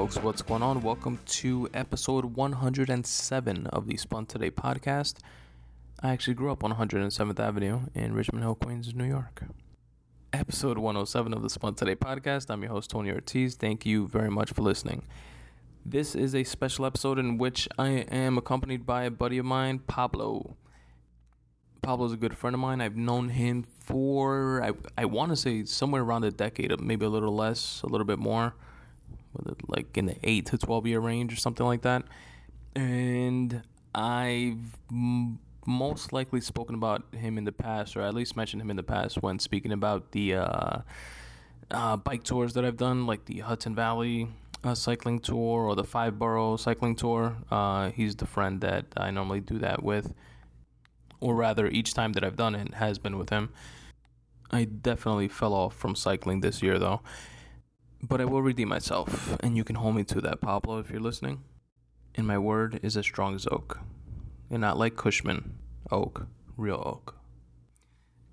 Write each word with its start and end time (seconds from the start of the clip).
Folks? 0.00 0.16
What's 0.16 0.40
going 0.40 0.62
on? 0.62 0.80
Welcome 0.80 1.18
to 1.26 1.68
episode 1.74 2.24
107 2.24 3.66
of 3.66 3.86
the 3.86 3.98
Spun 3.98 4.24
Today 4.24 4.50
podcast. 4.50 5.18
I 6.02 6.08
actually 6.08 6.32
grew 6.32 6.50
up 6.50 6.64
on 6.64 6.72
107th 6.72 7.38
Avenue 7.38 7.80
in 7.94 8.14
Richmond 8.14 8.42
Hill, 8.42 8.54
Queens, 8.54 8.94
New 8.94 9.04
York. 9.04 9.42
Episode 10.32 10.78
107 10.78 11.34
of 11.34 11.42
the 11.42 11.50
Spun 11.50 11.74
Today 11.74 11.96
podcast. 11.96 12.48
I'm 12.48 12.62
your 12.62 12.72
host, 12.72 12.88
Tony 12.88 13.10
Ortiz. 13.10 13.56
Thank 13.56 13.84
you 13.84 14.08
very 14.08 14.30
much 14.30 14.54
for 14.54 14.62
listening. 14.62 15.02
This 15.84 16.14
is 16.14 16.34
a 16.34 16.44
special 16.44 16.86
episode 16.86 17.18
in 17.18 17.36
which 17.36 17.68
I 17.78 17.90
am 17.90 18.38
accompanied 18.38 18.86
by 18.86 19.02
a 19.02 19.10
buddy 19.10 19.36
of 19.36 19.44
mine, 19.44 19.80
Pablo. 19.80 20.56
Pablo's 21.82 22.14
a 22.14 22.16
good 22.16 22.38
friend 22.38 22.54
of 22.54 22.60
mine. 22.60 22.80
I've 22.80 22.96
known 22.96 23.28
him 23.28 23.64
for, 23.64 24.62
I, 24.64 24.72
I 24.96 25.04
want 25.04 25.28
to 25.32 25.36
say, 25.36 25.66
somewhere 25.66 26.00
around 26.00 26.24
a 26.24 26.30
decade, 26.30 26.80
maybe 26.80 27.04
a 27.04 27.10
little 27.10 27.36
less, 27.36 27.82
a 27.82 27.86
little 27.86 28.06
bit 28.06 28.18
more, 28.18 28.54
like 29.68 29.96
in 29.96 30.06
the 30.06 30.16
8 30.22 30.46
to 30.46 30.58
12 30.58 30.86
year 30.86 31.00
range 31.00 31.32
or 31.32 31.36
something 31.36 31.66
like 31.66 31.82
that. 31.82 32.04
And 32.74 33.62
I've 33.94 34.78
most 35.66 36.12
likely 36.12 36.40
spoken 36.40 36.74
about 36.74 37.02
him 37.14 37.38
in 37.38 37.44
the 37.44 37.52
past, 37.52 37.96
or 37.96 38.02
at 38.02 38.14
least 38.14 38.36
mentioned 38.36 38.62
him 38.62 38.70
in 38.70 38.76
the 38.76 38.82
past 38.82 39.22
when 39.22 39.38
speaking 39.38 39.72
about 39.72 40.12
the 40.12 40.34
uh, 40.34 40.78
uh, 41.70 41.96
bike 41.96 42.24
tours 42.24 42.54
that 42.54 42.64
I've 42.64 42.76
done, 42.76 43.06
like 43.06 43.24
the 43.26 43.40
Hudson 43.40 43.74
Valley 43.74 44.28
uh, 44.62 44.74
cycling 44.74 45.20
tour 45.20 45.62
or 45.62 45.74
the 45.74 45.84
Five 45.84 46.18
Borough 46.18 46.56
cycling 46.56 46.96
tour. 46.96 47.36
Uh, 47.50 47.90
he's 47.90 48.16
the 48.16 48.26
friend 48.26 48.60
that 48.60 48.86
I 48.96 49.10
normally 49.10 49.40
do 49.40 49.58
that 49.58 49.82
with 49.82 50.12
or 51.20 51.34
rather, 51.34 51.68
each 51.68 51.94
time 51.94 52.12
that 52.14 52.24
I've 52.24 52.36
done 52.36 52.54
it 52.54 52.74
has 52.74 52.98
been 52.98 53.18
with 53.18 53.30
him. 53.30 53.50
I 54.50 54.64
definitely 54.64 55.28
fell 55.28 55.54
off 55.54 55.76
from 55.76 55.94
cycling 55.94 56.40
this 56.40 56.62
year, 56.62 56.78
though. 56.78 57.02
But 58.02 58.20
I 58.20 58.24
will 58.24 58.42
redeem 58.42 58.68
myself, 58.68 59.36
and 59.40 59.56
you 59.56 59.64
can 59.64 59.76
hold 59.76 59.94
me 59.96 60.04
to 60.04 60.20
that, 60.22 60.40
Pablo, 60.40 60.78
if 60.78 60.90
you're 60.90 61.00
listening. 61.00 61.42
And 62.14 62.26
my 62.26 62.38
word 62.38 62.80
is 62.82 62.96
as 62.96 63.04
strong 63.04 63.34
as 63.34 63.46
oak, 63.46 63.78
and 64.50 64.60
not 64.60 64.78
like 64.78 64.96
Cushman 64.96 65.58
oak, 65.90 66.26
real 66.56 66.82
oak. 66.84 67.16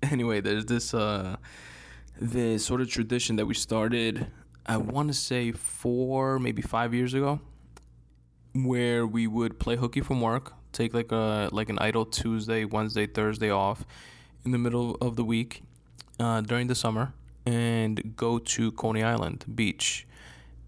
Anyway, 0.00 0.40
there's 0.40 0.64
this 0.66 0.94
uh, 0.94 1.36
this 2.20 2.64
sort 2.64 2.80
of 2.80 2.88
tradition 2.88 3.34
that 3.34 3.46
we 3.46 3.54
started. 3.54 4.28
I 4.64 4.76
want 4.76 5.08
to 5.08 5.14
say 5.14 5.50
four, 5.50 6.38
maybe 6.38 6.62
five 6.62 6.94
years 6.94 7.14
ago, 7.14 7.40
where 8.52 9.04
we 9.04 9.26
would 9.26 9.58
play 9.58 9.74
hooky 9.74 10.00
from 10.00 10.20
work 10.20 10.52
take 10.72 10.94
like 10.94 11.12
a 11.12 11.48
like 11.52 11.68
an 11.68 11.78
idle 11.80 12.06
Tuesday, 12.06 12.64
Wednesday, 12.64 13.06
Thursday 13.06 13.50
off 13.50 13.84
in 14.44 14.52
the 14.52 14.58
middle 14.58 14.96
of 15.00 15.16
the 15.16 15.24
week 15.24 15.62
uh, 16.20 16.40
during 16.40 16.66
the 16.68 16.74
summer 16.74 17.12
and 17.48 18.14
go 18.16 18.38
to 18.38 18.72
Coney 18.72 19.02
Island 19.02 19.44
beach 19.54 20.06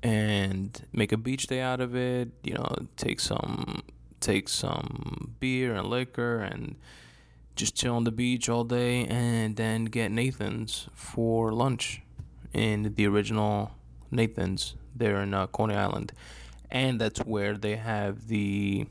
and 0.03 0.87
make 0.93 1.13
a 1.13 1.17
beach 1.19 1.47
day 1.47 1.61
out 1.61 1.81
of 1.81 1.95
it. 1.95 2.29
You 2.43 2.55
know, 2.55 2.75
take 2.97 3.21
some 3.21 3.83
take 4.21 4.49
some 4.49 5.35
beer 5.41 5.75
and 5.75 5.89
liquor 5.89 6.39
and 6.41 6.77
just 7.57 7.75
chill 7.75 7.97
on 7.97 8.05
the 8.05 8.11
beach 8.11 8.49
all 8.49 8.65
day 8.65 9.07
and 9.07 9.57
then 9.57 9.87
get 9.87 10.11
Nathan's 10.11 10.89
for 10.95 11.53
lunch 11.53 12.03
in 12.53 12.95
the 12.95 13.07
original 13.07 13.73
Nathan's 14.11 14.75
there 14.95 15.21
in 15.21 15.35
uh, 15.35 15.47
Coney 15.49 15.75
Island. 15.75 16.13
And 16.71 17.01
that's 17.01 17.21
where 17.21 17.57
they 17.57 17.77
have 17.77 18.29
the 18.29 18.87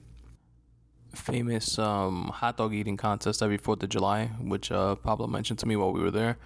famous 1.16 1.79
um, 1.79 2.31
hot 2.33 2.57
dog 2.57 2.73
eating 2.73 2.97
contest 2.97 3.41
every 3.41 3.57
Fourth 3.57 3.81
of 3.81 3.89
July, 3.89 4.27
which 4.39 4.71
uh, 4.71 4.95
Pablo 4.95 5.27
mentioned 5.27 5.59
to 5.59 5.66
me 5.66 5.75
while 5.75 5.94
we 5.94 6.01
were 6.01 6.11
there, 6.11 6.38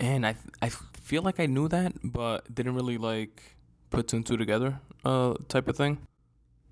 and 0.00 0.26
I 0.26 0.34
I 0.60 0.70
feel 0.70 1.22
like 1.22 1.38
I 1.38 1.46
knew 1.46 1.68
that, 1.68 1.92
but 2.02 2.52
didn't 2.52 2.74
really 2.74 2.98
like 2.98 3.56
put 3.90 4.08
two 4.08 4.16
and 4.16 4.26
two 4.26 4.36
together, 4.36 4.80
uh, 5.04 5.34
type 5.48 5.68
of 5.68 5.76
thing. 5.76 5.98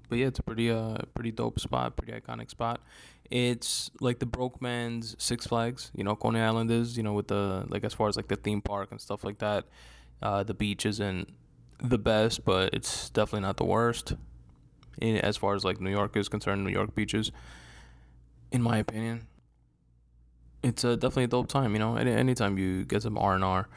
But 0.08 0.18
yeah, 0.18 0.26
it's 0.26 0.38
a 0.38 0.42
pretty 0.42 0.70
uh 0.70 0.98
pretty 1.14 1.30
dope 1.30 1.60
spot, 1.60 1.96
pretty 1.96 2.18
iconic 2.18 2.50
spot. 2.50 2.80
It's 3.30 3.90
like 4.00 4.20
the 4.20 4.26
broke 4.26 4.62
man's 4.62 5.14
Six 5.18 5.46
Flags, 5.46 5.90
you 5.94 6.02
know, 6.02 6.16
Coney 6.16 6.40
Island 6.40 6.70
is, 6.70 6.96
you 6.96 7.02
know, 7.02 7.12
with 7.12 7.28
the 7.28 7.66
like 7.68 7.84
as 7.84 7.92
far 7.92 8.08
as 8.08 8.16
like 8.16 8.28
the 8.28 8.36
theme 8.36 8.62
park 8.62 8.90
and 8.90 9.00
stuff 9.00 9.22
like 9.22 9.38
that. 9.38 9.66
Uh, 10.22 10.42
the 10.42 10.54
beach 10.54 10.86
isn't 10.86 11.28
the 11.80 11.98
best, 11.98 12.44
but 12.44 12.72
it's 12.72 13.10
definitely 13.10 13.46
not 13.46 13.56
the 13.58 13.64
worst 13.64 14.14
in, 15.00 15.16
as 15.18 15.36
far 15.36 15.54
as 15.54 15.64
like 15.64 15.80
New 15.80 15.90
York 15.90 16.16
is 16.16 16.28
concerned, 16.28 16.64
New 16.64 16.72
York 16.72 16.94
beaches, 16.94 17.30
in 18.50 18.62
my 18.62 18.78
opinion. 18.78 19.26
It's 20.62 20.84
a 20.84 20.96
definitely 20.96 21.24
a 21.24 21.28
dope 21.28 21.48
time, 21.48 21.72
you 21.72 21.78
know. 21.78 21.96
Any 21.96 22.12
anytime 22.12 22.58
you 22.58 22.84
get 22.84 23.02
some 23.02 23.16
R 23.16 23.34
and 23.34 23.44
R, 23.44 23.68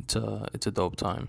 it's 0.00 0.16
a 0.16 0.48
it's 0.52 0.66
a 0.66 0.70
dope 0.70 0.96
time. 0.96 1.28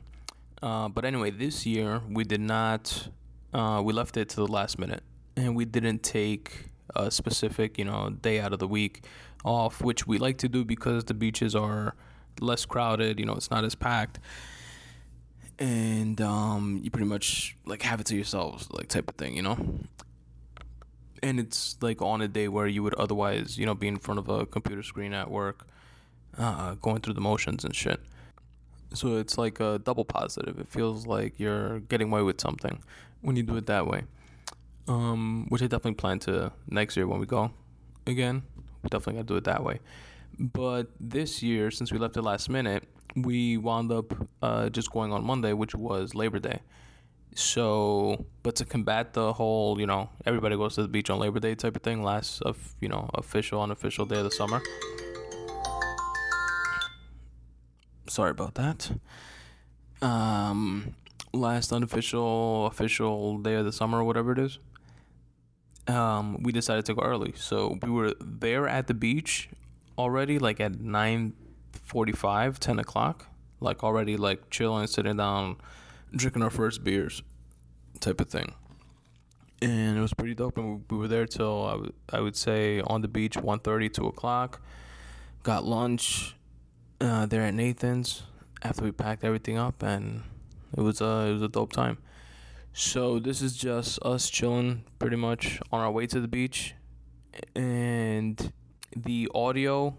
Uh, 0.62 0.90
but 0.90 1.06
anyway, 1.06 1.31
this 1.31 1.66
year 1.66 2.01
we 2.09 2.23
did 2.23 2.41
not. 2.41 3.09
Uh, 3.53 3.81
we 3.84 3.94
left 3.94 4.17
it 4.17 4.29
to 4.29 4.35
the 4.38 4.47
last 4.47 4.78
minute, 4.78 5.03
and 5.35 5.56
we 5.56 5.66
didn't 5.66 6.03
take 6.03 6.69
a 6.96 7.09
specific, 7.09 7.78
you 7.78 7.85
know, 7.85 8.09
day 8.09 8.40
out 8.40 8.53
of 8.53 8.59
the 8.59 8.67
week 8.67 9.06
off, 9.46 9.81
which 9.81 10.06
we 10.06 10.17
like 10.17 10.38
to 10.40 10.50
do 10.50 10.66
because 10.66 11.06
the 11.06 11.13
beaches 11.13 11.56
are 11.56 11.96
less 12.41 12.66
crowded. 12.66 13.19
You 13.19 13.25
know, 13.25 13.34
it's 13.34 13.50
not 13.50 13.63
as 13.63 13.75
packed 13.75 14.19
and 15.59 16.22
um, 16.22 16.79
you 16.84 16.91
pretty 16.91 17.07
much 17.07 17.56
like 17.66 17.81
have 17.81 18.00
it 18.00 18.06
to 18.07 18.16
yourselves, 18.16 18.67
like 18.72 18.88
type 18.88 19.09
of 19.09 19.16
thing, 19.16 19.35
you 19.35 19.41
know. 19.41 19.57
And 21.23 21.39
it's 21.39 21.78
like 21.81 22.01
on 22.01 22.22
a 22.22 22.28
day 22.28 22.47
where 22.47 22.67
you 22.67 22.83
would 22.83 22.94
otherwise, 22.95 23.57
you 23.57 23.66
know, 23.66 23.75
be 23.75 23.88
in 23.88 23.97
front 23.97 24.19
of 24.19 24.29
a 24.29 24.45
computer 24.45 24.83
screen 24.83 25.13
at 25.13 25.29
work, 25.29 25.67
uh, 26.38 26.75
going 26.75 27.01
through 27.01 27.13
the 27.13 27.22
motions 27.22 27.63
and 27.63 27.75
shit. 27.75 28.00
So 28.94 29.17
it's 29.17 29.38
like 29.38 29.59
a 29.59 29.79
double 29.79 30.05
positive. 30.05 30.59
It 30.59 30.69
feels 30.69 31.05
like 31.05 31.39
you're 31.39 31.79
getting 31.81 32.09
away 32.09 32.22
with 32.22 32.39
something 32.39 32.83
when 33.22 33.35
you 33.35 33.44
do 33.44 33.57
it 33.57 33.66
that 33.66 33.88
way. 33.88 34.03
Um, 34.88 35.47
which 35.50 35.61
I 35.61 35.66
definitely 35.66 35.95
plan 35.95 36.19
to 36.19 36.53
next 36.69 36.95
year 36.95 37.07
when 37.07 37.19
we 37.19 37.25
go 37.25 37.51
again. 38.05 38.44
We 38.84 38.89
definitely 38.89 39.16
gotta 39.16 39.28
do 39.28 39.35
it 39.35 39.44
that 39.44 39.63
way. 39.63 39.79
But 40.39 40.91
this 40.99 41.44
year, 41.44 41.72
since 41.72 41.91
we 41.91 41.97
left 41.97 42.16
it 42.16 42.22
last 42.22 42.49
minute, 42.49 42.84
we 43.16 43.57
wound 43.57 43.91
up 43.91 44.13
uh, 44.41 44.69
just 44.69 44.91
going 44.91 45.11
on 45.11 45.25
Monday, 45.25 45.51
which 45.53 45.75
was 45.75 46.16
Labor 46.16 46.39
Day. 46.39 46.61
So, 47.37 48.25
but 48.41 48.55
to 48.55 48.65
combat 48.65 49.13
the 49.13 49.31
whole, 49.31 49.79
you 49.79 49.85
know, 49.85 50.09
everybody 50.25 50.57
goes 50.57 50.73
to 50.73 50.81
the 50.81 50.87
beach 50.87 51.11
on 51.11 51.19
Labor 51.19 51.39
Day 51.39 51.53
type 51.53 51.75
of 51.75 51.83
thing, 51.83 52.01
last 52.01 52.41
of 52.41 52.57
you 52.81 52.89
know 52.89 53.11
official 53.13 53.61
unofficial 53.61 54.07
day 54.07 54.17
of 54.17 54.23
the 54.23 54.31
summer. 54.31 54.59
Sorry 58.07 58.31
about 58.31 58.55
that. 58.55 58.89
Um, 60.01 60.95
last 61.31 61.71
unofficial 61.71 62.65
official 62.65 63.37
day 63.37 63.53
of 63.53 63.65
the 63.65 63.71
summer, 63.71 63.99
or 63.99 64.03
whatever 64.03 64.31
it 64.31 64.39
is. 64.39 64.57
Um, 65.87 66.41
we 66.41 66.51
decided 66.51 66.85
to 66.85 66.95
go 66.95 67.03
early, 67.03 67.33
so 67.37 67.77
we 67.83 67.91
were 67.91 68.13
there 68.19 68.67
at 68.67 68.87
the 68.87 68.95
beach 68.95 69.47
already, 69.95 70.39
like 70.39 70.59
at 70.59 70.79
nine 70.81 71.33
45, 71.83 72.59
10 72.59 72.79
o'clock, 72.79 73.27
like 73.59 73.83
already 73.83 74.17
like 74.17 74.49
chilling, 74.49 74.87
sitting 74.87 75.17
down, 75.17 75.57
drinking 76.16 76.41
our 76.41 76.50
first 76.50 76.84
beers, 76.84 77.22
type 78.00 78.22
of 78.22 78.29
thing. 78.29 78.53
And 79.62 79.97
it 79.97 80.01
was 80.01 80.13
pretty 80.13 80.35
dope. 80.35 80.57
And 80.57 80.84
we 80.90 80.97
were 80.97 81.07
there 81.07 81.25
till 81.25 81.66
I, 81.66 81.72
w- 81.72 81.94
I 82.12 82.19
would 82.19 82.35
say 82.35 82.79
on 82.81 83.01
the 83.01 83.07
beach 83.07 83.34
1.30, 83.34 83.91
2 83.91 84.07
o'clock. 84.07 84.62
Got 85.44 85.66
lunch 85.66 86.35
uh, 87.01 87.26
there 87.26 87.41
at 87.41 87.53
Nathan's 87.53 88.23
after 88.64 88.84
we 88.84 88.91
packed 88.91 89.23
everything 89.23 89.58
up, 89.58 89.84
and 89.84 90.23
it 90.76 90.81
was 90.81 91.02
a 91.02 91.28
it 91.28 91.34
was 91.34 91.41
a 91.41 91.47
dope 91.47 91.72
time. 91.72 91.97
So 92.73 93.20
this 93.20 93.41
is 93.41 93.55
just 93.55 93.99
us 94.03 94.29
chilling, 94.29 94.84
pretty 94.99 95.16
much 95.16 95.59
on 95.72 95.81
our 95.81 95.91
way 95.91 96.05
to 96.08 96.20
the 96.20 96.28
beach, 96.28 96.76
and 97.55 98.52
the 98.96 99.29
audio 99.34 99.97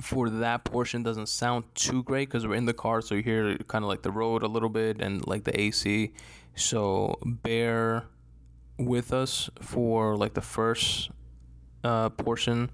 for 0.00 0.30
that 0.30 0.64
portion 0.64 1.02
doesn't 1.02 1.28
sound 1.28 1.64
too 1.74 2.02
great 2.02 2.28
because 2.28 2.46
we're 2.46 2.54
in 2.54 2.66
the 2.66 2.74
car, 2.74 3.00
so 3.00 3.14
you 3.14 3.22
hear 3.22 3.56
kind 3.68 3.84
of 3.84 3.88
like 3.88 4.02
the 4.02 4.10
road 4.10 4.42
a 4.42 4.48
little 4.48 4.68
bit 4.68 5.00
and 5.00 5.26
like 5.26 5.44
the 5.44 5.58
AC. 5.58 6.12
So 6.54 7.18
bear 7.24 8.04
with 8.78 9.12
us 9.12 9.50
for 9.60 10.16
like 10.16 10.34
the 10.34 10.40
first 10.40 11.10
uh, 11.84 12.08
portion 12.10 12.70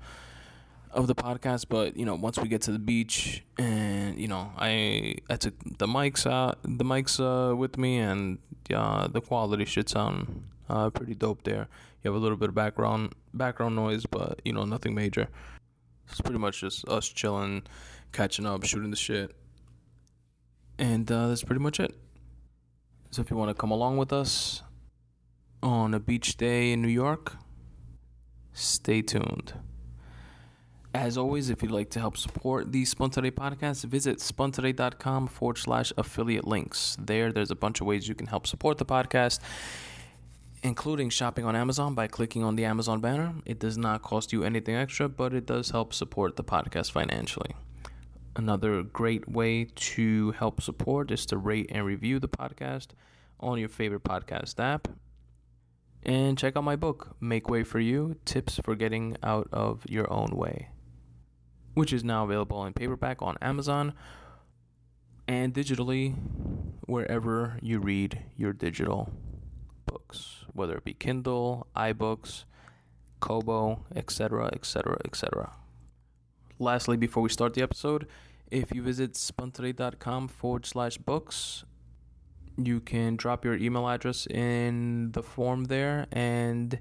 of 0.92 1.06
the 1.06 1.14
podcast. 1.14 1.66
But 1.68 1.96
you 1.96 2.06
know, 2.06 2.14
once 2.14 2.38
we 2.38 2.48
get 2.48 2.62
to 2.62 2.72
the 2.72 2.78
beach, 2.78 3.44
and 3.58 4.18
you 4.18 4.28
know, 4.28 4.52
I 4.56 5.16
I 5.28 5.36
took 5.36 5.54
the 5.78 5.86
mics 5.86 6.30
out, 6.30 6.58
the 6.62 6.84
mics 6.84 7.20
uh, 7.20 7.54
with 7.54 7.76
me, 7.76 7.98
and 7.98 8.38
uh, 8.74 9.08
the 9.08 9.20
quality 9.20 9.64
should 9.64 9.88
sound 9.88 10.44
uh, 10.68 10.90
pretty 10.90 11.14
dope. 11.14 11.42
There, 11.44 11.68
you 12.02 12.10
have 12.10 12.14
a 12.14 12.22
little 12.22 12.36
bit 12.36 12.48
of 12.48 12.54
background 12.54 13.14
background 13.34 13.76
noise, 13.76 14.06
but 14.06 14.40
you 14.44 14.52
know, 14.52 14.64
nothing 14.64 14.94
major. 14.94 15.28
It's 16.10 16.20
pretty 16.20 16.38
much 16.38 16.60
just 16.60 16.86
us 16.88 17.08
chilling, 17.08 17.62
catching 18.12 18.46
up, 18.46 18.64
shooting 18.64 18.90
the 18.90 18.96
shit. 18.96 19.34
And 20.78 21.10
uh, 21.10 21.28
that's 21.28 21.42
pretty 21.42 21.62
much 21.62 21.80
it. 21.80 21.94
So 23.10 23.22
if 23.22 23.30
you 23.30 23.36
want 23.36 23.50
to 23.50 23.54
come 23.54 23.70
along 23.70 23.96
with 23.96 24.12
us 24.12 24.62
on 25.62 25.94
a 25.94 26.00
beach 26.00 26.36
day 26.36 26.72
in 26.72 26.82
New 26.82 26.88
York, 26.88 27.36
stay 28.52 29.02
tuned. 29.02 29.54
As 30.94 31.18
always, 31.18 31.50
if 31.50 31.62
you'd 31.62 31.72
like 31.72 31.90
to 31.90 32.00
help 32.00 32.16
support 32.16 32.72
the 32.72 32.86
Today 32.86 33.30
podcast, 33.30 33.84
visit 33.84 34.18
spuntoday.com 34.18 35.26
forward 35.26 35.58
slash 35.58 35.92
affiliate 35.98 36.46
links. 36.46 36.96
There, 36.98 37.32
there's 37.32 37.50
a 37.50 37.54
bunch 37.54 37.82
of 37.82 37.86
ways 37.86 38.08
you 38.08 38.14
can 38.14 38.26
help 38.26 38.46
support 38.46 38.78
the 38.78 38.86
podcast, 38.86 39.40
including 40.66 41.10
shopping 41.10 41.44
on 41.44 41.56
Amazon 41.56 41.94
by 41.94 42.06
clicking 42.06 42.42
on 42.42 42.56
the 42.56 42.64
Amazon 42.64 43.00
banner. 43.00 43.34
It 43.44 43.58
does 43.58 43.78
not 43.78 44.02
cost 44.02 44.32
you 44.32 44.44
anything 44.44 44.74
extra, 44.74 45.08
but 45.08 45.32
it 45.32 45.46
does 45.46 45.70
help 45.70 45.94
support 45.94 46.36
the 46.36 46.44
podcast 46.44 46.90
financially. 46.90 47.54
Another 48.34 48.82
great 48.82 49.28
way 49.28 49.68
to 49.74 50.32
help 50.32 50.60
support 50.60 51.10
is 51.10 51.24
to 51.26 51.38
rate 51.38 51.70
and 51.70 51.86
review 51.86 52.18
the 52.18 52.28
podcast 52.28 52.88
on 53.40 53.58
your 53.58 53.68
favorite 53.68 54.04
podcast 54.04 54.62
app. 54.62 54.88
And 56.02 56.36
check 56.36 56.56
out 56.56 56.64
my 56.64 56.76
book, 56.76 57.16
Make 57.20 57.48
Way 57.48 57.64
for 57.64 57.80
You 57.80 58.16
Tips 58.24 58.60
for 58.62 58.74
Getting 58.74 59.16
Out 59.22 59.48
of 59.52 59.84
Your 59.88 60.12
Own 60.12 60.36
Way 60.36 60.68
which 61.76 61.92
is 61.92 62.02
now 62.02 62.24
available 62.24 62.64
in 62.64 62.72
paperback 62.72 63.20
on 63.20 63.36
Amazon 63.42 63.92
and 65.28 65.52
digitally 65.52 66.14
wherever 66.86 67.58
you 67.60 67.78
read 67.78 68.18
your 68.34 68.54
digital 68.54 69.12
books, 69.84 70.45
whether 70.56 70.76
it 70.76 70.84
be 70.84 70.94
Kindle, 70.94 71.66
iBooks, 71.76 72.44
Kobo, 73.20 73.84
etc., 73.94 74.50
etc., 74.52 74.98
etc. 75.04 75.52
Lastly, 76.58 76.96
before 76.96 77.22
we 77.22 77.28
start 77.28 77.54
the 77.54 77.62
episode, 77.62 78.06
if 78.50 78.72
you 78.74 78.82
visit 78.82 79.14
spuntoday.com 79.14 80.28
forward 80.28 80.66
slash 80.66 80.96
books, 80.98 81.64
you 82.56 82.80
can 82.80 83.16
drop 83.16 83.44
your 83.44 83.54
email 83.54 83.88
address 83.88 84.26
in 84.26 85.12
the 85.12 85.22
form 85.22 85.64
there 85.64 86.06
and 86.12 86.78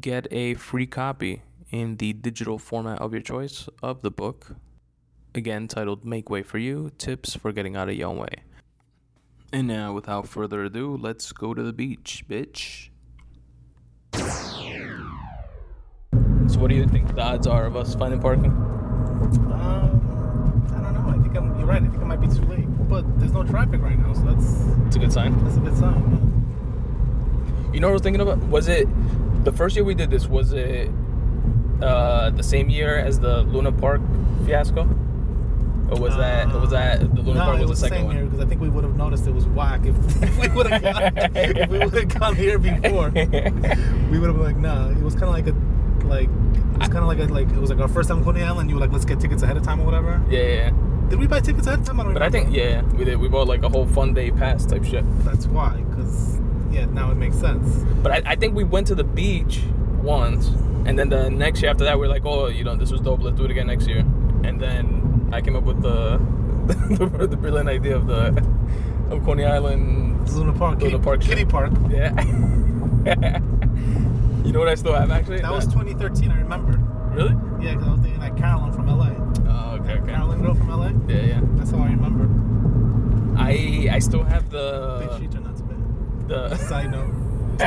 get 0.00 0.26
a 0.30 0.54
free 0.54 0.86
copy 0.86 1.42
in 1.70 1.96
the 1.96 2.12
digital 2.12 2.58
format 2.58 2.98
of 3.00 3.12
your 3.12 3.22
choice 3.22 3.68
of 3.82 4.02
the 4.02 4.10
book, 4.10 4.56
again 5.34 5.68
titled 5.68 6.04
Make 6.04 6.30
Way 6.30 6.42
for 6.42 6.58
You 6.58 6.90
Tips 6.96 7.34
for 7.34 7.52
Getting 7.52 7.76
Out 7.76 7.88
of 7.88 7.96
Your 7.96 8.08
Own 8.10 8.18
Way. 8.18 8.36
And 9.52 9.68
now, 9.68 9.92
without 9.92 10.26
further 10.28 10.64
ado, 10.64 10.96
let's 10.96 11.32
go 11.32 11.54
to 11.54 11.62
the 11.62 11.72
beach, 11.72 12.24
bitch. 12.28 12.88
So, 16.48 16.60
what 16.60 16.68
do 16.68 16.74
you 16.76 16.86
think 16.86 17.14
the 17.14 17.22
odds 17.22 17.46
are 17.46 17.66
of 17.66 17.76
us 17.76 17.94
finding 17.94 18.20
parking? 18.20 18.46
Um, 18.46 20.66
I 20.74 20.80
don't 20.82 20.94
know. 20.94 21.08
I 21.08 21.18
think 21.22 21.36
I'm. 21.36 21.58
You're 21.58 21.68
right. 21.68 21.82
I 21.82 21.86
think 21.86 22.02
it 22.02 22.06
might 22.06 22.20
be 22.20 22.28
too 22.28 22.42
late. 22.44 22.66
But 22.88 23.18
there's 23.18 23.32
no 23.32 23.42
traffic 23.44 23.80
right 23.82 23.98
now, 23.98 24.12
so 24.12 24.22
that's 24.22 24.64
It's 24.86 24.96
a 24.96 24.98
good 24.98 25.12
sign. 25.12 25.42
that's 25.44 25.56
a 25.56 25.60
good 25.60 25.76
sign. 25.76 26.22
You 27.72 27.80
know 27.80 27.88
what 27.88 27.92
I 27.92 27.94
was 27.94 28.02
thinking 28.02 28.20
about? 28.20 28.38
Was 28.48 28.68
it 28.68 28.88
the 29.44 29.52
first 29.52 29.76
year 29.76 29.84
we 29.84 29.94
did 29.94 30.10
this? 30.10 30.26
Was 30.28 30.52
it 30.52 30.90
uh, 31.82 32.30
the 32.30 32.42
same 32.42 32.68
year 32.70 32.96
as 32.96 33.20
the 33.20 33.42
Luna 33.42 33.72
Park 33.72 34.00
fiasco? 34.44 34.88
Or 35.90 36.00
was 36.00 36.16
that 36.16 36.52
was 36.52 36.70
that 36.70 37.00
the 37.00 37.22
Luna 37.22 37.38
no, 37.38 37.44
Park 37.44 37.58
it 37.58 37.60
was 37.62 37.70
was 37.70 37.80
the 37.80 37.88
second 37.88 37.98
same 37.98 38.16
one? 38.16 38.24
because 38.28 38.44
I 38.44 38.48
think 38.48 38.60
we 38.60 38.68
would 38.68 38.82
have 38.82 38.96
noticed 38.96 39.26
it 39.26 39.34
was 39.34 39.46
whack 39.46 39.82
if, 39.84 39.94
if 40.22 40.38
we 40.38 40.48
would 40.48 40.66
have 40.66 40.82
gone, 40.82 41.12
if 41.36 41.70
we 41.70 41.78
would 41.78 41.94
have 41.94 42.18
gone 42.18 42.34
here 42.34 42.58
before. 42.58 43.10
We 44.10 44.18
would 44.18 44.28
have 44.28 44.36
been 44.36 44.44
like, 44.44 44.56
nah. 44.56 44.88
It 44.90 45.02
was 45.02 45.14
kind 45.14 45.24
of 45.24 45.30
like 45.30 45.46
a 45.46 45.54
like 46.06 46.28
it 46.28 46.78
was 46.78 46.88
kind 46.88 46.98
of 46.98 47.06
like 47.06 47.18
a 47.18 47.24
like 47.32 47.48
it 47.48 47.56
was 47.58 47.70
like 47.70 47.78
our 47.80 47.88
first 47.88 48.08
time 48.08 48.18
in 48.18 48.24
Coney 48.24 48.42
Island. 48.42 48.68
You 48.70 48.76
were 48.76 48.80
like, 48.80 48.92
let's 48.92 49.04
get 49.04 49.20
tickets 49.20 49.42
ahead 49.42 49.56
of 49.56 49.62
time 49.62 49.80
or 49.80 49.84
whatever. 49.84 50.22
yeah, 50.28 50.40
yeah. 50.40 50.70
Did 51.08 51.20
we 51.20 51.28
buy 51.28 51.38
tickets 51.40 51.66
ahead 51.68 51.80
of 51.80 51.86
time? 51.86 52.00
I 52.00 52.02
don't 52.02 52.14
But 52.14 52.22
I 52.22 52.30
think 52.30 52.52
yeah, 52.52 52.82
we 52.82 53.04
did. 53.04 53.18
We 53.18 53.28
bought 53.28 53.46
like 53.46 53.62
a 53.62 53.68
whole 53.68 53.86
fun 53.86 54.12
day 54.14 54.30
pass 54.32 54.66
type 54.66 54.84
shit. 54.84 55.04
that's 55.24 55.46
why. 55.46 55.76
Because 55.88 56.40
yeah, 56.72 56.86
now 56.86 57.10
it 57.12 57.14
makes 57.16 57.36
sense. 57.38 57.84
But 58.02 58.10
I, 58.12 58.32
I 58.32 58.36
think 58.36 58.54
we 58.56 58.64
went 58.64 58.88
to 58.88 58.94
the 58.96 59.04
beach 59.04 59.62
once, 60.02 60.48
and 60.84 60.98
then 60.98 61.08
the 61.08 61.30
next 61.30 61.62
year 61.62 61.70
after 61.70 61.84
that, 61.84 61.98
we 61.98 62.06
are 62.06 62.10
like, 62.10 62.24
oh, 62.24 62.48
you 62.48 62.64
know, 62.64 62.74
this 62.74 62.90
was 62.90 63.00
dope. 63.00 63.22
Let's 63.22 63.36
do 63.36 63.44
it 63.44 63.50
again 63.52 63.68
next 63.68 63.86
year. 63.86 64.04
And 64.44 64.60
then 64.60 65.05
I 65.32 65.40
came 65.40 65.56
up 65.56 65.64
with 65.64 65.82
the 65.82 66.18
the, 66.66 67.26
the 67.26 67.36
brilliant 67.36 67.68
idea 67.68 67.96
of 67.96 68.06
the 68.06 68.28
of 69.10 69.24
Coney 69.24 69.44
Island. 69.44 70.28
Luna 70.30 70.52
Park, 70.52 70.80
Luna 70.80 70.90
Kitty 70.90 71.04
Park. 71.04 71.20
Kitty 71.20 71.44
Park. 71.44 71.72
Yeah. 71.90 72.24
you 74.44 74.52
know 74.52 74.58
what 74.58 74.68
I 74.68 74.74
still 74.74 74.94
have 74.94 75.10
actually? 75.10 75.40
That 75.40 75.52
was 75.52 75.66
2013. 75.66 76.30
I 76.30 76.38
remember. 76.38 76.78
really. 77.14 77.34
Yeah, 77.64 77.74
because 77.74 77.88
I 77.88 77.92
was 77.92 78.00
thinking 78.00 78.20
like 78.20 78.36
Carolyn 78.36 78.72
from 78.72 78.86
LA. 78.88 79.10
Oh, 79.48 79.78
okay, 79.80 79.92
okay. 80.00 80.10
Carolyn 80.12 80.42
girl 80.42 80.54
from 80.54 80.68
LA. 80.68 80.90
Yeah, 81.08 81.22
yeah. 81.24 81.40
That's 81.54 81.70
how 81.70 81.78
I 81.78 81.86
remember. 81.86 82.28
I 83.38 83.88
I 83.92 83.98
still 84.00 84.24
have 84.24 84.50
the 84.50 85.08
are 85.08 85.18
not 85.40 85.56
too 85.56 85.64
bad. 85.64 86.28
the. 86.28 86.56
Side 86.56 86.90
note. 86.90 87.12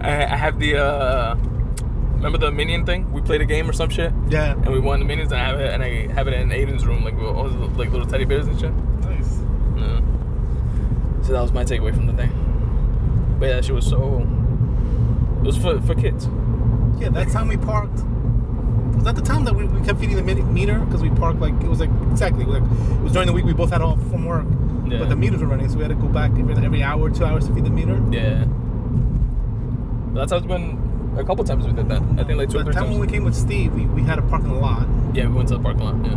I, 0.00 0.24
I 0.24 0.36
have 0.36 0.58
the 0.58 0.76
uh 0.76 1.36
remember 2.24 2.38
the 2.46 2.50
minion 2.52 2.86
thing? 2.86 3.12
We 3.12 3.20
played 3.20 3.40
a 3.42 3.44
game 3.44 3.68
or 3.68 3.72
some 3.72 3.90
shit, 3.90 4.12
Yeah. 4.28 4.52
and 4.52 4.68
we 4.72 4.78
won 4.80 4.98
the 5.00 5.04
minions, 5.04 5.30
and 5.32 5.40
I 5.40 5.44
have 5.46 5.60
it, 5.60 5.72
and 5.74 5.82
I 5.82 6.10
have 6.14 6.26
it 6.26 6.34
in 6.34 6.48
Aiden's 6.48 6.86
room, 6.86 7.04
like 7.04 7.18
all 7.20 7.48
like 7.48 7.90
little 7.90 8.06
teddy 8.06 8.24
bears 8.24 8.46
and 8.46 8.58
shit. 8.58 8.72
Nice. 9.02 9.40
Yeah. 9.76 10.00
So 11.22 11.32
that 11.32 11.42
was 11.42 11.52
my 11.52 11.64
takeaway 11.64 11.94
from 11.94 12.06
the 12.06 12.12
day. 12.14 12.30
But 13.38 13.46
yeah, 13.46 13.54
that 13.56 13.64
shit 13.66 13.74
was 13.74 13.86
so. 13.86 14.26
It 15.42 15.46
was 15.46 15.58
for 15.58 15.80
for 15.82 15.94
kids. 15.94 16.26
Yeah, 16.98 17.10
that 17.10 17.28
time 17.28 17.48
we 17.48 17.56
parked. 17.58 18.00
Was 18.94 19.04
that 19.04 19.16
the 19.16 19.22
time 19.22 19.44
that 19.44 19.54
we, 19.54 19.64
we 19.64 19.84
kept 19.84 19.98
feeding 20.00 20.16
the 20.16 20.22
meter? 20.22 20.78
Because 20.78 21.02
we 21.02 21.10
parked 21.10 21.40
like 21.40 21.52
it 21.62 21.68
was 21.68 21.80
like 21.80 21.90
exactly 22.10 22.44
like 22.44 22.62
it 22.62 23.00
was 23.02 23.12
during 23.12 23.26
the 23.26 23.32
week 23.34 23.44
we 23.44 23.52
both 23.52 23.70
had 23.70 23.82
off 23.82 24.00
from 24.08 24.24
work, 24.24 24.46
Yeah. 24.86 24.98
but 25.00 25.08
the 25.10 25.16
meters 25.16 25.40
were 25.42 25.48
running, 25.48 25.68
so 25.68 25.76
we 25.76 25.82
had 25.82 25.88
to 25.90 25.94
go 25.96 26.08
back 26.08 26.30
every, 26.38 26.54
every 26.64 26.82
hour, 26.82 27.10
two 27.10 27.24
hours 27.24 27.46
to 27.48 27.54
feed 27.54 27.64
the 27.64 27.70
meter. 27.70 28.00
Yeah. 28.10 28.44
But 30.14 30.20
that's 30.20 30.32
how 30.32 30.38
it's 30.38 30.46
been. 30.46 30.83
A 31.16 31.24
couple 31.24 31.44
times 31.44 31.66
we 31.66 31.72
did 31.72 31.88
that. 31.88 32.02
I 32.18 32.24
think 32.24 32.38
like 32.38 32.50
two 32.50 32.58
or 32.58 32.64
the 32.64 32.64
three 32.64 32.74
time 32.74 32.84
times. 32.84 32.90
when 32.90 33.00
we 33.00 33.06
came 33.06 33.24
with 33.24 33.34
Steve, 33.36 33.72
we, 33.72 33.86
we 33.86 34.02
had 34.02 34.18
a 34.18 34.22
parking 34.22 34.60
lot. 34.60 34.86
Yeah, 35.14 35.26
we 35.28 35.34
went 35.34 35.48
to 35.48 35.56
the 35.56 35.62
parking 35.62 35.84
lot. 35.84 35.96
Yeah. 36.04 36.12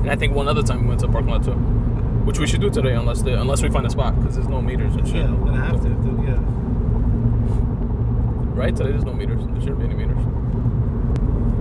And 0.00 0.10
I 0.10 0.16
think 0.16 0.34
one 0.34 0.48
other 0.48 0.62
time 0.62 0.82
we 0.82 0.88
went 0.88 1.00
to 1.00 1.06
the 1.06 1.12
parking 1.12 1.30
lot 1.30 1.44
too, 1.44 1.52
which 1.52 2.38
we 2.38 2.46
should 2.46 2.60
do 2.62 2.70
today 2.70 2.94
unless 2.94 3.22
the, 3.22 3.38
unless 3.40 3.62
we 3.62 3.68
find 3.68 3.86
a 3.86 3.90
spot 3.90 4.16
because 4.18 4.36
there's 4.36 4.48
no 4.48 4.62
meters 4.62 4.94
and 4.94 5.06
shit. 5.06 5.16
Yeah, 5.16 5.30
we're 5.32 5.50
gonna 5.50 5.64
have 5.64 5.80
to. 5.82 5.88
Do, 5.88 6.24
yeah. 6.26 6.38
Right 8.56 8.74
today 8.74 8.90
there's 8.92 9.04
no 9.04 9.12
meters. 9.12 9.44
There 9.46 9.60
shouldn't 9.60 9.78
be 9.80 9.84
any 9.84 9.94
meters. 9.94 10.22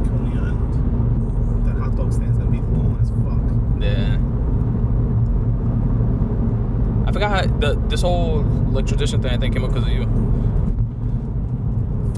Coney 0.08 0.38
Island. 0.38 1.66
That 1.68 1.78
hot 1.78 1.96
dog 1.98 2.14
stand's 2.14 2.38
gonna 2.38 2.50
be 2.50 2.60
long 2.60 2.98
as 3.02 3.10
fuck. 3.10 3.84
Yeah. 3.84 4.18
I 7.08 7.12
forgot 7.12 7.32
how 7.32 7.60
the 7.60 7.76
this 7.90 8.02
whole 8.02 8.42
like 8.72 8.88
tradition 8.88 9.22
thing 9.22 9.32
I 9.34 9.38
think 9.38 9.54
came 9.54 9.66
up 9.66 9.72
because 9.74 9.86
of 9.86 9.92
you. 9.94 10.06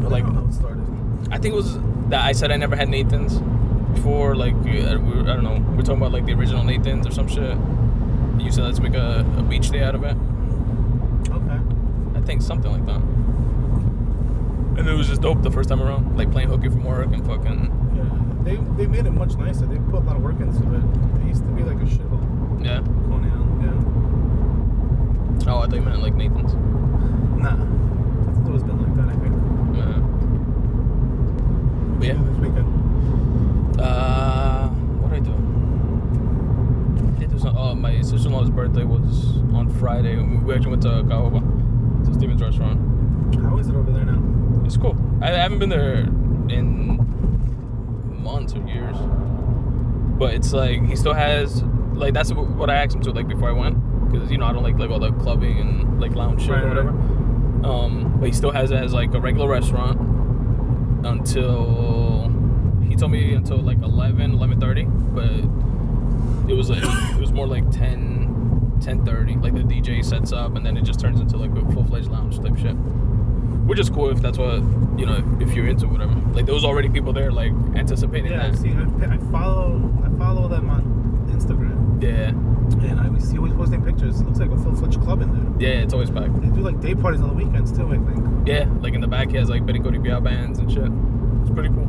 Like 0.10 0.24
I 0.24 0.28
don't 0.28 0.36
know 0.36 0.42
how 0.42 0.48
it 0.48 0.54
started. 0.54 0.84
I 1.32 1.38
think 1.38 1.54
it 1.54 1.58
was 1.58 1.78
that 2.10 2.24
I 2.24 2.32
said 2.32 2.52
I 2.52 2.58
never 2.58 2.76
had 2.76 2.90
Nathan's 2.90 3.40
before. 3.94 4.36
Like 4.36 4.56
we, 4.64 4.84
I 4.86 4.96
we 4.96 5.20
I 5.22 5.34
don't 5.36 5.44
know, 5.44 5.60
we 5.74 5.80
are 5.80 5.84
talking 5.84 5.98
about 6.02 6.12
like 6.12 6.26
the 6.26 6.34
original 6.34 6.64
Nathan's 6.64 7.06
or 7.08 7.12
some 7.12 7.28
shit. 7.28 7.58
You 8.42 8.52
said 8.52 8.64
let's 8.66 8.80
make 8.80 8.94
a, 8.96 9.26
a 9.38 9.44
beach 9.44 9.70
day 9.72 9.84
out 9.84 9.96
of 9.96 10.04
it. 10.04 10.16
Okay. 11.30 11.60
I 12.18 12.22
think 12.22 12.42
something 12.42 12.72
like 12.72 12.86
that. 12.86 13.02
And 14.80 14.88
it 14.88 14.94
was 14.94 15.08
just 15.08 15.22
dope 15.22 15.42
the 15.42 15.50
first 15.52 15.70
time 15.70 15.82
around, 15.82 16.16
like 16.18 16.32
playing 16.32 16.50
hooky 16.50 16.70
from 16.70 16.84
work 16.84 17.08
and 17.12 17.26
fucking 17.26 17.72
Yeah. 17.96 18.10
They 18.44 18.56
they 18.78 18.86
made 18.88 19.06
it 19.06 19.12
much 19.12 19.36
nicer. 19.36 19.66
They 19.66 19.78
put 19.78 19.96
a 19.96 20.00
lot 20.06 20.16
of 20.16 20.22
work 20.22 20.40
into 20.40 20.62
it. 20.74 20.84
It 21.24 21.28
used 21.28 21.44
to 21.44 21.50
be 21.50 21.64
like 21.64 21.78
a 21.78 21.86
shithole. 21.86 22.64
yeah. 22.64 22.80
Coney 23.10 23.30
Island. 23.32 23.64
Yeah. 23.64 25.52
Oh, 25.52 25.58
I 25.60 25.66
thought 25.66 25.74
you 25.76 25.82
meant 25.82 26.02
like 26.02 26.14
Nathan's. 26.16 26.54
Nah. 27.42 27.58
It's 28.30 28.46
always 28.48 28.64
been 28.64 28.80
like 28.82 28.96
that, 28.96 29.08
I 29.10 29.16
think. 29.20 29.36
Yeah. 29.76 30.02
But 31.98 32.08
yeah. 32.08 32.14
This 32.14 32.38
weekend. 32.38 33.82
Uh, 33.82 34.70
what 34.70 35.12
did 35.14 35.24
I 35.24 35.26
do? 35.26 35.34
I 37.16 37.20
did 37.20 37.30
do 37.32 37.40
some. 37.40 37.58
Oh, 37.58 37.76
my 37.76 38.02
sister-in-law's 38.02 38.50
birthday 38.50 38.84
was 38.84 39.38
on 39.54 39.70
Friday. 39.80 40.16
We 40.18 40.54
actually 40.54 40.72
went 40.72 40.84
to 40.84 40.90
Caoba, 41.04 42.06
to 42.06 42.14
Steven's 42.14 42.42
restaurant. 42.42 43.36
How 43.42 43.58
is 43.58 43.68
it 43.68 43.76
over 43.76 43.92
there 43.92 44.06
now? 44.06 44.64
It's 44.66 44.78
cool. 44.78 44.96
I 45.22 45.32
I 45.32 45.38
haven't 45.38 45.60
been 45.60 45.70
there 45.70 46.00
in 46.50 46.98
months 48.24 48.54
or 48.54 48.66
years, 48.68 48.96
but 50.20 50.34
it's 50.34 50.54
like 50.54 50.84
he 50.86 50.96
still 50.96 51.14
has 51.14 51.64
like 51.94 52.14
that's 52.14 52.32
what 52.32 52.70
I 52.70 52.76
asked 52.76 52.96
him 52.96 53.02
to 53.02 53.12
like 53.12 53.28
before 53.28 53.50
I 53.50 53.54
went 53.54 53.78
because 54.12 54.30
you 54.32 54.38
know 54.38 54.46
I 54.46 54.54
don't 54.54 54.64
like 54.64 54.78
like 54.78 54.90
all 54.90 55.00
the 55.00 55.12
clubbing 55.14 55.60
and 55.60 56.00
like 56.00 56.14
lounge 56.14 56.42
shit 56.42 56.52
Right, 56.52 56.64
or 56.64 56.70
whatever. 56.70 56.90
Um, 57.66 58.18
but 58.20 58.28
he 58.28 58.34
still 58.34 58.52
has 58.52 58.72
it 58.72 58.76
as 58.78 58.94
like 58.94 59.14
a 59.14 59.20
regular 59.20 59.50
restaurant 59.50 60.00
until 61.04 62.32
he 62.88 62.96
told 62.96 63.12
me 63.12 63.34
until 63.34 63.58
like 63.58 63.80
11 63.80 64.38
11.30 64.38 65.16
but 65.16 66.50
it 66.50 66.56
was 66.56 66.70
like 66.70 66.82
it 66.84 67.20
was 67.20 67.32
more 67.32 67.48
like 67.48 67.70
10 67.72 68.80
10.30 68.80 69.42
like 69.42 69.54
the 69.54 69.62
dj 69.62 70.04
sets 70.04 70.32
up 70.32 70.56
and 70.56 70.66
then 70.66 70.78
it 70.78 70.84
just 70.84 71.00
turns 71.00 71.20
into 71.20 71.38
like 71.38 71.52
a 71.52 71.72
full-fledged 71.74 72.10
lounge 72.10 72.40
type 72.40 72.58
shit 72.58 72.76
which 73.68 73.80
is 73.80 73.90
cool 73.90 74.10
if 74.10 74.22
that's 74.22 74.38
what 74.38 74.56
you 74.98 75.06
know 75.06 75.38
if, 75.42 75.54
you're 75.54 75.68
into 75.68 75.88
whatever 75.88 76.14
like 76.34 76.46
there 76.46 76.56
was 76.56 76.64
already 76.64 76.90
people 76.90 77.12
there 77.12 77.32
like 77.32 77.52
anticipating 77.76 78.32
Yeah, 78.32 78.50
that 78.50 78.58
see. 78.58 78.70
I, 78.70 79.14
I 79.14 79.18
follow. 79.32 79.94
I 80.06 80.18
follow 80.18 80.48
them 80.48 80.70
on 80.70 80.84
Instagram, 81.32 82.02
yeah 82.02 82.30
and 82.86 83.00
I 83.00 83.20
see 83.20 83.38
always 83.38 83.54
posting 83.54 83.84
pictures. 83.84 84.20
It 84.22 84.26
looks 84.26 84.40
like 84.40 84.52
a 84.52 84.58
full-fledged 84.58 85.02
club 85.02 85.22
in 85.22 85.32
there. 85.34 85.47
Yeah 85.60 85.82
it's 85.84 85.94
always 85.94 86.10
packed 86.12 86.40
They 86.42 86.48
do 86.50 86.62
like 86.62 86.80
day 86.82 86.94
parties 86.96 87.22
on 87.22 87.30
the 87.30 87.36
weekends 87.36 87.72
too. 87.76 87.88
I 87.88 87.98
think. 87.98 88.48
yeah 88.48 88.70
like 88.82 88.94
in 88.94 89.02
the 89.02 89.08
back 89.08 89.30
he 89.32 89.38
has 89.38 89.50
like 89.50 89.66
Betty 89.66 89.80
Cody 89.80 89.98
Biao 89.98 90.24
bands 90.24 90.60
and 90.60 90.72
shit 90.72 90.92
It's 91.42 91.52
pretty 91.54 91.70
cool. 91.70 91.86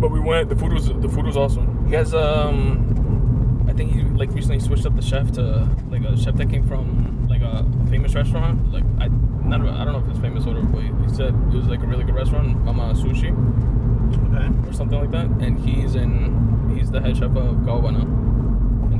But 0.00 0.10
we 0.10 0.20
went. 0.20 0.48
The 0.50 0.56
food 0.56 0.72
was 0.72 0.86
the 0.88 1.08
food 1.08 1.24
was 1.24 1.36
awesome. 1.36 1.86
He 1.88 1.94
has 1.94 2.12
um, 2.14 3.64
I 3.68 3.72
think 3.72 3.92
he 3.92 4.02
like 4.02 4.30
recently 4.30 4.60
switched 4.60 4.84
up 4.84 4.94
the 4.96 5.02
chef 5.02 5.32
to 5.32 5.68
like 5.88 6.02
a 6.04 6.16
chef 6.16 6.34
that 6.34 6.50
came 6.50 6.66
from 6.66 7.26
like 7.28 7.40
a 7.42 7.64
famous 7.88 8.14
restaurant. 8.14 8.70
Like 8.72 8.84
I 9.00 9.08
not 9.08 9.60
I 9.62 9.84
don't 9.84 9.92
know 9.94 10.00
if 10.00 10.08
it's 10.08 10.18
famous 10.18 10.44
or 10.46 10.54
whatever, 10.54 10.66
but 10.92 11.08
he 11.08 11.14
said 11.14 11.28
it 11.34 11.56
was 11.56 11.66
like 11.68 11.80
a 11.82 11.86
really 11.86 12.04
good 12.04 12.14
restaurant, 12.16 12.62
Mama 12.64 12.92
Sushi 12.94 13.30
Okay. 14.28 14.68
or 14.68 14.72
something 14.74 14.98
like 15.00 15.10
that. 15.12 15.26
And 15.44 15.58
he's 15.58 15.94
in 15.94 16.74
he's 16.76 16.90
the 16.90 17.00
head 17.00 17.16
chef 17.16 17.30
of 17.36 17.56
Caoba 17.64 17.92
now. 17.92 18.23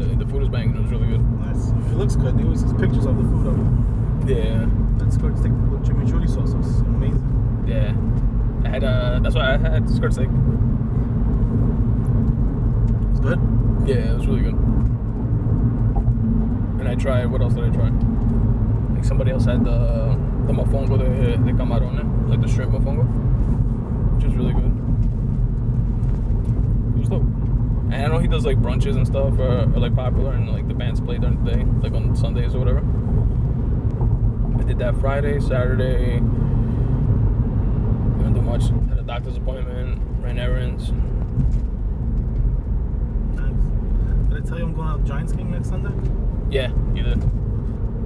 The, 0.04 0.16
the 0.16 0.26
food 0.26 0.40
was 0.40 0.48
banging. 0.48 0.76
It 0.76 0.82
was 0.82 0.90
really 0.90 1.08
good. 1.08 1.22
Nice. 1.40 1.68
It 1.68 1.96
looks 1.96 2.16
good. 2.16 2.38
There 2.38 2.46
was 2.46 2.62
just 2.62 2.76
pictures 2.76 3.06
of 3.06 3.16
the 3.16 3.22
food 3.22 4.28
it. 4.28 4.36
Yeah. 4.36 4.66
That 4.98 5.12
skirt 5.12 5.38
steak 5.38 5.52
with 5.52 5.84
chimichurri 5.86 6.28
sauce 6.28 6.54
was 6.54 6.80
amazing. 6.80 7.64
Yeah. 7.66 7.94
I 8.64 8.68
had 8.68 8.84
uh 8.84 9.20
that's 9.20 9.34
why 9.34 9.54
I 9.54 9.58
had 9.58 9.88
skirt 9.88 10.12
steak. 10.12 10.28
It's 13.10 13.20
good. 13.20 13.40
Yeah, 13.86 14.12
it 14.12 14.16
was 14.18 14.26
really 14.26 14.42
good. 14.42 14.54
And 16.80 16.88
I 16.88 16.94
tried. 16.94 17.26
What 17.26 17.40
else 17.40 17.54
did 17.54 17.64
I 17.64 17.70
try? 17.70 17.90
Like 18.94 19.04
somebody 19.04 19.30
else 19.30 19.44
had 19.44 19.64
the 19.64 20.18
the 20.46 20.52
mofongo 20.52 20.98
de, 20.98 21.36
de 21.38 21.52
camarón, 21.52 22.28
like 22.28 22.40
the 22.42 22.48
shrimp 22.48 22.72
mofongo, 22.72 23.04
which 24.16 24.24
is 24.24 24.34
really 24.34 24.52
good. 24.52 24.72
It 26.94 26.98
was 27.00 27.08
dope. 27.08 27.24
And 27.94 28.02
I 28.02 28.08
know 28.08 28.18
he 28.18 28.26
does 28.26 28.44
like 28.44 28.58
brunches 28.60 28.96
and 28.96 29.06
stuff, 29.06 29.38
or, 29.38 29.60
or 29.62 29.66
like 29.78 29.94
popular, 29.94 30.32
and 30.32 30.50
like 30.50 30.66
the 30.66 30.74
bands 30.74 31.00
play 31.00 31.16
during 31.16 31.42
the 31.44 31.52
day, 31.52 31.64
like 31.80 31.92
on 31.92 32.16
Sundays 32.16 32.52
or 32.54 32.58
whatever. 32.58 32.80
I 34.60 34.64
did 34.66 34.78
that 34.80 34.96
Friday, 35.00 35.38
Saturday. 35.40 36.14
Didn't 38.18 38.34
do 38.34 38.42
much. 38.42 38.64
Had 38.88 38.98
a 38.98 39.02
doctor's 39.02 39.36
appointment, 39.36 40.00
ran 40.20 40.38
errands. 40.38 40.90
Nice. 43.36 44.28
Did 44.28 44.42
I 44.42 44.48
tell 44.48 44.58
you 44.58 44.64
I'm 44.64 44.74
going 44.74 44.88
out 44.88 45.04
Giants 45.04 45.32
game 45.32 45.52
next 45.52 45.68
Sunday? 45.68 45.92
Yeah, 46.50 46.70
you 46.94 47.02
did. 47.04 47.22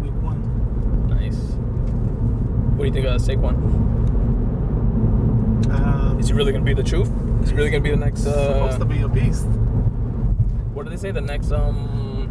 Week 0.03 0.13
one. 0.23 1.09
Nice. 1.09 1.37
What 2.77 2.81
do 2.81 2.85
you 2.89 2.93
think 2.93 3.07
of 3.07 3.25
the 3.25 3.33
Saquon? 3.33 3.55
Um, 5.71 6.19
Is 6.21 6.29
he 6.29 6.35
really 6.35 6.53
gonna 6.53 6.65
be 6.65 6.75
the 6.75 6.83
truth? 6.83 7.11
Is 7.43 7.51
he 7.51 7.57
really 7.57 7.71
gonna 7.71 7.83
be 7.83 7.91
the 7.91 7.97
next? 7.97 8.21
supposed 8.25 8.77
Uh, 8.77 8.79
to 8.81 8.85
be 8.85 9.01
a 9.01 9.09
beast. 9.09 9.47
What 10.79 10.85
do 10.85 10.91
they 10.91 10.97
say? 10.97 11.11
The 11.11 11.21
next 11.21 11.51
um 11.51 12.31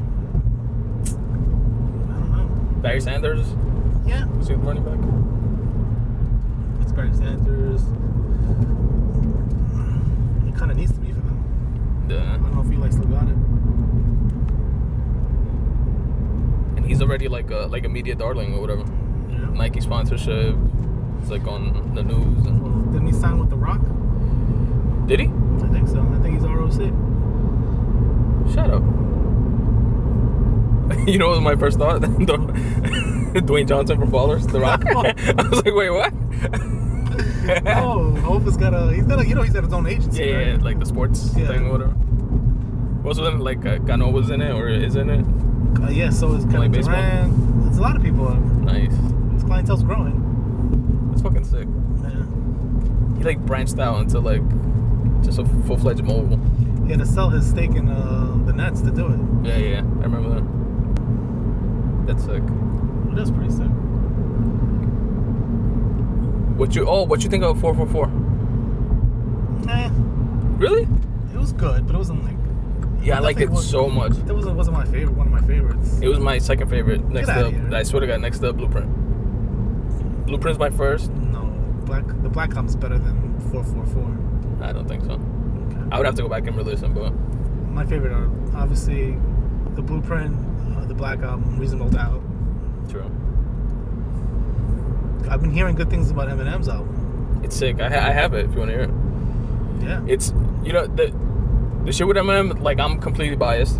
I 1.04 2.14
don't 2.18 2.32
know. 2.32 2.48
Barry 2.82 3.02
Sanders? 3.02 3.46
Yeah. 4.06 4.26
Is 4.40 4.48
he 4.48 4.54
the 4.54 4.62
running 4.62 4.86
back? 4.86 4.98
It's 6.82 6.94
Barry 6.94 7.14
Sanders. 7.14 7.82
It 10.48 10.58
kind 10.58 10.72
of 10.72 10.78
needs 10.78 10.94
to 10.94 11.00
be 11.02 11.12
for 11.12 11.20
them. 11.20 12.08
Yeah. 12.10 12.24
I 12.24 12.38
don't 12.38 12.56
know 12.56 12.62
if 12.62 12.72
Eli 12.72 12.90
still 12.90 13.08
got 13.08 13.24
it. 13.24 13.36
And 16.78 16.86
he's 16.86 17.02
already 17.02 17.28
like 17.28 17.52
a 17.52 17.68
like 17.68 17.84
a 17.84 17.90
media 17.90 18.16
darling 18.16 18.54
or 18.54 18.62
whatever. 18.62 18.86
Yeah. 19.30 19.40
Nike 19.60 19.82
sponsorship. 19.82 20.56
It's 21.20 21.30
like 21.30 21.46
on 21.48 21.94
the 21.96 22.04
news 22.04 22.46
and. 22.46 22.94
Didn't 22.94 23.08
he 23.08 23.14
sign 23.14 23.40
with 23.40 23.50
The 23.50 23.58
Rock? 23.58 23.82
Did 25.06 25.20
he? 25.20 25.26
I 25.26 25.68
think 25.68 25.90
so. 25.90 26.00
I 26.00 26.20
think 26.22 26.36
he's 26.36 26.48
ROC. 26.48 27.07
Shut 28.54 28.70
up. 28.72 28.84
you 31.08 31.18
know 31.18 31.28
what 31.28 31.36
was 31.36 31.42
my 31.42 31.56
first 31.56 31.78
thought? 31.78 32.02
Dwayne 32.02 33.68
Johnson 33.68 34.00
from 34.00 34.10
Ballers, 34.12 34.50
The 34.52 34.60
Rock. 34.60 34.86
I 34.88 35.50
was 35.50 35.64
like, 35.66 35.76
wait, 35.76 35.90
what? 35.90 36.14
oh, 37.78 38.16
Hope 38.22 38.44
has 38.44 38.58
got 38.58 38.74
a. 38.74 38.94
He's 38.94 39.04
got 39.06 39.20
a. 39.20 39.28
You 39.28 39.36
know, 39.36 39.42
he's 39.42 39.54
got 39.54 39.64
his 39.64 39.74
own 39.74 39.86
agency. 39.88 40.24
Yeah, 40.24 40.36
right? 40.36 40.48
yeah, 40.48 40.58
like 40.62 40.80
the 40.80 40.86
sports 40.86 41.32
Yeah. 41.36 41.48
thing 41.48 41.66
or 41.68 41.72
whatever. 41.74 41.92
What's 41.92 43.20
in 43.20 43.26
it? 43.26 43.40
Like 43.40 43.66
uh, 43.66 43.80
Cano 43.80 44.10
was 44.10 44.30
in 44.30 44.42
it 44.42 44.52
or 44.52 44.68
is 44.70 44.96
in 44.96 45.10
it? 45.10 45.26
Uh, 45.82 45.90
yeah. 45.90 46.10
So 46.10 46.34
is 46.34 46.46
Kevin 46.46 46.72
baseball? 46.72 46.96
Durant. 46.96 47.64
There's 47.66 47.78
a 47.78 47.82
lot 47.82 47.96
of 47.96 48.02
people. 48.04 48.34
Nice. 48.34 48.92
His 49.34 49.44
clientele's 49.44 49.84
growing. 49.84 51.10
That's 51.10 51.22
fucking 51.22 51.44
sick. 51.46 51.68
Yeah. 52.02 53.18
He 53.18 53.24
like 53.24 53.40
branched 53.46 53.78
out 53.80 54.00
into 54.02 54.20
like 54.20 54.42
just 55.24 55.40
a 55.40 55.46
full 55.66 55.78
fledged 55.78 56.04
mogul. 56.04 56.40
He 56.86 56.92
had 56.92 57.00
to 57.00 57.06
sell 57.06 57.30
his 57.30 57.48
stake 57.50 57.72
in 57.72 57.88
uh, 57.90 58.17
Nets 58.58 58.82
to 58.82 58.92
do 58.92 59.06
it. 59.08 59.20
Yeah, 59.48 59.58
yeah, 59.58 59.78
I 59.78 60.04
remember 60.08 60.30
that. 60.36 60.44
That's 62.08 62.24
sick. 62.26 62.42
It 63.12 63.20
is 63.20 63.32
pretty 63.32 63.52
sick. 63.52 63.70
What 66.58 66.76
you? 66.76 66.88
Oh, 66.88 67.04
what 67.04 67.24
you 67.24 67.30
think 67.30 67.44
of 67.44 67.60
four 67.62 67.74
four 67.76 67.86
four? 67.88 68.06
Eh, 69.70 69.90
Really? 70.58 70.84
it 71.34 71.38
was 71.38 71.54
good, 71.54 71.86
but 71.86 71.94
it 71.96 71.98
wasn't 71.98 72.24
like. 72.24 72.34
Yeah, 73.04 73.18
I 73.18 73.20
liked 73.20 73.40
it 73.40 73.50
was- 73.50 73.70
so 73.70 73.88
much. 73.90 74.14
That 74.26 74.34
wasn't 74.34 74.56
wasn't 74.58 74.76
my 74.78 74.86
favorite. 74.86 75.16
One 75.16 75.28
of 75.28 75.34
my 75.34 75.42
favorites. 75.42 76.00
It 76.02 76.08
was 76.08 76.20
my 76.20 76.40
second 76.40 76.70
favorite. 76.70 77.08
Next 77.10 77.30
here. 77.30 77.70
I 77.72 77.84
swear 77.84 78.00
to 78.02 78.08
God, 78.08 78.22
next 78.22 78.40
to 78.40 78.52
Blueprint. 78.54 78.90
Blueprint's 80.26 80.58
my 80.60 80.72
first. 80.72 81.12
No, 81.14 81.42
black. 81.86 82.06
The 82.24 82.30
Black 82.30 82.58
Op's 82.58 82.76
better 82.76 82.98
than 82.98 83.40
four 83.52 83.64
four 83.64 83.86
four. 83.86 84.18
I 84.62 84.72
don't 84.74 84.88
think 84.88 85.06
so. 85.06 85.12
Okay. 85.12 85.78
I 85.92 85.98
would 85.98 86.06
have 86.08 86.16
to 86.16 86.24
go 86.24 86.28
back 86.28 86.48
and 86.48 86.58
re-listen, 86.58 86.94
but 86.94 87.14
My 87.78 87.86
favorite 87.86 88.12
are 88.12 88.28
obviously 88.56 89.12
the 89.76 89.84
Blueprint, 89.84 90.36
uh, 90.76 90.86
the 90.86 90.96
Black 90.96 91.20
Album, 91.20 91.60
Reasonable 91.60 91.92
Doubt. 91.92 92.24
true. 92.90 93.06
I've 95.30 95.42
been 95.42 95.52
hearing 95.52 95.76
good 95.76 95.88
things 95.88 96.10
about 96.10 96.28
Eminem's 96.28 96.70
album. 96.70 97.40
It's 97.44 97.56
sick. 97.56 97.80
I, 97.80 97.88
ha- 97.88 98.08
I 98.08 98.12
have 98.12 98.34
it 98.34 98.46
if 98.46 98.54
you 98.54 98.58
want 98.58 98.72
to 98.72 98.78
hear 98.78 98.86
it. 98.86 98.92
Yeah. 99.84 100.02
It's 100.08 100.34
you 100.64 100.74
know 100.74 100.88
the 100.88 101.14
the 101.86 101.92
shit 101.92 102.08
with 102.08 102.18
Eminem. 102.18 102.60
Like 102.62 102.80
I'm 102.80 103.00
completely 103.00 103.36
biased. 103.36 103.80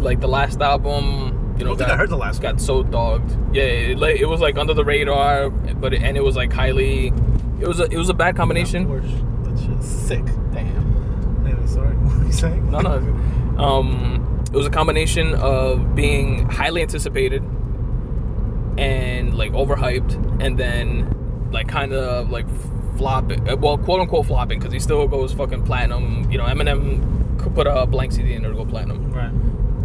Like 0.00 0.18
the 0.18 0.26
last 0.26 0.60
album, 0.60 1.54
you 1.60 1.64
know, 1.64 1.74
I 1.74 1.76
don't 1.76 1.90
I 1.92 1.96
heard 1.96 2.10
the 2.10 2.16
last 2.16 2.42
got 2.42 2.54
one. 2.54 2.58
so 2.58 2.82
dogged. 2.82 3.36
Yeah, 3.54 3.62
it, 3.62 3.98
like, 4.00 4.16
it 4.16 4.26
was 4.26 4.40
like 4.40 4.58
under 4.58 4.74
the 4.74 4.84
radar, 4.84 5.48
but 5.50 5.94
it, 5.94 6.02
and 6.02 6.16
it 6.16 6.24
was 6.24 6.34
like 6.34 6.52
highly. 6.52 7.12
It 7.60 7.68
was 7.68 7.78
a 7.78 7.84
it 7.84 7.98
was 7.98 8.08
a 8.08 8.14
bad 8.14 8.34
combination. 8.34 8.88
Porsche. 8.88 9.44
That 9.44 9.64
shit's 9.64 9.86
sick. 9.86 10.24
Damn. 10.52 11.46
Anyway, 11.46 11.66
sorry. 11.68 11.94
What 11.98 12.18
were 12.18 12.24
you 12.24 12.32
saying? 12.32 12.70
No, 12.72 12.80
no. 12.80 13.27
Um, 13.58 14.44
it 14.52 14.56
was 14.56 14.66
a 14.66 14.70
combination 14.70 15.34
of 15.34 15.94
being 15.94 16.48
highly 16.48 16.82
anticipated 16.82 17.42
and 18.78 19.36
like 19.36 19.52
overhyped, 19.52 20.40
and 20.42 20.56
then 20.58 21.48
like 21.50 21.68
kind 21.68 21.92
of 21.92 22.30
like 22.30 22.46
flopping. 22.96 23.48
uh, 23.48 23.56
Well, 23.56 23.78
quote 23.78 24.00
unquote 24.00 24.26
flopping 24.26 24.58
because 24.58 24.72
he 24.72 24.78
still 24.80 25.06
goes 25.08 25.32
fucking 25.32 25.64
platinum. 25.64 26.30
You 26.30 26.38
know, 26.38 26.44
Eminem 26.44 27.38
could 27.40 27.54
put 27.54 27.66
a 27.66 27.86
blank 27.86 28.12
CD 28.12 28.34
in 28.34 28.42
there 28.42 28.50
to 28.52 28.56
go 28.56 28.64
platinum. 28.64 29.12
Right. 29.12 29.30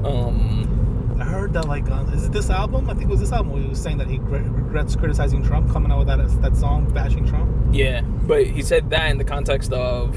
Um, 0.06 1.18
I 1.20 1.26
heard 1.26 1.54
that 1.54 1.68
like 1.68 1.90
uh, 1.90 2.04
is 2.14 2.26
it 2.26 2.32
this 2.32 2.50
album? 2.50 2.90
I 2.90 2.94
think 2.94 3.06
it 3.06 3.10
was 3.10 3.20
this 3.20 3.32
album 3.32 3.54
where 3.54 3.62
he 3.64 3.70
was 3.70 3.82
saying 3.82 3.98
that 3.98 4.08
he 4.08 4.18
gre- 4.18 4.38
regrets 4.38 4.96
criticizing 4.96 5.44
Trump, 5.44 5.72
coming 5.72 5.92
out 5.92 6.00
with 6.00 6.08
that 6.08 6.42
that 6.42 6.56
song 6.56 6.92
bashing 6.94 7.26
Trump. 7.28 7.50
yeah, 7.72 8.02
but 8.02 8.46
he 8.46 8.62
said 8.62 8.90
that 8.92 9.10
in 9.12 9.18
the 9.18 9.24
context 9.24 9.72
of 9.74 10.12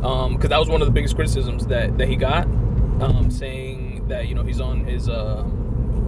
because 0.00 0.48
that 0.48 0.58
was 0.58 0.68
one 0.68 0.80
of 0.80 0.86
the 0.86 0.92
biggest 0.92 1.14
criticisms 1.14 1.66
that 1.66 1.96
that 1.98 2.08
he 2.08 2.16
got, 2.16 2.46
um, 3.00 3.30
saying 3.30 4.06
that 4.08 4.28
you 4.28 4.34
know 4.34 4.42
he's 4.42 4.60
on 4.60 4.84
his. 4.84 5.08
Uh, 5.08 5.44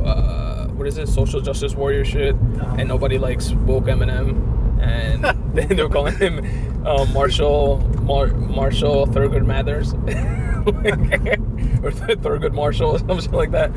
uh, 0.05 0.67
what 0.69 0.87
is 0.87 0.99
it? 0.99 1.09
Social 1.09 1.41
justice 1.41 1.75
warrior 1.75 2.05
shit, 2.05 2.35
and 2.79 2.89
nobody 2.89 3.19
likes 3.19 3.53
woke 3.53 3.85
Eminem, 3.85 4.81
and 4.83 5.25
they 5.55 5.65
they 5.75 5.83
were 5.83 5.89
calling 5.89 6.17
him 6.17 6.87
uh, 6.87 7.05
Marshall 7.07 7.79
Mar- 8.03 8.35
Marshall 8.35 9.07
Thurgood 9.07 9.47
Mathers, 9.47 9.93
or 11.83 11.91
Thurgood 11.91 12.53
Marshall 12.53 12.93
or 12.93 12.99
something 12.99 13.33
like 13.33 13.53
that. 13.53 13.71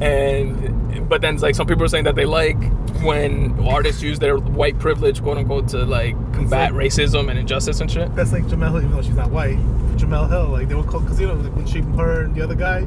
And 0.00 0.79
but 1.08 1.20
then 1.20 1.34
it's 1.34 1.42
like 1.42 1.54
some 1.54 1.66
people 1.66 1.84
are 1.84 1.88
saying 1.88 2.04
that 2.04 2.14
they 2.14 2.24
like 2.26 2.56
when 3.02 3.58
artists 3.66 4.02
use 4.02 4.18
their 4.18 4.36
white 4.38 4.78
privilege, 4.78 5.22
quote 5.22 5.38
unquote, 5.38 5.68
to 5.68 5.84
like 5.84 6.14
combat 6.32 6.74
like- 6.74 6.86
racism 6.86 7.30
and 7.30 7.38
injustice 7.38 7.80
and 7.80 7.90
shit. 7.90 8.14
That's 8.14 8.32
like 8.32 8.44
Jemele 8.44 8.70
Hill, 8.72 8.78
even 8.78 8.90
though 8.92 9.02
she's 9.02 9.14
not 9.16 9.30
white. 9.30 9.56
Jemele 9.96 10.28
Hill, 10.28 10.48
like 10.48 10.68
they 10.68 10.74
were 10.74 10.84
called 10.84 11.04
because 11.04 11.20
you 11.20 11.26
know 11.26 11.34
like 11.34 11.54
when 11.54 11.66
she, 11.66 11.80
her, 11.80 12.22
and 12.24 12.34
the 12.34 12.42
other 12.42 12.54
guy, 12.54 12.80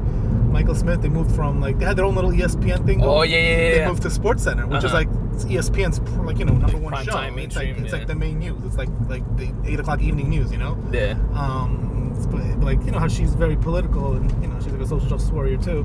Michael 0.50 0.74
Smith, 0.74 1.02
they 1.02 1.08
moved 1.08 1.34
from 1.34 1.60
like 1.60 1.78
they 1.78 1.84
had 1.84 1.96
their 1.96 2.04
own 2.04 2.14
little 2.14 2.30
ESPN 2.30 2.84
thing. 2.86 3.02
Oh, 3.02 3.22
yeah, 3.22 3.36
yeah, 3.38 3.48
yeah, 3.68 3.78
They 3.78 3.86
moved 3.86 4.02
to 4.02 4.10
Sports 4.10 4.42
Center, 4.42 4.66
which 4.66 4.78
is 4.84 4.92
Uh-huh. 4.92 4.94
like 4.98 5.08
E 5.50 5.56
ESPN's 5.56 5.98
like 6.24 6.38
you 6.38 6.44
know 6.44 6.54
number 6.54 6.76
one 6.78 6.92
prime 6.92 7.04
show. 7.04 7.10
time, 7.12 7.38
it's 7.38 7.56
like 7.56 7.68
it's 7.76 7.92
yeah. 7.92 7.98
like 7.98 8.06
the 8.06 8.14
main 8.14 8.38
news. 8.38 8.56
It's 8.64 8.76
like 8.76 8.88
like 9.08 9.24
the 9.36 9.52
eight 9.64 9.80
o'clock 9.80 10.00
evening 10.00 10.28
news. 10.30 10.52
You 10.52 10.58
know. 10.58 10.78
Yeah. 10.92 11.16
Um, 11.34 11.90
but, 12.30 12.40
but, 12.40 12.60
like 12.64 12.84
you 12.84 12.92
know 12.92 13.00
how 13.00 13.08
she's 13.08 13.34
very 13.34 13.56
political 13.56 14.12
and 14.14 14.30
you 14.42 14.48
know 14.48 14.56
she's 14.60 14.72
like 14.72 14.80
a 14.80 14.86
social 14.86 15.08
justice 15.08 15.30
warrior 15.32 15.56
too. 15.56 15.84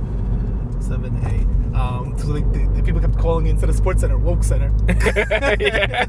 Seven 0.82 1.16
A. 1.26 1.78
Um, 1.78 2.18
so 2.18 2.28
like 2.28 2.52
the, 2.52 2.68
the 2.76 2.84
people 2.84 3.00
kept 3.00 3.18
calling 3.18 3.48
into 3.48 3.66
the 3.66 3.74
Sports 3.74 4.02
Center, 4.02 4.18
woke 4.18 4.44
center. 4.44 4.72
yeah. 5.60 6.08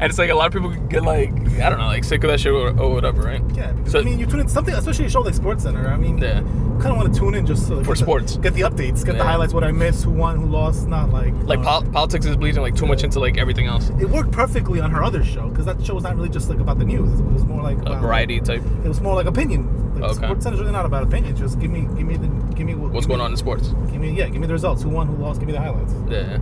And 0.00 0.08
it's 0.10 0.18
like 0.18 0.30
a 0.30 0.34
lot 0.34 0.46
of 0.46 0.52
people 0.52 0.70
get 0.88 1.02
like 1.04 1.30
I 1.60 1.68
don't 1.70 1.78
know, 1.78 1.86
like 1.86 2.04
sick 2.04 2.24
of 2.24 2.30
that 2.30 2.40
shit 2.40 2.52
or, 2.52 2.68
or 2.80 2.92
whatever, 2.94 3.22
right? 3.22 3.42
Yeah, 3.54 3.72
because, 3.72 3.92
So- 3.92 4.00
I 4.00 4.02
mean, 4.02 4.18
you 4.18 4.26
tune 4.26 4.40
in 4.40 4.48
something, 4.48 4.74
especially 4.74 5.04
a 5.06 5.10
show 5.10 5.20
like 5.20 5.34
Sports 5.34 5.62
Center. 5.64 5.86
I 5.88 5.96
mean, 5.96 6.16
Yeah. 6.18 6.40
kind 6.80 6.86
of 6.86 6.96
want 6.96 7.12
to 7.12 7.20
tune 7.20 7.34
in 7.34 7.44
just 7.46 7.68
to, 7.68 7.76
For 7.76 7.82
get 7.82 7.88
the- 7.90 7.96
sports. 7.96 8.36
get 8.38 8.54
the 8.54 8.62
updates, 8.62 9.04
get 9.04 9.14
Yeah. 9.14 9.22
the 9.22 9.24
highlights, 9.24 9.52
what 9.52 9.62
I 9.64 9.72
missed, 9.72 10.04
who 10.04 10.10
won, 10.12 10.36
who 10.38 10.46
lost. 10.46 10.88
Not 10.88 11.10
like 11.10 11.34
Like 11.44 11.58
uh, 11.60 11.62
pol- 11.62 11.82
politics 11.92 12.24
is 12.26 12.36
bleeding 12.36 12.62
like 12.62 12.74
too 12.74 12.86
much 12.86 13.04
into 13.04 13.20
like 13.20 13.36
everything 13.38 13.66
else, 13.66 13.90
it 14.00 14.08
worked 14.08 14.32
perfectly 14.32 14.80
on 14.80 14.90
her 14.90 15.04
other 15.04 15.22
show 15.22 15.48
because 15.50 15.66
that 15.66 15.84
show 15.84 15.94
was 15.94 16.04
not 16.04 16.16
really 16.16 16.30
just 16.30 16.48
like 16.48 16.60
about 16.60 16.78
the 16.78 16.84
news. 16.86 17.20
It 17.20 17.26
was 17.32 17.44
more 17.44 17.62
like 17.62 17.76
a 17.78 17.82
about, 17.82 18.00
variety 18.00 18.40
type. 18.40 18.62
It 18.84 18.88
was 18.88 19.00
more 19.02 19.14
like 19.14 19.26
opinion. 19.26 19.68
Like 20.00 20.04
Okay. 20.12 20.24
Sports 20.26 20.44
Center's 20.44 20.60
really 20.60 20.72
not 20.72 20.86
about 20.86 21.02
opinion. 21.02 21.36
Just 21.36 21.58
give 21.60 21.70
me, 21.70 21.82
give 21.96 22.06
me 22.06 22.16
the, 22.16 22.28
give 22.54 22.64
me 22.66 22.74
what- 22.74 22.92
What's 22.92 23.04
give 23.06 23.10
going 23.10 23.18
me- 23.18 23.24
on 23.26 23.30
in 23.32 23.36
sports? 23.36 23.74
Give 23.92 24.00
me, 24.00 24.12
yeah, 24.16 24.28
give 24.28 24.40
me 24.40 24.46
the 24.46 24.54
results. 24.54 24.82
Who 24.82 24.88
won, 24.88 25.08
who 25.08 25.16
lost. 25.22 25.40
Give 25.40 25.46
me 25.46 25.52
the 25.52 25.60
highlights. 25.60 25.94
Yeah. 26.08 26.38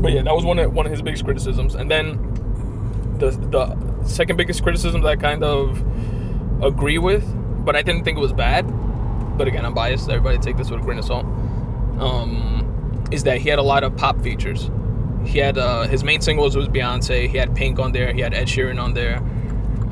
But 0.00 0.12
yeah, 0.12 0.22
that 0.22 0.34
was 0.34 0.44
one 0.44 0.58
of 0.58 0.72
one 0.72 0.86
of 0.86 0.92
his 0.92 1.02
biggest 1.02 1.24
criticisms, 1.24 1.74
and 1.74 1.90
then 1.90 2.16
the 3.18 3.30
the 3.30 4.06
second 4.06 4.36
biggest 4.36 4.62
criticism 4.62 5.02
that 5.02 5.08
I 5.08 5.16
kind 5.16 5.44
of 5.44 5.84
agree 6.62 6.98
with, 6.98 7.24
but 7.64 7.76
I 7.76 7.82
didn't 7.82 8.04
think 8.04 8.18
it 8.18 8.20
was 8.20 8.32
bad. 8.32 8.62
But 9.36 9.48
again, 9.48 9.64
I'm 9.64 9.74
biased. 9.74 10.08
Everybody 10.08 10.38
take 10.38 10.56
this 10.56 10.70
with 10.70 10.80
a 10.80 10.82
grain 10.82 10.98
of 10.98 11.04
salt. 11.04 11.24
Um, 11.98 13.08
is 13.10 13.24
that 13.24 13.38
he 13.38 13.48
had 13.48 13.58
a 13.58 13.62
lot 13.62 13.84
of 13.84 13.96
pop 13.96 14.20
features. 14.22 14.70
He 15.24 15.38
had 15.38 15.58
uh, 15.58 15.82
his 15.82 16.02
main 16.02 16.20
singles 16.20 16.56
was 16.56 16.68
Beyonce. 16.68 17.28
He 17.28 17.36
had 17.36 17.54
Pink 17.54 17.78
on 17.78 17.92
there. 17.92 18.12
He 18.12 18.20
had 18.20 18.32
Ed 18.32 18.46
Sheeran 18.46 18.80
on 18.80 18.94
there. 18.94 19.18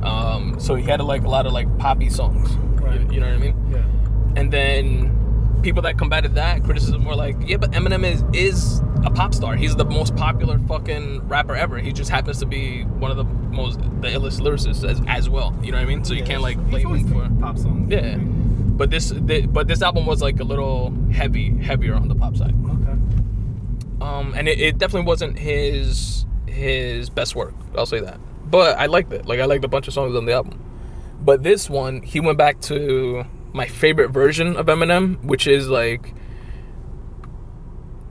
Um, 0.02 0.58
so 0.58 0.74
he 0.74 0.84
had 0.84 1.00
like 1.00 1.24
a 1.24 1.28
lot 1.28 1.46
of 1.46 1.52
like 1.52 1.78
poppy 1.78 2.08
songs. 2.08 2.50
Right. 2.80 3.00
You, 3.00 3.14
you 3.14 3.20
know 3.20 3.26
what 3.26 3.34
I 3.34 3.38
mean? 3.38 3.70
Yeah. 3.70 4.40
And 4.40 4.52
then 4.52 5.17
people 5.62 5.82
that 5.82 5.98
combated 5.98 6.34
that 6.36 6.64
criticism 6.64 7.04
were 7.04 7.14
like, 7.14 7.36
yeah, 7.46 7.56
but 7.56 7.70
Eminem 7.72 8.04
is 8.04 8.22
is 8.32 8.80
a 9.04 9.10
pop 9.10 9.34
star. 9.34 9.56
He's 9.56 9.76
the 9.76 9.84
most 9.84 10.16
popular 10.16 10.58
fucking 10.60 11.26
rapper 11.28 11.54
ever. 11.56 11.78
He 11.78 11.92
just 11.92 12.10
happens 12.10 12.38
to 12.38 12.46
be 12.46 12.82
one 12.84 13.10
of 13.10 13.16
the 13.16 13.24
most 13.24 13.78
the 13.80 14.08
illest 14.08 14.40
lyricists 14.40 14.88
as, 14.88 15.00
as 15.06 15.28
well. 15.28 15.56
You 15.62 15.72
know 15.72 15.78
what 15.78 15.82
I 15.84 15.88
mean? 15.88 16.04
So 16.04 16.14
you 16.14 16.20
Yeah, 16.20 16.26
can't 16.26 16.42
like 16.42 16.58
blame 16.70 16.94
him 16.94 17.08
for. 17.08 17.40
pop 17.40 17.58
songs. 17.58 17.90
Yeah. 17.90 18.16
But 18.16 18.90
this, 18.90 19.10
thi- 19.10 19.46
but 19.46 19.66
this 19.66 19.82
album 19.82 20.06
was 20.06 20.22
like 20.22 20.38
a 20.38 20.44
little 20.44 20.92
heavy, 21.12 21.56
heavier 21.58 21.94
on 21.94 22.06
the 22.08 22.14
pop 22.14 22.36
side. 22.36 22.54
Okay. 22.64 22.98
Um, 24.00 24.34
and 24.36 24.46
it, 24.48 24.60
it 24.60 24.78
definitely 24.78 25.06
wasn't 25.06 25.38
his 25.38 26.24
his 26.46 27.10
best 27.10 27.34
work. 27.36 27.54
I'll 27.76 27.86
say 27.86 28.00
that. 28.00 28.18
But 28.50 28.78
I 28.78 28.86
liked 28.86 29.12
it. 29.12 29.26
Like 29.26 29.40
I 29.40 29.44
liked 29.46 29.64
a 29.64 29.68
bunch 29.68 29.88
of 29.88 29.94
songs 29.94 30.14
on 30.16 30.24
the 30.26 30.32
album. 30.32 30.64
But 31.20 31.42
this 31.42 31.68
one, 31.68 32.02
he 32.02 32.20
went 32.20 32.38
back 32.38 32.60
to 32.62 33.24
my 33.52 33.66
favorite 33.66 34.10
version 34.10 34.56
of 34.56 34.66
Eminem, 34.66 35.22
which 35.24 35.46
is 35.46 35.68
like 35.68 36.14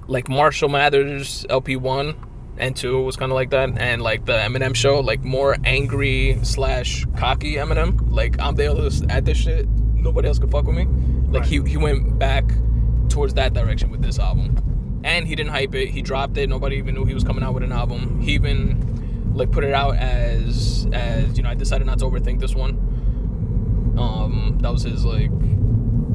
like 0.08 0.29
Marshall 0.29 0.70
Mathers 0.70 1.46
LP 1.50 1.75
one 1.75 2.15
and 2.60 2.75
two 2.75 3.03
was 3.03 3.15
kind 3.15 3.32
of 3.32 3.36
like 3.36 3.51
that, 3.51 3.77
and 3.77 4.01
like 4.01 4.25
the 4.25 4.34
Eminem 4.34 4.75
show, 4.75 5.00
like 5.00 5.24
more 5.24 5.56
angry 5.63 6.39
slash 6.44 7.06
cocky 7.15 7.56
Eminem. 7.56 8.10
Like 8.10 8.39
I'm 8.39 8.56
the 8.56 8.63
illest 8.63 9.06
at 9.12 9.25
this 9.25 9.38
shit. 9.38 9.67
Nobody 9.67 10.27
else 10.27 10.39
could 10.39 10.51
fuck 10.51 10.65
with 10.65 10.75
me. 10.75 10.86
Like 11.29 11.46
he 11.46 11.62
he 11.62 11.77
went 11.77 12.17
back 12.17 12.46
towards 13.10 13.34
that 13.36 13.53
direction 13.53 13.91
with 13.91 14.01
this 14.01 14.20
album, 14.20 15.01
and 15.03 15.27
he 15.27 15.36
didn't 15.36 15.51
hype 15.51 15.75
it. 15.75 15.89
He 15.89 16.01
dropped 16.01 16.38
it. 16.38 16.50
Nobody 16.50 16.77
even 16.77 16.96
knew 16.96 17.06
he 17.06 17.13
was 17.13 17.24
coming 17.24 17.44
out 17.44 17.53
with 17.53 17.63
an 17.63 17.72
album. 17.72 18.22
He 18.22 18.34
even 18.34 19.34
like 19.36 19.51
put 19.51 19.63
it 19.63 19.74
out 19.74 19.96
as 19.98 20.88
as 20.94 21.38
you 21.38 21.44
know 21.44 21.50
I 21.50 21.56
decided 21.56 21.86
not 21.86 22.00
to 22.00 22.06
overthink 22.06 22.39
this 22.39 22.56
one. 22.56 22.97
Um, 23.98 24.58
that 24.62 24.72
was 24.72 24.84
his 24.84 25.04
like 25.06 25.32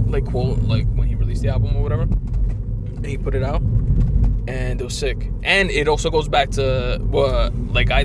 like 0.06 0.26
quote 0.26 0.60
like 0.60 0.86
when 0.94 1.08
he 1.08 1.14
released 1.14 1.42
the 1.42 1.48
album 1.48 1.76
or 1.76 1.82
whatever. 1.82 2.02
And 2.02 3.06
he 3.06 3.18
put 3.18 3.34
it 3.34 3.42
out, 3.42 3.60
and 4.46 4.80
it 4.80 4.84
was 4.84 4.96
sick. 4.96 5.30
And 5.42 5.70
it 5.70 5.88
also 5.88 6.10
goes 6.10 6.28
back 6.28 6.50
to 6.50 6.98
what 7.02 7.54
like 7.72 7.90
I 7.90 8.04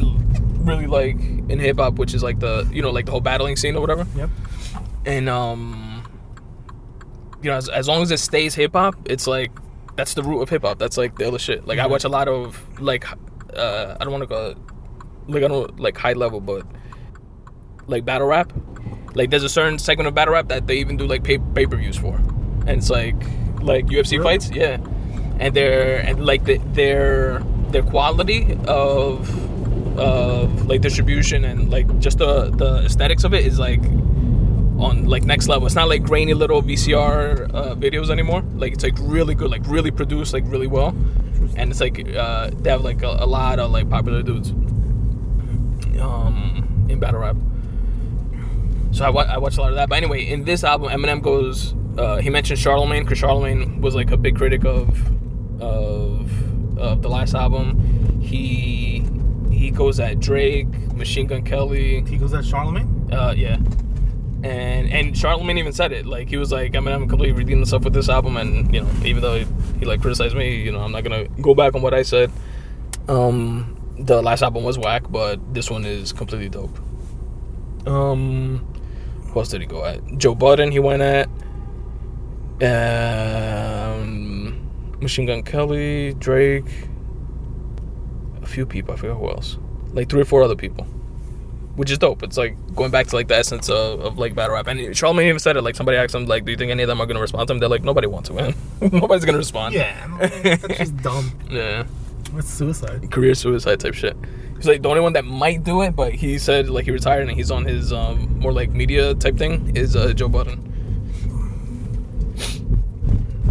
really 0.57 0.88
like 0.88 1.19
in 1.50 1.60
hip 1.60 1.77
hop, 1.77 1.96
which 1.96 2.13
is 2.13 2.24
like 2.24 2.39
the 2.39 2.67
you 2.72 2.81
know 2.81 2.89
like 2.89 3.05
the 3.05 3.12
whole 3.12 3.22
battling 3.22 3.55
scene 3.55 3.75
or 3.75 3.81
whatever. 3.81 4.05
Yep. 4.15 4.29
And 5.05 5.29
um, 5.29 6.03
you 7.41 7.50
know 7.50 7.57
as, 7.57 7.69
as 7.69 7.88
long 7.88 8.01
as 8.01 8.12
it 8.12 8.19
stays 8.19 8.56
hip 8.56 8.73
hop, 8.73 8.95
it's 9.06 9.28
like 9.28 9.52
that's 9.95 10.13
the 10.13 10.23
root 10.23 10.41
of 10.41 10.49
hip 10.49 10.63
hop. 10.63 10.80
That's 10.80 10.97
like 10.97 11.17
the 11.17 11.28
other 11.28 11.39
shit. 11.39 11.67
Like 11.67 11.80
I 11.80 11.88
watch 11.88 12.04
a 12.04 12.10
lot 12.10 12.28
of 12.28 12.82
like 12.82 13.06
uh 13.56 13.95
I 13.99 14.04
don't 14.04 14.12
want 14.12 14.23
to 14.23 14.28
go 14.28 14.56
like 15.28 15.43
I 15.43 15.47
don't 15.47 15.80
like 15.80 15.97
high 15.97 16.13
level, 16.13 16.39
but 16.39 16.65
like 17.88 18.06
battle 18.06 18.28
rap. 18.28 18.54
Like 19.17 19.30
there's 19.32 19.43
a 19.43 19.49
certain 19.49 19.80
segment 19.80 20.08
of 20.08 20.13
battle 20.15 20.34
rap 20.36 20.47
that 20.49 20.67
they 20.67 20.77
even 20.77 20.95
do 20.97 21.06
like 21.08 21.23
pay 21.23 21.39
pay 21.39 21.65
per 21.65 21.75
views 21.77 21.97
for, 21.97 22.15
and 22.67 22.77
it's 22.80 22.89
like 22.89 23.15
like 23.62 23.86
UFC 23.88 24.12
Really? 24.12 24.23
fights, 24.23 24.51
yeah. 24.51 24.77
And 25.39 25.53
they're 25.56 25.97
and 25.99 26.25
like 26.25 26.45
the, 26.45 26.58
their 26.73 27.39
their 27.71 27.84
quality 27.84 28.58
of 28.67 29.27
of 29.97 30.67
like 30.67 30.82
distribution 30.82 31.43
and 31.43 31.71
like 31.71 31.88
just 31.99 32.19
the 32.19 32.51
the 32.51 32.86
aesthetics 32.86 33.23
of 33.23 33.34
it 33.34 33.45
is 33.45 33.58
like 33.60 33.82
on 34.80 35.06
like 35.08 35.23
next 35.23 35.47
level. 35.47 35.65
It's 35.65 35.75
not 35.75 35.89
like 35.89 36.03
grainy 36.03 36.36
little 36.36 36.62
VCR 36.62 37.49
uh, 37.53 37.75
videos 37.75 38.12
anymore. 38.12 38.43
Like 38.56 38.73
it's 38.73 38.84
like 38.84 38.97
really 38.99 39.34
good, 39.34 39.49
like 39.49 39.65
really 39.67 39.89
produced, 39.91 40.34
like 40.34 40.43
really 40.47 40.67
well. 40.67 40.89
And 41.56 41.71
it's 41.71 41.82
like 41.82 41.97
uh, 42.15 42.51
they 42.53 42.69
have 42.69 42.84
like 42.84 43.01
a, 43.01 43.08
a 43.19 43.25
lot 43.25 43.58
of 43.60 43.71
like 43.71 43.89
popular 43.89 44.21
dudes 44.21 44.51
um, 45.99 46.86
in 46.89 46.99
battle 46.99 47.21
rap. 47.21 47.36
So 48.91 49.06
I, 49.06 49.10
wa- 49.10 49.28
I 49.28 49.38
watched 49.38 49.58
a 49.58 49.62
lot 49.62 49.69
of 49.69 49.76
that. 49.76 49.89
But 49.89 49.95
anyway, 49.97 50.26
in 50.26 50.43
this 50.43 50.63
album, 50.63 50.89
Eminem 50.89 51.21
goes. 51.21 51.73
Uh, 51.97 52.17
he 52.17 52.30
mentioned 52.30 52.60
Charlemagne 52.60 53.04
because 53.04 53.17
Charlemagne 53.17 53.82
was 53.82 53.95
like 53.95 54.12
a 54.12 54.17
big 54.17 54.36
critic 54.36 54.65
of 54.65 54.89
of 55.62 56.78
of 56.80 57.02
the 57.02 57.10
last 57.10 57.34
album. 57.34 58.19
He 58.21 59.04
he 59.52 59.71
goes 59.71 60.00
at 60.00 60.19
Drake, 60.19 60.67
Machine 60.93 61.28
Gun 61.28 61.43
Kelly. 61.43 62.04
He 62.08 62.17
goes 62.17 62.34
at 62.34 62.45
Charlemagne. 62.45 63.10
Uh, 63.12 63.34
yeah. 63.36 63.58
And 64.43 64.91
and 64.91 65.17
Charlemagne 65.17 65.58
even 65.58 65.73
said 65.73 65.91
it. 65.91 66.06
Like 66.06 66.30
he 66.30 66.38
was 66.38 66.52
like, 66.52 66.76
I 66.76 66.80
mean, 66.80 66.93
I'm 66.93 67.08
completely 67.08 67.34
redeeming 67.34 67.62
myself 67.62 67.84
with 67.84 67.93
this 67.93 68.08
album, 68.10 68.38
and 68.38 68.73
you 68.73 68.82
know, 68.82 68.89
even 69.04 69.21
though 69.23 69.39
he, 69.39 69.47
he 69.80 69.86
like 69.86 70.02
criticized 70.02 70.36
me, 70.36 70.62
you 70.62 70.71
know, 70.71 70.80
I'm 70.82 70.91
not 70.91 71.04
gonna 71.04 71.28
go 71.41 71.56
back 71.56 71.73
on 71.73 71.82
what 71.82 71.93
I 71.95 72.04
said. 72.04 72.32
Um, 73.08 73.76
the 73.97 74.21
last 74.21 74.43
album 74.43 74.63
was 74.63 74.78
whack, 74.78 75.04
but 75.10 75.54
this 75.56 75.71
one 75.71 75.86
is 75.86 76.13
completely 76.13 76.50
dope. 76.50 76.78
Um, 77.88 78.71
who 79.30 79.40
else 79.40 79.50
did 79.50 79.62
he 79.62 79.68
go 79.68 79.86
at? 79.86 80.02
Joe 80.18 80.36
Budden. 80.36 80.72
He 80.72 80.80
went 80.80 81.02
at. 81.02 81.30
Um, 82.60 84.60
Machine 85.00 85.28
Gun 85.28 85.44
Kelly, 85.44 86.16
Drake, 86.16 86.66
a 88.42 88.48
few 88.48 88.66
people. 88.66 88.94
I 88.94 88.98
forget 88.98 89.16
who 89.16 89.30
else. 89.30 89.58
Like 89.94 90.10
three 90.10 90.22
or 90.22 90.26
four 90.26 90.44
other 90.44 90.56
people 90.56 90.88
which 91.78 91.92
is 91.92 92.00
dope. 92.00 92.24
It's 92.24 92.38
like 92.38 92.58
going 92.76 92.90
back 92.90 93.06
to 93.08 93.16
like 93.16 93.28
the 93.28 93.36
essence 93.36 93.70
of, 93.70 94.02
of 94.02 94.18
like 94.18 94.34
battle 94.34 94.56
rap. 94.56 94.66
And 94.66 94.98
Charlemagne 94.98 95.28
even 95.28 95.40
said 95.40 95.58
it. 95.58 95.62
Like 95.62 95.76
somebody 95.76 95.98
asked 95.98 96.16
him, 96.16 96.26
like, 96.26 96.44
"Do 96.44 96.52
you 96.52 96.58
think 96.58 96.72
any 96.72 96.82
of 96.82 96.88
them 96.88 97.00
are 97.00 97.06
gonna 97.06 97.22
respond 97.22 97.48
to 97.48 97.54
him?" 97.54 97.60
They're 97.60 97.70
like, 97.70 97.84
"Nobody 97.84 98.08
wants 98.08 98.30
to, 98.30 98.36
man. 98.36 98.56
Nobody's 98.82 99.26
gonna 99.26 99.38
respond." 99.38 99.76
Yeah, 99.76 100.08
no, 100.10 100.28
that's 100.28 100.78
just 100.80 100.98
dumb. 101.04 101.32
yeah, 101.52 101.86
That's 102.34 102.50
suicide. 102.50 103.10
career 103.12 103.34
suicide 103.34 103.80
type 103.80 103.94
shit. 103.94 104.16
He's 104.56 104.68
like 104.68 104.82
the 104.82 104.90
only 104.90 105.02
one 105.02 105.13
that 105.13 105.26
might 105.26 105.63
do 105.63 105.82
it, 105.82 105.96
but 105.96 106.13
he 106.13 106.38
said 106.38 106.70
like 106.70 106.86
he 106.86 106.92
retired 106.92 107.28
and 107.28 107.32
he's 107.32 107.52
on 107.52 107.66
his 107.66 107.94
um 107.94 108.40
more 108.40 108.52
like 108.52 108.72
media 108.72 109.13
type 109.16 109.38
thing 109.38 109.76
is 109.76 109.96
uh, 109.96 110.13
Joe 110.13 110.28
Budden, 110.28 110.58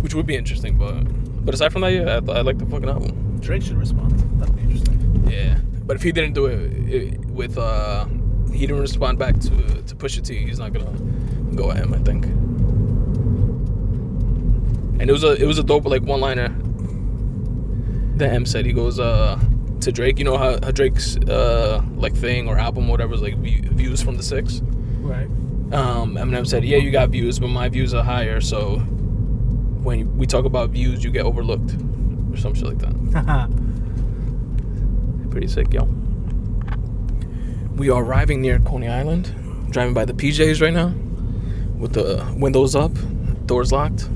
which 0.02 0.14
would 0.14 0.26
be 0.26 0.36
interesting. 0.36 0.76
But 0.76 1.04
but 1.44 1.54
aside 1.54 1.72
from 1.72 1.82
that, 1.82 1.92
yeah, 1.92 2.20
I, 2.28 2.38
I 2.38 2.40
like 2.42 2.58
the 2.58 2.66
fucking 2.66 2.88
album. 2.88 3.38
Drake 3.40 3.62
should 3.62 3.76
respond. 3.78 4.18
That'd 4.40 4.56
be 4.56 4.62
interesting. 4.62 5.28
Yeah, 5.30 5.58
but 5.84 5.96
if 5.96 6.02
he 6.02 6.10
didn't 6.12 6.34
do 6.34 6.46
it, 6.46 6.72
it 6.92 7.24
with 7.26 7.56
uh, 7.56 8.06
he 8.52 8.66
didn't 8.66 8.80
respond 8.80 9.18
back 9.18 9.38
to 9.40 9.50
push 9.50 9.70
it 9.70 9.86
to 9.86 9.94
Pusha 9.94 10.26
T. 10.26 10.44
He's 10.44 10.58
not 10.58 10.72
gonna 10.72 10.90
go 11.54 11.70
at 11.70 11.76
him. 11.78 11.94
I 11.94 11.98
think. 11.98 12.26
And 14.98 15.08
it 15.08 15.12
was 15.12 15.22
a 15.24 15.40
it 15.40 15.46
was 15.46 15.58
a 15.58 15.62
dope 15.62 15.84
like 15.84 16.02
one 16.02 16.20
liner. 16.20 16.54
That 18.16 18.32
M 18.32 18.46
said 18.46 18.64
he 18.66 18.72
goes 18.72 18.98
uh 18.98 19.38
to 19.80 19.92
Drake. 19.92 20.18
You 20.18 20.24
know 20.24 20.38
how, 20.38 20.52
how 20.62 20.70
Drake's 20.70 21.16
uh 21.16 21.82
like 21.96 22.14
thing 22.14 22.48
or 22.48 22.58
album 22.58 22.88
or 22.88 22.92
whatever 22.92 23.14
is 23.14 23.22
like 23.22 23.36
view, 23.36 23.62
views 23.62 24.02
from 24.02 24.16
the 24.16 24.22
six. 24.22 24.60
Right. 25.00 25.28
Um, 25.72 26.14
Eminem 26.14 26.46
said, 26.46 26.64
"Yeah, 26.64 26.78
you 26.78 26.90
got 26.90 27.10
views, 27.10 27.38
but 27.38 27.48
my 27.48 27.68
views 27.68 27.92
are 27.92 28.02
higher. 28.04 28.40
So 28.40 28.78
when 28.78 30.16
we 30.16 30.26
talk 30.26 30.44
about 30.44 30.70
views, 30.70 31.02
you 31.04 31.10
get 31.10 31.24
overlooked, 31.24 31.74
or 32.30 32.36
some 32.36 32.54
shit 32.54 32.66
like 32.66 32.78
that." 32.78 33.50
Pretty 35.30 35.48
sick, 35.48 35.72
yo. 35.72 35.88
We 37.76 37.90
are 37.90 38.02
arriving 38.02 38.40
near 38.40 38.58
Coney 38.60 38.88
Island, 38.88 39.34
driving 39.70 39.92
by 39.92 40.04
the 40.06 40.14
PJs 40.14 40.62
right 40.62 40.72
now, 40.72 40.94
with 41.76 41.92
the 41.92 42.24
windows 42.36 42.74
up, 42.74 42.92
doors 43.46 43.72
locked. 43.72 44.08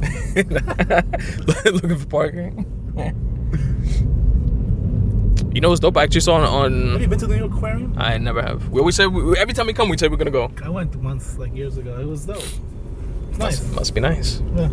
Looking 0.36 1.98
for 1.98 2.06
parking. 2.06 2.64
you 5.52 5.60
know 5.60 5.68
what's 5.68 5.80
dope? 5.80 5.96
I 5.96 6.04
actually 6.04 6.20
saw 6.22 6.36
on. 6.36 6.92
Have 6.92 7.00
you 7.00 7.08
been 7.08 7.18
to 7.18 7.26
the 7.26 7.34
New 7.34 7.40
York 7.40 7.54
Aquarium? 7.54 7.94
I 7.96 8.18
never 8.18 8.42
have. 8.42 8.68
We 8.70 8.80
always 8.80 8.96
say 8.96 9.06
we, 9.06 9.36
every 9.36 9.54
time 9.54 9.66
we 9.66 9.74
come, 9.74 9.88
we 9.88 9.98
say 9.98 10.08
we're 10.08 10.16
gonna 10.16 10.30
go. 10.30 10.50
I 10.62 10.70
went 10.70 10.96
once, 10.96 11.36
like 11.38 11.54
years 11.54 11.76
ago. 11.76 11.98
It 11.98 12.06
was 12.06 12.26
dope. 12.26 12.36
It's 12.36 13.38
nice. 13.38 13.60
Must, 13.60 13.74
must 13.74 13.94
be 13.94 14.00
nice. 14.00 14.40
Yeah. 14.54 14.68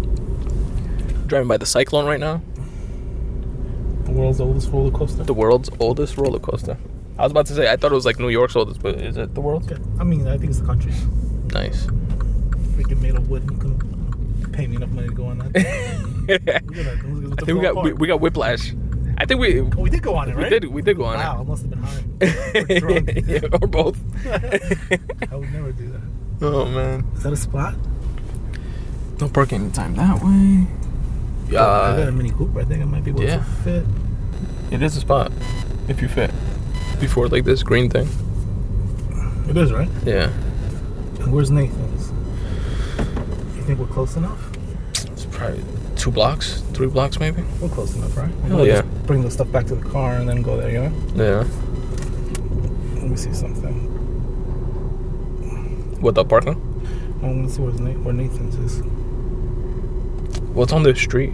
Driving 1.28 1.48
by 1.48 1.58
the 1.58 1.66
cyclone 1.66 2.06
right 2.06 2.20
now. 2.20 2.42
The 4.06 4.12
world's 4.12 4.40
oldest 4.40 4.72
roller 4.72 4.92
coaster. 4.92 5.24
The 5.24 5.34
world's 5.34 5.70
oldest 5.80 6.18
roller 6.18 6.40
coaster. 6.40 6.78
I 7.18 7.24
was 7.24 7.32
about 7.32 7.46
to 7.48 7.54
say 7.54 7.72
I 7.72 7.76
thought 7.76 7.92
it 7.92 7.96
was 7.96 8.06
like 8.06 8.20
New 8.20 8.30
York's 8.30 8.56
oldest, 8.56 8.82
but 8.82 8.96
is 8.96 9.18
it 9.18 9.34
the 9.36 9.42
world's? 9.42 9.72
Okay. 9.72 9.82
I 10.00 10.04
mean, 10.04 10.28
I 10.28 10.38
think 10.38 10.50
it's 10.50 10.60
the 10.60 10.66
country. 10.66 10.92
Nice. 11.54 11.86
Freaking 12.76 13.02
made 13.02 13.16
of 13.16 13.30
wood. 13.30 13.44
You 13.52 13.58
can 13.58 13.78
pay 14.54 14.68
me 14.68 14.76
enough 14.78 14.90
money 14.90 15.08
to 15.10 15.14
go 15.14 15.26
on 15.26 15.40
that. 15.40 15.52
I 15.56 15.60
Look 16.24 16.30
at 16.32 16.46
that. 16.46 16.66
Look 16.68 17.32
at 17.34 17.40
the 17.40 17.46
think 17.46 17.58
we 17.58 17.62
got 17.62 17.84
we, 17.84 17.94
we 17.94 18.08
got 18.08 18.22
whiplash. 18.22 18.74
I 19.18 19.26
think 19.26 19.40
we 19.40 19.62
Oh, 19.62 19.66
we 19.78 19.90
did 19.90 20.02
go 20.02 20.16
on 20.16 20.30
it, 20.30 20.36
right? 20.36 20.44
we 20.46 20.50
did 20.60 20.66
we 20.66 20.82
did 20.82 20.98
go 20.98 21.06
on 21.06 21.16
it. 21.16 21.18
Wow, 21.20 21.40
I 21.42 21.44
must 21.44 21.62
have 21.64 21.70
been 21.70 21.84
high. 21.84 22.04
Or 22.74 22.80
drunk. 22.80 23.12
Yeah, 23.28 23.60
or 23.62 23.68
both. 23.68 23.98
I 25.32 25.36
would 25.36 25.52
never 25.54 25.72
do 25.72 25.90
that. 25.92 26.02
oh 26.42 26.66
man. 26.66 27.06
Is 27.16 27.24
that 27.24 27.34
a 27.34 27.38
spot? 27.38 27.76
No 29.20 29.28
parking 29.30 29.72
time 29.72 29.96
that 29.96 30.22
way. 30.24 30.66
Yeah 31.50 31.60
I 31.62 31.98
got 31.98 32.00
a 32.00 32.08
Uh, 32.08 32.12
Mini 32.12 32.32
Cooper. 32.32 32.62
I 32.62 32.66
think 32.66 32.82
I 32.82 32.86
might 32.86 33.04
be 33.04 33.12
able 33.12 33.24
yeah. 33.24 33.38
to 33.38 33.44
fit. 33.64 33.86
it 34.72 34.82
is 34.82 34.96
a 34.98 35.02
spot 35.02 35.32
if 35.88 36.02
you 36.02 36.08
fit 36.08 36.32
before 37.00 37.28
like 37.28 37.44
this 37.44 37.62
green 37.64 37.90
thing. 37.90 38.08
It 39.50 39.58
is, 39.58 39.72
right? 39.74 39.90
Yeah. 40.06 40.32
And 41.20 41.32
where's 41.34 41.52
Nathan's? 41.52 41.93
You 43.64 43.68
think 43.68 43.80
we're 43.80 43.88
close 43.94 44.18
enough? 44.18 44.52
It's 45.14 45.24
probably 45.28 45.64
two 45.96 46.12
blocks, 46.12 46.60
three 46.74 46.88
blocks 46.88 47.18
maybe. 47.18 47.44
We're 47.62 47.70
close 47.70 47.96
enough, 47.96 48.18
right? 48.18 48.28
Hell 48.46 48.58
We'll 48.58 48.68
yeah. 48.68 48.82
just 48.82 49.04
bring 49.08 49.22
the 49.22 49.32
stuff 49.32 49.50
back 49.54 49.68
to 49.68 49.76
the 49.76 49.90
car 49.90 50.16
and 50.18 50.28
then 50.28 50.42
go 50.42 50.58
there, 50.58 50.70
you 50.70 50.80
know? 50.80 50.92
Yeah. 51.16 51.48
Let 52.96 53.04
me 53.10 53.16
see 53.16 53.34
something. 53.34 53.74
What 56.02 56.16
the 56.16 56.26
parking? 56.26 56.56
I 57.22 57.26
want 57.28 57.48
to 57.48 57.56
see 57.56 57.62
where's 57.62 57.80
Na- 57.80 57.92
where 58.02 58.14
Nathan's 58.14 58.56
is. 58.56 58.82
Well, 60.50 60.64
it's 60.64 60.74
on 60.74 60.84
the 60.84 60.94
street. 60.94 61.32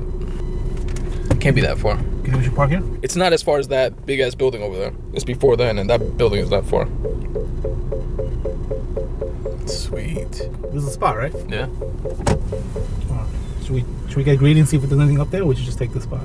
It 1.32 1.42
can't 1.42 1.56
be 1.56 1.62
that 1.62 1.80
far. 1.80 1.96
Can 1.98 2.38
we 2.38 2.44
should 2.44 2.56
park 2.56 2.70
here? 2.70 2.84
It's 3.02 3.16
not 3.16 3.34
as 3.34 3.42
far 3.42 3.58
as 3.58 3.70
that 3.70 4.06
big 4.06 4.20
ass 4.20 4.36
building 4.36 4.62
over 4.62 4.78
there. 4.78 4.94
It's 5.14 5.24
before 5.24 5.58
then, 5.58 5.80
and 5.80 5.90
that 5.90 6.16
building 6.16 6.42
is 6.42 6.52
that 6.52 6.64
far. 6.68 6.86
Sweet. 10.14 10.32
This 10.72 10.84
is 10.84 10.88
a 10.88 10.92
spot, 10.92 11.18
right? 11.18 11.34
Yeah. 11.48 11.68
Alright. 13.10 13.28
Should 13.64 13.72
we 13.72 13.86
should 14.08 14.18
we 14.18 14.24
get 14.24 14.40
greedy 14.40 14.60
and 14.60 14.68
see 14.68 14.78
if 14.78 14.84
there's 14.84 15.00
anything 15.00 15.20
up 15.20 15.30
there, 15.32 15.42
or 15.44 15.46
we 15.46 15.56
should 15.56 15.66
just 15.66 15.78
take 15.78 15.92
this 15.94 16.04
spot? 16.04 16.22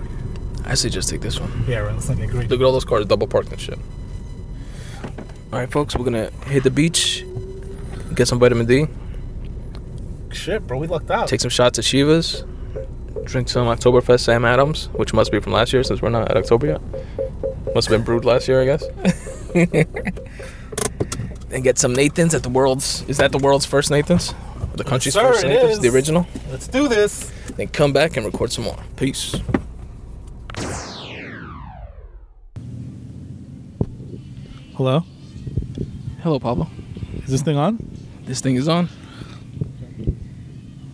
I 0.64 0.74
say 0.74 0.88
just 0.88 1.08
take 1.10 1.20
this 1.20 1.38
one. 1.40 1.64
Yeah, 1.68 1.78
right. 1.80 1.92
Let's 1.94 2.08
not 2.08 2.16
get 2.18 2.30
greedy. 2.30 2.48
Look 2.48 2.60
at 2.60 2.64
all 2.64 2.72
those 2.72 2.84
cars 2.84 3.04
double 3.06 3.26
parked 3.26 3.50
and 3.52 3.60
shit. 3.60 3.78
All 5.52 5.58
right, 5.60 5.70
folks, 5.70 5.94
we're 5.96 6.04
gonna 6.04 6.30
hit 6.46 6.64
the 6.64 6.70
beach, 6.70 7.24
get 8.14 8.26
some 8.26 8.38
vitamin 8.40 8.66
D, 8.66 8.86
Shit, 10.32 10.66
bro, 10.66 10.78
we 10.78 10.88
lucked 10.88 11.10
out. 11.12 11.28
take 11.28 11.40
some 11.40 11.50
shots 11.50 11.78
at 11.78 11.84
Chivas, 11.84 12.44
drink 13.24 13.48
some 13.48 13.66
Oktoberfest 13.68 14.20
Sam 14.20 14.44
Adams, 14.44 14.86
which 14.94 15.14
must 15.14 15.30
be 15.30 15.38
from 15.38 15.52
last 15.52 15.72
year 15.72 15.84
since 15.84 16.02
we're 16.02 16.08
not 16.08 16.28
at 16.28 16.36
October 16.36 16.66
yet. 16.66 16.80
Must 17.72 17.88
have 17.88 17.96
been 17.98 18.04
brewed 18.04 18.24
last 18.24 18.48
year, 18.48 18.62
I 18.62 18.64
guess. 18.64 18.84
and 21.54 21.62
get 21.62 21.78
some 21.78 21.94
Nathan's 21.94 22.34
at 22.34 22.42
the 22.42 22.48
world's. 22.48 23.02
Is 23.08 23.16
that 23.18 23.32
the 23.32 23.38
world's 23.38 23.64
first 23.64 23.90
Nathan's? 23.90 24.34
The 24.74 24.84
country's 24.84 25.14
sir, 25.14 25.22
first 25.22 25.44
it 25.44 25.48
Nathan's, 25.48 25.72
is. 25.74 25.80
the 25.80 25.88
original. 25.88 26.26
Let's 26.50 26.66
do 26.66 26.88
this. 26.88 27.30
Then 27.56 27.68
come 27.68 27.92
back 27.92 28.16
and 28.16 28.26
record 28.26 28.50
some 28.50 28.64
more. 28.64 28.76
Peace. 28.96 29.36
Hello. 34.76 35.04
Hello, 36.22 36.40
Pablo. 36.40 36.68
Is 37.22 37.30
this 37.30 37.42
thing 37.42 37.56
on? 37.56 37.78
This 38.24 38.40
thing 38.40 38.56
is 38.56 38.68
on. 38.68 38.88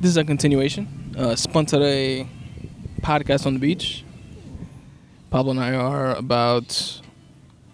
This 0.01 0.11
is 0.11 0.17
a 0.19 0.25
continuation. 0.25 1.15
Uh, 1.17 1.35
spun 1.35 1.65
today 1.65 2.29
podcast 3.01 3.47
on 3.47 3.55
the 3.55 3.61
beach. 3.61 4.05
Pablo 5.31 5.53
and 5.53 5.61
I 5.61 5.75
are 5.75 6.15
about 6.15 7.01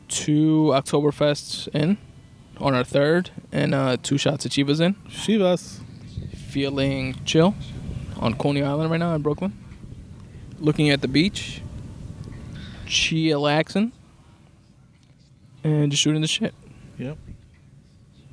two 0.08 0.70
Oktoberfests 0.72 1.68
in, 1.74 1.98
on 2.58 2.74
our 2.74 2.84
third, 2.84 3.30
and 3.52 3.74
uh, 3.74 3.96
two 4.02 4.18
shots 4.18 4.44
of 4.44 4.52
Chivas 4.52 4.80
in. 4.80 4.94
Chivas. 5.08 5.80
Feeling 6.34 7.16
chill 7.24 7.54
on 8.18 8.34
Coney 8.34 8.62
Island 8.62 8.90
right 8.90 8.98
now 9.00 9.14
in 9.14 9.22
Brooklyn. 9.22 9.52
Looking 10.58 10.88
at 10.88 11.02
the 11.02 11.08
beach, 11.08 11.60
chillaxing, 12.86 13.92
and 15.62 15.90
just 15.90 16.02
shooting 16.02 16.22
the 16.22 16.28
shit. 16.28 16.54
Yep. 16.98 17.18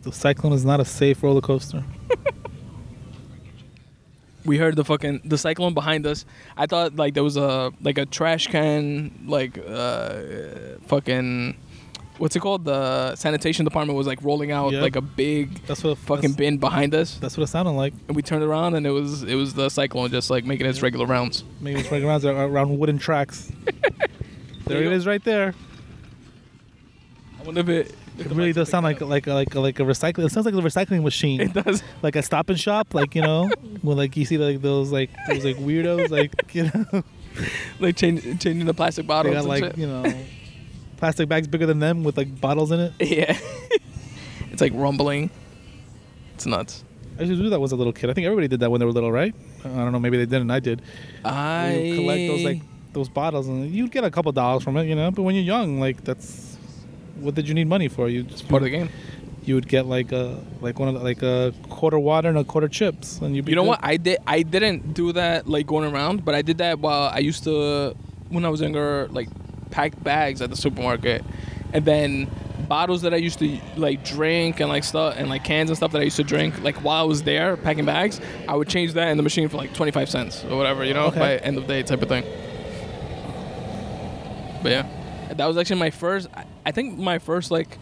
The 0.03 0.11
Cyclone 0.11 0.53
is 0.53 0.63
not 0.63 0.79
a 0.79 0.85
safe 0.85 1.21
roller 1.21 1.41
coaster. 1.41 1.83
we 4.45 4.57
heard 4.57 4.75
the 4.75 4.85
fucking 4.85 5.21
the 5.25 5.37
cyclone 5.37 5.73
behind 5.73 6.05
us. 6.05 6.25
I 6.57 6.65
thought 6.65 6.95
like 6.95 7.13
there 7.13 7.23
was 7.23 7.37
a 7.37 7.71
like 7.81 7.97
a 7.97 8.05
trash 8.05 8.47
can 8.47 9.25
like 9.25 9.57
uh 9.57 10.21
fucking 10.87 11.57
what's 12.23 12.35
it 12.37 12.39
called? 12.39 12.63
The 12.63 13.15
sanitation 13.15 13.65
department 13.65 13.97
was 13.97 14.07
like 14.07 14.23
rolling 14.23 14.51
out 14.51 14.71
Yep. 14.71 14.81
like 14.81 14.95
a 14.95 15.01
big 15.01 15.61
That's 15.67 15.83
what 15.83 15.97
fucking 15.97 16.33
bin 16.33 16.57
behind 16.57 16.95
us. 16.95 17.17
that's 17.19 17.35
what 17.37 17.43
it 17.43 17.47
sounded 17.47 17.71
like. 17.71 17.93
And 18.07 18.15
we 18.15 18.21
turned 18.21 18.43
around 18.45 18.75
and 18.75 18.87
it 18.87 18.91
was 18.91 19.23
it 19.23 19.35
was 19.35 19.53
the 19.55 19.67
cyclone 19.69 20.09
just 20.09 20.29
like 20.29 20.45
making 20.45 20.65
its 20.65 20.81
regular 20.81 21.05
rounds. 21.05 21.43
Maybe 21.59 21.81
it's 21.81 21.91
right 21.91 22.01
around 22.01 22.23
around 22.25 22.79
wooden 22.79 22.97
tracks. 22.97 23.51
there 24.65 24.81
it 24.81 24.93
is, 24.93 25.05
right 25.05 25.23
there. 25.25 25.53
I 27.39 27.43
wonder 27.43 27.59
if 27.59 27.67
it 27.69 27.95
It 28.17 28.27
really 28.31 28.53
does 28.53 28.69
sound 28.69 28.85
like 28.85 29.01
like 29.01 29.27
like 29.27 29.53
like 29.53 29.79
a 29.79 29.83
recycling. 29.83 30.25
It 30.25 30.31
sounds 30.31 30.45
like 30.45 30.55
a 30.55 30.57
recycling 30.59 31.03
machine, 31.03 31.41
it 31.41 31.51
does. 31.53 31.83
like 32.01 32.15
a 32.15 32.23
Stop 32.23 32.49
and 32.49 32.57
Shop, 32.59 32.93
like 32.93 33.15
you 33.15 33.21
know, 33.21 33.49
when 33.81 33.97
like 33.97 34.15
you 34.15 34.23
see 34.23 34.37
like 34.37 34.61
those 34.61 34.91
like 34.93 35.09
those 35.27 35.43
like 35.43 35.57
weirdos, 35.57 36.09
like 36.09 36.31
you 36.55 36.71
know, 36.71 37.03
Like 37.79 37.95
change, 37.97 38.21
changing 38.41 38.65
the 38.65 38.73
plastic 38.75 39.07
bottles. 39.07 39.33
they 39.33 39.41
got 39.41 39.49
like 39.49 39.63
shit. 39.63 39.77
you 39.77 39.87
know, 39.87 40.03
plastic 41.03 41.27
bags 41.27 41.49
bigger 41.49 41.65
than 41.65 41.79
them 41.79 42.01
with 42.05 42.15
like 42.15 42.39
bottles 42.39 42.71
in 42.71 42.79
it. 42.79 42.93
Yeah. 43.01 43.37
it's 44.51 44.61
like 44.61 44.71
rumbling. 44.73 45.29
It's 46.35 46.45
nuts. 46.45 46.85
I 47.19 47.23
used 47.23 47.31
to 47.33 47.35
do 47.35 47.49
that 47.49 47.49
when 47.49 47.53
I 47.55 47.57
was 47.57 47.73
a 47.73 47.75
little 47.75 47.91
kid. 47.91 48.09
I 48.09 48.13
think 48.13 48.23
everybody 48.25 48.47
did 48.47 48.61
that 48.61 48.71
when 48.71 48.79
they 48.79 48.85
were 48.85 48.93
little, 48.93 49.11
right? 49.11 49.35
I 49.65 49.67
don't 49.67 49.91
know. 49.91 49.99
Maybe 49.99 50.15
they 50.15 50.25
didn't. 50.25 50.49
I 50.49 50.61
did. 50.61 50.81
I 51.25 51.73
You 51.75 51.95
collect 51.95 52.27
those 52.31 52.43
like 52.45 52.61
those 52.93 53.09
bottles, 53.09 53.49
and 53.49 53.69
you'd 53.69 53.91
get 53.91 54.05
a 54.05 54.11
couple 54.11 54.31
dollars 54.31 54.63
from 54.63 54.77
it, 54.77 54.85
you 54.85 54.95
know. 54.95 55.11
But 55.11 55.23
when 55.23 55.35
you're 55.35 55.43
young, 55.43 55.81
like 55.81 56.05
that's 56.05 56.57
what 57.19 57.35
did 57.35 57.49
you 57.49 57.53
need 57.53 57.67
money 57.67 57.89
for? 57.89 58.07
You 58.07 58.23
just 58.23 58.47
part 58.47 58.61
of 58.61 58.71
the 58.71 58.77
game. 58.77 58.89
you 59.43 59.55
would 59.55 59.67
get 59.67 59.85
like 59.85 60.13
a 60.13 60.39
like 60.61 60.79
one 60.79 60.87
of 60.87 60.93
the, 60.95 61.01
like 61.01 61.21
a 61.21 61.53
quarter 61.67 61.99
water 61.99 62.29
and 62.29 62.37
a 62.37 62.45
quarter 62.45 62.69
chips, 62.69 63.19
and 63.19 63.35
you'd 63.35 63.43
be 63.43 63.51
You 63.51 63.57
know 63.57 63.63
what? 63.63 63.81
I 63.83 63.97
did. 63.97 64.19
I 64.25 64.41
didn't 64.41 64.93
do 64.93 65.11
that 65.11 65.49
like 65.49 65.67
going 65.67 65.93
around, 65.93 66.23
but 66.23 66.33
I 66.33 66.41
did 66.41 66.59
that 66.59 66.79
while 66.79 67.11
I 67.13 67.19
used 67.19 67.43
to 67.43 67.93
when 68.29 68.45
I 68.45 68.49
was 68.49 68.61
younger, 68.61 69.09
like 69.11 69.27
pack 69.73 70.01
bags 70.03 70.41
at 70.41 70.49
the 70.51 70.55
supermarket, 70.55 71.23
and 71.73 71.83
then 71.83 72.29
bottles 72.69 73.01
that 73.01 73.13
I 73.13 73.17
used 73.17 73.39
to 73.39 73.59
like 73.75 74.05
drink 74.05 74.59
and 74.61 74.69
like 74.69 74.83
stuff 74.83 75.15
and 75.17 75.27
like 75.29 75.43
cans 75.43 75.69
and 75.69 75.75
stuff 75.75 75.91
that 75.91 75.99
I 76.01 76.05
used 76.05 76.15
to 76.17 76.23
drink. 76.23 76.61
Like 76.63 76.77
while 76.77 77.01
I 77.03 77.07
was 77.07 77.23
there 77.23 77.57
packing 77.57 77.85
bags, 77.85 78.21
I 78.47 78.55
would 78.55 78.69
change 78.69 78.93
that 78.93 79.09
in 79.09 79.17
the 79.17 79.23
machine 79.23 79.49
for 79.49 79.57
like 79.57 79.73
twenty 79.73 79.91
five 79.91 80.09
cents 80.09 80.45
or 80.45 80.55
whatever, 80.57 80.85
you 80.85 80.93
know, 80.93 81.07
Okay. 81.07 81.19
by 81.19 81.35
end 81.37 81.57
of 81.57 81.67
day 81.67 81.83
type 81.83 82.01
of 82.01 82.07
thing. 82.07 82.23
But 84.61 84.71
yeah, 84.71 84.87
that 85.35 85.45
was 85.45 85.57
actually 85.57 85.79
my 85.79 85.89
first. 85.89 86.27
I- 86.33 86.45
I 86.65 86.71
think 86.71 86.97
my 86.97 87.19
first 87.19 87.51
like 87.51 87.77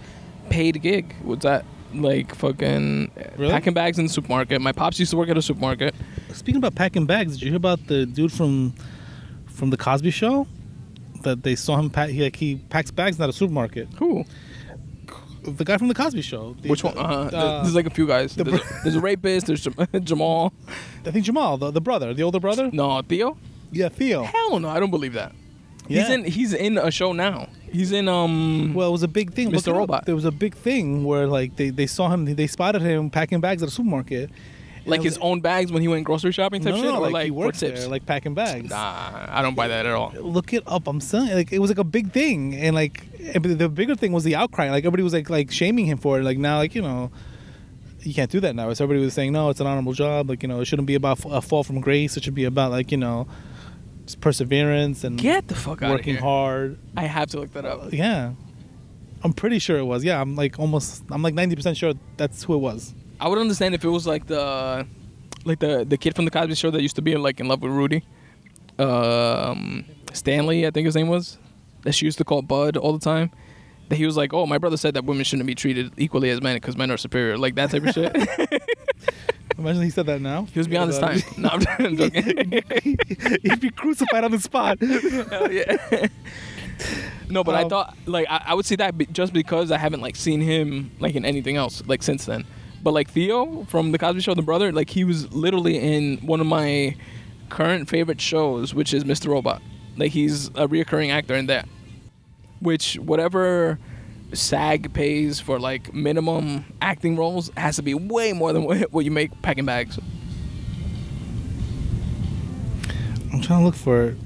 paid 0.49 0.81
gig 0.81 1.13
was 1.23 1.39
that 1.39 1.63
like 1.93 2.33
fucking 2.33 3.11
Really? 3.37 3.51
packing 3.51 3.73
bags 3.75 3.99
in 3.99 4.05
the 4.07 4.11
supermarket. 4.11 4.59
My 4.61 4.71
pops 4.71 4.97
used 4.99 5.11
to 5.11 5.17
work 5.17 5.29
at 5.29 5.37
a 5.37 5.41
supermarket. 5.41 5.93
Speaking 6.33 6.57
about 6.57 6.73
packing 6.73 7.05
bags, 7.05 7.33
did 7.33 7.43
you 7.43 7.49
hear 7.51 7.57
about 7.57 7.85
the 7.85 8.07
dude 8.07 8.31
from 8.31 8.73
from 9.45 9.69
the 9.69 9.77
Cosby 9.77 10.09
Show? 10.09 10.47
That 11.23 11.43
they 11.43 11.55
saw 11.55 11.77
him 11.77 11.89
pack. 11.89 12.09
He 12.09 12.21
like 12.23 12.35
he 12.35 12.55
packs 12.69 12.91
bags 12.91 13.19
at 13.19 13.29
a 13.29 13.33
supermarket. 13.33 13.87
Who? 13.99 14.25
The 15.43 15.65
guy 15.65 15.77
from 15.77 15.87
the 15.87 15.95
Cosby 15.95 16.21
Show. 16.21 16.55
The- 16.61 16.69
Which 16.69 16.83
one? 16.83 16.95
Uh, 16.95 17.01
uh, 17.01 17.61
there's 17.63 17.73
like 17.73 17.87
a 17.87 17.89
few 17.89 18.05
guys. 18.05 18.35
the 18.35 18.43
There's, 18.43 18.61
a, 18.61 18.63
there's 18.83 18.95
a 18.95 19.01
rapist. 19.01 19.47
There's 19.47 19.63
Jam- 19.63 19.87
Jamal. 20.03 20.53
I 21.03 21.09
think 21.09 21.25
Jamal, 21.25 21.57
the, 21.57 21.71
the 21.71 21.81
brother, 21.81 22.13
the 22.13 22.21
older 22.21 22.39
brother. 22.39 22.69
No, 22.71 23.01
Theo. 23.01 23.37
Yeah, 23.71 23.89
Theo. 23.89 24.23
Hell 24.23 24.59
no, 24.59 24.69
I 24.69 24.79
don't 24.79 24.91
believe 24.91 25.13
that. 25.13 25.31
He's 25.87 25.97
Yeah. 25.97 26.11
in. 26.11 26.25
He's 26.25 26.53
in 26.53 26.77
a 26.77 26.91
show 26.91 27.11
now. 27.11 27.47
He's 27.71 27.91
in 27.91 28.07
um. 28.07 28.73
Well, 28.75 28.89
it 28.89 28.91
was 28.91 29.01
a 29.03 29.07
big 29.07 29.33
thing. 29.33 29.49
Mr. 29.51 29.69
up. 29.69 29.77
Robot. 29.77 30.05
There 30.05 30.13
was 30.15 30.25
a 30.25 30.31
big 30.31 30.55
thing 30.55 31.03
where 31.05 31.25
like 31.25 31.55
they, 31.55 31.71
they 31.71 31.87
saw 31.87 32.09
him, 32.09 32.25
they 32.25 32.45
spotted 32.47 32.83
him 32.83 33.09
packing 33.09 33.41
bags 33.41 33.63
at 33.63 33.69
a 33.69 33.71
supermarket. 33.71 34.29
Like 34.85 35.01
his 35.01 35.17
own 35.19 35.41
bags 35.41 35.71
when 35.71 35.81
he 35.81 35.87
went 35.87 36.05
grocery 36.05 36.31
shopping 36.31 36.63
type 36.63 36.73
no, 36.73 36.81
shit, 36.81 36.91
or 36.91 36.99
like, 36.99 37.13
like, 37.13 37.25
he 37.25 37.31
works 37.31 37.59
tips. 37.59 37.81
there, 37.81 37.89
like 37.89 38.05
packing 38.05 38.33
bags. 38.33 38.69
nah, 38.69 39.27
I 39.29 39.41
don't 39.41 39.55
buy 39.55 39.67
that 39.67 39.85
at 39.85 39.93
all. 39.93 40.11
Look 40.19 40.53
it 40.53 40.63
up. 40.65 40.87
I'm 40.87 40.99
saying 40.99 41.33
like 41.33 41.53
it 41.53 41.59
was 41.59 41.69
like 41.69 41.77
a 41.77 41.83
big 41.83 42.11
thing, 42.11 42.55
and 42.55 42.75
like 42.75 43.05
the 43.33 43.69
bigger 43.69 43.95
thing 43.95 44.11
was 44.11 44.23
the 44.23 44.35
outcry. 44.35 44.69
Like 44.71 44.83
everybody 44.83 45.03
was 45.03 45.13
like 45.13 45.29
like 45.29 45.51
shaming 45.51 45.85
him 45.85 45.97
for 45.97 46.19
it. 46.19 46.23
Like 46.23 46.37
now, 46.37 46.57
like 46.57 46.73
you 46.73 46.81
know, 46.81 47.11
you 48.01 48.13
can't 48.13 48.31
do 48.31 48.39
that 48.39 48.55
now. 48.55 48.73
So 48.73 48.83
everybody 48.83 49.05
was 49.05 49.13
saying 49.13 49.31
no, 49.33 49.49
it's 49.49 49.59
an 49.59 49.67
honorable 49.67 49.93
job. 49.93 50.29
Like 50.29 50.41
you 50.41 50.49
know, 50.49 50.61
it 50.61 50.65
shouldn't 50.65 50.87
be 50.87 50.95
about 50.95 51.23
a 51.25 51.41
fall 51.41 51.63
from 51.63 51.81
grace. 51.81 52.17
It 52.17 52.23
should 52.23 52.35
be 52.35 52.45
about 52.45 52.71
like 52.71 52.91
you 52.91 52.97
know, 52.97 53.27
perseverance 54.19 55.03
and 55.03 55.19
Get 55.19 55.47
the 55.47 55.55
fuck 55.55 55.81
out 55.83 55.91
working 55.91 56.17
hard. 56.17 56.79
I 56.97 57.03
have 57.03 57.29
to 57.31 57.39
look 57.39 57.53
that 57.53 57.65
up. 57.65 57.93
Yeah, 57.93 58.33
I'm 59.23 59.33
pretty 59.33 59.59
sure 59.59 59.77
it 59.77 59.85
was. 59.85 60.03
Yeah, 60.03 60.19
I'm 60.19 60.35
like 60.35 60.59
almost. 60.59 61.03
I'm 61.11 61.21
like 61.21 61.33
90 61.33 61.55
percent 61.55 61.77
sure 61.77 61.93
that's 62.17 62.43
who 62.43 62.55
it 62.55 62.59
was. 62.59 62.93
I 63.21 63.27
would 63.29 63.37
understand 63.39 63.75
if 63.75 63.83
it 63.85 63.89
was 63.89 64.05
like 64.07 64.25
the, 64.27 64.85
like 65.45 65.59
the 65.59 65.85
the 65.87 65.97
kid 65.97 66.15
from 66.15 66.25
the 66.25 66.31
Cosby 66.31 66.55
Show 66.55 66.71
that 66.71 66.81
used 66.81 66.95
to 66.97 67.01
be 67.01 67.15
like 67.15 67.39
in 67.39 67.47
love 67.47 67.61
with 67.61 67.71
Rudy, 67.71 68.03
um, 68.79 69.85
Stanley, 70.13 70.65
I 70.67 70.71
think 70.71 70.85
his 70.85 70.95
name 70.95 71.07
was. 71.07 71.37
that 71.83 71.93
she 71.93 72.05
used 72.05 72.17
to 72.19 72.23
call 72.23 72.41
Bud 72.41 72.77
all 72.77 72.93
the 72.93 72.99
time. 73.03 73.31
That 73.89 73.95
he 73.97 74.05
was 74.05 74.15
like, 74.17 74.33
"Oh, 74.33 74.45
my 74.45 74.57
brother 74.57 74.77
said 74.77 74.93
that 74.95 75.03
women 75.05 75.23
shouldn't 75.23 75.47
be 75.47 75.55
treated 75.55 75.91
equally 75.97 76.29
as 76.29 76.41
men 76.41 76.55
because 76.55 76.77
men 76.77 76.89
are 76.91 76.97
superior." 76.97 77.37
Like 77.37 77.55
that 77.55 77.71
type 77.71 77.83
of 77.85 77.93
shit. 77.93 78.15
Imagine 79.57 79.81
he 79.83 79.89
said 79.89 80.05
that 80.07 80.21
now. 80.21 80.45
he 80.53 80.59
was 80.59 80.67
beyond 80.67 80.89
his 80.91 80.99
time. 80.99 81.19
No, 81.37 81.49
I'm, 81.49 81.61
I'm 81.77 81.97
joking. 81.97 82.23
He'd 83.43 83.59
be 83.59 83.69
crucified 83.69 84.23
on 84.23 84.31
the 84.31 84.39
spot. 84.39 84.79
Hell 85.29 85.51
yeah. 85.51 86.07
no, 87.29 87.43
but 87.43 87.55
I 87.55 87.63
Um, 87.63 87.69
thought 87.69 87.97
like 88.05 88.25
I, 88.29 88.41
I 88.47 88.53
would 88.55 88.65
say 88.65 88.75
that 88.77 88.97
be, 88.97 89.05
just 89.07 89.33
because 89.33 89.71
I 89.71 89.77
haven't 89.77 90.01
like 90.01 90.15
seen 90.15 90.39
him 90.41 90.91
like 90.99 91.15
in 91.15 91.25
anything 91.25 91.57
else 91.57 91.83
like 91.85 92.01
since 92.01 92.25
then. 92.25 92.45
But 92.83 92.93
like 92.93 93.09
Theo 93.09 93.65
from 93.65 93.91
the 93.91 93.97
Cosby 93.97 94.21
Show, 94.21 94.33
the 94.33 94.41
brother, 94.41 94.71
like 94.71 94.89
he 94.89 95.03
was 95.03 95.31
literally 95.33 95.77
in 95.77 96.17
one 96.17 96.39
of 96.39 96.47
my 96.47 96.95
current 97.49 97.89
favorite 97.89 98.19
shows, 98.19 98.73
which 98.73 98.93
is 98.93 99.03
Mr. 99.03 99.27
Robot. 99.27 99.61
Like 99.97 100.11
he's 100.11 100.47
a 100.47 100.67
reoccurring 100.67 101.11
actor 101.11 101.35
in 101.35 101.47
that. 101.47 101.67
Which 102.59 102.95
whatever 102.95 103.79
SAG 104.33 104.93
pays 104.93 105.39
for 105.39 105.59
like 105.59 105.93
minimum 105.93 106.65
acting 106.81 107.17
roles 107.17 107.51
has 107.57 107.75
to 107.75 107.81
be 107.81 107.93
way 107.93 108.33
more 108.33 108.53
than 108.53 108.63
what 108.63 108.91
what 108.91 109.05
you 109.05 109.11
make 109.11 109.41
packing 109.41 109.65
bags. 109.65 109.99
I'm 113.33 113.41
trying 113.41 113.59
to 113.59 113.65
look 113.65 113.75
for 113.75 114.03
it. 114.03 114.17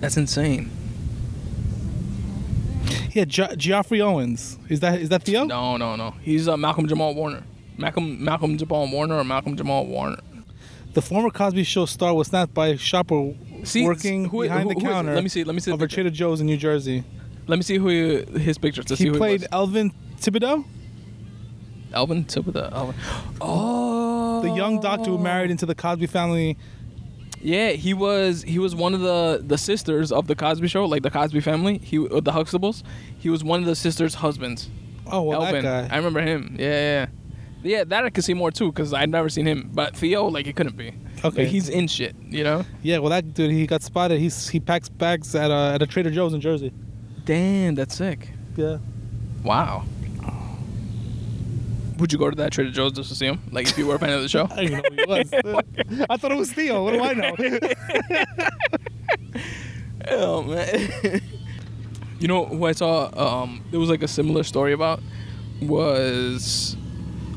That's 0.00 0.16
insane. 0.16 0.70
Yeah, 3.16 3.24
Ge- 3.24 3.56
Geoffrey 3.56 4.02
Owens. 4.02 4.58
Is 4.68 4.80
that 4.80 5.00
is 5.00 5.08
that 5.08 5.22
Theo? 5.22 5.44
No, 5.44 5.78
no, 5.78 5.96
no. 5.96 6.10
He's 6.20 6.46
uh, 6.48 6.56
Malcolm 6.58 6.86
Jamal 6.86 7.14
Warner. 7.14 7.42
Malcolm 7.78 8.22
Malcolm 8.22 8.58
Jamal 8.58 8.86
Warner 8.90 9.16
or 9.16 9.24
Malcolm 9.24 9.56
Jamal 9.56 9.86
Warner. 9.86 10.18
The 10.92 11.00
former 11.00 11.30
Cosby 11.30 11.64
Show 11.64 11.86
star 11.86 12.12
was 12.14 12.28
snapped 12.28 12.52
by 12.52 12.68
a 12.68 12.76
shopper 12.76 13.32
See, 13.64 13.84
working 13.86 14.26
who- 14.26 14.42
behind 14.42 14.64
who- 14.64 14.74
the 14.74 14.80
who 14.80 14.86
it? 14.86 14.90
counter. 14.90 15.14
Let 15.14 15.22
me 15.22 15.30
see. 15.30 15.44
Let 15.44 15.54
me 15.54 15.60
see. 15.60 15.70
the 15.70 15.74
Of 15.76 15.82
a. 15.82 15.88
Trader 15.88 16.10
Joe's 16.10 16.40
in 16.42 16.46
New 16.46 16.58
Jersey. 16.58 17.04
Let 17.46 17.56
me 17.58 17.62
see 17.62 17.78
who 17.78 17.88
he, 17.88 18.38
his 18.40 18.58
picture 18.58 18.82
to 18.82 18.96
see 18.96 19.04
He 19.04 19.08
who 19.10 19.16
played 19.16 19.40
he 19.40 19.46
was. 19.46 19.48
Elvin 19.52 19.92
Tibideaux, 20.20 20.64
Alvin 21.94 22.24
Tibideaux. 22.26 22.70
Alvin. 22.72 22.94
Oh, 23.40 24.42
the 24.42 24.50
young 24.50 24.80
doctor 24.80 25.10
who 25.10 25.18
married 25.18 25.50
into 25.50 25.64
the 25.64 25.74
Cosby 25.74 26.06
family. 26.06 26.58
Yeah, 27.46 27.70
he 27.70 27.94
was. 27.94 28.42
He 28.42 28.58
was 28.58 28.74
one 28.74 28.92
of 28.92 29.00
the 29.02 29.40
the 29.40 29.56
sisters 29.56 30.10
of 30.10 30.26
the 30.26 30.34
Cosby 30.34 30.66
Show, 30.66 30.84
like 30.84 31.04
the 31.04 31.12
Cosby 31.12 31.38
family. 31.38 31.78
He 31.78 31.96
uh, 31.96 32.18
the 32.18 32.32
Huxtables. 32.32 32.82
He 33.20 33.30
was 33.30 33.44
one 33.44 33.60
of 33.60 33.66
the 33.66 33.76
sisters' 33.76 34.14
husbands. 34.14 34.68
Oh, 35.06 35.22
well, 35.22 35.44
Elvin. 35.44 35.64
that 35.64 35.88
guy. 35.88 35.94
I 35.94 35.98
remember 35.98 36.20
him. 36.20 36.56
Yeah, 36.58 36.66
yeah. 36.66 37.06
Yeah, 37.62 37.84
that 37.84 38.04
I 38.04 38.10
could 38.10 38.24
see 38.24 38.34
more 38.34 38.50
too, 38.50 38.72
cause 38.72 38.92
I'd 38.92 39.10
never 39.10 39.28
seen 39.28 39.46
him. 39.46 39.70
But 39.72 39.96
Theo, 39.96 40.26
like, 40.26 40.48
it 40.48 40.56
couldn't 40.56 40.76
be. 40.76 40.92
Okay. 41.24 41.44
Like, 41.44 41.48
he's 41.48 41.68
in 41.68 41.86
shit, 41.86 42.16
you 42.28 42.42
know. 42.42 42.64
Yeah, 42.82 42.98
well, 42.98 43.10
that 43.10 43.32
dude, 43.32 43.52
he 43.52 43.64
got 43.68 43.82
spotted. 43.82 44.18
He's 44.18 44.48
he 44.48 44.58
packs 44.58 44.88
bags 44.88 45.32
at 45.36 45.52
a, 45.52 45.74
at 45.74 45.82
a 45.82 45.86
Trader 45.86 46.10
Joe's 46.10 46.34
in 46.34 46.40
Jersey. 46.40 46.72
Damn, 47.24 47.76
that's 47.76 47.94
sick. 47.94 48.30
Yeah. 48.56 48.78
Wow. 49.44 49.84
Would 51.98 52.12
you 52.12 52.18
go 52.18 52.28
to 52.28 52.36
that 52.36 52.52
Trader 52.52 52.70
Joe's 52.70 52.92
just 52.92 53.08
to 53.08 53.14
see 53.14 53.26
him? 53.26 53.40
Like 53.50 53.68
if 53.68 53.78
you 53.78 53.86
were 53.86 53.94
a 53.94 53.98
fan 53.98 54.10
of 54.10 54.22
the 54.22 54.28
show? 54.28 54.46
I 54.50 54.64
didn't 54.66 54.84
even 54.84 54.96
know 54.96 55.06
who 55.06 55.14
he 55.14 55.50
was. 55.94 56.06
I 56.10 56.16
thought 56.16 56.32
it 56.32 56.36
was 56.36 56.52
Theo. 56.52 56.84
What 56.84 56.92
do 56.92 57.02
I 57.02 57.12
know? 57.14 57.34
oh 60.10 60.42
man. 60.42 61.20
you 62.18 62.28
know 62.28 62.44
who 62.46 62.64
I 62.66 62.72
saw? 62.72 63.10
Um, 63.42 63.64
there 63.70 63.80
was 63.80 63.88
like 63.88 64.02
a 64.02 64.08
similar 64.08 64.42
story 64.42 64.72
about 64.72 65.00
was 65.62 66.76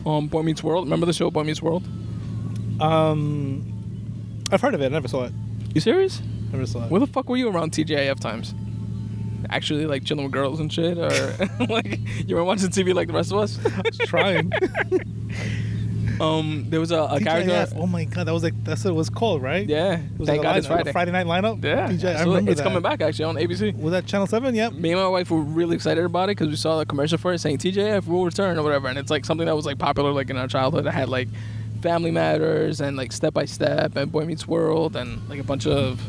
um 0.06 0.28
Boy 0.28 0.41
Meets 0.43 0.63
World. 0.63 0.86
Remember 0.86 1.06
the 1.06 1.13
show 1.13 1.32
Boy 1.32 1.43
Meets 1.43 1.62
World? 1.62 1.88
um, 2.82 3.63
I've 4.52 4.62
heard 4.62 4.74
of 4.74 4.82
it. 4.82 4.86
I 4.86 4.89
never 4.89 5.08
saw 5.08 5.24
it. 5.26 5.34
You 5.74 5.82
serious? 5.82 6.22
Never 6.52 6.65
saw 6.65 6.84
it. 6.86 6.91
Where 6.91 7.00
the 7.00 7.08
fuck 7.08 7.30
were 7.30 7.38
you 7.38 7.50
around 7.50 7.72
TGIF 7.72 8.19
times? 8.19 8.54
Actually, 9.49 9.85
like 9.88 10.03
chilling 10.03 10.23
with 10.25 10.31
girls 10.33 10.59
and 10.59 10.71
shit, 10.71 10.97
or 10.97 11.09
like 11.69 11.99
you 12.27 12.35
were 12.35 12.43
watching 12.43 12.69
TV 12.69 12.93
like 12.93 13.07
the 13.07 13.13
rest 13.13 13.31
of 13.31 13.39
us? 13.39 13.57
I 13.65 13.81
was 13.85 13.97
Trying. 13.99 14.51
Um, 16.19 16.65
there 16.67 16.81
was 16.81 16.91
a, 16.91 16.99
a 17.03 17.19
character. 17.21 17.67
Oh 17.77 17.85
my 17.85 18.03
god, 18.03 18.27
that 18.27 18.33
was 18.33 18.43
like 18.43 18.53
that's 18.65 18.83
what 18.83 18.91
it 18.91 18.93
was 18.93 19.09
called, 19.09 19.41
right? 19.41 19.65
Yeah, 19.67 19.99
It 19.99 20.19
was 20.19 20.27
thank 20.27 20.39
like 20.39 20.47
God 20.47 20.55
a 20.55 20.57
it's 20.57 20.67
Friday. 20.67 20.91
Friday 20.91 21.12
night 21.13 21.27
lineup. 21.27 21.63
Yeah, 21.63 21.88
TGI, 21.88 22.15
I 22.17 22.23
remember 22.23 22.51
it's 22.51 22.59
that. 22.59 22.63
coming 22.65 22.81
back 22.81 23.01
actually 23.01 23.23
on 23.23 23.35
ABC. 23.35 23.73
Was 23.79 23.93
that 23.93 24.05
Channel 24.05 24.27
Seven? 24.27 24.53
Yep. 24.53 24.73
Me 24.73 24.91
and 24.91 24.99
my 24.99 25.07
wife 25.07 25.31
were 25.31 25.39
really 25.39 25.75
excited 25.75 26.03
about 26.03 26.25
it 26.25 26.35
because 26.38 26.49
we 26.49 26.57
saw 26.57 26.77
the 26.77 26.85
commercial 26.85 27.17
for 27.17 27.31
it 27.31 27.39
saying 27.39 27.59
TJF 27.59 28.05
will 28.05 28.25
return 28.25 28.57
or 28.59 28.63
whatever, 28.63 28.89
and 28.89 28.97
it's 28.99 29.09
like 29.09 29.23
something 29.23 29.45
that 29.47 29.55
was 29.55 29.65
like 29.65 29.77
popular 29.77 30.12
like 30.12 30.29
in 30.29 30.35
our 30.35 30.47
childhood. 30.49 30.88
I 30.88 30.91
had 30.91 31.07
like 31.07 31.29
Family 31.81 32.12
Matters 32.12 32.81
and 32.81 32.97
like 32.97 33.13
Step 33.13 33.33
by 33.33 33.45
Step 33.45 33.95
and 33.95 34.12
Boy 34.12 34.25
Meets 34.25 34.45
World 34.45 34.97
and 34.97 35.21
like 35.29 35.39
a 35.39 35.43
bunch 35.45 35.65
of 35.67 36.01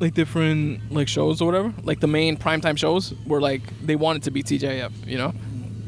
like 0.00 0.14
different 0.14 0.92
like 0.92 1.08
shows 1.08 1.40
or 1.40 1.46
whatever. 1.46 1.72
Like 1.82 2.00
the 2.00 2.06
main 2.06 2.36
primetime 2.36 2.76
shows 2.76 3.14
were 3.26 3.40
like 3.40 3.62
they 3.84 3.96
wanted 3.96 4.22
to 4.24 4.30
be 4.30 4.42
TJF, 4.42 4.92
you 5.06 5.18
know, 5.18 5.32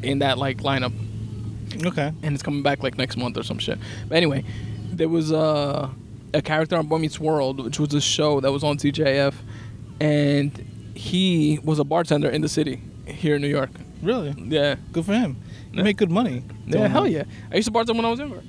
in 0.03 0.19
that 0.19 0.37
like 0.37 0.57
lineup, 0.59 0.93
Okay. 1.85 2.11
and 2.23 2.33
it's 2.33 2.43
coming 2.43 2.63
back 2.63 2.83
like 2.83 2.97
next 2.97 3.17
month 3.17 3.37
or 3.37 3.43
some 3.43 3.59
shit. 3.59 3.77
But 4.07 4.15
anyway, 4.17 4.43
there 4.91 5.09
was 5.09 5.31
uh, 5.31 5.89
a 6.33 6.41
character 6.41 6.75
on 6.77 6.87
Boy 6.87 6.99
Meets 6.99 7.19
World, 7.19 7.63
which 7.63 7.79
was 7.79 7.93
a 7.93 8.01
show 8.01 8.39
that 8.39 8.51
was 8.51 8.63
on 8.63 8.77
TJF, 8.77 9.33
and 9.99 10.51
he 10.95 11.59
was 11.63 11.79
a 11.79 11.83
bartender 11.83 12.29
in 12.29 12.41
the 12.41 12.49
city 12.49 12.81
here 13.05 13.35
in 13.35 13.41
New 13.41 13.47
York. 13.49 13.69
Really? 14.01 14.33
Yeah. 14.37 14.75
Good 14.91 15.05
for 15.05 15.13
him. 15.13 15.37
Yeah. 15.73 15.83
made 15.83 15.97
good 15.97 16.11
money. 16.11 16.43
Yeah, 16.65 16.87
hell 16.87 17.03
that. 17.03 17.11
yeah. 17.11 17.23
I 17.51 17.55
used 17.57 17.67
to 17.67 17.73
bartend 17.73 17.95
when 17.95 18.05
I 18.05 18.09
was 18.09 18.19
younger. 18.19 18.41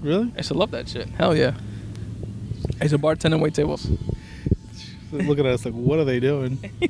Really? 0.00 0.32
I 0.34 0.38
used 0.38 0.48
to 0.48 0.54
love 0.54 0.70
that 0.72 0.88
shit. 0.88 1.08
Hell 1.10 1.36
yeah. 1.36 1.52
I 2.80 2.84
used 2.84 2.94
to 2.94 2.98
bartend 2.98 3.32
and 3.32 3.40
wait 3.42 3.54
tables. 3.54 3.88
Look 5.12 5.38
at 5.38 5.46
us. 5.46 5.64
Like, 5.64 5.74
what 5.74 5.98
are 5.98 6.04
they 6.04 6.20
doing? 6.20 6.58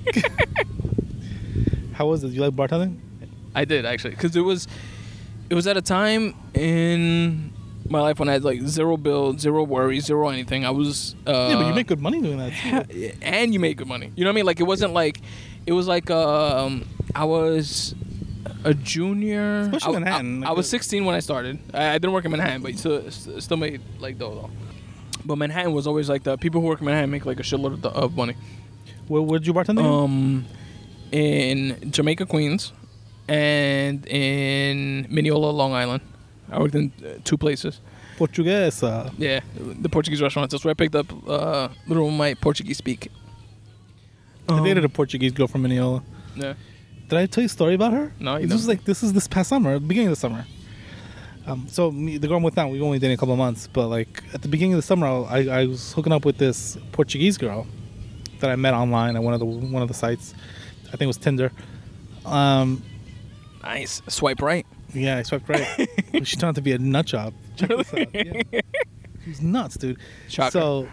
How 1.92 2.06
was 2.06 2.24
it? 2.24 2.28
You 2.28 2.42
like 2.42 2.54
bartending? 2.54 2.98
I 3.54 3.64
did 3.64 3.84
actually, 3.84 4.10
because 4.10 4.36
it 4.36 4.40
was, 4.40 4.68
it 5.50 5.54
was 5.54 5.66
at 5.66 5.76
a 5.76 5.82
time 5.82 6.34
in 6.54 7.52
my 7.90 8.00
life 8.00 8.18
when 8.18 8.28
I 8.28 8.32
had 8.32 8.44
like 8.44 8.60
zero 8.62 8.96
bill, 8.96 9.36
zero 9.36 9.64
worry, 9.64 10.00
zero 10.00 10.28
anything. 10.28 10.64
I 10.64 10.70
was. 10.70 11.14
Uh, 11.26 11.48
yeah, 11.50 11.56
but 11.56 11.66
you 11.66 11.74
make 11.74 11.86
good 11.86 12.00
money 12.00 12.20
doing 12.20 12.38
that. 12.38 12.88
Too. 12.88 13.12
and 13.22 13.52
you 13.52 13.60
make 13.60 13.78
good 13.78 13.88
money. 13.88 14.12
You 14.14 14.24
know 14.24 14.30
what 14.30 14.34
I 14.34 14.36
mean? 14.36 14.46
Like 14.46 14.60
it 14.60 14.64
wasn't 14.64 14.92
like, 14.92 15.20
it 15.66 15.72
was 15.72 15.88
like 15.88 16.10
um, 16.10 16.86
I 17.14 17.24
was 17.24 17.94
a 18.64 18.74
junior. 18.74 19.60
Especially 19.60 19.96
I, 19.96 20.00
Manhattan, 20.00 20.44
I, 20.44 20.48
I 20.48 20.52
was 20.52 20.68
16 20.68 21.04
when 21.04 21.14
I 21.14 21.20
started. 21.20 21.58
I, 21.74 21.90
I 21.90 21.92
didn't 21.94 22.12
work 22.12 22.24
in 22.24 22.30
Manhattan, 22.30 22.62
but 22.62 22.76
still, 22.78 23.10
still 23.10 23.56
made 23.56 23.80
like 23.98 24.18
dough 24.18 24.34
though. 24.34 24.50
But 25.24 25.36
Manhattan 25.36 25.72
was 25.72 25.86
always 25.86 26.08
like 26.08 26.22
the 26.22 26.36
people 26.38 26.60
who 26.60 26.66
work 26.68 26.80
in 26.80 26.86
Manhattan 26.86 27.10
make 27.10 27.26
like 27.26 27.40
a 27.40 27.42
shitload 27.42 27.74
of, 27.74 27.86
of 27.86 28.16
money. 28.16 28.34
Where 29.08 29.22
would 29.22 29.46
you 29.46 29.52
bartend? 29.54 29.78
Um, 29.82 30.44
in 31.12 31.90
Jamaica, 31.90 32.26
Queens, 32.26 32.72
and 33.28 34.06
in 34.06 35.06
Mineola, 35.10 35.50
Long 35.50 35.72
Island. 35.72 36.02
I 36.50 36.58
worked 36.58 36.74
in 36.74 36.92
uh, 37.04 37.18
two 37.24 37.36
places. 37.36 37.80
Portuguesa. 38.16 39.12
Yeah, 39.18 39.40
the 39.56 39.88
Portuguese 39.88 40.20
restaurants. 40.22 40.52
That's 40.52 40.64
where 40.64 40.70
I 40.72 40.74
picked 40.74 40.94
up 40.94 41.06
uh, 41.28 41.68
little 41.86 42.10
my 42.10 42.34
Portuguese 42.34 42.78
speak. 42.78 43.08
I 44.48 44.58
Um, 44.58 44.64
dated 44.64 44.84
a 44.84 44.88
Portuguese 44.88 45.32
girl 45.32 45.46
from 45.46 45.62
Mineola. 45.62 46.02
Yeah. 46.34 46.54
Did 47.08 47.18
I 47.18 47.26
tell 47.26 47.42
you 47.42 47.46
a 47.46 47.48
story 47.48 47.74
about 47.74 47.92
her? 47.92 48.12
No, 48.18 48.36
you 48.36 48.46
This 48.46 48.52
was 48.54 48.66
didn't. 48.66 48.80
like 48.80 48.84
this 48.86 49.02
is 49.02 49.12
this 49.12 49.28
past 49.28 49.48
summer, 49.50 49.78
beginning 49.78 50.08
of 50.08 50.12
the 50.12 50.20
summer. 50.20 50.44
Um, 51.48 51.66
so 51.68 51.90
me, 51.90 52.18
the 52.18 52.28
girl 52.28 52.36
I'm 52.36 52.42
with 52.42 52.56
now, 52.56 52.68
we've 52.68 52.82
only 52.82 52.98
dated 52.98 53.16
a 53.16 53.18
couple 53.18 53.32
of 53.32 53.38
months, 53.38 53.66
but 53.66 53.88
like 53.88 54.22
at 54.34 54.42
the 54.42 54.48
beginning 54.48 54.74
of 54.74 54.78
the 54.78 54.82
summer, 54.82 55.06
I, 55.06 55.48
I 55.48 55.66
was 55.66 55.94
hooking 55.94 56.12
up 56.12 56.24
with 56.26 56.36
this 56.36 56.76
Portuguese 56.92 57.38
girl 57.38 57.66
that 58.40 58.50
I 58.50 58.56
met 58.56 58.74
online 58.74 59.16
at 59.16 59.22
one 59.22 59.32
of 59.32 59.40
the 59.40 59.46
one 59.46 59.80
of 59.80 59.88
the 59.88 59.94
sites. 59.94 60.34
I 60.88 60.90
think 60.90 61.02
it 61.02 61.06
was 61.06 61.16
Tinder. 61.16 61.50
Um, 62.26 62.82
Nice. 63.62 64.02
Swipe 64.08 64.42
right. 64.42 64.66
yeah, 64.94 65.18
I 65.18 65.22
swiped 65.22 65.48
right. 65.48 65.88
she 66.22 66.36
turned 66.36 66.50
out 66.50 66.54
to 66.56 66.62
be 66.62 66.72
a 66.72 66.78
nut 66.78 67.06
job. 67.06 67.34
Check 67.56 67.70
this 67.70 67.94
out. 67.94 68.14
Yeah. 68.14 68.60
She's 69.24 69.42
nuts, 69.42 69.76
dude. 69.76 69.98
Shocker. 70.28 70.50
So, 70.50 70.88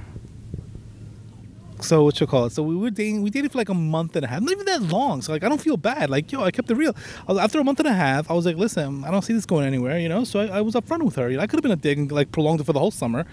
so 1.81 2.03
what 2.03 2.19
you 2.19 2.27
call 2.27 2.45
it? 2.45 2.51
So 2.51 2.63
we 2.63 2.75
were 2.75 2.89
dating. 2.89 3.21
We 3.21 3.29
dated 3.29 3.51
for 3.51 3.57
like 3.57 3.69
a 3.69 3.73
month 3.73 4.15
and 4.15 4.23
a 4.25 4.27
half. 4.27 4.41
Not 4.41 4.51
even 4.51 4.65
that 4.65 4.81
long. 4.83 5.21
So 5.21 5.33
like, 5.33 5.43
I 5.43 5.49
don't 5.49 5.61
feel 5.61 5.77
bad. 5.77 6.09
Like, 6.09 6.31
yo, 6.31 6.41
I 6.41 6.51
kept 6.51 6.71
it 6.71 6.75
real. 6.75 6.95
After 7.27 7.59
a 7.59 7.63
month 7.63 7.79
and 7.79 7.87
a 7.87 7.93
half, 7.93 8.29
I 8.31 8.33
was 8.33 8.45
like, 8.45 8.55
listen, 8.55 9.03
I 9.03 9.11
don't 9.11 9.23
see 9.23 9.33
this 9.33 9.45
going 9.45 9.65
anywhere. 9.65 9.99
You 9.99 10.09
know. 10.09 10.23
So 10.23 10.39
I, 10.39 10.57
I 10.57 10.61
was 10.61 10.75
upfront 10.75 11.03
with 11.03 11.15
her. 11.15 11.29
You 11.29 11.37
know, 11.37 11.43
I 11.43 11.47
could 11.47 11.57
have 11.57 11.63
been 11.63 11.71
a 11.71 11.75
dick 11.75 11.97
and 11.97 12.11
like 12.11 12.31
prolonged 12.31 12.61
it 12.61 12.63
for 12.63 12.73
the 12.73 12.79
whole 12.79 12.91
summer, 12.91 13.25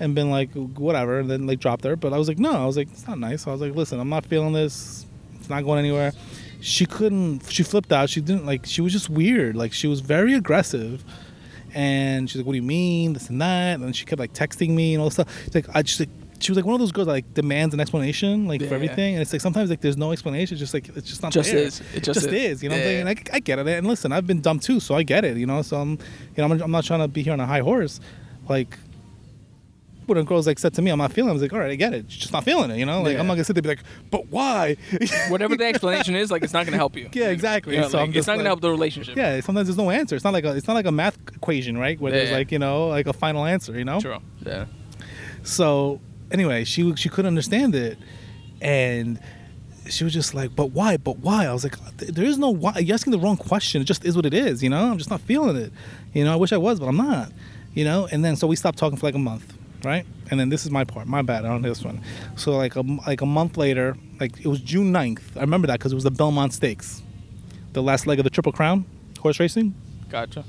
and 0.00 0.14
been 0.14 0.30
like, 0.30 0.52
whatever, 0.52 1.18
and 1.20 1.30
then 1.30 1.46
like 1.46 1.60
dropped 1.60 1.84
her. 1.84 1.96
But 1.96 2.12
I 2.12 2.18
was 2.18 2.28
like, 2.28 2.38
no. 2.38 2.52
I 2.52 2.66
was 2.66 2.76
like, 2.76 2.88
it's 2.90 3.06
not 3.06 3.18
nice. 3.18 3.46
I 3.46 3.52
was 3.52 3.60
like, 3.60 3.74
listen, 3.74 3.98
I'm 4.00 4.10
not 4.10 4.26
feeling 4.26 4.52
this. 4.52 5.06
It's 5.38 5.48
not 5.48 5.64
going 5.64 5.78
anywhere. 5.78 6.12
She 6.60 6.86
couldn't. 6.86 7.50
She 7.50 7.62
flipped 7.62 7.92
out. 7.92 8.10
She 8.10 8.20
didn't 8.20 8.44
like. 8.44 8.66
She 8.66 8.80
was 8.80 8.92
just 8.92 9.08
weird. 9.08 9.56
Like 9.56 9.72
she 9.72 9.86
was 9.86 10.00
very 10.00 10.34
aggressive. 10.34 11.04
And 11.74 12.28
she's 12.28 12.38
like, 12.38 12.46
"What 12.46 12.54
do 12.54 12.56
you 12.56 12.62
mean? 12.62 13.12
This 13.12 13.28
and 13.28 13.40
that." 13.40 13.78
And 13.78 13.94
she 13.94 14.04
kept 14.06 14.18
like 14.18 14.32
texting 14.32 14.70
me 14.70 14.94
and 14.94 15.00
all 15.00 15.06
this 15.06 15.14
stuff. 15.14 15.46
It's 15.46 15.54
like 15.54 15.66
I 15.74 15.82
just 15.82 16.00
like 16.00 16.08
she 16.40 16.50
was 16.52 16.56
like 16.56 16.64
one 16.64 16.74
of 16.74 16.80
those 16.80 16.92
girls 16.92 17.06
that 17.06 17.12
like 17.12 17.34
demands 17.34 17.74
an 17.74 17.80
explanation 17.80 18.46
like 18.46 18.60
Yeah. 18.60 18.68
for 18.68 18.74
everything. 18.74 19.14
And 19.14 19.22
it's 19.22 19.32
like 19.32 19.40
sometimes 19.42 19.70
like 19.70 19.80
there's 19.80 19.96
no 19.96 20.12
explanation. 20.12 20.54
It's 20.54 20.60
just 20.60 20.74
like 20.74 20.88
it's 20.96 21.08
just 21.08 21.22
not 21.22 21.32
Just 21.32 21.50
there. 21.50 21.60
is. 21.62 21.82
It 21.94 22.02
just 22.04 22.26
is. 22.26 22.62
You 22.62 22.68
know 22.68 22.74
what 22.76 22.80
I'm 22.80 22.84
saying? 22.86 23.00
And 23.00 23.08
I, 23.08 23.36
I 23.36 23.40
get 23.40 23.58
it. 23.58 23.66
And 23.66 23.86
listen, 23.86 24.12
I've 24.12 24.26
been 24.26 24.40
dumb 24.40 24.58
too, 24.60 24.80
so 24.80 24.94
I 24.94 25.02
get 25.02 25.24
it. 25.24 25.36
You 25.36 25.46
know, 25.46 25.62
so 25.62 25.76
I'm 25.78 25.90
you 25.92 25.98
know 26.38 26.44
I'm, 26.44 26.62
I'm 26.62 26.70
not 26.70 26.84
trying 26.84 27.00
to 27.00 27.08
be 27.08 27.22
here 27.22 27.32
on 27.32 27.40
a 27.40 27.46
high 27.46 27.60
horse. 27.60 28.00
Like 28.48 28.78
when 30.06 30.16
a 30.16 30.24
girl's 30.24 30.46
like 30.46 30.58
said 30.58 30.72
to 30.72 30.80
me, 30.80 30.90
I'm 30.90 30.96
not 30.98 31.12
feeling. 31.12 31.28
it, 31.28 31.32
I 31.32 31.34
was 31.34 31.42
like, 31.42 31.52
all 31.52 31.58
right, 31.58 31.70
I 31.70 31.74
get 31.74 31.92
it. 31.92 32.06
She's 32.08 32.20
just 32.22 32.32
not 32.32 32.42
feeling 32.44 32.70
it. 32.70 32.78
You 32.78 32.86
know, 32.86 33.02
like 33.02 33.12
Yeah. 33.14 33.20
I'm 33.20 33.26
not 33.26 33.34
gonna 33.34 33.44
sit 33.44 33.52
there 33.52 33.60
and 33.60 33.64
be 33.64 33.68
like, 33.82 34.10
but 34.10 34.28
why? 34.28 34.76
Whatever 35.28 35.54
the 35.56 35.66
explanation 35.66 36.14
is, 36.16 36.30
like 36.30 36.42
it's 36.42 36.54
not 36.54 36.64
gonna 36.64 36.78
help 36.78 36.96
you. 36.96 37.10
yeah, 37.12 37.28
exactly. 37.28 37.74
You 37.74 37.82
know, 37.82 37.88
so 37.88 37.98
like, 37.98 38.08
it's 38.08 38.14
just 38.16 38.28
not 38.28 38.36
gonna 38.36 38.48
help 38.48 38.62
the 38.62 38.70
relationship. 38.70 39.16
Yeah, 39.16 39.40
sometimes 39.40 39.68
there's 39.68 39.76
no 39.76 39.90
answer. 39.90 40.14
It's 40.16 40.24
not 40.24 40.32
like 40.32 40.44
a 40.44 40.54
it's 40.56 40.66
not 40.66 40.74
like 40.74 40.86
a 40.86 40.92
math 40.92 41.18
equation, 41.34 41.76
right? 41.76 42.00
Where 42.00 42.10
there's 42.12 42.30
like 42.30 42.50
you 42.52 42.58
know 42.58 42.88
like 42.88 43.06
a 43.06 43.12
final 43.12 43.44
answer. 43.44 43.76
You 43.76 43.84
know. 43.84 44.00
True. 44.00 44.18
Yeah. 44.46 44.64
So 45.42 46.00
anyway, 46.30 46.64
she 46.64 46.94
she 46.96 47.08
couldn't 47.08 47.28
understand 47.28 47.74
it, 47.74 47.98
and 48.60 49.18
she 49.88 50.04
was 50.04 50.12
just 50.12 50.34
like, 50.34 50.54
"But 50.54 50.72
why? 50.72 50.96
But 50.96 51.18
why?" 51.18 51.46
I 51.46 51.52
was 51.52 51.64
like, 51.64 51.76
"There 51.96 52.24
is 52.24 52.38
no 52.38 52.50
why. 52.50 52.78
You're 52.78 52.94
asking 52.94 53.12
the 53.12 53.18
wrong 53.18 53.36
question. 53.36 53.82
It 53.82 53.84
just 53.84 54.04
is 54.04 54.16
what 54.16 54.26
it 54.26 54.34
is. 54.34 54.62
You 54.62 54.70
know. 54.70 54.90
I'm 54.90 54.98
just 54.98 55.10
not 55.10 55.20
feeling 55.20 55.56
it. 55.56 55.72
You 56.12 56.24
know. 56.24 56.32
I 56.32 56.36
wish 56.36 56.52
I 56.52 56.56
was, 56.58 56.80
but 56.80 56.86
I'm 56.86 56.96
not. 56.96 57.32
You 57.74 57.84
know." 57.84 58.08
And 58.10 58.24
then 58.24 58.36
so 58.36 58.46
we 58.46 58.56
stopped 58.56 58.78
talking 58.78 58.98
for 58.98 59.06
like 59.06 59.14
a 59.14 59.18
month, 59.18 59.54
right? 59.84 60.04
And 60.30 60.38
then 60.38 60.48
this 60.50 60.64
is 60.64 60.70
my 60.70 60.84
part, 60.84 61.06
my 61.06 61.22
bad 61.22 61.44
on 61.44 61.62
this 61.62 61.82
one. 61.84 62.00
So 62.36 62.56
like 62.56 62.76
a 62.76 62.82
like 63.06 63.20
a 63.20 63.26
month 63.26 63.56
later, 63.56 63.96
like 64.20 64.38
it 64.40 64.46
was 64.46 64.60
June 64.60 64.92
9th. 64.92 65.36
I 65.36 65.40
remember 65.40 65.66
that 65.68 65.78
because 65.78 65.92
it 65.92 65.94
was 65.94 66.04
the 66.04 66.10
Belmont 66.10 66.52
Stakes, 66.52 67.02
the 67.72 67.82
last 67.82 68.06
leg 68.06 68.18
of 68.18 68.24
the 68.24 68.30
Triple 68.30 68.52
Crown 68.52 68.84
horse 69.18 69.40
racing. 69.40 69.74
Gotcha. 70.08 70.44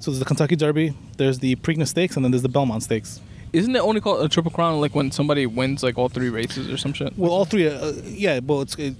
So 0.00 0.10
there's 0.10 0.20
the 0.20 0.24
Kentucky 0.24 0.56
Derby, 0.56 0.94
there's 1.16 1.40
the 1.40 1.56
Preakness 1.56 1.88
Stakes, 1.88 2.16
and 2.16 2.24
then 2.24 2.30
there's 2.30 2.42
the 2.42 2.48
Belmont 2.48 2.82
Stakes. 2.84 3.20
Isn't 3.52 3.74
it 3.74 3.80
only 3.80 4.00
called 4.00 4.24
a 4.24 4.28
triple 4.28 4.50
crown 4.50 4.80
like 4.80 4.94
when 4.94 5.10
somebody 5.10 5.46
wins 5.46 5.82
like 5.82 5.98
all 5.98 6.08
three 6.08 6.28
races 6.28 6.70
or 6.70 6.76
some 6.76 6.92
shit? 6.92 7.16
Well, 7.16 7.32
all 7.32 7.44
three, 7.44 7.68
uh, 7.68 7.92
yeah. 8.04 8.40
Well, 8.42 8.60
it's 8.62 8.74
it, 8.76 8.94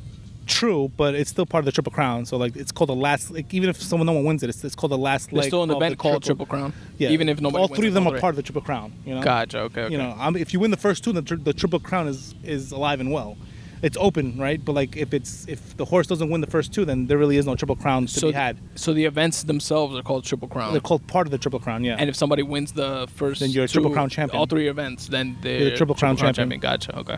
true, 0.49 0.91
but 0.97 1.15
it's 1.15 1.31
still 1.31 1.47
part 1.47 1.63
of 1.63 1.67
the 1.67 1.73
Triple 1.73 1.93
Crown. 1.93 2.27
So 2.27 2.37
like, 2.37 2.57
it's 2.57 2.73
called 2.73 2.89
the 2.89 2.95
last. 2.95 3.31
Like, 3.31 3.53
even 3.55 3.69
if 3.69 3.81
someone 3.81 4.07
no 4.07 4.13
one 4.13 4.25
wins 4.25 4.43
it, 4.43 4.49
it's, 4.49 4.65
it's 4.65 4.75
called 4.75 4.93
the 4.93 4.99
last 4.99 5.33
leg. 5.33 5.47
still 5.47 5.63
an 5.63 5.71
event 5.71 5.99
called 5.99 6.25
Triple 6.25 6.47
Crown. 6.47 6.73
Yeah, 6.97 7.11
Even 7.11 7.29
if 7.29 7.41
nobody 7.41 7.63
all 7.63 7.69
three 7.69 7.89
of 7.89 7.95
them 7.95 8.07
are 8.07 8.11
three. 8.11 8.21
part 8.21 8.33
of 8.33 8.37
the 8.37 8.43
Triple 8.43 8.63
Crown. 8.63 8.93
You 9.05 9.15
know. 9.15 9.23
Gotcha. 9.23 9.61
Okay. 9.61 9.83
okay. 9.83 9.93
You 9.93 9.99
know, 9.99 10.17
um, 10.19 10.37
if 10.37 10.53
you 10.53 10.61
win 10.61 10.71
the 10.71 10.77
first 10.77 11.05
two, 11.05 11.13
the, 11.13 11.23
tri- 11.23 11.37
the 11.37 11.53
Triple 11.53 11.79
Crown 11.79 12.09
is 12.09 12.35
is 12.43 12.73
alive 12.73 13.01
and 13.01 13.13
well. 13.13 13.37
It's 13.83 13.97
open, 14.01 14.39
right? 14.39 14.63
But 14.65 14.73
like, 14.75 14.97
if 14.97 15.15
it's 15.15 15.47
if 15.49 15.77
the 15.77 15.85
horse 15.85 16.07
doesn't 16.07 16.31
win 16.31 16.41
the 16.41 16.47
first 16.51 16.73
two, 16.73 16.85
then 16.85 17.07
there 17.07 17.19
really 17.19 17.37
is 17.37 17.47
no 17.47 17.55
Triple 17.55 17.77
Crown 17.77 18.07
to 18.07 18.13
so 18.13 18.29
be 18.29 18.33
had. 18.33 18.59
so 18.75 18.93
the 18.93 19.05
events 19.05 19.45
themselves 19.45 19.97
are 19.97 20.03
called 20.03 20.25
Triple 20.25 20.49
Crown. 20.49 20.73
They're 20.73 20.81
called 20.81 21.07
part 21.07 21.27
of 21.27 21.31
the 21.31 21.39
Triple 21.39 21.61
Crown. 21.61 21.85
Yeah. 21.85 21.97
and 21.99 22.09
if 22.11 22.17
somebody 22.17 22.43
wins 22.43 22.73
the 22.73 23.09
first, 23.15 23.41
Then 23.41 23.51
you're 23.51 23.65
a 23.65 23.69
Triple 23.69 23.91
Crown 23.93 24.09
champion. 24.09 24.39
All 24.39 24.47
three 24.47 24.69
events, 24.69 25.09
then 25.09 25.37
they're 25.43 25.59
You're 25.61 25.73
a 25.75 25.77
Triple 25.77 25.95
Crown 25.95 26.17
champion. 26.17 26.49
Gotcha. 26.61 26.97
Okay. 26.99 27.17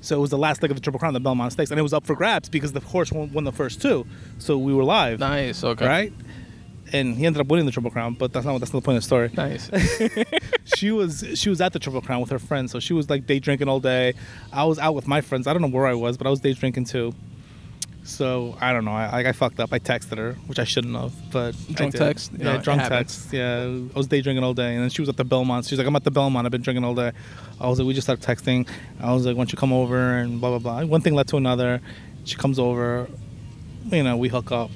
So 0.00 0.16
it 0.18 0.20
was 0.20 0.28
the 0.30 0.38
last 0.38 0.60
leg 0.60 0.70
of 0.70 0.76
the 0.76 0.82
Triple 0.82 0.98
Crown, 1.00 1.14
the 1.14 1.20
Belmont 1.20 1.52
Stakes, 1.52 1.70
and 1.70 1.80
it 1.80 1.82
was 1.82 1.94
up 1.94 2.04
for 2.06 2.14
grabs 2.14 2.50
because 2.50 2.72
the 2.72 2.80
horse 2.80 3.10
won, 3.10 3.32
won 3.32 3.44
the 3.44 3.52
first 3.52 3.80
two. 3.80 4.06
So 4.38 4.58
we 4.58 4.74
were 4.74 4.84
live, 4.84 5.18
Nice. 5.18 5.64
Okay. 5.64 5.86
right? 5.86 6.12
And 6.94 7.16
he 7.16 7.26
ended 7.26 7.40
up 7.40 7.48
winning 7.48 7.66
the 7.66 7.72
Triple 7.72 7.90
Crown, 7.90 8.14
but 8.14 8.32
that's 8.32 8.46
not 8.46 8.56
that's 8.60 8.72
not 8.72 8.80
the 8.80 8.84
point 8.84 8.96
of 8.96 9.02
the 9.02 9.06
story. 9.06 9.30
Nice. 9.34 9.68
she 10.76 10.92
was 10.92 11.24
she 11.34 11.48
was 11.48 11.60
at 11.60 11.72
the 11.72 11.78
Triple 11.80 12.00
Crown 12.00 12.20
with 12.20 12.30
her 12.30 12.38
friends, 12.38 12.70
so 12.72 12.78
she 12.78 12.92
was 12.92 13.10
like 13.10 13.26
day 13.26 13.40
drinking 13.40 13.68
all 13.68 13.80
day. 13.80 14.14
I 14.52 14.64
was 14.64 14.78
out 14.78 14.94
with 14.94 15.08
my 15.08 15.20
friends. 15.20 15.46
I 15.46 15.52
don't 15.52 15.62
know 15.62 15.68
where 15.68 15.86
I 15.86 15.94
was, 15.94 16.16
but 16.16 16.26
I 16.26 16.30
was 16.30 16.40
day 16.40 16.52
drinking 16.52 16.84
too. 16.84 17.12
So 18.04 18.56
I 18.60 18.72
don't 18.72 18.84
know. 18.84 18.92
I 18.92 19.22
I, 19.22 19.28
I 19.30 19.32
fucked 19.32 19.58
up. 19.60 19.72
I 19.72 19.78
texted 19.78 20.18
her, 20.18 20.34
which 20.46 20.58
I 20.58 20.64
shouldn't 20.64 20.94
have, 20.94 21.12
but 21.32 21.56
Drunk 21.72 21.94
text? 21.94 22.32
Yeah, 22.32 22.44
No, 22.44 22.58
drunk 22.60 22.82
text. 22.82 23.32
Yeah, 23.32 23.62
I 23.64 23.98
was 23.98 24.06
day 24.06 24.20
drinking 24.20 24.44
all 24.44 24.54
day, 24.54 24.74
and 24.74 24.82
then 24.82 24.90
she 24.90 25.00
was 25.02 25.08
at 25.08 25.16
the 25.16 25.24
Belmont. 25.24 25.64
She 25.64 25.74
was 25.74 25.78
like, 25.78 25.88
"I'm 25.88 25.96
at 25.96 26.04
the 26.04 26.10
Belmont. 26.10 26.44
I've 26.46 26.52
been 26.52 26.62
drinking 26.62 26.84
all 26.84 26.94
day." 26.94 27.12
I 27.60 27.66
was 27.66 27.78
like, 27.78 27.88
"We 27.88 27.94
just 27.94 28.06
started 28.06 28.24
texting." 28.24 28.68
I 29.00 29.12
was 29.12 29.24
like, 29.26 29.36
"Why 29.36 29.40
don't 29.40 29.52
you 29.52 29.58
come 29.58 29.72
over?" 29.72 30.18
And 30.18 30.38
blah 30.40 30.50
blah 30.56 30.82
blah. 30.82 30.86
One 30.86 31.00
thing 31.00 31.14
led 31.14 31.26
to 31.28 31.38
another. 31.38 31.80
She 32.24 32.36
comes 32.36 32.58
over. 32.58 33.08
You 33.86 34.02
know, 34.02 34.16
we 34.16 34.28
hook 34.28 34.52
up. 34.52 34.70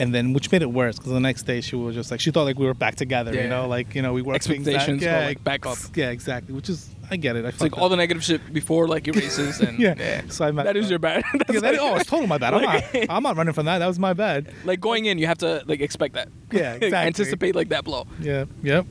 And 0.00 0.14
then, 0.14 0.32
which 0.32 0.50
made 0.50 0.62
it 0.62 0.72
worse, 0.72 0.96
because 0.96 1.12
the 1.12 1.20
next 1.20 1.42
day 1.42 1.60
she 1.60 1.76
was 1.76 1.94
just 1.94 2.10
like, 2.10 2.20
she 2.20 2.30
thought 2.30 2.44
like 2.44 2.58
we 2.58 2.64
were 2.64 2.72
back 2.72 2.94
together, 2.94 3.34
you 3.34 3.48
know, 3.48 3.68
like 3.68 3.94
you 3.94 4.00
know 4.00 4.14
we 4.14 4.22
were 4.22 4.34
Expectations 4.34 5.04
were, 5.04 5.10
like, 5.10 5.44
back 5.44 5.66
up. 5.66 5.76
Yeah, 5.94 6.08
exactly. 6.08 6.54
Which 6.54 6.70
is, 6.70 6.88
I 7.10 7.16
get 7.16 7.36
it. 7.36 7.44
I 7.44 7.48
It's 7.48 7.60
like 7.60 7.76
all 7.76 7.90
the 7.90 7.96
negative 7.96 8.24
shit 8.24 8.50
before 8.50 8.88
like 8.88 9.06
races 9.06 9.60
and 9.66 9.78
yeah. 9.78 10.22
So 10.28 10.46
I 10.46 10.52
messed 10.52 10.64
that 10.64 10.76
is 10.78 10.88
your 10.88 10.98
bad. 10.98 11.22
Yeah, 11.50 11.60
that, 11.60 11.78
oh, 11.78 11.96
it's 11.96 12.08
totally 12.08 12.28
my 12.28 12.38
bad. 12.38 12.54
I'm 12.54 12.62
not. 12.62 12.84
I'm 13.10 13.22
not 13.22 13.36
running 13.36 13.52
from 13.52 13.66
that. 13.66 13.78
That 13.78 13.88
was 13.88 13.98
my 13.98 14.14
bad. 14.14 14.52
like 14.64 14.80
going 14.80 15.04
in, 15.04 15.18
you 15.18 15.26
have 15.26 15.38
to 15.38 15.62
like 15.66 15.80
expect 15.80 16.14
that. 16.14 16.28
Yeah, 16.50 16.74
exactly. 16.74 16.96
Anticipate 16.96 17.54
like 17.54 17.68
that 17.68 17.84
blow. 17.84 18.06
Yeah. 18.20 18.46
Yep. 18.62 18.86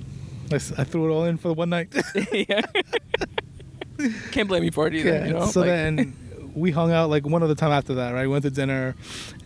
I 0.51 0.57
threw 0.59 1.09
it 1.09 1.13
all 1.13 1.25
in 1.25 1.37
for 1.37 1.47
the 1.47 1.53
one 1.55 1.69
night. 1.69 1.93
yeah. 2.31 2.61
Can't 4.31 4.47
blame 4.47 4.61
me 4.63 4.69
for 4.69 4.87
it 4.87 4.93
either. 4.93 5.09
yeah. 5.09 5.25
You 5.25 5.33
know. 5.33 5.45
So 5.47 5.61
Like, 5.61 5.69
then 5.69 6.15
we 6.59 6.71
hung 6.71 6.91
out 6.91 7.09
like 7.09 7.25
one 7.25 7.43
other 7.43 7.55
time 7.55 7.71
after 7.71 7.95
that, 7.95 8.11
right? 8.11 8.23
We 8.23 8.27
went 8.27 8.43
to 8.43 8.51
dinner, 8.51 8.95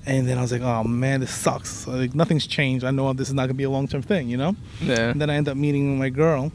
and 0.06 0.28
then 0.28 0.38
I 0.38 0.42
was 0.42 0.52
like, 0.52 0.62
oh 0.62 0.84
man, 0.84 1.20
this 1.20 1.34
sucks. 1.34 1.88
Like 1.88 2.16
nothing's 2.16 2.48
changed. 2.48 2.84
I 2.84 2.92
know 2.92 3.12
this 3.14 3.28
is 3.28 3.34
not 3.34 3.44
gonna 3.44 3.54
be 3.54 3.64
a 3.64 3.70
long 3.70 3.88
term 3.88 4.02
thing, 4.02 4.30
you 4.30 4.38
know. 4.38 4.56
yeah. 4.82 5.10
And 5.10 5.22
then 5.22 5.30
I 5.30 5.36
end 5.36 5.48
up 5.48 5.58
meeting 5.58 5.98
my 5.98 6.10
girl, 6.10 6.52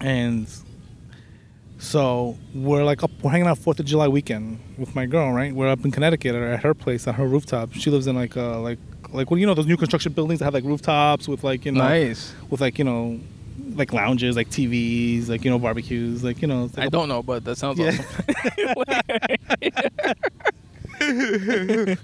and 0.00 0.48
so 1.78 2.36
we're 2.54 2.84
like 2.84 3.02
up, 3.02 3.10
we're 3.22 3.30
hanging 3.30 3.46
out 3.46 3.58
Fourth 3.58 3.78
of 3.78 3.86
July 3.86 4.08
weekend 4.08 4.58
with 4.76 4.94
my 4.94 5.06
girl, 5.06 5.32
right? 5.32 5.54
We're 5.54 5.68
up 5.68 5.84
in 5.84 5.90
Connecticut 5.90 6.34
at 6.34 6.42
at 6.42 6.62
her 6.62 6.74
place 6.74 7.06
at 7.06 7.14
her 7.14 7.26
rooftop. 7.26 7.72
She 7.72 7.90
lives 7.90 8.06
in 8.06 8.16
like 8.16 8.36
uh 8.36 8.60
like 8.60 8.78
like 9.12 9.30
well 9.30 9.38
you 9.38 9.46
know 9.46 9.54
those 9.54 9.66
new 9.66 9.76
construction 9.76 10.12
buildings 10.12 10.40
that 10.40 10.44
have 10.44 10.54
like 10.54 10.64
rooftops 10.64 11.28
with 11.28 11.44
like 11.44 11.64
you 11.64 11.72
know 11.72 11.80
nice. 11.80 12.34
with 12.50 12.60
like 12.60 12.78
you 12.78 12.84
know 12.84 13.20
like 13.78 13.92
lounges 13.92 14.36
like 14.36 14.48
TVs 14.50 15.28
like 15.28 15.44
you 15.44 15.50
know 15.50 15.58
barbecues 15.58 16.22
like 16.24 16.42
you 16.42 16.48
know 16.48 16.64
it's 16.66 16.76
like 16.76 16.84
I 16.84 16.86
a- 16.88 16.90
don't 16.90 17.08
know, 17.08 17.22
but 17.22 17.44
that 17.44 17.56
sounds 17.56 17.78
Yeah. 17.78 17.96
awesome. 18.76 18.84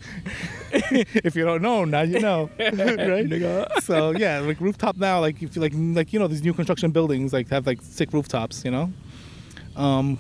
if 1.26 1.34
you 1.36 1.44
don't 1.44 1.62
know 1.62 1.84
now 1.84 2.02
you 2.02 2.20
know 2.20 2.48
right 2.58 3.68
so 3.82 4.10
yeah 4.10 4.38
like 4.40 4.60
rooftop 4.60 4.96
now 4.96 5.20
like 5.20 5.42
if 5.42 5.54
you 5.56 5.62
like 5.62 5.72
like 5.74 6.12
you 6.12 6.18
know 6.18 6.26
these 6.28 6.42
new 6.42 6.52
construction 6.54 6.90
buildings 6.90 7.32
like 7.32 7.48
have 7.48 7.66
like 7.66 7.80
sick 7.82 8.12
rooftops 8.12 8.64
you 8.64 8.70
know 8.70 8.92
um 9.76 10.18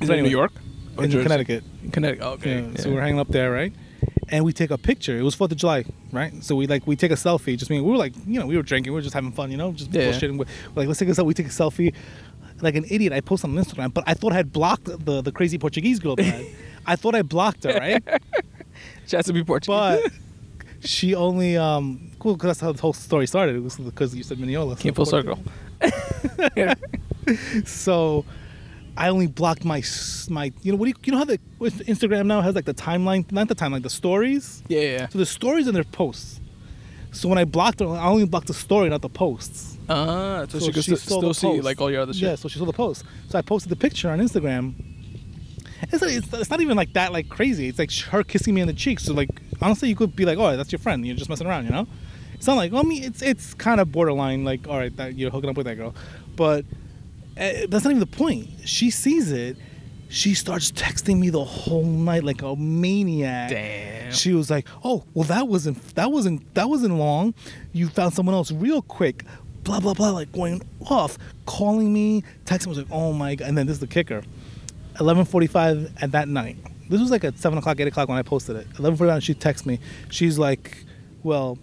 Is 0.00 0.08
that 0.08 0.14
it 0.14 0.18
in 0.18 0.26
anyway, 0.26 0.28
New 0.28 0.36
York? 0.36 0.52
Or 0.96 1.04
in 1.04 1.10
Jersey? 1.10 1.22
Connecticut 1.22 1.64
Connecticut. 1.92 2.24
Okay. 2.24 2.60
Yeah, 2.60 2.76
So 2.82 2.90
we're 2.92 3.00
hanging 3.00 3.18
up 3.20 3.28
there, 3.28 3.50
right? 3.50 3.72
And 4.28 4.44
we 4.44 4.52
take 4.52 4.70
a 4.70 4.78
picture. 4.78 5.18
It 5.18 5.22
was 5.22 5.34
Fourth 5.34 5.50
of 5.50 5.58
July, 5.58 5.84
right? 6.12 6.32
So 6.44 6.54
we 6.54 6.66
like 6.68 6.86
we 6.86 6.94
take 6.94 7.10
a 7.10 7.16
selfie. 7.16 7.56
Just 7.58 7.68
mean 7.70 7.82
We 7.84 7.90
were 7.90 7.96
like, 7.96 8.14
you 8.26 8.38
know, 8.38 8.46
we 8.46 8.56
were 8.56 8.62
drinking. 8.62 8.92
We 8.92 8.96
were 8.98 9.02
just 9.02 9.14
having 9.14 9.32
fun, 9.32 9.50
you 9.50 9.56
know, 9.56 9.72
just 9.72 9.92
Yeah. 9.92 10.02
bullshitting. 10.12 10.36
We're 10.38 10.46
like, 10.76 10.86
let's 10.86 11.00
take 11.00 11.08
a 11.08 11.12
selfie. 11.12 11.26
We 11.26 11.34
take 11.34 11.46
a 11.46 11.50
selfie. 11.50 11.94
Like 12.62 12.74
an 12.76 12.84
idiot, 12.90 13.12
I 13.14 13.20
post 13.22 13.42
on 13.44 13.52
Instagram, 13.54 13.92
but 13.94 14.04
I 14.06 14.12
thought 14.14 14.32
I 14.32 14.36
had 14.36 14.52
blocked 14.52 14.84
the 14.84 15.22
the 15.22 15.32
crazy 15.32 15.58
Portuguese 15.58 15.98
girl. 15.98 16.14
That 16.16 16.26
I. 16.26 16.46
I 16.86 16.96
thought 16.96 17.14
I 17.14 17.22
blocked 17.22 17.64
her, 17.64 17.72
right? 17.78 18.02
She 19.06 19.16
has 19.16 19.26
to 19.26 19.32
be 19.32 19.42
Portuguese. 19.42 19.76
But 19.76 20.12
she 20.88 21.14
only 21.14 21.56
um 21.56 22.10
cool 22.20 22.34
because 22.34 22.48
that's 22.50 22.60
how 22.60 22.72
the 22.72 22.80
whole 22.80 22.92
story 22.92 23.26
started. 23.26 23.56
It 23.56 23.62
was 23.62 23.76
because 23.76 24.14
you 24.14 24.22
said 24.22 24.38
Mineola. 24.38 24.76
so 24.76 24.82
Came 24.82 24.94
full 24.94 25.06
circle. 25.06 25.38
So 27.64 28.24
I 29.04 29.08
only 29.08 29.26
blocked 29.40 29.64
my 29.64 29.82
my 30.28 30.44
you 30.62 30.70
know 30.72 30.78
what 30.78 30.86
do 30.86 30.90
you, 30.90 30.96
you 31.06 31.12
know 31.12 31.18
how 31.18 31.24
the 31.24 31.38
Instagram 31.94 32.26
now 32.26 32.40
has 32.42 32.54
like 32.54 32.66
the 32.72 32.74
timeline 32.88 33.22
not 33.32 33.48
the 33.48 33.54
timeline 33.54 33.82
the 33.82 33.90
stories. 34.02 34.62
Yeah, 34.68 34.80
yeah. 34.80 35.08
So 35.08 35.18
the 35.18 35.26
stories 35.38 35.66
and 35.68 35.74
their 35.74 35.84
posts. 36.00 36.40
So 37.12 37.28
when 37.30 37.38
I 37.38 37.44
blocked 37.44 37.80
her, 37.80 37.86
I 37.88 38.06
only 38.14 38.26
blocked 38.26 38.46
the 38.46 38.54
story, 38.66 38.88
not 38.88 39.02
the 39.02 39.08
posts. 39.08 39.78
Ah, 39.88 40.44
so, 40.48 40.58
So 40.58 40.66
she 40.66 40.72
could 40.72 40.84
she 40.84 40.90
st- 40.96 41.00
still 41.00 41.34
see 41.34 41.60
like 41.60 41.80
all 41.80 41.90
your 41.90 42.02
other 42.02 42.12
shit. 42.12 42.22
Yeah, 42.22 42.34
so 42.36 42.46
she 42.48 42.58
saw 42.60 42.66
the 42.66 42.72
post. 42.84 43.04
So 43.30 43.38
I 43.38 43.42
posted 43.42 43.70
the 43.70 43.76
picture 43.86 44.08
on 44.10 44.18
Instagram. 44.20 44.74
It's, 45.82 46.02
not- 46.02 46.10
it's, 46.10 46.32
it's 46.32 46.50
not 46.50 46.60
even 46.60 46.76
like 46.76 46.92
that, 46.92 47.12
like 47.12 47.28
crazy. 47.28 47.68
It's 47.68 47.78
like 47.78 47.92
her 48.12 48.22
kissing 48.22 48.54
me 48.54 48.60
on 48.60 48.66
the 48.66 48.74
cheek. 48.84 49.00
So 49.00 49.14
like, 49.14 49.30
honestly, 49.62 49.88
you 49.88 49.96
could 49.96 50.14
be 50.14 50.24
like, 50.26 50.38
"Oh, 50.38 50.56
that's 50.56 50.70
your 50.72 50.78
friend. 50.78 51.06
You're 51.06 51.16
just 51.16 51.30
messing 51.30 51.46
around," 51.46 51.64
you 51.64 51.70
know. 51.72 51.86
It's 52.34 52.46
not 52.46 52.56
like, 52.56 52.70
well, 52.72 52.82
I 52.84 52.88
mean, 52.88 53.02
it's 53.02 53.22
it's 53.22 53.54
kind 53.54 53.80
of 53.80 53.90
borderline. 53.90 54.44
Like, 54.44 54.68
all 54.68 54.78
right, 54.78 54.94
that 54.98 55.16
you're 55.18 55.30
hooking 55.30 55.48
up 55.50 55.56
with 55.56 55.66
that 55.66 55.76
girl, 55.76 55.94
but 56.36 56.64
uh, 56.64 56.66
Eh, 57.36 57.66
that's 57.68 57.84
not 57.84 57.90
even 57.90 58.00
the 58.00 58.06
point. 58.06 58.48
She 58.64 58.90
sees 58.90 59.32
it. 59.32 59.56
She 60.08 60.34
starts 60.34 60.72
texting 60.72 61.18
me 61.18 61.30
the 61.30 61.44
whole 61.44 61.84
night 61.84 62.24
like 62.24 62.42
a 62.42 62.56
maniac. 62.56 63.50
Damn. 63.50 64.12
She 64.12 64.32
was 64.32 64.50
like, 64.50 64.66
"Oh, 64.82 65.04
well, 65.14 65.24
that 65.28 65.46
wasn't 65.46 65.94
that 65.94 66.10
wasn't 66.10 66.54
that 66.54 66.68
wasn't 66.68 66.96
long. 66.96 67.32
You 67.72 67.88
found 67.88 68.14
someone 68.14 68.34
else 68.34 68.50
real 68.50 68.82
quick." 68.82 69.24
Blah 69.62 69.78
blah 69.78 69.94
blah, 69.94 70.10
like 70.10 70.32
going 70.32 70.62
off, 70.88 71.16
calling 71.46 71.92
me, 71.92 72.24
texting. 72.44 72.66
me, 72.66 72.70
was 72.70 72.78
like, 72.78 72.86
"Oh 72.90 73.12
my 73.12 73.36
god!" 73.36 73.48
And 73.48 73.56
then 73.58 73.66
this 73.66 73.74
is 73.74 73.80
the 73.80 73.86
kicker: 73.86 74.22
11:45 74.96 76.02
at 76.02 76.12
that 76.12 76.28
night. 76.28 76.56
This 76.88 77.00
was 77.00 77.12
like 77.12 77.22
at 77.22 77.38
seven 77.38 77.58
o'clock, 77.58 77.78
eight 77.78 77.86
o'clock 77.86 78.08
when 78.08 78.18
I 78.18 78.22
posted 78.22 78.56
it. 78.56 78.66
11:45, 78.74 79.22
she 79.22 79.34
texts 79.34 79.64
me. 79.64 79.78
She's 80.08 80.38
like, 80.38 80.84
"Well, 81.22 81.56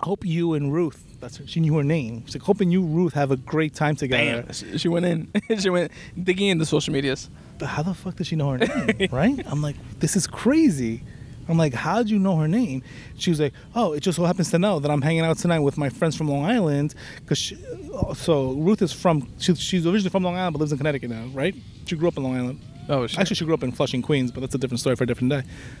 hope 0.00 0.26
you 0.26 0.52
and 0.52 0.74
Ruth." 0.74 1.05
That's 1.20 1.38
her, 1.38 1.46
she 1.46 1.60
knew 1.60 1.76
her 1.76 1.84
name. 1.84 2.24
She's 2.26 2.36
like, 2.36 2.42
"Hoping 2.42 2.70
you, 2.70 2.82
Ruth, 2.82 3.14
have 3.14 3.30
a 3.30 3.36
great 3.36 3.74
time 3.74 3.96
together." 3.96 4.42
Damn. 4.42 4.78
She, 4.78 4.88
went 4.88 5.06
in. 5.06 5.28
she 5.58 5.70
went 5.70 5.92
digging 6.22 6.48
into 6.48 6.66
social 6.66 6.92
medias. 6.92 7.30
but 7.58 7.66
how 7.66 7.82
the 7.82 7.94
fuck 7.94 8.16
did 8.16 8.26
she 8.26 8.36
know 8.36 8.50
her 8.50 8.58
name? 8.58 9.08
right? 9.12 9.40
I'm 9.46 9.62
like, 9.62 9.76
this 9.98 10.16
is 10.16 10.26
crazy. 10.26 11.02
I'm 11.48 11.58
like, 11.58 11.74
how'd 11.74 12.08
you 12.08 12.18
know 12.18 12.36
her 12.36 12.48
name? 12.48 12.82
She 13.18 13.30
was 13.30 13.40
like, 13.40 13.52
oh, 13.74 13.92
it 13.92 14.00
just 14.00 14.16
so 14.16 14.24
happens 14.24 14.50
to 14.50 14.58
know 14.58 14.80
that 14.80 14.90
I'm 14.90 15.00
hanging 15.02 15.22
out 15.22 15.38
tonight 15.38 15.60
with 15.60 15.78
my 15.78 15.88
friends 15.88 16.16
from 16.16 16.28
Long 16.28 16.44
Island. 16.44 16.94
Cause 17.26 17.38
she, 17.38 17.56
oh, 17.92 18.14
so 18.14 18.52
Ruth 18.52 18.82
is 18.82 18.92
from, 18.92 19.28
she, 19.38 19.54
she's 19.54 19.86
originally 19.86 20.10
from 20.10 20.24
Long 20.24 20.36
Island 20.36 20.54
but 20.54 20.60
lives 20.60 20.72
in 20.72 20.78
Connecticut 20.78 21.10
now, 21.10 21.26
right? 21.26 21.54
She 21.86 21.96
grew 21.96 22.08
up 22.08 22.16
in 22.16 22.24
Long 22.24 22.36
Island. 22.36 22.60
Oh, 22.88 23.06
shit. 23.06 23.18
Actually, 23.18 23.36
she 23.36 23.44
grew 23.44 23.54
up 23.54 23.62
in 23.62 23.72
Flushing, 23.72 24.02
Queens, 24.02 24.30
but 24.32 24.40
that's 24.40 24.54
a 24.54 24.58
different 24.58 24.80
story 24.80 24.96
for 24.96 25.04
a 25.04 25.06
different 25.06 25.30
day. 25.30 25.42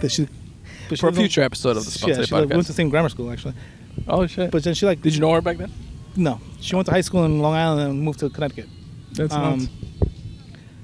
that 0.00 0.10
she, 0.10 0.28
For 0.96 1.08
a 1.08 1.12
future 1.12 1.42
episode 1.42 1.76
of 1.76 1.84
the 1.84 1.90
Yeah, 1.90 2.22
Spontaneous 2.22 2.28
she 2.28 2.34
went 2.34 2.50
to 2.50 2.58
the 2.58 2.72
same 2.72 2.88
grammar 2.90 3.08
school 3.08 3.30
actually. 3.30 3.54
Oh 4.08 4.26
shit. 4.26 4.50
But 4.50 4.62
then 4.64 4.74
she 4.74 4.86
like, 4.86 5.00
Did 5.02 5.14
you 5.14 5.20
know 5.20 5.32
her 5.32 5.40
back 5.40 5.56
then? 5.58 5.72
No, 6.16 6.40
she 6.60 6.74
went 6.74 6.86
to 6.86 6.92
high 6.92 7.00
school 7.02 7.24
in 7.24 7.40
Long 7.40 7.54
Island 7.54 7.80
and 7.90 8.00
moved 8.02 8.20
to 8.20 8.30
Connecticut. 8.30 8.68
That's 9.12 9.34
Um, 9.34 9.58
nuts. 9.58 9.68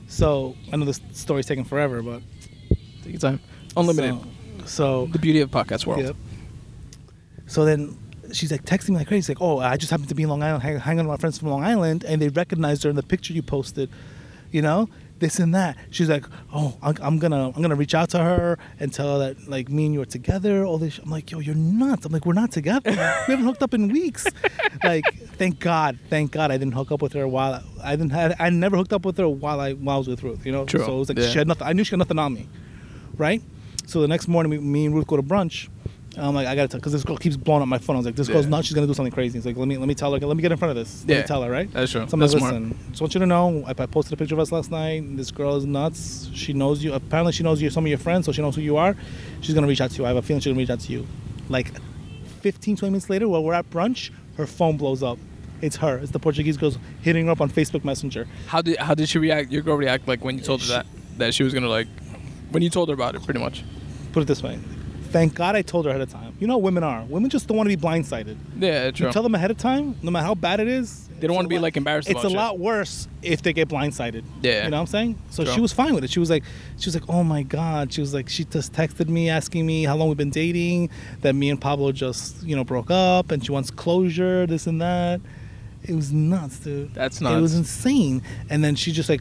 So 0.09 0.57
I 0.73 0.77
know 0.77 0.85
this 0.85 1.01
story's 1.13 1.47
taking 1.47 1.65
forever, 1.65 2.03
but 2.03 2.23
Take 3.03 3.13
your 3.15 3.21
time. 3.21 3.41
Unlimited. 3.77 4.21
So, 4.61 4.67
so 4.67 5.07
the 5.13 5.19
beauty 5.19 5.41
of 5.41 5.51
podcast 5.51 5.87
world. 5.87 6.03
Yep. 6.03 6.17
So 7.47 7.65
then 7.65 7.97
she's 8.33 8.53
like 8.53 8.65
texting 8.65 8.91
me 8.91 8.97
like 8.97 9.09
crazy. 9.09 9.23
She's 9.23 9.29
like, 9.31 9.41
oh, 9.41 9.59
I 9.59 9.77
just 9.77 9.91
happened 9.91 10.09
to 10.11 10.15
be 10.15 10.23
in 10.23 10.29
Long 10.29 10.43
Island, 10.43 10.63
hang, 10.63 10.79
hanging 10.79 11.07
with 11.07 11.19
my 11.19 11.21
friends 11.21 11.39
from 11.39 11.49
Long 11.49 11.65
Island, 11.65 12.05
and 12.05 12.21
they 12.23 12.29
recognized 12.29 12.83
her 12.85 12.91
in 12.91 12.97
the 12.97 13.03
picture 13.03 13.33
you 13.33 13.43
posted. 13.43 13.91
You 14.51 14.63
know, 14.63 14.89
this 15.23 15.39
and 15.39 15.55
that. 15.55 15.79
She's 15.91 16.11
like, 16.11 16.27
oh, 16.53 16.77
I'm, 16.83 17.19
gonna, 17.19 17.47
I'm 17.55 17.63
gonna 17.63 17.75
reach 17.77 17.95
out 17.95 18.11
to 18.11 18.19
her 18.19 18.59
and 18.79 18.93
tell 18.93 19.19
her 19.19 19.29
that 19.35 19.49
like 19.49 19.71
me 19.71 19.87
and 19.87 19.95
you 19.95 20.03
are 20.03 20.05
together. 20.05 20.65
All 20.67 20.77
this. 20.77 20.99
I'm 20.99 21.11
like, 21.11 21.31
yo, 21.31 21.39
you're 21.39 21.55
nuts. 21.55 22.05
I'm 22.05 22.13
like, 22.13 22.27
we're 22.27 22.35
not 22.35 22.53
together. 22.53 22.91
we 22.91 22.97
haven't 22.97 23.45
hooked 23.47 23.63
up 23.63 23.73
in 23.73 23.89
weeks. 23.89 24.27
like, 24.85 25.05
thank 25.39 25.61
God, 25.61 25.99
thank 26.11 26.33
God, 26.33 26.51
I 26.51 26.59
didn't 26.59 26.75
hook 26.75 26.93
up 26.93 27.01
with 27.01 27.15
her 27.15 27.27
while 27.27 27.63
I 27.83 27.97
didn't 27.97 28.11
had, 28.11 28.37
I 28.39 28.51
never 28.51 28.77
hooked 28.77 28.93
up 28.93 29.07
with 29.07 29.17
her 29.17 29.29
while 29.29 29.61
I 29.61 29.73
while 29.73 29.95
I 29.97 29.99
was 29.99 30.09
with 30.09 30.23
Ruth. 30.23 30.45
You 30.45 30.53
know, 30.53 30.67
True. 30.67 30.85
so 30.85 30.97
it 30.97 30.99
was 30.99 31.09
like 31.09 31.19
Yeah. 31.19 31.29
she 31.29 31.39
had 31.39 31.49
nothing. 31.49 31.67
I 31.67 31.73
knew 31.73 31.85
she 31.85 31.93
had 31.93 31.99
nothing 32.01 32.19
on 32.19 32.35
me, 32.35 32.49
right? 33.17 33.41
So 33.87 34.01
the 34.01 34.09
next 34.09 34.29
morning, 34.29 34.51
we, 34.51 34.59
me 34.59 34.85
and 34.87 34.95
Ruth 34.95 35.07
go 35.07 35.17
to 35.17 35.23
brunch. 35.23 35.69
I'm 36.19 36.35
like, 36.35 36.47
I 36.47 36.55
gotta 36.55 36.69
tell, 36.69 36.79
because 36.79 36.93
this 36.93 37.05
girl 37.05 37.17
keeps 37.17 37.37
blowing 37.37 37.63
up 37.63 37.69
my 37.69 37.79
phone. 37.79 37.97
I 37.97 37.99
was 38.01 38.07
like, 38.07 38.17
this 38.17 38.29
girl's 38.29 38.45
Yeah. 38.45 38.51
nuts. 38.51 38.67
She's 38.69 38.75
gonna 38.75 38.87
do 38.87 38.93
something 38.93 39.13
crazy. 39.13 39.39
He's 39.39 39.47
like, 39.47 39.57
let 39.57 39.67
me, 39.67 39.79
let 39.79 39.89
me 39.89 39.95
tell 39.95 40.13
her. 40.13 40.19
Let 40.19 40.37
me 40.37 40.43
get 40.43 40.53
in 40.53 40.59
front 40.59 40.71
of 40.71 40.77
this. 40.77 41.05
Let 41.09 41.15
Yeah. 41.15 41.21
me 41.23 41.27
tell 41.27 41.43
her, 41.43 41.51
right? 41.51 41.73
That's 41.73 41.91
true. 41.91 42.03
So 42.07 42.15
I'm 42.15 42.21
That's 42.21 42.35
like, 42.35 42.41
smart. 42.41 42.55
listen, 42.55 42.79
just 42.91 43.01
want 43.01 43.15
you 43.15 43.21
to 43.21 43.27
know, 43.27 43.65
I, 43.67 43.71
I 43.71 43.87
posted 43.87 44.13
a 44.13 44.17
picture 44.19 44.35
of 44.35 44.41
us 44.41 44.53
last 44.53 44.71
night. 44.71 45.17
This 45.17 45.31
girl 45.31 45.57
is 45.57 45.65
nuts. 45.65 46.29
She 46.35 46.53
knows 46.53 46.85
you. 46.85 46.93
Apparently, 46.93 47.33
she 47.33 47.43
knows 47.43 47.63
you. 47.63 47.71
Some 47.71 47.85
of 47.85 47.89
your 47.89 47.99
friends, 47.99 48.27
so 48.27 48.33
she 48.33 48.43
knows 48.43 48.57
who 48.57 48.61
you 48.63 48.77
are. 48.77 48.95
She's 49.41 49.55
gonna 49.55 49.67
reach 49.67 49.81
out 49.81 49.91
to 49.93 49.97
you. 49.99 50.05
I 50.05 50.09
have 50.09 50.17
a 50.19 50.23
feeling 50.23 50.41
she's 50.41 50.51
gonna 50.53 50.59
reach 50.61 50.71
out 50.71 50.81
to 50.81 50.93
you. 50.93 51.07
Like 51.49 51.73
15, 52.43 52.77
20 52.77 52.91
minutes 52.93 53.09
later, 53.09 53.27
while 53.29 53.43
we're 53.43 53.55
at 53.55 53.71
brunch, 53.71 54.11
her 54.37 54.47
phone 54.47 54.77
blows 54.77 55.03
up. 55.03 55.19
It's 55.63 55.77
her. 55.77 55.97
It's 55.99 56.11
the 56.11 56.19
Portuguese 56.19 56.57
girl 56.59 56.75
hitting 57.03 57.27
her 57.27 57.33
up 57.33 57.41
on 57.41 57.49
Facebook 57.49 57.85
Messenger. 57.85 58.27
How 58.49 58.61
did 58.61 58.77
how 58.79 58.95
did 58.95 59.09
she 59.09 59.19
react? 59.19 59.51
Your 59.53 59.63
girl 59.63 59.77
react 59.77 60.09
like 60.09 60.23
when 60.25 60.37
you 60.37 60.43
told 60.45 60.61
her 60.63 60.67
that 60.69 60.87
that 61.19 61.35
she 61.35 61.43
was 61.45 61.55
gonna 61.55 61.69
like 61.69 61.87
when 62.51 62.63
you 62.63 62.69
told 62.69 62.89
her 62.89 62.95
about 62.95 63.15
it, 63.15 63.23
pretty 63.25 63.39
much. 63.41 63.63
Put 64.13 64.23
it 64.25 64.27
this 64.27 64.43
way. 64.43 64.59
Thank 65.13 65.35
God 65.35 65.55
I 65.55 65.63
told 65.63 65.85
her 65.85 65.91
ahead 65.91 66.01
of 66.01 66.11
time. 66.11 66.35
You 66.41 66.47
know 66.47 66.55
how 66.55 66.59
women 66.59 66.83
are. 66.83 67.03
Women 67.05 67.31
just 67.31 67.47
don't 67.47 67.57
want 67.57 67.71
to 67.71 67.77
be 67.77 67.81
blindsided. 67.83 68.37
Yeah, 68.59 68.91
true. 68.91 69.07
You 69.09 69.13
tell 69.13 69.23
them 69.23 69.35
ahead 69.35 69.51
of 69.51 69.59
time, 69.59 69.95
no 70.03 70.11
matter 70.11 70.25
how 70.27 70.35
bad 70.35 70.59
it 70.61 70.69
is. 70.69 71.09
They 71.21 71.29
don't 71.29 71.37
wanna 71.37 71.47
be, 71.47 71.55
lot- 71.57 71.63
like, 71.63 71.77
embarrassed 71.77 72.11
It's 72.11 72.19
a 72.25 72.29
shit. 72.29 72.37
lot 72.37 72.59
worse 72.59 73.07
if 73.23 73.43
they 73.43 73.53
get 73.53 73.69
blindsided. 73.69 74.25
Yeah. 74.43 74.65
You 74.65 74.71
know 74.71 74.79
what 74.79 74.81
I'm 74.81 74.87
saying? 74.87 75.19
So 75.31 75.45
True. 75.45 75.53
she 75.55 75.61
was 75.61 75.73
fine 75.73 75.95
with 75.95 76.03
it. 76.03 76.11
She 76.11 76.19
was 76.19 76.31
like, 76.31 76.43
she 76.79 76.87
was 76.89 76.95
like, 76.97 77.09
oh 77.09 77.23
my 77.23 77.45
god. 77.45 77.93
She 77.93 78.01
was 78.01 78.13
like, 78.13 78.29
she 78.29 78.45
just 78.45 78.73
texted 78.73 79.09
me 79.09 79.29
asking 79.29 79.65
me 79.65 79.85
how 79.85 79.95
long 79.97 80.09
we've 80.09 80.17
been 80.17 80.31
dating. 80.31 80.91
That 81.21 81.35
me 81.35 81.49
and 81.51 81.61
Pablo 81.61 81.93
just 81.93 82.43
you 82.43 82.57
know 82.57 82.65
broke 82.65 82.91
up, 82.91 83.31
and 83.31 83.45
she 83.45 83.53
wants 83.53 83.71
closure, 83.71 84.47
this 84.49 84.67
and 84.67 84.81
that. 84.83 85.21
It 85.85 85.95
was 85.95 86.11
nuts, 86.13 86.59
dude. 86.59 86.93
That's 86.95 87.21
nuts. 87.21 87.37
It 87.37 87.41
was 87.41 87.55
insane. 87.55 88.23
And 88.51 88.65
then 88.65 88.75
she 88.75 88.91
just 88.93 89.09
like. 89.09 89.21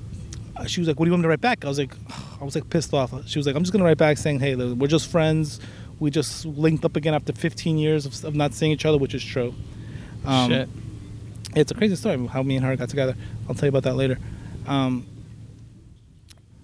She 0.67 0.79
was 0.79 0.87
like, 0.87 0.99
"What 0.99 1.05
do 1.05 1.09
you 1.09 1.13
want 1.13 1.21
me 1.21 1.25
to 1.25 1.29
write 1.29 1.41
back?" 1.41 1.65
I 1.65 1.67
was 1.67 1.79
like, 1.79 1.95
"I 2.41 2.43
was 2.43 2.53
like 2.55 2.69
pissed 2.69 2.93
off." 2.93 3.11
She 3.27 3.39
was 3.39 3.47
like, 3.47 3.55
"I'm 3.55 3.63
just 3.63 3.71
gonna 3.73 3.85
write 3.85 3.97
back 3.97 4.17
saying, 4.17 4.39
hey, 4.41 4.53
we're 4.55 4.85
just 4.87 5.07
friends. 5.09 5.59
We 6.01 6.09
just 6.11 6.45
linked 6.45 6.83
up 6.83 6.95
again 6.97 7.13
after 7.13 7.31
15 7.31 7.77
years 7.77 8.05
of, 8.05 8.25
of 8.25 8.35
not 8.35 8.53
seeing 8.53 8.71
each 8.73 8.85
other, 8.85 8.97
which 8.97 9.13
is 9.13 9.23
true." 9.23 9.53
Um, 10.25 10.49
Shit. 10.51 10.69
it's 11.55 11.71
a 11.71 11.75
crazy 11.75 11.95
story 11.95 12.25
how 12.27 12.43
me 12.43 12.55
and 12.57 12.65
her 12.65 12.75
got 12.75 12.89
together. 12.89 13.15
I'll 13.47 13.55
tell 13.55 13.67
you 13.67 13.69
about 13.69 13.83
that 13.83 13.95
later. 13.95 14.17
Um, 14.67 15.05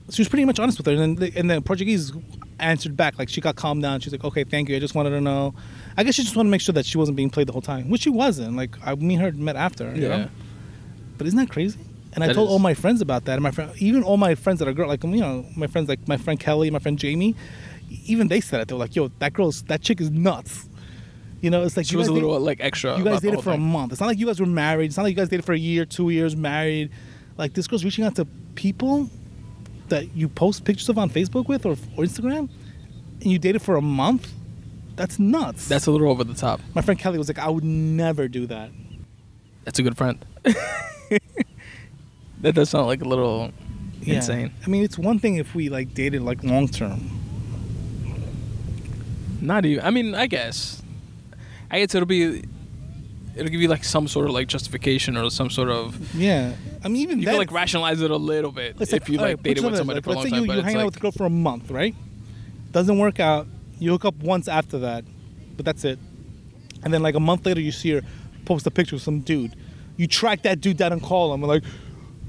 she 0.10 0.22
was 0.22 0.30
pretty 0.30 0.46
much 0.46 0.60
honest 0.60 0.78
with 0.78 0.88
her, 0.88 0.94
and 0.94 1.02
then 1.02 1.16
the, 1.16 1.40
and 1.40 1.50
the 1.50 1.62
Portuguese 1.62 2.12
answered 2.60 2.98
back 2.98 3.20
like 3.20 3.30
she 3.30 3.40
got 3.42 3.56
calmed 3.56 3.82
down. 3.84 4.00
She's 4.00 4.12
like, 4.12 4.24
"Okay, 4.24 4.44
thank 4.44 4.70
you. 4.70 4.76
I 4.76 4.80
just 4.80 4.96
wanted 4.96 5.12
to 5.12 5.22
know." 5.22 5.54
I 5.98 6.04
guess 6.04 6.16
she 6.16 6.24
just 6.24 6.36
wanted 6.36 6.48
to 6.48 6.52
make 6.52 6.62
sure 6.62 6.74
that 6.74 6.86
she 6.86 6.98
wasn't 6.98 7.18
being 7.18 7.30
played 7.30 7.48
the 7.48 7.52
whole 7.54 7.62
time, 7.62 7.90
which 7.90 8.02
she 8.02 8.10
wasn't. 8.10 8.56
Like 8.56 8.76
I, 8.86 8.96
me 8.96 9.16
and 9.16 9.24
her 9.24 9.32
met 9.34 9.56
after. 9.56 9.94
You 9.96 10.04
Yeah. 10.04 10.08
know? 10.10 10.30
But 11.18 11.28
isn't 11.28 11.38
that 11.40 11.50
crazy? 11.50 11.80
And 12.14 12.24
I 12.24 12.34
told 12.34 12.48
is. 12.48 12.52
all 12.54 12.60
my 12.60 12.74
friends 12.74 13.02
about 13.02 13.26
that, 13.26 13.34
and 13.34 13.44
my 13.44 13.52
friend, 13.52 13.72
even 13.78 14.02
all 14.02 14.18
my 14.18 14.34
friends 14.34 14.60
that 14.60 14.68
are 14.68 14.74
girl, 14.74 14.88
like 14.88 15.04
you 15.04 15.10
know, 15.20 15.46
my 15.56 15.68
friends 15.68 15.90
like 15.90 16.08
my 16.08 16.18
friend 16.18 16.40
Kelly, 16.40 16.72
my 16.72 16.80
friend 16.80 16.98
Jamie, 16.98 17.36
even 17.90 18.28
they 18.28 18.42
said 18.42 18.62
it. 18.62 18.68
They 18.68 18.74
were 18.74 18.80
like, 18.80 18.96
"Yo, 18.96 19.10
that 19.20 19.34
girl's 19.34 19.64
that 19.64 19.82
chick 19.82 20.00
is 20.02 20.10
nuts." 20.12 20.68
You 21.42 21.50
know, 21.52 21.64
it's 21.64 21.78
like 21.78 21.86
She 21.86 21.96
was 21.96 22.08
a 22.08 22.10
guys 22.12 22.16
date- 22.16 22.24
little 22.24 22.36
uh, 22.36 22.40
like 22.40 22.60
extra. 22.62 22.98
you 22.98 23.04
guys 23.04 23.22
dated 23.22 23.44
for 23.44 23.52
a 23.54 23.58
month. 23.58 23.92
It's 23.92 24.02
not 24.02 24.08
like 24.08 24.18
you 24.18 24.26
guys 24.26 24.40
were 24.40 24.46
married. 24.48 24.88
It's 24.88 24.98
not 24.98 25.04
like 25.04 25.12
you 25.12 25.18
guys 25.18 25.30
dated 25.30 25.46
for 25.46 25.54
a 25.54 25.58
year, 25.60 25.86
two 25.86 26.10
years, 26.10 26.36
married. 26.36 26.90
Like 27.38 27.54
this 27.54 27.68
girl's 27.68 27.84
reaching 27.86 28.04
out 28.06 28.16
to 28.16 28.26
people 28.56 29.10
that 29.90 30.16
you 30.16 30.28
post 30.28 30.66
pictures 30.66 30.90
of 30.90 30.98
on 30.98 31.10
Facebook 31.10 31.48
with 31.48 31.66
or, 31.66 31.74
or 31.74 32.04
Instagram, 32.04 32.50
and 33.22 33.32
you 33.32 33.38
dated 33.40 33.62
for 33.62 33.76
a 33.76 33.82
month. 33.82 34.32
That's 34.96 35.20
nuts. 35.20 35.68
That's 35.68 35.86
a 35.86 35.92
little 35.92 36.10
over 36.10 36.24
the 36.24 36.34
top. 36.34 36.60
my 36.74 36.82
friend 36.82 37.00
Kelly 37.00 37.20
was 37.20 37.28
like, 37.28 37.38
I 37.38 37.50
would 37.50 37.64
never 37.64 38.28
do 38.28 38.48
that. 38.48 38.72
That's 39.64 39.78
a 39.78 39.84
good 39.84 39.96
friend. 39.96 40.26
that 42.42 42.56
does 42.56 42.70
sound 42.70 42.88
like 42.88 43.02
a 43.02 43.06
little 43.08 43.52
Yeah. 44.02 44.16
insane. 44.16 44.52
I 44.66 44.70
mean, 44.70 44.84
it's 44.84 44.98
one 44.98 45.20
thing 45.20 45.36
if 45.36 45.54
we 45.56 45.70
like 45.70 45.94
dated 45.94 46.22
like 46.24 46.44
long 46.44 46.68
term. 46.68 47.12
Not 49.42 49.66
even. 49.66 49.84
I 49.86 49.92
mean, 49.92 50.16
I 50.16 50.28
guess. 50.28 50.82
I 51.70 51.80
guess 51.80 51.96
it'll 51.96 52.06
be. 52.06 52.44
It'll 53.36 53.52
give 53.52 53.62
you 53.62 53.68
like 53.68 53.84
some 53.84 54.08
sort 54.08 54.26
of 54.26 54.34
like 54.34 54.48
justification 54.48 55.16
or 55.16 55.30
some 55.30 55.50
sort 55.50 55.70
of. 55.70 56.16
Yeah, 56.16 56.54
I 56.84 56.88
mean, 56.88 56.98
even 57.04 57.20
You 57.20 57.26
then, 57.26 57.34
can 57.36 57.40
like 57.40 57.52
rationalize 57.52 58.02
it 58.02 58.10
a 58.10 58.18
little 58.18 58.52
bit 58.52 58.82
if 58.82 59.10
you 59.10 59.20
alright, 59.20 59.36
like 59.36 59.44
dated 59.44 59.64
with 59.64 59.78
somebody 59.78 60.00
this 60.00 60.06
for 60.06 60.10
a 60.10 60.14
long 60.14 60.24
Let's 60.24 60.32
say 60.32 60.40
time. 60.40 60.50
you, 60.50 60.54
you 60.56 60.62
hang 60.62 60.76
out 60.76 60.78
like, 60.78 60.86
with 60.86 60.98
a 60.98 61.00
girl 61.00 61.12
for 61.12 61.26
a 61.26 61.30
month, 61.30 61.70
right? 61.70 61.94
Doesn't 62.72 62.98
work 62.98 63.20
out. 63.20 63.48
You 63.78 63.92
hook 63.92 64.06
up 64.06 64.16
once 64.16 64.48
after 64.48 64.80
that, 64.80 65.06
but 65.56 65.66
that's 65.66 65.84
it. 65.84 66.00
And 66.84 66.94
then 66.94 67.04
like 67.04 67.16
a 67.16 67.20
month 67.20 67.46
later, 67.46 67.62
you 67.62 67.72
see 67.72 67.92
her 67.92 68.02
post 68.46 68.66
a 68.66 68.72
picture 68.72 68.96
of 68.96 69.02
some 69.02 69.20
dude. 69.20 69.56
You 69.98 70.08
track 70.08 70.44
that 70.44 70.62
dude 70.62 70.78
down 70.78 70.94
and 70.94 71.02
call 71.02 71.34
him. 71.34 71.44
And 71.44 71.50
like, 71.50 71.64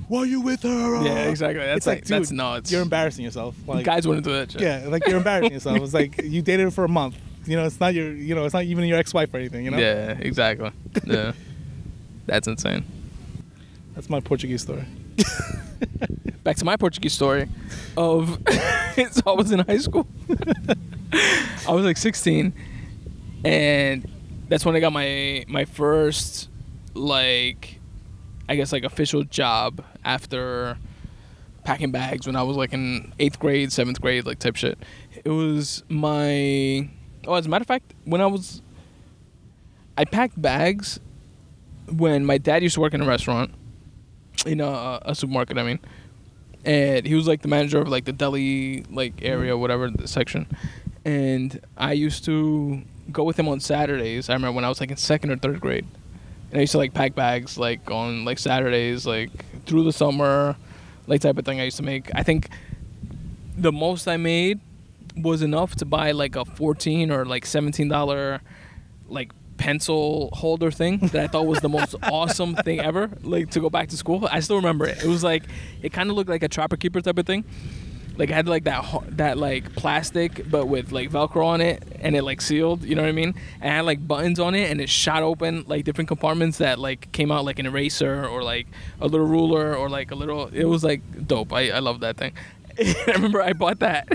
why 0.09 0.21
are 0.21 0.27
you 0.27 0.41
with 0.41 0.63
her? 0.63 1.03
Yeah, 1.05 1.29
exactly. 1.29 1.65
That's 1.65 1.79
it's 1.79 1.87
like, 1.87 1.97
like- 1.99 2.05
that's 2.07 2.31
nuts. 2.31 2.73
You're 2.73 2.83
embarrassing 2.83 3.25
yourself. 3.25 3.55
Like, 3.67 3.85
guys 3.85 4.07
wouldn't 4.07 4.25
do 4.27 4.33
that 4.33 4.53
shit. 4.53 4.61
yeah, 4.61 4.85
like 4.89 5.07
you're 5.07 5.19
embarrassing 5.19 5.53
yourself. 5.59 5.79
It's 5.79 5.95
like 5.95 6.23
you 6.23 6.43
dated 6.43 6.65
her 6.65 6.71
for 6.71 6.85
a 6.85 6.89
month. 6.89 7.17
You 7.47 7.57
know, 7.57 7.65
it's 7.65 7.81
not 7.81 7.95
your, 7.95 8.13
you 8.13 8.35
know, 8.35 8.45
it's 8.45 8.53
not 8.55 8.65
even 8.65 8.85
your 8.85 8.99
ex-wife 8.99 9.33
or 9.33 9.39
anything. 9.39 9.65
You 9.65 9.71
know, 9.71 9.79
Yeah, 9.79 10.17
exactly. 10.19 10.71
Yeah. 11.07 11.33
That's 12.27 12.47
insane. 12.47 12.85
that's 13.95 14.11
my 14.11 14.21
Portuguese 14.21 14.61
story. 14.63 14.85
Back 16.45 16.57
to 16.57 16.65
my 16.65 16.77
Portuguese 16.77 17.15
story 17.15 17.49
of 17.97 18.39
so 19.13 19.23
I 19.27 19.33
was 19.33 19.51
in 19.51 19.61
high 19.61 19.79
school. 19.79 20.07
I 21.67 21.73
was 21.73 21.85
like 21.85 21.97
16 21.97 22.53
and 23.45 24.07
that's 24.49 24.65
when 24.65 24.75
I 24.77 24.81
got 24.81 24.93
my 24.93 25.45
my 25.49 25.65
first 25.65 26.49
like 26.95 27.78
I 28.49 28.57
guess 28.57 28.73
like 28.73 28.85
official 28.85 29.25
job 29.25 29.85
after 30.05 30.79
packing 31.65 31.91
bags 31.91 32.27
when 32.27 32.37
I 32.37 32.43
was 32.43 32.57
like 32.57 32.73
in 32.73 33.13
8th 33.19 33.39
grade, 33.39 33.69
7th 33.71 34.01
grade 34.01 34.27
like 34.27 34.39
type 34.39 34.57
shit. 34.57 34.79
It 35.25 35.31
was 35.31 35.83
my 35.89 36.89
Oh, 37.27 37.35
as 37.35 37.47
a 37.47 37.49
matter 37.49 37.63
of 37.63 37.67
fact, 37.67 37.95
when 38.05 38.21
I 38.21 38.27
was 38.27 38.63
I 39.97 40.05
packed 40.05 40.41
bags 40.41 41.01
when 41.91 42.25
my 42.25 42.39
dad 42.39 42.63
used 42.63 42.75
to 42.77 42.81
work 42.81 42.95
in 42.95 43.03
a 43.03 43.07
restaurant 43.07 43.53
in 44.47 44.61
a, 44.61 45.01
a 45.03 45.15
supermarket. 45.15 45.59
I 45.59 45.63
mean, 45.63 45.81
and 46.65 47.05
he 47.05 47.15
was 47.15 47.27
like 47.27 47.43
the 47.43 47.49
manager 47.49 47.81
of 47.81 47.89
like 47.89 48.05
the 48.05 48.13
deli 48.13 48.85
like 48.91 49.23
area, 49.23 49.57
whatever 49.57 49.91
the 49.91 50.09
section. 50.09 50.47
And 51.05 51.61
I 51.77 51.93
used 51.93 52.25
to 52.27 52.83
go 53.11 53.25
with 53.25 53.39
him 53.39 53.49
on 53.49 53.61
Saturdays. 53.61 54.29
I 54.29 54.35
remember 54.35 54.57
when 54.57 54.65
I 54.65 54.69
was 54.69 54.81
like 54.81 54.91
in 54.91 54.97
second 54.97 55.31
or 55.31 55.37
third 55.37 55.61
grade, 55.61 55.87
and 56.51 56.59
I 56.59 56.61
used 56.61 56.73
to 56.73 56.79
like 56.79 56.95
pack 56.95 57.15
bags 57.15 57.59
like 57.59 57.91
on 57.91 58.25
like 58.25 58.39
Saturdays, 58.39 59.07
like 59.07 59.31
through 59.67 59.85
the 59.85 59.93
summer, 59.93 60.57
like 61.07 61.21
type 61.21 61.39
of 61.39 61.45
thing. 61.45 61.61
I 61.61 61.65
used 61.65 61.77
to 61.79 61.83
make. 61.83 62.11
I 62.15 62.23
think 62.23 62.49
the 63.57 63.73
most 63.73 64.09
I 64.09 64.17
made 64.17 64.61
was 65.17 65.43
enough 65.43 65.75
to 65.77 65.85
buy 65.85 66.13
like 66.13 66.37
a 66.37 66.45
fourteen 66.45 67.11
or 67.11 67.25
like 67.25 67.45
seventeen 67.45 67.89
dollar 67.89 68.41
like 69.09 69.33
pencil 69.59 70.31
holder 70.33 70.71
thing 70.71 70.99
that 70.99 71.25
I 71.25 71.27
thought 71.27 71.47
was 71.47 71.61
the 71.61 71.69
most 71.69 71.95
awesome 72.05 72.55
thing 72.57 72.81
ever. 72.81 73.11
Like 73.23 73.51
to 73.51 73.61
go 73.61 73.69
back 73.69 73.89
to 73.89 73.97
school, 73.97 74.27
I 74.31 74.41
still 74.41 74.57
remember 74.57 74.87
it. 74.87 75.03
It 75.03 75.09
was 75.09 75.23
like 75.23 75.45
it 75.83 75.93
kind 75.93 76.09
of 76.11 76.17
looked 76.17 76.31
like 76.31 76.43
a 76.43 76.49
trapper 76.49 76.77
keeper 76.77 77.01
type 77.01 77.19
of 77.19 77.27
thing. 77.27 77.45
Like 78.19 78.31
it 78.31 78.35
had 78.35 78.49
like 78.49 78.65
that 78.65 78.85
that 79.17 79.39
like 79.39 79.75
plastic, 79.77 80.51
but 80.51 80.67
with 80.67 80.91
like 80.91 81.11
Velcro 81.11 81.47
on 81.47 81.61
it, 81.61 81.85
and 82.01 82.17
it 82.17 82.23
like 82.25 82.41
sealed. 82.41 82.83
You 82.83 82.97
know 82.97 83.03
what 83.03 83.09
I 83.09 83.13
mean? 83.13 83.33
And 83.61 83.73
had 83.73 83.85
like 83.85 84.07
buttons 84.07 84.41
on 84.41 84.57
it, 84.57 84.71
and 84.71 84.81
it 84.81 84.89
shot 84.89 85.23
open 85.23 85.65
like 85.69 85.85
different 85.85 86.09
compartments 86.09 86.59
that 86.59 86.81
like 86.81 87.13
came 87.13 87.31
out 87.31 87.45
like 87.45 87.61
an 87.61 87.67
eraser 87.67 88.27
or 88.27 88.43
like 88.43 88.67
a 89.01 89.07
little 89.07 89.27
ruler 89.27 89.77
or 89.77 89.89
like 89.89 90.11
a 90.11 90.17
little. 90.17 90.49
It 90.49 90.65
was 90.65 90.83
like 90.83 91.01
dope. 91.29 91.53
I 91.53 91.71
I 91.71 91.79
love 91.79 92.01
that 92.01 92.17
thing. 92.17 92.33
I 92.79 93.13
remember 93.15 93.41
I 93.41 93.53
bought 93.53 93.79
that, 93.79 94.09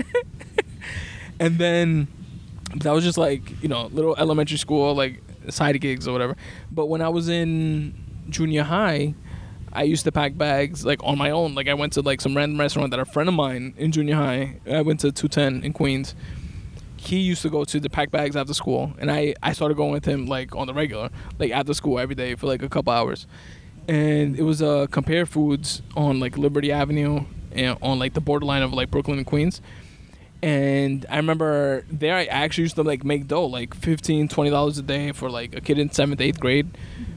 and 1.40 1.58
then 1.58 2.08
that 2.76 2.92
was 2.92 3.04
just 3.04 3.18
like 3.18 3.62
you 3.62 3.68
know 3.68 3.86
little 3.86 4.14
elementary 4.18 4.58
school 4.58 4.94
like 4.94 5.22
side 5.48 5.80
gigs 5.80 6.08
or 6.08 6.12
whatever 6.12 6.36
but 6.72 6.86
when 6.86 7.02
i 7.02 7.08
was 7.08 7.28
in 7.28 7.94
junior 8.30 8.62
high 8.62 9.14
i 9.74 9.82
used 9.82 10.04
to 10.04 10.12
pack 10.12 10.36
bags 10.36 10.84
like 10.84 11.02
on 11.02 11.18
my 11.18 11.30
own. 11.30 11.54
Like 11.54 11.68
i 11.68 11.74
went 11.74 11.92
to 11.94 12.02
like 12.02 12.20
some 12.20 12.36
random 12.36 12.58
restaurant 12.58 12.90
that 12.90 13.00
a 13.00 13.04
friend 13.04 13.28
of 13.28 13.34
mine 13.34 13.74
in 13.76 13.92
junior 13.92 14.16
high 14.16 14.60
i 14.70 14.82
went 14.82 15.00
to 15.00 15.12
210 15.12 15.64
in 15.64 15.72
queens. 15.72 16.14
He 16.96 17.18
used 17.18 17.42
to 17.42 17.50
go 17.50 17.64
to 17.64 17.78
the 17.80 17.90
pack 17.90 18.10
bags 18.10 18.34
after 18.34 18.54
school, 18.54 18.94
and 18.98 19.10
I 19.10 19.34
I 19.42 19.52
started 19.52 19.76
going 19.76 19.92
with 19.92 20.06
him 20.06 20.26
like 20.26 20.56
on 20.56 20.66
the 20.66 20.72
regular, 20.72 21.10
like 21.38 21.50
after 21.50 21.74
school 21.74 21.98
every 21.98 22.14
day 22.14 22.34
for 22.34 22.46
like 22.46 22.62
a 22.62 22.68
couple 22.68 22.94
hours, 22.94 23.26
and 23.88 24.34
it 24.38 24.42
was 24.42 24.62
uh 24.62 24.86
compare 24.90 25.26
foods 25.26 25.82
on 25.96 26.18
like 26.18 26.38
Liberty 26.38 26.72
Avenue 26.72 27.26
and 27.52 27.76
on 27.82 27.98
like 27.98 28.14
the 28.14 28.22
borderline 28.22 28.62
of 28.62 28.72
like 28.72 28.90
Brooklyn 28.90 29.18
and 29.18 29.26
Queens. 29.26 29.60
And 30.44 31.06
I 31.08 31.16
remember 31.16 31.86
there 31.90 32.14
I 32.14 32.24
actually 32.26 32.64
used 32.64 32.74
to 32.76 32.82
like 32.82 33.02
make 33.02 33.26
dough, 33.28 33.46
like 33.46 33.72
15 33.74 34.26
dollars 34.26 34.76
a 34.76 34.82
day 34.82 35.12
for 35.12 35.30
like 35.30 35.56
a 35.56 35.60
kid 35.62 35.78
in 35.78 35.90
seventh, 35.90 36.20
eighth 36.20 36.38
grade 36.38 36.68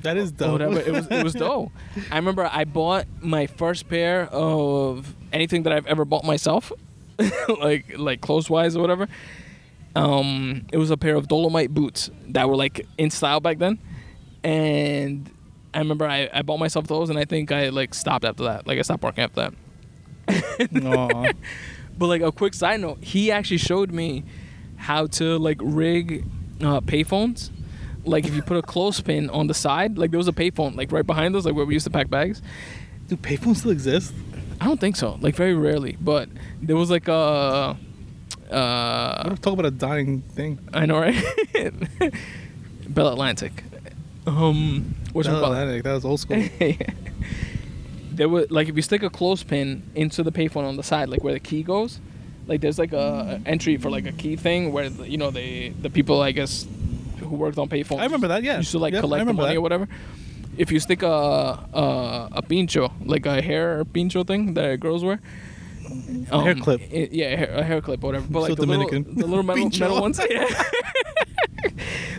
That 0.03 0.15
is 0.15 0.31
dough. 0.31 0.53
whatever. 0.53 0.79
It 0.79 0.93
was 0.93 1.07
it 1.11 1.23
was 1.25 1.33
dope. 1.45 1.71
I 2.09 2.15
remember 2.15 2.49
I 2.49 2.63
bought 2.63 3.05
my 3.19 3.47
first 3.47 3.89
pair 3.89 4.27
of 4.31 5.13
anything 5.33 5.63
that 5.63 5.73
I've 5.73 5.85
ever 5.87 6.05
bought 6.05 6.23
myself, 6.23 6.71
like 7.59 7.97
like 7.97 8.21
clothes 8.21 8.49
wise 8.49 8.77
or 8.77 8.79
whatever. 8.81 9.09
Um, 9.93 10.65
it 10.71 10.77
was 10.77 10.89
a 10.89 10.95
pair 10.95 11.15
of 11.15 11.27
Dolomite 11.27 11.73
boots 11.73 12.09
that 12.29 12.47
were 12.47 12.55
like 12.55 12.87
in 12.97 13.09
style 13.09 13.41
back 13.41 13.57
then, 13.57 13.77
and 14.43 15.29
I 15.73 15.79
remember 15.79 16.05
I, 16.07 16.29
I 16.33 16.43
bought 16.43 16.59
myself 16.59 16.87
those, 16.87 17.09
and 17.09 17.19
I 17.19 17.25
think 17.25 17.51
I 17.51 17.69
like 17.69 17.93
stopped 17.93 18.23
after 18.23 18.43
that. 18.45 18.67
Like 18.67 18.79
I 18.79 18.83
stopped 18.83 19.03
working 19.03 19.25
after 19.25 19.49
that. 19.49 19.53
But 21.97 22.07
like 22.07 22.21
a 22.21 22.31
quick 22.31 22.53
side 22.53 22.79
note, 22.81 23.03
he 23.03 23.31
actually 23.31 23.57
showed 23.57 23.91
me 23.91 24.23
how 24.75 25.07
to 25.07 25.37
like 25.37 25.57
rig 25.61 26.25
uh, 26.61 26.81
payphones. 26.81 27.49
Like 28.05 28.25
if 28.25 28.33
you 28.35 28.41
put 28.41 28.57
a 28.57 28.61
clothespin 28.61 29.29
on 29.31 29.47
the 29.47 29.53
side, 29.53 29.97
like 29.97 30.11
there 30.11 30.17
was 30.17 30.27
a 30.27 30.33
payphone 30.33 30.75
like 30.77 30.91
right 30.91 31.05
behind 31.05 31.35
us, 31.35 31.45
like 31.45 31.55
where 31.55 31.65
we 31.65 31.73
used 31.73 31.85
to 31.85 31.89
pack 31.91 32.09
bags. 32.09 32.41
Do 33.07 33.17
payphones 33.17 33.57
still 33.57 33.71
exist? 33.71 34.13
I 34.59 34.65
don't 34.65 34.79
think 34.79 34.95
so, 34.95 35.17
like 35.21 35.35
very 35.35 35.53
rarely, 35.53 35.97
but 35.99 36.29
there 36.61 36.75
was 36.75 36.89
like 36.89 37.07
a. 37.07 37.77
What 38.47 38.57
Uh, 38.57 39.29
if 39.33 39.41
talk 39.41 39.53
about 39.53 39.65
a 39.65 39.71
dying 39.71 40.21
thing? 40.21 40.57
I 40.73 40.85
know, 40.85 40.99
right? 40.99 41.21
Bell 42.87 43.09
Atlantic. 43.09 43.63
Um, 44.25 44.95
which 45.13 45.27
Bell 45.27 45.43
Atlantic, 45.43 45.83
that 45.83 45.93
was 45.93 46.05
old 46.05 46.19
school. 46.21 46.37
there 48.17 48.27
was 48.29 48.49
like 48.51 48.67
if 48.67 48.75
you 48.75 48.81
stick 48.81 49.03
a 49.03 49.09
clothespin 49.09 49.81
into 49.95 50.23
the 50.23 50.31
payphone 50.31 50.65
on 50.67 50.75
the 50.75 50.83
side, 50.83 51.07
like 51.09 51.23
where 51.23 51.33
the 51.33 51.39
key 51.39 51.63
goes, 51.63 51.99
like 52.47 52.59
there's 52.61 52.77
like 52.79 52.93
a, 52.93 53.39
a 53.45 53.47
entry 53.47 53.77
for 53.77 53.89
like 53.89 54.05
a 54.05 54.11
key 54.11 54.35
thing 54.35 54.71
where 54.73 54.89
the, 54.89 55.07
you 55.09 55.17
know 55.17 55.31
they 55.31 55.69
the 55.81 55.89
people 55.89 56.21
I 56.21 56.31
guess 56.31 56.67
who 57.19 57.35
worked 57.35 57.57
on 57.57 57.69
payphones. 57.69 57.99
I 57.99 58.03
remember 58.03 58.27
that, 58.29 58.43
yeah. 58.43 58.57
Used 58.57 58.71
to 58.71 58.79
like 58.79 58.93
Yep, 58.93 59.01
collect 59.01 59.25
the 59.25 59.33
money 59.33 59.49
that. 59.53 59.57
or 59.57 59.61
whatever. 59.61 59.87
If 60.57 60.71
you 60.71 60.79
stick 60.79 61.03
a 61.03 61.07
a, 61.07 62.29
a 62.33 62.41
pincho, 62.41 62.91
like 63.05 63.25
a 63.25 63.41
hair 63.41 63.85
pincho 63.85 64.23
thing 64.23 64.53
that 64.55 64.79
girls 64.79 65.03
wear. 65.03 65.19
um, 66.31 66.43
hair 66.43 66.55
clip. 66.55 66.81
it- 66.91 67.11
yeah, 67.13 67.27
a 67.27 67.37
hair, 67.37 67.51
a 67.61 67.63
hair 67.63 67.81
clip, 67.81 68.03
or 68.03 68.07
whatever. 68.07 68.27
But 68.29 68.41
So 68.41 68.47
like 68.49 68.57
the 68.57 68.65
little, 68.65 68.89
the 68.89 69.27
little 69.27 69.43
metal, 69.43 69.69
metal 69.79 70.01
ones, 70.01 70.19
yeah. 70.29 70.47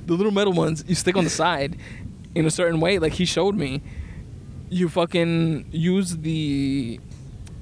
the 0.07 0.15
little 0.15 0.33
metal 0.33 0.53
ones 0.53 0.85
you 0.87 0.95
stick 0.95 1.17
on 1.17 1.25
the 1.25 1.31
side 1.31 1.77
in 2.35 2.47
a 2.47 2.51
certain 2.51 2.81
way. 2.81 2.99
Like 2.99 3.15
he 3.15 3.25
showed 3.25 3.55
me, 3.57 3.83
you 4.71 4.89
fucking 4.89 5.67
use 5.71 6.17
the 6.19 7.01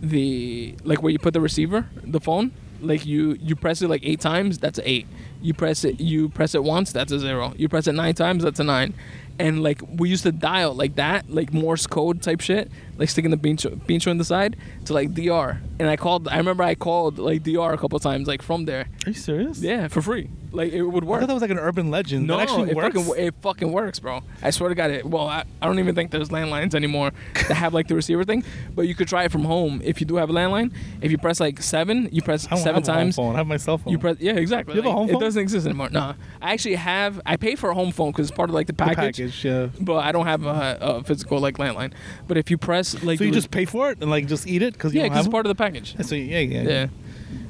the 0.01 0.75
like 0.85 1.03
where 1.03 1.11
you 1.11 1.19
put 1.19 1.35
the 1.35 1.41
receiver, 1.41 1.87
the 2.05 2.21
phone. 2.21 2.53
Like 2.81 3.07
you 3.07 3.39
you 3.41 3.57
press 3.57 3.81
it 3.81 3.89
like 3.89 4.03
eight 4.05 4.21
times, 4.21 4.59
that's 4.59 4.79
an 4.79 4.85
eight. 4.87 5.07
You 5.41 5.55
press 5.55 5.85
it 5.85 5.99
you 6.01 6.29
press 6.29 6.55
it 6.55 6.63
once, 6.63 6.93
that's 6.93 7.13
a 7.13 7.19
zero. 7.19 7.55
You 7.57 7.69
press 7.69 7.87
it 7.87 7.93
nine 7.93 8.15
times, 8.15 8.45
that's 8.45 8.61
a 8.61 8.65
nine. 8.65 8.95
And 9.39 9.63
like 9.63 9.81
we 9.89 10.09
used 10.09 10.23
to 10.25 10.33
dial 10.33 10.75
like 10.75 10.97
that, 10.97 11.31
like 11.31 11.53
Morse 11.53 11.87
code 11.87 12.23
type 12.23 12.41
shit, 12.41 12.71
like 12.99 13.09
sticking 13.09 13.31
the 13.31 13.37
pincho, 13.37 13.77
pincho 13.87 14.11
in 14.11 14.19
the 14.19 14.25
side 14.25 14.57
to 14.87 14.93
like 14.93 15.15
DR. 15.15 15.59
And 15.79 15.89
I 15.89 15.97
called. 15.97 16.29
I 16.29 16.37
remember 16.39 16.63
I 16.63 16.75
called 16.75 17.19
like 17.19 17.43
DR 17.43 17.73
a 17.73 17.79
couple 17.79 17.99
times, 17.99 18.29
like 18.29 18.43
from 18.43 18.65
there. 18.65 18.89
Are 19.05 19.11
you 19.11 19.15
serious? 19.15 19.61
Yeah, 19.61 19.89
for 19.89 20.01
free. 20.03 20.31
Like 20.57 20.73
it 20.73 20.83
would 20.83 21.05
work. 21.05 21.19
I 21.19 21.21
thought 21.21 21.27
that 21.29 21.35
was 21.35 21.43
like 21.43 21.51
an 21.51 21.59
urban 21.59 21.91
legend. 21.91 22.27
No, 22.27 22.37
that 22.39 22.45
actually 22.45 22.71
it 22.71 22.77
works. 22.77 22.97
fucking 22.97 23.25
it 23.25 23.35
fucking 23.43 23.73
works, 23.73 24.01
bro. 24.01 24.23
I 24.43 24.51
swear 24.51 24.71
to 24.71 24.75
God, 24.75 24.91
it. 24.91 25.05
Well, 25.05 25.29
I, 25.29 25.45
I 25.61 25.67
don't 25.67 25.79
even 25.79 25.95
think 25.95 26.11
there's 26.11 26.31
landlines 26.31 26.75
anymore 26.75 27.13
that 27.35 27.55
have 27.55 27.75
like 27.75 27.89
the 27.89 27.95
receiver 27.95 28.25
thing, 28.25 28.43
but 28.75 28.89
you 28.89 28.95
could 28.95 29.09
try 29.09 29.25
it 29.25 29.33
from 29.33 29.45
home 29.45 29.81
if 29.85 30.01
you 30.01 30.07
do 30.07 30.17
have 30.17 30.31
a 30.31 30.33
landline. 30.33 30.73
If 31.03 31.11
you 31.11 31.19
press 31.19 31.41
like 31.41 31.63
seven, 31.63 32.09
you 32.11 32.23
press 32.23 32.43
seven 32.45 32.59
have 32.59 32.67
a 32.69 32.73
home 32.75 32.83
times. 32.83 33.17
phone. 33.17 33.35
I 33.35 33.39
have 33.39 33.47
my 33.47 33.59
cell 33.59 33.79
phone. 33.79 33.93
You 33.93 33.99
press 33.99 34.17
yeah, 34.19 34.33
exactly. 34.33 34.75
You 34.75 34.83
have 34.83 34.91
a 34.91 34.95
home 34.95 35.11
It 35.11 35.21
doesn't 35.21 35.41
exist 35.41 35.67
anymore. 35.67 35.91
Nah, 35.91 36.15
I 36.41 36.53
actually 36.55 36.77
have. 36.77 37.21
I 37.27 37.37
pay 37.37 37.55
for 37.55 37.71
a 37.71 37.75
home 37.75 37.93
phone 37.93 38.13
because 38.13 38.29
it's 38.29 38.37
part 38.37 38.49
of 38.49 38.55
like 38.55 38.67
the 38.67 38.73
the 38.73 38.85
package, 38.85 39.19
package. 39.19 39.45
Yeah. 39.45 39.69
but 39.81 39.99
I 39.99 40.13
don't 40.13 40.27
have 40.27 40.45
a, 40.47 40.79
a 40.81 41.05
physical 41.05 41.39
like 41.39 41.59
landline. 41.59 41.93
But 42.27 42.39
if 42.39 42.51
you 42.51 42.59
press 42.59 43.03
like 43.03 43.19
So 43.19 43.25
you 43.25 43.31
just 43.31 43.51
pay 43.51 43.67
for 43.67 43.91
it 43.91 43.99
and 44.01 44.11
like 44.11 44.27
just 44.27 44.47
eat 44.47 44.63
it 44.63 44.73
because 44.73 44.95
you 44.95 45.01
yeah, 45.01 45.09
because 45.09 45.27
it's 45.27 45.33
part 45.33 45.47
of 45.47 45.51
the 45.51 45.55
package. 45.55 45.97
So 46.05 46.15
yeah, 46.15 46.39
yeah. 46.41 46.63
Yeah. 46.63 46.87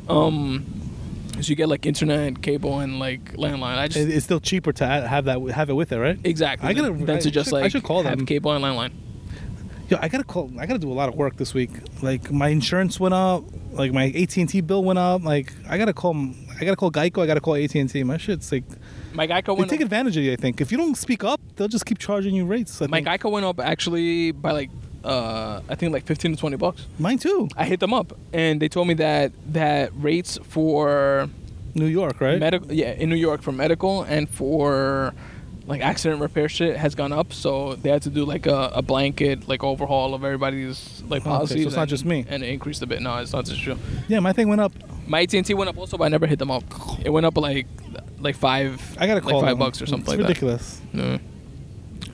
Um, 0.08 0.85
so 1.42 1.50
you 1.50 1.56
get 1.56 1.68
like 1.68 1.86
internet, 1.86 2.42
cable, 2.42 2.80
and 2.80 2.98
like 2.98 3.32
landline. 3.34 3.78
I 3.78 3.88
just 3.88 3.98
It's 4.08 4.24
still 4.24 4.40
cheaper 4.40 4.72
to 4.72 4.86
have 4.86 5.24
that 5.26 5.40
have 5.50 5.70
it 5.70 5.74
with 5.74 5.92
it, 5.92 5.98
right? 5.98 6.18
exactly. 6.24 6.68
I 6.68 6.72
gotta- 6.72 6.92
than, 6.92 7.06
than 7.06 7.16
I 7.16 7.20
to 7.20 7.30
just 7.30 7.50
should- 7.50 7.62
I 7.62 7.68
should 7.68 7.82
call 7.82 8.02
have 8.02 8.18
them. 8.18 8.26
cable 8.26 8.52
and 8.52 8.64
landline. 8.64 8.92
Yo, 9.88 9.98
I 10.02 10.08
gotta 10.08 10.24
call. 10.24 10.50
I 10.58 10.66
gotta 10.66 10.80
do 10.80 10.90
a 10.90 10.94
lot 10.94 11.08
of 11.08 11.14
work 11.14 11.36
this 11.36 11.54
week. 11.54 11.70
Like 12.02 12.32
my 12.32 12.48
insurance 12.48 12.98
went 12.98 13.14
up. 13.14 13.44
Like 13.72 13.92
my 13.92 14.06
AT 14.06 14.36
and 14.38 14.48
T 14.48 14.60
bill 14.60 14.82
went 14.82 14.98
up. 14.98 15.22
Like 15.22 15.52
I 15.68 15.78
gotta 15.78 15.92
call. 15.92 16.16
I 16.58 16.64
gotta 16.64 16.74
call 16.76 16.90
Geico. 16.90 17.22
I 17.22 17.26
gotta 17.26 17.40
call 17.40 17.54
AT 17.54 17.72
and 17.76 17.88
T. 17.88 18.02
My 18.02 18.16
shit's 18.16 18.50
like 18.50 18.64
My 19.14 19.28
Geico 19.28 19.56
went. 19.56 19.70
they 19.70 19.76
take 19.76 19.82
up, 19.82 19.86
advantage 19.86 20.16
of 20.16 20.24
you. 20.24 20.32
I 20.32 20.36
think 20.36 20.60
if 20.60 20.72
you 20.72 20.78
don't 20.78 20.96
speak 20.96 21.22
up, 21.22 21.40
they'll 21.54 21.68
just 21.68 21.86
keep 21.86 21.98
charging 21.98 22.34
you 22.34 22.46
rates. 22.46 22.82
I 22.82 22.88
my 22.88 22.96
think. 23.00 23.06
Geico 23.22 23.30
went 23.30 23.46
up 23.46 23.60
actually 23.60 24.32
by 24.32 24.50
like 24.50 24.70
uh 25.06 25.60
I 25.68 25.74
think 25.76 25.92
like 25.92 26.04
fifteen 26.06 26.32
to 26.32 26.38
twenty 26.38 26.56
bucks. 26.56 26.86
Mine 26.98 27.18
too. 27.18 27.48
I 27.56 27.64
hit 27.64 27.80
them 27.80 27.94
up 27.94 28.12
and 28.32 28.60
they 28.60 28.68
told 28.68 28.88
me 28.88 28.94
that 28.94 29.32
that 29.52 29.90
rates 29.94 30.38
for 30.42 31.28
New 31.74 31.86
York, 31.86 32.20
right? 32.20 32.38
medical 32.40 32.72
yeah 32.72 32.92
in 32.92 33.08
New 33.10 33.16
York 33.28 33.42
for 33.42 33.52
medical 33.52 34.02
and 34.02 34.28
for 34.28 35.14
like 35.66 35.80
accident 35.82 36.20
repair 36.20 36.48
shit 36.48 36.76
has 36.76 36.94
gone 36.94 37.12
up 37.12 37.32
so 37.32 37.74
they 37.74 37.90
had 37.90 38.00
to 38.02 38.08
do 38.10 38.24
like 38.24 38.46
a, 38.46 38.70
a 38.74 38.82
blanket 38.82 39.48
like 39.48 39.64
overhaul 39.64 40.14
of 40.14 40.22
everybody's 40.24 41.02
like 41.08 41.22
Okay, 41.22 41.24
so 41.24 41.30
policies 41.36 41.66
it's 41.66 41.74
not 41.76 41.88
just 41.88 42.04
me. 42.04 42.24
and 42.28 42.42
it 42.44 42.48
increased 42.50 42.82
a 42.82 42.86
bit 42.86 43.02
no 43.02 43.16
it's 43.16 43.32
not 43.32 43.44
just 43.46 43.66
you 43.66 43.76
yeah, 44.06 44.20
my 44.20 44.32
thing 44.32 44.48
went 44.48 44.60
up. 44.60 44.72
my 45.08 45.22
AT&T 45.22 45.52
went 45.54 45.68
up 45.68 45.76
also 45.76 45.98
but 45.98 46.04
I 46.04 46.08
never 46.08 46.26
hit 46.28 46.38
them 46.38 46.52
up 46.52 46.62
it 47.04 47.10
went 47.10 47.26
up 47.26 47.36
like 47.36 47.66
like 48.20 48.36
five 48.36 48.80
I 49.00 49.08
gotta 49.08 49.20
like 49.26 49.32
call 49.32 49.40
five 49.40 49.50
them. 49.50 49.58
bucks 49.58 49.82
or 49.82 49.86
something 49.86 50.02
It's 50.12 50.20
like 50.20 50.28
ridiculous. 50.28 50.80
that 50.92 50.94
no. 50.94 51.18
They 51.18 51.20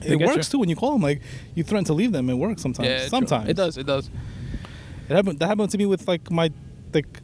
It 0.05 0.19
works 0.19 0.49
too 0.49 0.59
when 0.59 0.69
you 0.69 0.75
call 0.75 0.93
them. 0.93 1.01
Like 1.01 1.21
you 1.55 1.63
threaten 1.63 1.85
to 1.85 1.93
leave 1.93 2.11
them, 2.11 2.29
it 2.29 2.35
works 2.35 2.61
sometimes. 2.61 2.87
yeah 2.87 2.99
true. 2.99 3.09
sometimes 3.09 3.49
it 3.49 3.55
does 3.55 3.77
it 3.77 3.85
does 3.85 4.09
It 5.09 5.15
happened. 5.15 5.39
That 5.39 5.47
happened 5.47 5.69
to 5.71 5.77
me 5.77 5.85
with 5.85 6.07
like 6.07 6.31
my, 6.31 6.49
like, 6.93 7.19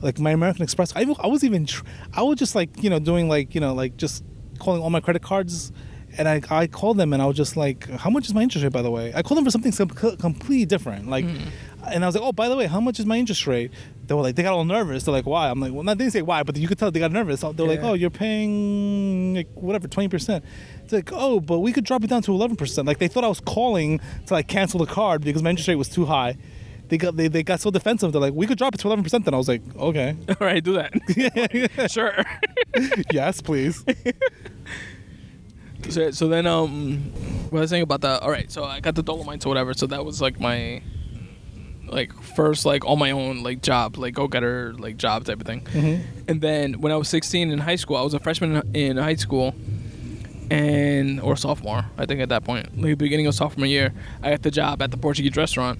like 0.00 0.18
my 0.18 0.30
American 0.30 0.62
Express. 0.62 0.94
I, 0.96 1.02
I 1.22 1.26
was 1.26 1.44
even, 1.44 1.66
tr- 1.66 1.84
I 2.14 2.22
was 2.22 2.38
just 2.38 2.54
like 2.54 2.82
you 2.82 2.90
know 2.90 2.98
doing 2.98 3.28
like 3.28 3.54
you 3.54 3.60
know 3.60 3.74
like 3.74 3.96
just 3.96 4.24
calling 4.58 4.82
all 4.82 4.90
my 4.90 5.00
credit 5.00 5.22
cards, 5.22 5.72
and 6.18 6.28
I 6.28 6.40
I 6.50 6.66
called 6.66 6.96
them 6.96 7.12
and 7.12 7.20
I 7.22 7.26
was 7.26 7.36
just 7.36 7.56
like, 7.56 7.88
how 7.90 8.10
much 8.10 8.26
is 8.26 8.34
my 8.34 8.42
interest 8.42 8.64
rate 8.64 8.72
by 8.72 8.82
the 8.82 8.90
way? 8.90 9.12
I 9.14 9.22
called 9.22 9.38
them 9.38 9.44
for 9.44 9.50
something 9.50 9.72
some- 9.72 9.88
completely 9.88 10.66
different. 10.66 11.08
Like, 11.08 11.24
mm. 11.26 11.48
and 11.88 12.04
I 12.04 12.06
was 12.08 12.14
like, 12.14 12.24
oh 12.24 12.32
by 12.32 12.48
the 12.48 12.56
way, 12.56 12.66
how 12.66 12.80
much 12.80 12.98
is 12.98 13.06
my 13.06 13.18
interest 13.18 13.46
rate? 13.46 13.70
They 14.06 14.14
were 14.14 14.22
like, 14.22 14.34
they 14.34 14.42
got 14.42 14.54
all 14.54 14.64
nervous. 14.64 15.04
They're 15.04 15.14
like, 15.14 15.26
why? 15.26 15.48
I'm 15.50 15.60
like, 15.60 15.72
well, 15.72 15.84
not 15.84 15.98
they 15.98 16.04
didn't 16.04 16.14
say 16.14 16.22
why, 16.22 16.42
but 16.42 16.56
you 16.56 16.66
could 16.66 16.78
tell 16.78 16.90
they 16.90 16.98
got 16.98 17.12
nervous. 17.12 17.40
They're 17.42 17.66
like, 17.66 17.82
oh, 17.82 17.94
you're 17.94 18.10
paying 18.10 19.36
like 19.36 19.48
whatever 19.54 19.86
twenty 19.86 20.08
percent. 20.08 20.44
It's 20.92 20.92
like, 20.92 21.10
oh, 21.12 21.38
but 21.38 21.60
we 21.60 21.72
could 21.72 21.84
drop 21.84 22.02
it 22.02 22.10
down 22.10 22.22
to 22.22 22.32
eleven 22.32 22.56
percent. 22.56 22.88
Like 22.88 22.98
they 22.98 23.06
thought 23.06 23.22
I 23.22 23.28
was 23.28 23.38
calling 23.40 24.00
to 24.26 24.34
like 24.34 24.48
cancel 24.48 24.80
the 24.80 24.86
card 24.92 25.22
because 25.22 25.40
my 25.40 25.50
interest 25.50 25.68
rate 25.68 25.76
was 25.76 25.88
too 25.88 26.04
high. 26.06 26.36
They 26.88 26.98
got 26.98 27.16
they, 27.16 27.28
they 27.28 27.44
got 27.44 27.60
so 27.60 27.70
defensive. 27.70 28.10
They're 28.10 28.20
like, 28.20 28.34
we 28.34 28.48
could 28.48 28.58
drop 28.58 28.74
it 28.74 28.78
to 28.78 28.88
eleven 28.88 29.04
percent. 29.04 29.24
Then 29.24 29.32
I 29.32 29.36
was 29.36 29.46
like, 29.46 29.62
okay, 29.76 30.16
all 30.28 30.34
right 30.40 30.62
do 30.64 30.72
that 30.72 31.90
sure 31.90 32.24
yes, 33.12 33.40
please. 33.40 33.84
So, 35.88 36.10
so 36.10 36.28
then, 36.28 36.46
um, 36.46 36.98
what 37.50 37.58
I 37.58 37.62
was 37.62 37.70
saying 37.70 37.82
about 37.82 38.00
that. 38.02 38.22
All 38.22 38.30
right, 38.30 38.50
so 38.50 38.64
I 38.64 38.80
got 38.80 38.94
the 38.96 39.02
Dolomites 39.02 39.46
or 39.46 39.48
whatever. 39.48 39.72
So 39.74 39.86
that 39.86 40.04
was 40.04 40.20
like 40.20 40.38
my, 40.38 40.82
like 41.86 42.12
first 42.20 42.66
like 42.66 42.84
on 42.84 42.98
my 42.98 43.12
own 43.12 43.42
like 43.42 43.62
job, 43.62 43.96
like 43.96 44.14
go 44.14 44.28
getter 44.28 44.74
like 44.74 44.96
job 44.96 45.24
type 45.24 45.40
of 45.40 45.46
thing. 45.46 45.60
Mhm. 45.62 46.02
And 46.28 46.40
then 46.40 46.80
when 46.80 46.92
I 46.92 46.96
was 46.96 47.08
16 47.08 47.50
in 47.50 47.58
high 47.58 47.76
school, 47.76 47.96
I 47.96 48.02
was 48.02 48.14
a 48.14 48.18
freshman 48.18 48.62
in 48.74 48.96
high 48.98 49.14
school, 49.14 49.54
and 50.50 51.20
or 51.20 51.36
sophomore, 51.36 51.84
I 51.96 52.06
think 52.06 52.20
at 52.20 52.28
that 52.30 52.44
point, 52.44 52.76
like 52.76 52.84
the 52.90 52.94
beginning 52.94 53.26
of 53.26 53.34
sophomore 53.34 53.66
year, 53.66 53.92
I 54.22 54.30
got 54.30 54.42
the 54.42 54.50
job 54.50 54.82
at 54.82 54.90
the 54.90 54.96
Portuguese 54.96 55.36
restaurant, 55.36 55.78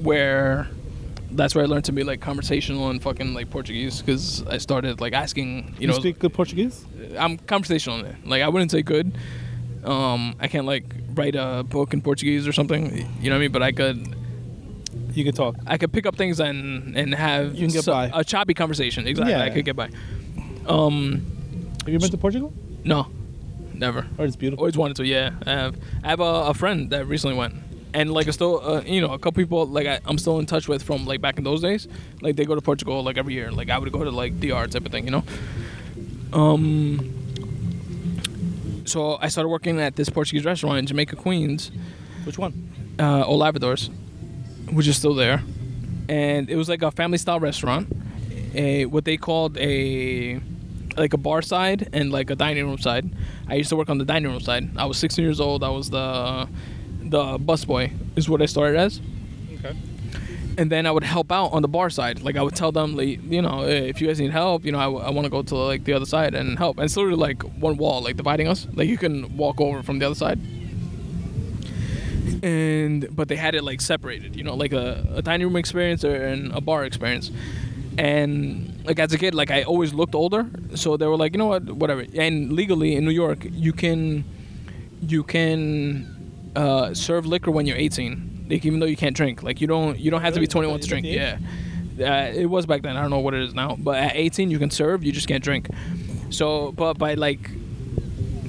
where. 0.00 0.68
That's 1.30 1.52
where 1.52 1.64
I 1.64 1.66
learned 1.66 1.86
to 1.86 1.92
be 1.92 2.04
like 2.04 2.20
conversational 2.20 2.90
and 2.90 3.02
fucking 3.02 3.34
like 3.34 3.50
Portuguese 3.50 4.00
because 4.00 4.44
I 4.46 4.58
started 4.58 5.00
like 5.00 5.14
asking, 5.14 5.74
you 5.74 5.80
You, 5.80 5.86
know, 5.88 5.94
speak 5.94 6.20
good 6.20 6.32
Portuguese? 6.32 6.86
I'm 7.18 7.38
conversational 7.38 7.98
in 7.98 8.06
it. 8.06 8.16
Like 8.24 8.40
I 8.40 8.48
wouldn't 8.48 8.70
say 8.70 8.82
good. 8.82 9.18
Um, 9.82 10.36
I 10.38 10.46
can't 10.46 10.64
like 10.64 10.84
write 11.14 11.34
a 11.34 11.64
book 11.68 11.92
in 11.92 12.02
Portuguese 12.02 12.46
or 12.46 12.52
something. 12.52 12.96
You 13.20 13.30
know 13.30 13.30
what 13.30 13.34
I 13.34 13.38
mean? 13.40 13.50
But 13.50 13.64
I 13.64 13.72
could 13.72 14.14
You 15.12 15.24
can 15.24 15.34
talk. 15.34 15.56
I 15.66 15.76
could 15.76 15.92
pick 15.92 16.06
up 16.06 16.14
things 16.14 16.38
and 16.38 16.96
and 16.96 17.12
have 17.12 17.54
You 17.54 17.62
can 17.66 17.70
get 17.72 17.82
so- 17.84 17.92
by. 17.94 18.12
a 18.14 18.22
choppy 18.22 18.54
conversation. 18.54 19.08
Exactly, 19.08 19.32
Yeah. 19.32 19.42
I 19.42 19.50
could 19.50 19.64
get 19.64 19.74
by. 19.74 19.88
Um, 20.68 21.26
Have 21.80 21.88
you 21.92 21.98
been 21.98 22.10
to 22.10 22.16
Portugal? 22.16 22.52
no, 22.84 23.08
never. 23.74 24.06
Or 24.18 24.24
it's 24.24 24.36
beautiful. 24.36 24.62
Always 24.62 24.76
wanted 24.76 24.96
to. 24.96 25.06
Yeah, 25.06 25.30
I 25.46 25.50
have. 25.50 25.76
I 26.02 26.08
have 26.08 26.20
a, 26.20 26.22
a 26.50 26.54
friend 26.54 26.90
that 26.90 27.06
recently 27.06 27.36
went, 27.36 27.54
and 27.92 28.12
like 28.12 28.28
I 28.28 28.30
still, 28.30 28.60
uh, 28.64 28.82
you 28.82 29.00
know, 29.00 29.12
a 29.12 29.18
couple 29.18 29.42
people 29.42 29.66
like 29.66 29.86
I, 29.86 30.00
I'm 30.06 30.18
still 30.18 30.38
in 30.38 30.46
touch 30.46 30.68
with 30.68 30.82
from 30.82 31.04
like 31.06 31.20
back 31.20 31.38
in 31.38 31.44
those 31.44 31.60
days. 31.60 31.88
Like 32.22 32.36
they 32.36 32.44
go 32.44 32.54
to 32.54 32.60
Portugal 32.60 33.02
like 33.02 33.16
every 33.18 33.34
year. 33.34 33.50
Like 33.50 33.70
I 33.70 33.78
would 33.78 33.92
go 33.92 34.04
to 34.04 34.10
like 34.10 34.38
DR 34.40 34.66
type 34.66 34.86
of 34.86 34.92
thing, 34.92 35.04
you 35.04 35.10
know. 35.10 35.24
Um, 36.32 37.12
so 38.84 39.18
I 39.20 39.28
started 39.28 39.48
working 39.48 39.80
at 39.80 39.96
this 39.96 40.08
Portuguese 40.08 40.44
restaurant 40.44 40.78
in 40.78 40.86
Jamaica, 40.86 41.16
Queens, 41.16 41.70
Which 42.24 42.38
one? 42.38 42.52
uh, 42.98 43.24
which 44.72 44.86
is 44.88 44.96
still 44.96 45.14
there, 45.14 45.42
and 46.08 46.50
it 46.50 46.56
was 46.56 46.68
like 46.68 46.82
a 46.82 46.90
family 46.90 47.18
style 47.18 47.40
restaurant, 47.40 47.88
a 48.54 48.86
what 48.86 49.04
they 49.04 49.16
called 49.16 49.56
a 49.58 50.40
like 50.96 51.12
a 51.12 51.18
bar 51.18 51.42
side 51.42 51.88
and 51.92 52.10
like 52.10 52.30
a 52.30 52.36
dining 52.36 52.66
room 52.66 52.78
side. 52.78 53.10
I 53.48 53.54
used 53.54 53.68
to 53.70 53.76
work 53.76 53.88
on 53.88 53.98
the 53.98 54.04
dining 54.04 54.30
room 54.30 54.40
side. 54.40 54.76
I 54.76 54.86
was 54.86 54.98
16 54.98 55.24
years 55.24 55.40
old. 55.40 55.62
I 55.64 55.70
was 55.70 55.90
the 55.90 56.48
the 57.02 57.38
busboy 57.38 57.92
is 58.16 58.28
what 58.28 58.40
I 58.40 58.46
started 58.46 58.78
as. 58.78 59.00
Okay. 59.58 59.76
and 60.56 60.70
then 60.70 60.86
I 60.86 60.90
would 60.90 61.04
help 61.04 61.32
out 61.32 61.52
on 61.52 61.62
the 61.62 61.68
bar 61.68 61.90
side. 61.90 62.22
Like 62.22 62.36
I 62.36 62.42
would 62.42 62.54
tell 62.54 62.72
them, 62.72 62.96
like, 62.96 63.20
you 63.30 63.42
know, 63.42 63.62
"Hey, 63.62 63.88
if 63.88 64.00
you 64.00 64.06
guys 64.06 64.20
need 64.20 64.30
help, 64.30 64.64
you 64.64 64.72
know, 64.72 64.78
I, 64.78 65.10
want 65.10 65.24
to 65.24 65.30
go 65.30 65.42
to 65.42 65.54
like 65.56 65.84
the 65.84 65.92
other 65.92 66.06
side 66.06 66.34
and 66.34 66.58
help. 66.58 66.78
And 66.78 66.84
it's 66.84 66.96
literally 66.96 67.18
like 67.18 67.42
one 67.42 67.76
wall, 67.76 68.02
like 68.02 68.16
dividing 68.16 68.48
us. 68.48 68.66
Like 68.72 68.88
you 68.88 68.98
can 68.98 69.36
walk 69.36 69.60
over 69.60 69.82
from 69.82 69.98
the 69.98 70.06
other 70.06 70.14
side. 70.14 70.38
And 72.42 73.08
but 73.14 73.28
they 73.28 73.36
had 73.36 73.54
it 73.54 73.64
like 73.64 73.80
separated, 73.80 74.36
you 74.36 74.44
know, 74.44 74.54
like 74.54 74.72
a, 74.72 75.06
a 75.14 75.22
dining 75.22 75.46
room 75.46 75.56
experience 75.56 76.04
or 76.04 76.14
and 76.14 76.52
a 76.52 76.60
bar 76.60 76.84
experience. 76.84 77.30
And 77.96 78.84
like 78.84 78.98
as 78.98 79.12
a 79.12 79.18
kid, 79.18 79.34
like 79.34 79.50
I 79.50 79.62
always 79.62 79.94
looked 79.94 80.14
older, 80.14 80.46
so 80.74 80.96
they 80.96 81.06
were 81.06 81.16
like, 81.16 81.32
you 81.32 81.38
know 81.38 81.46
what, 81.46 81.64
whatever. 81.70 82.04
And 82.14 82.52
legally 82.52 82.96
in 82.96 83.04
New 83.04 83.12
York, 83.12 83.46
you 83.50 83.72
can 83.72 84.24
you 85.00 85.22
can 85.22 86.50
uh, 86.56 86.94
serve 86.94 87.26
liquor 87.26 87.50
when 87.50 87.66
you're 87.66 87.76
18, 87.76 88.46
like 88.50 88.64
even 88.64 88.80
though 88.80 88.86
you 88.86 88.96
can't 88.96 89.14
drink. 89.16 89.42
Like 89.42 89.60
you 89.60 89.66
don't 89.66 89.98
you 89.98 90.10
don't 90.10 90.22
have 90.22 90.34
Really? 90.34 90.46
to 90.46 90.50
be 90.50 90.58
21 90.60 90.80
to 90.80 90.88
drink. 90.88 91.06
Yeah, 91.06 91.38
uh, 92.00 92.32
it 92.34 92.46
was 92.46 92.66
back 92.66 92.82
then. 92.82 92.96
I 92.96 93.00
don't 93.02 93.10
know 93.10 93.20
what 93.20 93.34
it 93.34 93.42
is 93.42 93.54
now, 93.54 93.76
but 93.78 93.96
at 93.96 94.16
18 94.16 94.50
you 94.50 94.58
can 94.58 94.70
serve, 94.70 95.04
you 95.04 95.12
just 95.12 95.28
can't 95.28 95.42
drink. 95.44 95.68
So, 96.30 96.72
but 96.72 96.94
by 96.98 97.14
like 97.14 97.48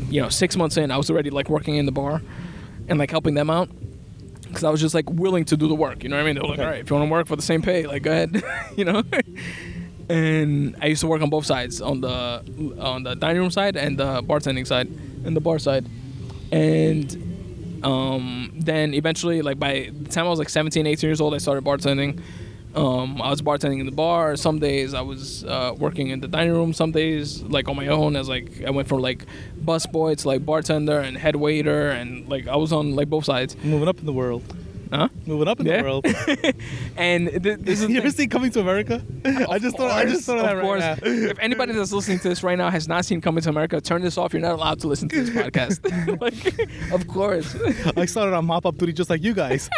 you 0.10 0.22
know 0.22 0.30
six 0.30 0.56
months 0.58 0.78
in, 0.78 0.90
I 0.92 0.98
was 0.98 1.10
already 1.12 1.30
like 1.30 1.50
working 1.50 1.76
in 1.76 1.86
the 1.86 1.92
bar 1.92 2.22
and 2.88 2.98
like 2.98 3.12
helping 3.12 3.36
them 3.36 3.50
out. 3.50 3.70
Because 4.56 4.64
I 4.64 4.70
was 4.70 4.80
just 4.80 4.96
like 4.96 5.10
willing 5.10 5.44
to 5.46 5.58
do 5.58 5.68
the 5.68 5.76
work, 5.76 6.02
you 6.02 6.08
know 6.08 6.16
what 6.16 6.24
I 6.24 6.26
mean? 6.26 6.36
They 6.36 6.42
were 6.42 6.48
like, 6.48 6.60
all 6.60 6.66
right, 6.66 6.80
if 6.80 6.90
you 6.90 6.96
want 6.96 7.10
to 7.10 7.12
work 7.12 7.28
for 7.28 7.36
the 7.36 7.42
same 7.42 7.62
pay, 7.62 7.86
like 7.86 8.04
go 8.04 8.12
ahead, 8.12 8.42
you 8.78 8.86
know. 8.86 9.04
and 10.08 10.78
I 10.82 10.86
used 10.86 11.02
to 11.02 11.08
work 11.08 11.22
on 11.22 11.30
both 11.30 11.46
sides, 11.46 11.82
on 11.82 12.00
the 12.00 12.42
on 12.80 13.04
the 13.04 13.16
dining 13.18 13.42
room 13.42 13.52
side 13.52 13.76
and 13.76 14.00
the 14.00 14.24
bartending 14.24 14.66
side, 14.66 14.88
and 15.26 15.36
the 15.36 15.42
bar 15.42 15.60
side. 15.60 15.90
And 16.54 17.82
um, 17.84 18.54
then 18.56 18.94
eventually, 18.94 19.42
like 19.42 19.60
by 19.60 19.92
the 19.92 20.10
time 20.10 20.26
I 20.26 20.30
was 20.30 20.40
like 20.40 20.48
17, 20.48 20.88
18 20.88 21.06
years 21.06 21.20
old, 21.20 21.36
I 21.36 21.38
started 21.38 21.66
bartending. 21.66 22.22
Um, 22.76 23.22
I 23.22 23.30
was 23.30 23.42
bartending 23.42 23.80
in 23.80 23.86
the 23.86 23.92
bar. 23.92 24.36
Some 24.36 24.60
days 24.60 24.94
I 24.94 25.02
was 25.02 25.46
uh, 25.46 25.74
working 25.78 26.10
in 26.10 26.20
the 26.20 26.28
dining 26.28 26.54
room. 26.54 26.74
Some 26.74 26.92
days, 26.92 27.42
like 27.42 27.70
on 27.70 27.76
my 27.76 27.88
own, 27.88 28.16
as 28.16 28.28
like 28.28 28.64
I 28.64 28.70
went 28.70 28.88
from 28.90 29.00
like 29.00 29.26
busboy 29.64 30.18
to 30.18 30.28
like 30.28 30.46
bartender 30.46 31.00
and 31.00 31.18
head 31.18 31.38
waiter, 31.38 31.90
and 31.90 32.28
like 32.28 32.48
I 32.48 32.58
was 32.58 32.74
on 32.74 32.96
like 32.96 33.10
both 33.10 33.26
sides. 33.26 33.56
Moving 33.64 33.88
up 33.88 34.00
in 34.00 34.06
the 34.06 34.14
world. 34.14 34.44
Huh? 34.92 35.08
Moving 35.26 35.48
up 35.48 35.60
in 35.60 35.66
Yeah. 35.66 35.78
the 35.78 35.84
world. 35.84 36.06
And 36.98 37.28
th- 37.44 37.60
this 37.60 37.82
is 37.82 37.90
you 37.90 37.98
ever 37.98 38.10
seen 38.10 38.30
Coming 38.30 38.52
to 38.52 38.60
America? 38.62 39.04
I 39.50 39.60
just 39.60 39.76
thought. 39.78 39.92
I 39.92 40.06
just 40.06 40.26
thought 40.26 40.38
of 40.38 40.44
that 40.46 40.62
course. 40.62 40.82
right 40.82 41.02
now. 41.04 41.10
If 41.32 41.40
anybody 41.40 41.74
that's 41.74 41.92
listening 41.92 42.20
to 42.20 42.30
this 42.30 42.44
right 42.44 42.58
now 42.58 42.70
has 42.70 42.88
not 42.88 43.04
seen 43.06 43.20
Coming 43.22 43.42
to 43.44 43.50
America, 43.50 43.82
turn 43.82 44.02
this 44.02 44.18
off. 44.18 44.34
You're 44.34 44.42
not 44.42 44.54
allowed 44.54 44.80
to 44.82 44.88
listen 44.88 45.10
to 45.10 45.24
this 45.24 45.30
podcast. 45.32 46.22
like, 46.22 46.92
of 46.94 47.08
course. 47.08 47.56
I 47.98 48.06
started 48.06 48.36
on 48.36 48.46
mop 48.46 48.66
up 48.66 48.78
duty 48.78 48.94
just 48.94 49.10
like 49.10 49.24
you 49.24 49.34
guys. 49.34 49.70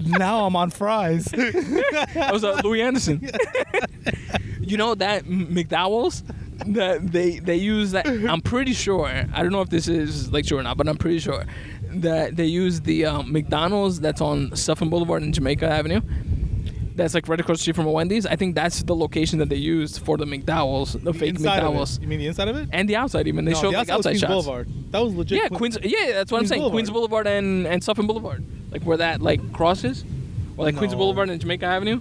now 0.00 0.44
I'm 0.44 0.56
on 0.56 0.70
fries. 0.70 1.24
That 1.26 2.30
was 2.32 2.44
uh, 2.44 2.60
Louie 2.64 2.82
Anderson. 2.82 3.28
you 4.60 4.76
know 4.76 4.94
that 4.96 5.24
McDowell's 5.24 6.22
that 6.66 7.12
they 7.12 7.38
they 7.38 7.56
use 7.56 7.92
that. 7.92 8.06
I'm 8.06 8.40
pretty 8.40 8.72
sure. 8.74 9.06
I 9.08 9.42
don't 9.42 9.52
know 9.52 9.62
if 9.62 9.70
this 9.70 9.88
is 9.88 10.32
like 10.32 10.44
true 10.46 10.58
or 10.58 10.62
not, 10.62 10.76
but 10.76 10.88
I'm 10.88 10.96
pretty 10.96 11.20
sure 11.20 11.44
that 11.92 12.36
they 12.36 12.46
use 12.46 12.80
the 12.82 13.06
um, 13.06 13.32
McDonald's 13.32 14.00
that's 14.00 14.20
on 14.20 14.50
Sutphin 14.50 14.90
Boulevard 14.90 15.22
in 15.22 15.32
Jamaica 15.32 15.66
Avenue. 15.68 16.00
That's 16.94 17.14
like 17.14 17.28
right 17.28 17.38
across 17.38 17.58
the 17.58 17.62
street 17.62 17.76
from 17.76 17.86
a 17.86 17.92
Wendy's. 17.92 18.26
I 18.26 18.34
think 18.34 18.56
that's 18.56 18.82
the 18.82 18.94
location 18.96 19.38
that 19.38 19.48
they 19.48 19.56
used 19.56 20.00
for 20.04 20.16
the 20.16 20.24
McDowell's, 20.24 20.94
the, 20.94 21.14
fake 21.14 21.36
inside 21.36 21.62
McDowell's. 21.62 22.00
You 22.00 22.08
mean 22.08 22.18
the 22.18 22.26
inside 22.26 22.48
of 22.48 22.56
it? 22.56 22.68
and 22.72 22.88
the 22.88 22.96
outside 22.96 23.28
even. 23.28 23.44
They 23.44 23.52
no, 23.52 23.60
showed 23.60 23.72
the 23.74 23.78
like 23.78 23.88
outside 23.88 23.96
was 23.98 24.06
outside 24.06 24.10
Queens 24.10 24.20
shots. 24.20 24.32
Boulevard. 24.32 24.68
That 24.90 24.98
was 25.04 25.14
legit. 25.14 25.38
Yeah, 25.42 25.48
Queens- 25.48 25.78
Queens. 25.78 25.94
Yeah, 25.96 26.12
that's 26.14 26.32
what 26.32 26.40
I'm 26.40 26.46
saying. 26.48 26.60
Boulevard. 26.60 26.74
Queens 26.74 26.90
Boulevard 26.90 27.26
and 27.28 27.66
and 27.68 27.82
Sutphin 27.82 28.08
Boulevard, 28.08 28.44
like 28.72 28.82
where 28.82 28.96
that 28.96 29.22
like 29.22 29.52
crosses, 29.52 30.04
or 30.56 30.64
like 30.64 30.76
Queens 30.76 30.94
Boulevard 30.94 31.30
and 31.30 31.40
Jamaica 31.40 31.66
Avenue. 31.66 32.00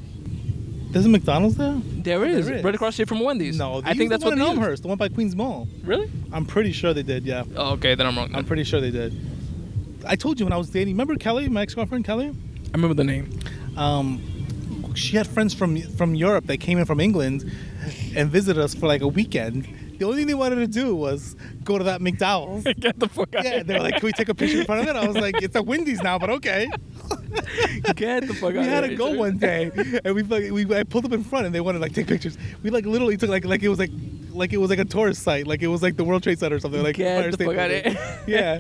There's 0.90 1.06
a 1.06 1.10
McDonald's 1.10 1.58
there? 1.58 1.76
There 1.84 2.26
is, 2.26 2.48
There 2.48 2.56
is. 2.56 2.64
right 2.64 2.74
across 2.74 2.94
the 2.94 3.04
street 3.04 3.10
from 3.10 3.20
Wendy's. 3.20 3.58
No, 3.60 3.82
I 3.84 3.94
think 3.94 4.10
that's 4.10 4.24
the 4.24 4.30
what 4.30 4.38
one 4.38 4.40
they 4.40 4.46
in. 4.46 4.58
Elmhurst, 4.58 4.82
the 4.84 4.88
one 4.88 4.98
by 4.98 5.10
Queens 5.10 5.36
Mall. 5.36 5.68
Really? 5.84 6.10
I'm 6.32 6.46
pretty 6.46 6.72
sure 6.72 6.94
they 6.94 7.04
did. 7.04 7.24
Yeah, 7.26 7.44
Oh, 7.56 7.74
okay, 7.74 7.94
then 7.94 8.08
I'm 8.08 8.18
wrong. 8.18 8.34
I'm 8.34 8.46
pretty 8.46 8.64
sure 8.64 8.80
they 8.82 8.90
did. 8.90 9.14
I 10.08 10.16
told 10.16 10.40
you 10.40 10.46
when 10.46 10.54
I 10.54 10.58
was 10.58 10.70
dating. 10.70 10.94
Remember 10.94 11.16
Kelly, 11.16 11.50
my 11.50 11.62
ex-girlfriend 11.62 12.06
Kelly? 12.06 12.28
I 12.28 12.72
remember 12.74 12.94
the 12.94 13.04
name. 13.04 13.40
Um, 13.76 14.22
she 14.96 15.16
had 15.16 15.28
friends 15.28 15.54
from 15.54 15.80
from 15.98 16.16
Europe 16.16 16.48
that 16.48 16.58
came 16.58 16.78
in 16.78 16.86
from 16.86 17.00
England 17.00 17.50
and 18.16 18.30
visited 18.30 18.62
us 18.62 18.74
for 18.74 18.88
like 18.88 19.02
a 19.02 19.08
weekend. 19.08 19.68
The 20.00 20.06
only 20.06 20.18
thing 20.18 20.28
they 20.28 20.34
wanted 20.34 20.58
to 20.58 20.68
do 20.68 20.96
was 20.96 21.36
go 21.64 21.78
to 21.78 21.84
that 21.86 22.02
McDowell's. 22.02 22.64
Get 22.80 23.00
the 23.00 23.08
fuck 23.10 23.34
out. 23.36 23.46
Yeah, 23.46 23.64
they 23.64 23.74
were 23.76 23.80
like, 23.80 23.96
"Can 23.96 24.06
we 24.06 24.12
take 24.12 24.30
a 24.30 24.36
picture 24.36 24.60
in 24.60 24.66
front 24.66 24.82
of 24.82 24.88
it?" 24.88 24.96
I 24.96 25.08
was 25.08 25.18
like, 25.18 25.42
"It's 25.42 25.56
a 25.56 25.62
Wendy's 25.64 26.02
now, 26.02 26.20
but 26.20 26.30
okay." 26.30 26.70
Get 27.96 28.28
the 28.28 28.34
fuck 28.34 28.56
out. 28.56 28.62
we 28.62 28.66
had 28.66 28.82
to 28.82 28.96
go 28.96 29.12
one 29.14 29.38
day, 29.38 29.72
and 30.04 30.16
we 30.16 30.24
fucking- 30.24 30.54
we 30.54 30.76
I 30.76 30.84
pulled 30.84 31.06
up 31.06 31.14
in 31.14 31.24
front, 31.24 31.46
and 31.46 31.56
they 31.56 31.62
wanted 31.62 31.80
to 31.80 31.82
like 31.84 31.94
take 31.94 32.08
pictures. 32.08 32.38
We 32.64 32.70
like 32.70 32.86
literally 32.86 33.18
took 33.18 33.30
like 33.30 33.46
like 33.46 33.64
it 33.64 33.70
was 33.70 33.80
like 33.80 33.92
like 34.32 34.54
it 34.54 34.58
was 34.58 34.70
like 34.70 34.80
a 34.80 34.86
tourist 34.86 35.24
site, 35.24 35.48
like 35.48 35.62
it 35.62 35.68
was 35.68 35.82
like 35.82 35.98
the 35.98 36.04
World 36.04 36.24
Trade 36.24 36.40
Center 36.40 36.58
or 36.58 36.60
something. 36.60 36.82
Like 36.84 36.96
Get 36.98 37.32
the 37.32 37.46
fuck 37.46 37.56
Building. 37.56 37.98
Yeah, 38.28 38.60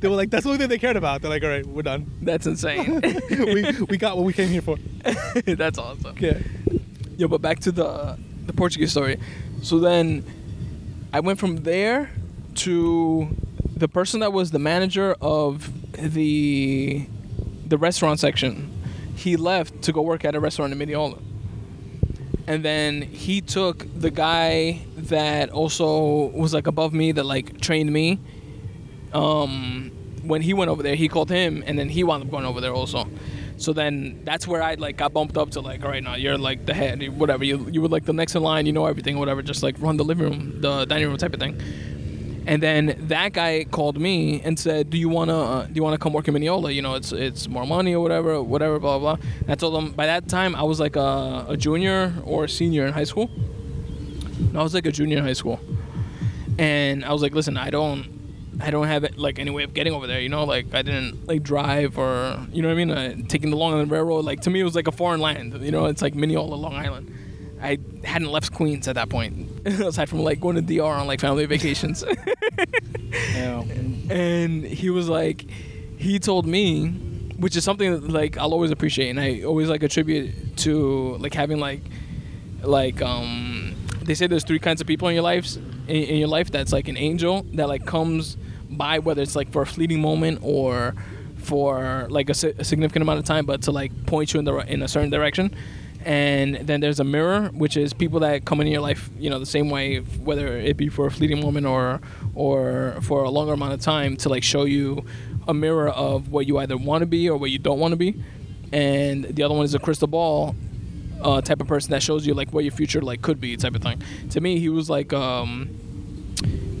they 0.00 0.08
were 0.08 0.14
like, 0.16 0.30
"That's 0.30 0.44
the 0.44 0.50
only 0.50 0.58
thing 0.58 0.68
they 0.68 0.78
cared 0.78 0.96
about." 0.96 1.22
They're 1.22 1.30
like, 1.30 1.42
"All 1.42 1.48
right, 1.48 1.66
we're 1.66 1.82
done. 1.82 2.10
That's 2.22 2.46
insane. 2.46 3.00
we 3.30 3.72
we 3.88 3.96
got 3.96 4.16
what 4.16 4.24
we 4.24 4.32
came 4.32 4.48
here 4.48 4.62
for." 4.62 4.76
that's 5.44 5.78
awesome. 5.78 6.16
Yeah. 6.18 6.38
Yo, 7.16 7.28
but 7.28 7.40
back 7.42 7.60
to 7.60 7.72
the 7.72 8.18
the 8.46 8.52
Portuguese 8.52 8.90
story. 8.92 9.18
So 9.62 9.78
then, 9.78 10.24
I 11.12 11.20
went 11.20 11.38
from 11.38 11.56
there 11.58 12.10
to 12.56 13.28
the 13.76 13.88
person 13.88 14.20
that 14.20 14.32
was 14.32 14.50
the 14.52 14.58
manager 14.58 15.16
of 15.20 15.70
the 15.92 17.06
the 17.68 17.78
restaurant 17.78 18.20
section. 18.20 18.72
He 19.16 19.36
left 19.36 19.82
to 19.82 19.92
go 19.92 20.02
work 20.02 20.24
at 20.24 20.34
a 20.34 20.40
restaurant 20.40 20.72
in 20.72 20.78
Mineola. 20.78 21.18
And 22.46 22.64
then 22.64 23.02
he 23.02 23.40
took 23.40 23.86
the 23.98 24.10
guy 24.10 24.80
that 24.96 25.50
also 25.50 26.28
was 26.28 26.54
like 26.54 26.66
above 26.66 26.92
me 26.92 27.12
that 27.12 27.24
like 27.24 27.60
trained 27.60 27.92
me. 27.92 28.20
Um, 29.12 29.90
when 30.22 30.42
he 30.42 30.54
went 30.54 30.70
over 30.70 30.82
there, 30.82 30.94
he 30.94 31.08
called 31.08 31.30
him, 31.30 31.62
and 31.66 31.78
then 31.78 31.88
he 31.88 32.04
wound 32.04 32.24
up 32.24 32.30
going 32.30 32.44
over 32.44 32.60
there 32.60 32.72
also. 32.72 33.08
So 33.58 33.72
then 33.72 34.22
that's 34.24 34.46
where 34.46 34.62
I 34.62 34.74
like 34.74 34.96
got 34.96 35.12
bumped 35.12 35.36
up 35.36 35.50
to 35.52 35.60
like, 35.60 35.82
all 35.82 35.90
right, 35.90 36.02
now 36.02 36.14
you're 36.14 36.36
like 36.36 36.66
the 36.66 36.74
head, 36.74 37.02
whatever. 37.18 37.42
You 37.44 37.68
you 37.70 37.80
were 37.80 37.88
like 37.88 38.04
the 38.04 38.12
next 38.12 38.34
in 38.34 38.42
line, 38.42 38.66
you 38.66 38.72
know 38.72 38.86
everything, 38.86 39.18
whatever. 39.18 39.42
Just 39.42 39.62
like 39.62 39.76
run 39.78 39.96
the 39.96 40.04
living 40.04 40.24
room, 40.24 40.60
the 40.60 40.84
dining 40.84 41.08
room 41.08 41.16
type 41.16 41.32
of 41.32 41.40
thing. 41.40 41.60
And 42.46 42.62
then 42.62 42.96
that 43.08 43.32
guy 43.32 43.64
called 43.64 43.98
me 44.00 44.40
and 44.42 44.56
said, 44.58 44.88
"Do 44.88 44.96
you 44.96 45.08
wanna 45.08 45.38
uh, 45.38 45.66
do 45.66 45.72
you 45.74 45.82
wanna 45.82 45.98
come 45.98 46.12
work 46.12 46.28
in 46.28 46.34
Mineola? 46.34 46.70
You 46.70 46.80
know, 46.80 46.94
it's 46.94 47.10
it's 47.12 47.48
more 47.48 47.66
money 47.66 47.92
or 47.92 48.00
whatever, 48.00 48.40
whatever, 48.40 48.78
blah 48.78 48.98
blah." 48.98 49.16
blah. 49.16 49.26
I 49.48 49.56
told 49.56 49.74
him 49.82 49.92
by 49.92 50.06
that 50.06 50.28
time 50.28 50.54
I 50.54 50.62
was 50.62 50.78
like 50.78 50.94
a, 50.94 51.44
a 51.48 51.56
junior 51.56 52.14
or 52.24 52.44
a 52.44 52.48
senior 52.48 52.86
in 52.86 52.92
high 52.92 53.04
school. 53.04 53.28
No, 54.52 54.60
I 54.60 54.62
was 54.62 54.74
like 54.74 54.86
a 54.86 54.92
junior 54.92 55.18
in 55.18 55.24
high 55.24 55.32
school, 55.32 55.58
and 56.56 57.04
I 57.04 57.12
was 57.12 57.20
like, 57.20 57.34
"Listen, 57.34 57.56
I 57.56 57.70
don't." 57.70 58.14
I 58.58 58.70
don't 58.70 58.86
have 58.86 59.04
like 59.18 59.38
any 59.38 59.50
way 59.50 59.64
of 59.64 59.74
getting 59.74 59.92
over 59.92 60.06
there, 60.06 60.18
you 60.18 60.30
know. 60.30 60.44
Like 60.44 60.72
I 60.72 60.80
didn't 60.80 61.26
like 61.28 61.42
drive 61.42 61.98
or 61.98 62.40
you 62.52 62.62
know 62.62 62.68
what 62.68 62.80
I 62.80 62.84
mean. 62.84 62.90
Uh, 62.90 63.14
taking 63.28 63.50
the 63.50 63.56
Long 63.56 63.74
Island 63.74 63.90
Railroad, 63.90 64.24
like 64.24 64.40
to 64.42 64.50
me, 64.50 64.60
it 64.60 64.64
was 64.64 64.74
like 64.74 64.88
a 64.88 64.92
foreign 64.92 65.20
land. 65.20 65.60
You 65.60 65.70
know, 65.70 65.84
it's 65.84 66.00
like 66.00 66.14
Mineola, 66.14 66.54
Long 66.54 66.74
Island. 66.74 67.12
I 67.60 67.78
hadn't 68.02 68.30
left 68.30 68.54
Queens 68.54 68.88
at 68.88 68.94
that 68.94 69.10
point, 69.10 69.34
aside 69.86 70.08
from 70.08 70.20
like 70.20 70.40
going 70.40 70.56
to 70.56 70.62
DR 70.62 70.82
on 70.84 71.06
like 71.06 71.20
family 71.20 71.46
vacations. 71.46 72.04
Yeah. 73.12 73.62
and 74.10 74.64
he 74.64 74.90
was 74.90 75.08
like 75.08 75.48
he 75.96 76.18
told 76.18 76.46
me 76.46 76.88
which 77.38 77.56
is 77.56 77.64
something 77.64 77.90
that 77.92 78.08
like 78.10 78.36
i'll 78.36 78.52
always 78.52 78.70
appreciate 78.70 79.08
and 79.10 79.18
i 79.20 79.42
always 79.42 79.68
like 79.68 79.82
attribute 79.82 80.56
to 80.58 81.16
like 81.18 81.32
having 81.32 81.58
like 81.58 81.80
like 82.62 83.00
um 83.00 83.74
they 84.02 84.14
say 84.14 84.26
there's 84.26 84.44
three 84.44 84.58
kinds 84.58 84.80
of 84.80 84.86
people 84.86 85.08
in 85.08 85.14
your 85.14 85.22
lives 85.22 85.56
in, 85.56 85.96
in 85.96 86.16
your 86.18 86.28
life 86.28 86.50
that's 86.50 86.72
like 86.72 86.88
an 86.88 86.96
angel 86.96 87.46
that 87.54 87.68
like 87.68 87.86
comes 87.86 88.36
by 88.70 88.98
whether 88.98 89.22
it's 89.22 89.36
like 89.36 89.50
for 89.50 89.62
a 89.62 89.66
fleeting 89.66 90.00
moment 90.00 90.38
or 90.42 90.94
for 91.38 92.06
like 92.10 92.28
a, 92.28 92.34
si- 92.34 92.54
a 92.58 92.64
significant 92.64 93.02
amount 93.02 93.18
of 93.18 93.24
time 93.24 93.46
but 93.46 93.62
to 93.62 93.70
like 93.70 93.92
point 94.06 94.34
you 94.34 94.38
in 94.40 94.44
the 94.44 94.54
in 94.70 94.82
a 94.82 94.88
certain 94.88 95.10
direction 95.10 95.54
and 96.06 96.54
then 96.54 96.80
there's 96.80 97.00
a 97.00 97.04
mirror 97.04 97.50
which 97.52 97.76
is 97.76 97.92
people 97.92 98.20
that 98.20 98.44
come 98.44 98.60
in 98.60 98.68
your 98.68 98.80
life 98.80 99.10
you 99.18 99.28
know 99.28 99.38
the 99.38 99.44
same 99.44 99.68
way 99.68 99.98
whether 99.98 100.56
it 100.56 100.76
be 100.76 100.88
for 100.88 101.06
a 101.06 101.10
fleeting 101.10 101.40
moment 101.40 101.66
or 101.66 102.00
or 102.34 102.96
for 103.02 103.24
a 103.24 103.30
longer 103.30 103.52
amount 103.52 103.72
of 103.72 103.80
time 103.80 104.16
to 104.16 104.28
like 104.28 104.44
show 104.44 104.64
you 104.64 105.04
a 105.48 105.52
mirror 105.52 105.88
of 105.88 106.28
what 106.30 106.46
you 106.46 106.58
either 106.58 106.76
want 106.76 107.02
to 107.02 107.06
be 107.06 107.28
or 107.28 107.36
what 107.36 107.50
you 107.50 107.58
don't 107.58 107.80
want 107.80 107.90
to 107.90 107.96
be 107.96 108.22
and 108.72 109.24
the 109.24 109.42
other 109.42 109.54
one 109.54 109.64
is 109.64 109.74
a 109.74 109.78
crystal 109.80 110.08
ball 110.08 110.54
uh, 111.22 111.40
type 111.40 111.60
of 111.60 111.66
person 111.66 111.90
that 111.90 112.02
shows 112.02 112.26
you 112.26 112.34
like 112.34 112.52
what 112.52 112.62
your 112.62 112.72
future 112.72 113.00
like 113.02 113.20
could 113.20 113.40
be 113.40 113.56
type 113.56 113.74
of 113.74 113.82
thing 113.82 114.00
to 114.30 114.40
me 114.40 114.60
he 114.60 114.68
was 114.68 114.88
like 114.88 115.12
um 115.12 115.68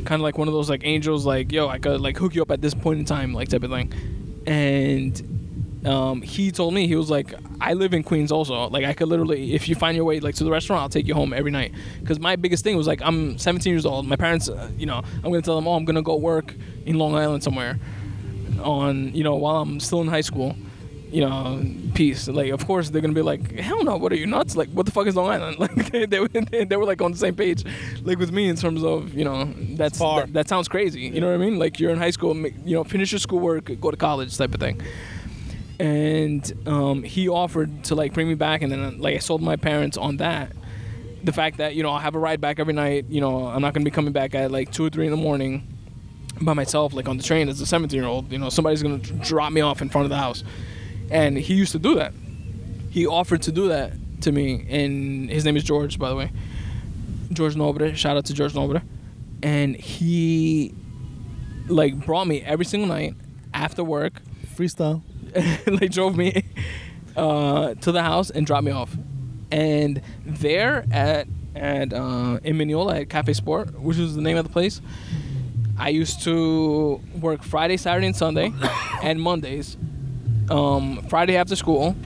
kind 0.06 0.20
of 0.20 0.22
like 0.22 0.38
one 0.38 0.48
of 0.48 0.54
those 0.54 0.70
like 0.70 0.82
angels, 0.84 1.26
like 1.26 1.52
yo, 1.52 1.68
I 1.68 1.78
could 1.78 2.00
like 2.00 2.16
hook 2.16 2.34
you 2.34 2.42
up 2.42 2.50
at 2.50 2.62
this 2.62 2.72
point 2.72 3.00
in 3.00 3.04
time, 3.04 3.34
like 3.34 3.48
type 3.48 3.62
of 3.62 3.70
thing. 3.70 3.92
And 4.46 5.35
um, 5.86 6.20
he 6.22 6.50
told 6.50 6.74
me 6.74 6.86
he 6.88 6.96
was 6.96 7.10
like, 7.10 7.32
I 7.60 7.74
live 7.74 7.94
in 7.94 8.02
Queens 8.02 8.32
also. 8.32 8.68
Like 8.68 8.84
I 8.84 8.92
could 8.92 9.08
literally, 9.08 9.54
if 9.54 9.68
you 9.68 9.74
find 9.74 9.96
your 9.96 10.04
way 10.04 10.20
like 10.20 10.34
to 10.36 10.44
the 10.44 10.50
restaurant, 10.50 10.82
I'll 10.82 10.88
take 10.88 11.06
you 11.06 11.14
home 11.14 11.32
every 11.32 11.50
night. 11.50 11.72
Because 12.00 12.18
my 12.18 12.36
biggest 12.36 12.64
thing 12.64 12.76
was 12.76 12.86
like, 12.86 13.00
I'm 13.02 13.38
17 13.38 13.72
years 13.72 13.86
old. 13.86 14.06
My 14.06 14.16
parents, 14.16 14.48
uh, 14.48 14.70
you 14.76 14.86
know, 14.86 14.96
I'm 14.98 15.22
gonna 15.30 15.42
tell 15.42 15.56
them, 15.56 15.66
oh, 15.68 15.74
I'm 15.74 15.84
gonna 15.84 16.02
go 16.02 16.16
work 16.16 16.54
in 16.84 16.98
Long 16.98 17.14
Island 17.14 17.42
somewhere, 17.44 17.78
on 18.62 19.14
you 19.14 19.22
know 19.24 19.36
while 19.36 19.56
I'm 19.56 19.80
still 19.80 20.00
in 20.00 20.08
high 20.08 20.22
school. 20.22 20.56
You 21.08 21.20
know, 21.20 21.64
peace. 21.94 22.26
Like, 22.26 22.50
of 22.50 22.66
course, 22.66 22.90
they're 22.90 23.00
gonna 23.00 23.14
be 23.14 23.22
like, 23.22 23.52
"Hell 23.52 23.84
no! 23.84 23.96
What 23.96 24.10
are 24.12 24.16
you 24.16 24.26
nuts? 24.26 24.56
Like, 24.56 24.68
what 24.70 24.86
the 24.86 24.92
fuck 24.92 25.06
is 25.06 25.14
Long 25.14 25.28
Island?" 25.30 25.56
Like, 25.60 25.90
they, 25.92 26.04
they, 26.04 26.18
were- 26.20 26.28
they 26.28 26.76
were 26.76 26.84
like 26.84 27.00
on 27.00 27.12
the 27.12 27.16
same 27.16 27.36
page, 27.36 27.64
like 28.02 28.18
with 28.18 28.32
me 28.32 28.48
in 28.48 28.56
terms 28.56 28.82
of, 28.82 29.14
you 29.14 29.24
know, 29.24 29.44
that's 29.76 29.98
far. 29.98 30.22
That, 30.22 30.32
that 30.32 30.48
sounds 30.48 30.66
crazy. 30.68 31.02
You 31.02 31.20
know 31.20 31.28
what 31.28 31.34
I 31.40 31.44
mean? 31.44 31.60
Like, 31.60 31.78
you're 31.78 31.92
in 31.92 31.98
high 31.98 32.10
school, 32.10 32.36
you 32.36 32.74
know, 32.74 32.82
finish 32.82 33.12
your 33.12 33.20
schoolwork, 33.20 33.70
go 33.80 33.92
to 33.92 33.96
college, 33.96 34.36
type 34.36 34.52
of 34.52 34.58
thing. 34.60 34.82
And 35.78 36.50
um, 36.66 37.02
he 37.02 37.28
offered 37.28 37.84
to 37.84 37.94
like 37.94 38.14
bring 38.14 38.28
me 38.28 38.34
back, 38.34 38.62
and 38.62 38.72
then 38.72 38.98
like 38.98 39.14
I 39.16 39.18
sold 39.18 39.42
my 39.42 39.56
parents 39.56 39.96
on 39.96 40.18
that. 40.18 40.52
The 41.22 41.32
fact 41.32 41.58
that 41.58 41.74
you 41.74 41.82
know 41.82 41.90
I 41.90 42.00
have 42.00 42.14
a 42.14 42.18
ride 42.18 42.40
back 42.40 42.58
every 42.58 42.72
night. 42.72 43.06
You 43.08 43.20
know, 43.20 43.46
I'm 43.46 43.60
not 43.60 43.74
gonna 43.74 43.84
be 43.84 43.90
coming 43.90 44.12
back 44.12 44.34
at 44.34 44.50
like 44.50 44.72
two 44.72 44.86
or 44.86 44.90
three 44.90 45.04
in 45.04 45.10
the 45.10 45.16
morning 45.16 45.66
by 46.40 46.52
myself, 46.54 46.92
like 46.94 47.08
on 47.08 47.16
the 47.16 47.22
train 47.22 47.48
as 47.48 47.60
a 47.60 47.66
17 47.66 47.98
year 47.98 48.08
old. 48.08 48.32
You 48.32 48.38
know, 48.38 48.48
somebody's 48.48 48.82
gonna 48.82 48.98
drop 48.98 49.52
me 49.52 49.60
off 49.60 49.82
in 49.82 49.88
front 49.88 50.04
of 50.04 50.10
the 50.10 50.16
house, 50.16 50.44
and 51.10 51.36
he 51.36 51.54
used 51.54 51.72
to 51.72 51.78
do 51.78 51.94
that. 51.96 52.12
He 52.90 53.06
offered 53.06 53.42
to 53.42 53.52
do 53.52 53.68
that 53.68 53.92
to 54.22 54.32
me, 54.32 54.66
and 54.68 55.28
his 55.28 55.44
name 55.44 55.56
is 55.56 55.64
George, 55.64 55.98
by 55.98 56.08
the 56.08 56.16
way. 56.16 56.32
George 57.32 57.54
Nobre. 57.54 57.94
Shout 57.94 58.16
out 58.16 58.24
to 58.26 58.34
George 58.34 58.54
Nobre, 58.54 58.82
and 59.42 59.76
he 59.76 60.74
like 61.68 62.04
brought 62.06 62.26
me 62.26 62.42
every 62.42 62.64
single 62.64 62.88
night 62.88 63.14
after 63.52 63.82
work, 63.82 64.22
Freestyle. 64.54 65.02
like 65.66 65.90
drove 65.90 66.16
me 66.16 66.44
uh, 67.16 67.74
to 67.74 67.92
the 67.92 68.02
house 68.02 68.30
and 68.30 68.46
dropped 68.46 68.64
me 68.64 68.72
off. 68.72 68.96
And 69.50 70.02
there 70.24 70.84
at 70.90 71.28
at 71.54 71.92
uh, 71.92 72.38
in 72.44 72.56
Mineola 72.56 73.00
at 73.00 73.08
Cafe 73.08 73.32
Sport, 73.32 73.78
which 73.80 73.96
was 73.96 74.14
the 74.14 74.20
name 74.20 74.36
of 74.36 74.44
the 74.44 74.52
place, 74.52 74.80
I 75.78 75.90
used 75.90 76.22
to 76.24 77.00
work 77.20 77.42
Friday, 77.42 77.76
Saturday, 77.76 78.06
and 78.06 78.16
Sunday, 78.16 78.52
and 79.02 79.20
Mondays. 79.20 79.76
Um, 80.50 81.02
Friday 81.08 81.36
after 81.36 81.56
school. 81.56 81.96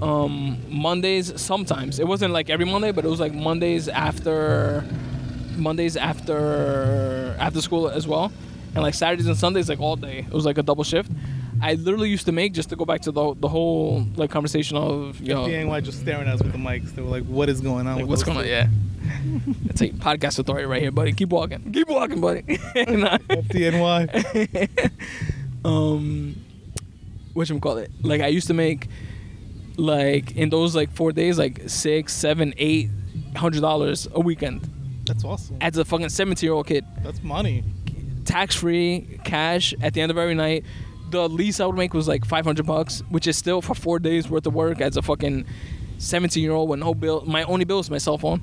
Um, 0.00 0.58
Mondays 0.68 1.40
sometimes. 1.40 2.00
It 2.00 2.08
wasn't 2.08 2.32
like 2.32 2.50
every 2.50 2.64
Monday, 2.64 2.90
but 2.90 3.04
it 3.04 3.08
was 3.08 3.20
like 3.20 3.32
Mondays 3.32 3.88
after 3.88 4.84
Mondays 5.56 5.96
after 5.96 7.36
after 7.38 7.60
school 7.60 7.88
as 7.88 8.06
well, 8.08 8.32
and 8.74 8.82
like 8.82 8.94
Saturdays 8.94 9.26
and 9.26 9.36
Sundays 9.36 9.68
like 9.68 9.80
all 9.80 9.94
day. 9.94 10.20
It 10.20 10.32
was 10.32 10.44
like 10.44 10.58
a 10.58 10.62
double 10.62 10.82
shift. 10.82 11.10
I 11.62 11.74
literally 11.74 12.10
used 12.10 12.26
to 12.26 12.32
make 12.32 12.52
just 12.54 12.70
to 12.70 12.76
go 12.76 12.84
back 12.84 13.02
to 13.02 13.12
the 13.12 13.34
the 13.34 13.48
whole 13.48 14.04
like 14.16 14.30
conversation 14.30 14.76
of 14.76 15.20
you 15.20 15.28
know 15.32 15.46
FDNY 15.46 15.82
just 15.84 16.00
staring 16.00 16.26
at 16.28 16.34
us 16.34 16.42
with 16.42 16.52
the 16.52 16.58
mics. 16.58 16.92
They 16.94 17.02
were 17.02 17.08
like, 17.08 17.24
"What 17.24 17.48
is 17.48 17.60
going 17.60 17.86
on? 17.86 17.98
like, 17.98 18.06
what's 18.06 18.24
going 18.24 18.38
on. 18.38 18.46
Yeah, 18.46 18.66
it's 19.66 19.80
like 19.80 19.92
podcast 19.94 20.38
authority 20.40 20.66
right 20.66 20.82
here, 20.82 20.90
buddy. 20.90 21.12
Keep 21.12 21.28
walking, 21.30 21.72
keep 21.72 21.88
walking, 21.88 22.20
buddy. 22.20 22.42
FDNY. 22.76 24.00
um 25.64 26.34
what 27.34 27.48
you 27.48 27.58
call 27.60 27.78
it 27.78 27.90
like 28.02 28.20
i 28.20 28.26
used 28.26 28.48
to 28.48 28.54
make 28.54 28.88
like 29.76 30.36
in 30.36 30.50
those 30.50 30.74
like 30.74 30.90
four 30.92 31.12
days 31.12 31.38
like 31.38 31.62
six 31.68 32.12
seven 32.12 32.52
eight 32.58 32.90
hundred 33.36 33.60
dollars 33.60 34.08
a 34.12 34.20
weekend 34.20 34.68
That's 35.06 35.24
awesome. 35.24 35.56
as 35.60 35.76
a 35.76 35.84
fucking 35.84 36.08
17 36.08 36.44
year 36.46 36.52
old 36.52 36.66
kid 36.66 36.84
That's 37.02 37.22
money. 37.22 37.62
tax 38.24 38.56
free 38.56 39.18
cash 39.24 39.72
at 39.80 39.94
the 39.94 40.00
end 40.00 40.10
of 40.10 40.18
every 40.18 40.34
night 40.34 40.64
the 41.12 41.28
least 41.28 41.60
i 41.60 41.66
would 41.66 41.76
make 41.76 41.94
was 41.94 42.08
like 42.08 42.24
500 42.24 42.66
bucks 42.66 43.02
which 43.10 43.26
is 43.26 43.36
still 43.36 43.62
for 43.62 43.74
four 43.74 43.98
days 44.00 44.28
worth 44.28 44.46
of 44.46 44.54
work 44.54 44.80
as 44.80 44.96
a 44.96 45.02
fucking 45.02 45.44
17 45.98 46.42
year 46.42 46.52
old 46.52 46.68
with 46.68 46.80
no 46.80 46.94
bill 46.94 47.22
my 47.26 47.44
only 47.44 47.64
bill 47.64 47.78
is 47.78 47.88
my 47.90 47.98
cell 47.98 48.18
phone 48.18 48.42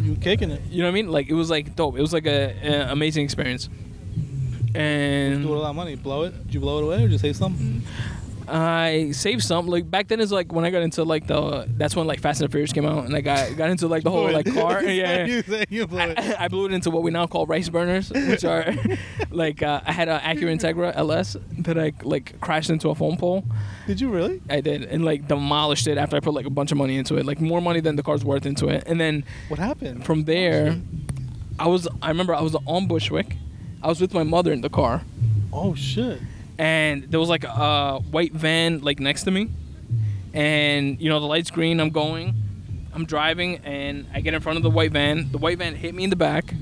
You 0.00 0.16
kicking 0.16 0.50
it. 0.50 0.62
you 0.70 0.78
know 0.78 0.84
what 0.88 0.90
i 0.90 0.94
mean 0.94 1.08
like 1.12 1.28
it 1.28 1.34
was 1.34 1.48
like 1.50 1.76
dope 1.76 1.96
it 1.96 2.00
was 2.00 2.12
like 2.12 2.26
a, 2.26 2.54
a 2.62 2.92
amazing 2.92 3.24
experience 3.24 3.68
and 4.74 5.42
Do 5.44 5.54
a 5.54 5.56
lot 5.56 5.70
of 5.70 5.76
money. 5.76 5.94
Blow 5.94 6.24
it. 6.24 6.32
Did 6.46 6.54
you 6.54 6.58
blow 6.60 6.78
it 6.80 6.84
away 6.84 7.04
or 7.04 7.08
just 7.08 7.22
say 7.22 7.32
something? 7.32 7.80
Mm. 7.80 8.23
I 8.48 9.10
saved 9.12 9.42
some. 9.42 9.66
Like 9.66 9.90
back 9.90 10.08
then, 10.08 10.20
is 10.20 10.30
like 10.32 10.52
when 10.52 10.64
I 10.64 10.70
got 10.70 10.82
into 10.82 11.04
like 11.04 11.26
the. 11.26 11.66
That's 11.76 11.96
when 11.96 12.06
like 12.06 12.20
Fast 12.20 12.40
and 12.40 12.48
the 12.48 12.52
Furious 12.52 12.72
came 12.72 12.84
out, 12.84 13.04
and 13.06 13.14
I 13.14 13.20
got 13.20 13.56
got 13.56 13.70
into 13.70 13.88
like 13.88 14.02
the 14.02 14.10
whole 14.10 14.30
like 14.30 14.46
car. 14.54 14.82
yeah, 14.82 14.90
yeah. 14.90 15.24
you 15.26 15.42
say 15.42 15.64
you 15.68 15.86
blew 15.86 15.98
it. 16.00 16.18
I, 16.18 16.36
I 16.44 16.48
blew 16.48 16.66
it 16.66 16.72
into 16.72 16.90
what 16.90 17.02
we 17.02 17.10
now 17.10 17.26
call 17.26 17.46
rice 17.46 17.68
burners, 17.68 18.10
which 18.10 18.44
are 18.44 18.74
like 19.30 19.62
uh, 19.62 19.80
I 19.86 19.92
had 19.92 20.08
an 20.08 20.20
Acura 20.20 20.54
Integra 20.54 20.92
LS 20.94 21.36
that 21.60 21.78
I 21.78 21.92
like 22.02 22.40
crashed 22.40 22.70
into 22.70 22.90
a 22.90 22.94
phone 22.94 23.16
pole. 23.16 23.44
Did 23.86 24.00
you 24.00 24.10
really? 24.10 24.40
I 24.50 24.60
did, 24.60 24.84
and 24.84 25.04
like 25.04 25.26
demolished 25.28 25.86
it 25.86 25.98
after 25.98 26.16
I 26.16 26.20
put 26.20 26.34
like 26.34 26.46
a 26.46 26.50
bunch 26.50 26.72
of 26.72 26.78
money 26.78 26.96
into 26.96 27.16
it, 27.16 27.24
like 27.26 27.40
more 27.40 27.60
money 27.60 27.80
than 27.80 27.96
the 27.96 28.02
car's 28.02 28.24
worth 28.24 28.46
into 28.46 28.68
it. 28.68 28.84
And 28.86 29.00
then 29.00 29.24
What 29.48 29.58
happened? 29.58 30.04
from 30.04 30.24
there, 30.24 30.80
I 31.58 31.68
was 31.68 31.88
I 32.02 32.08
remember 32.08 32.34
I 32.34 32.42
was 32.42 32.56
on 32.66 32.86
Bushwick. 32.88 33.36
I 33.82 33.88
was 33.88 34.00
with 34.00 34.14
my 34.14 34.22
mother 34.22 34.52
in 34.52 34.60
the 34.62 34.70
car. 34.70 35.02
Oh 35.52 35.74
shit. 35.74 36.20
And 36.58 37.04
there 37.10 37.20
was 37.20 37.28
like 37.28 37.44
a 37.44 37.98
white 38.10 38.32
van 38.32 38.80
like 38.80 39.00
next 39.00 39.24
to 39.24 39.30
me. 39.30 39.50
And 40.32 41.00
you 41.00 41.08
know 41.08 41.20
the 41.20 41.26
light's 41.26 41.50
green 41.50 41.78
i'm 41.78 41.90
going 41.90 42.34
i'm 42.92 43.04
driving 43.04 43.58
and 43.58 44.06
i 44.12 44.20
get 44.20 44.34
in 44.34 44.40
front 44.40 44.56
of 44.56 44.62
the 44.62 44.70
white 44.70 44.92
van. 44.92 45.30
The 45.30 45.38
white 45.38 45.58
van 45.58 45.74
hit 45.74 45.94
me 45.94 46.04
in 46.04 46.10
the 46.10 46.16
back 46.16 46.54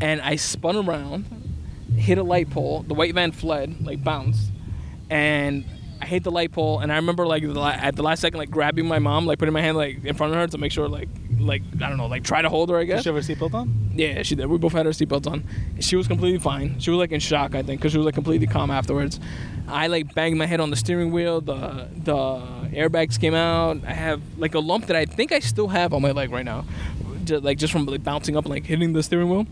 and 0.00 0.20
i 0.20 0.36
spun 0.36 0.76
around 0.76 1.26
hit 1.96 2.16
a 2.18 2.22
light 2.22 2.50
pole. 2.50 2.84
The 2.88 2.94
white 2.94 3.14
van 3.14 3.32
fled 3.32 3.84
like 3.84 4.02
bounced 4.02 4.50
and 5.10 5.64
i 6.00 6.06
hit 6.06 6.24
the 6.24 6.30
light 6.30 6.52
pole 6.52 6.80
and 6.80 6.90
i 6.92 6.96
remember 6.96 7.26
like 7.26 7.42
the, 7.42 7.60
at 7.60 7.96
the 7.96 8.02
last 8.02 8.20
second 8.20 8.38
like 8.38 8.50
grabbing 8.50 8.86
my 8.86 8.98
mom 8.98 9.26
like 9.26 9.38
putting 9.38 9.52
my 9.52 9.60
hand 9.60 9.76
like 9.76 10.04
in 10.04 10.14
front 10.14 10.32
of 10.32 10.38
her 10.38 10.46
to 10.46 10.58
make 10.58 10.72
sure 10.72 10.88
like 10.88 11.08
like 11.42 11.62
i 11.80 11.88
don't 11.88 11.96
know 11.98 12.06
like 12.06 12.22
try 12.24 12.40
to 12.42 12.48
hold 12.48 12.70
her 12.70 12.76
i 12.78 12.84
guess 12.84 13.00
Did 13.04 13.10
you 13.10 13.14
have 13.14 13.24
her 13.26 13.34
seatbelt 13.34 13.54
on? 13.54 13.90
yeah, 13.94 14.22
she 14.22 14.34
did. 14.34 14.46
We 14.46 14.56
both 14.56 14.72
had 14.72 14.86
our 14.86 14.92
seatbelts 14.92 15.26
on. 15.26 15.44
She 15.80 15.96
was 15.96 16.08
completely 16.08 16.38
fine. 16.38 16.80
She 16.80 16.90
was 16.90 16.96
like 16.98 17.12
in 17.12 17.20
shock, 17.20 17.54
I 17.54 17.62
think, 17.62 17.78
because 17.80 17.92
she 17.92 17.98
was 17.98 18.06
like 18.06 18.14
completely 18.14 18.46
calm 18.46 18.70
afterwards. 18.70 19.20
I 19.68 19.88
like 19.88 20.14
banged 20.14 20.38
my 20.38 20.46
head 20.46 20.60
on 20.60 20.70
the 20.70 20.76
steering 20.76 21.12
wheel. 21.12 21.42
The 21.42 21.88
the 21.94 22.16
airbags 22.74 23.20
came 23.20 23.34
out. 23.34 23.84
I 23.86 23.92
have 23.92 24.22
like 24.38 24.54
a 24.54 24.60
lump 24.60 24.86
that 24.86 24.96
I 24.96 25.04
think 25.04 25.30
I 25.30 25.40
still 25.40 25.68
have 25.68 25.92
on 25.92 26.00
my 26.00 26.12
leg 26.12 26.30
right 26.32 26.44
now, 26.44 26.64
just, 27.24 27.44
like 27.44 27.58
just 27.58 27.70
from 27.70 27.84
like 27.84 28.02
bouncing 28.02 28.34
up 28.34 28.46
and 28.46 28.54
like 28.54 28.64
hitting 28.64 28.94
the 28.94 29.02
steering 29.02 29.28
wheel. 29.28 29.46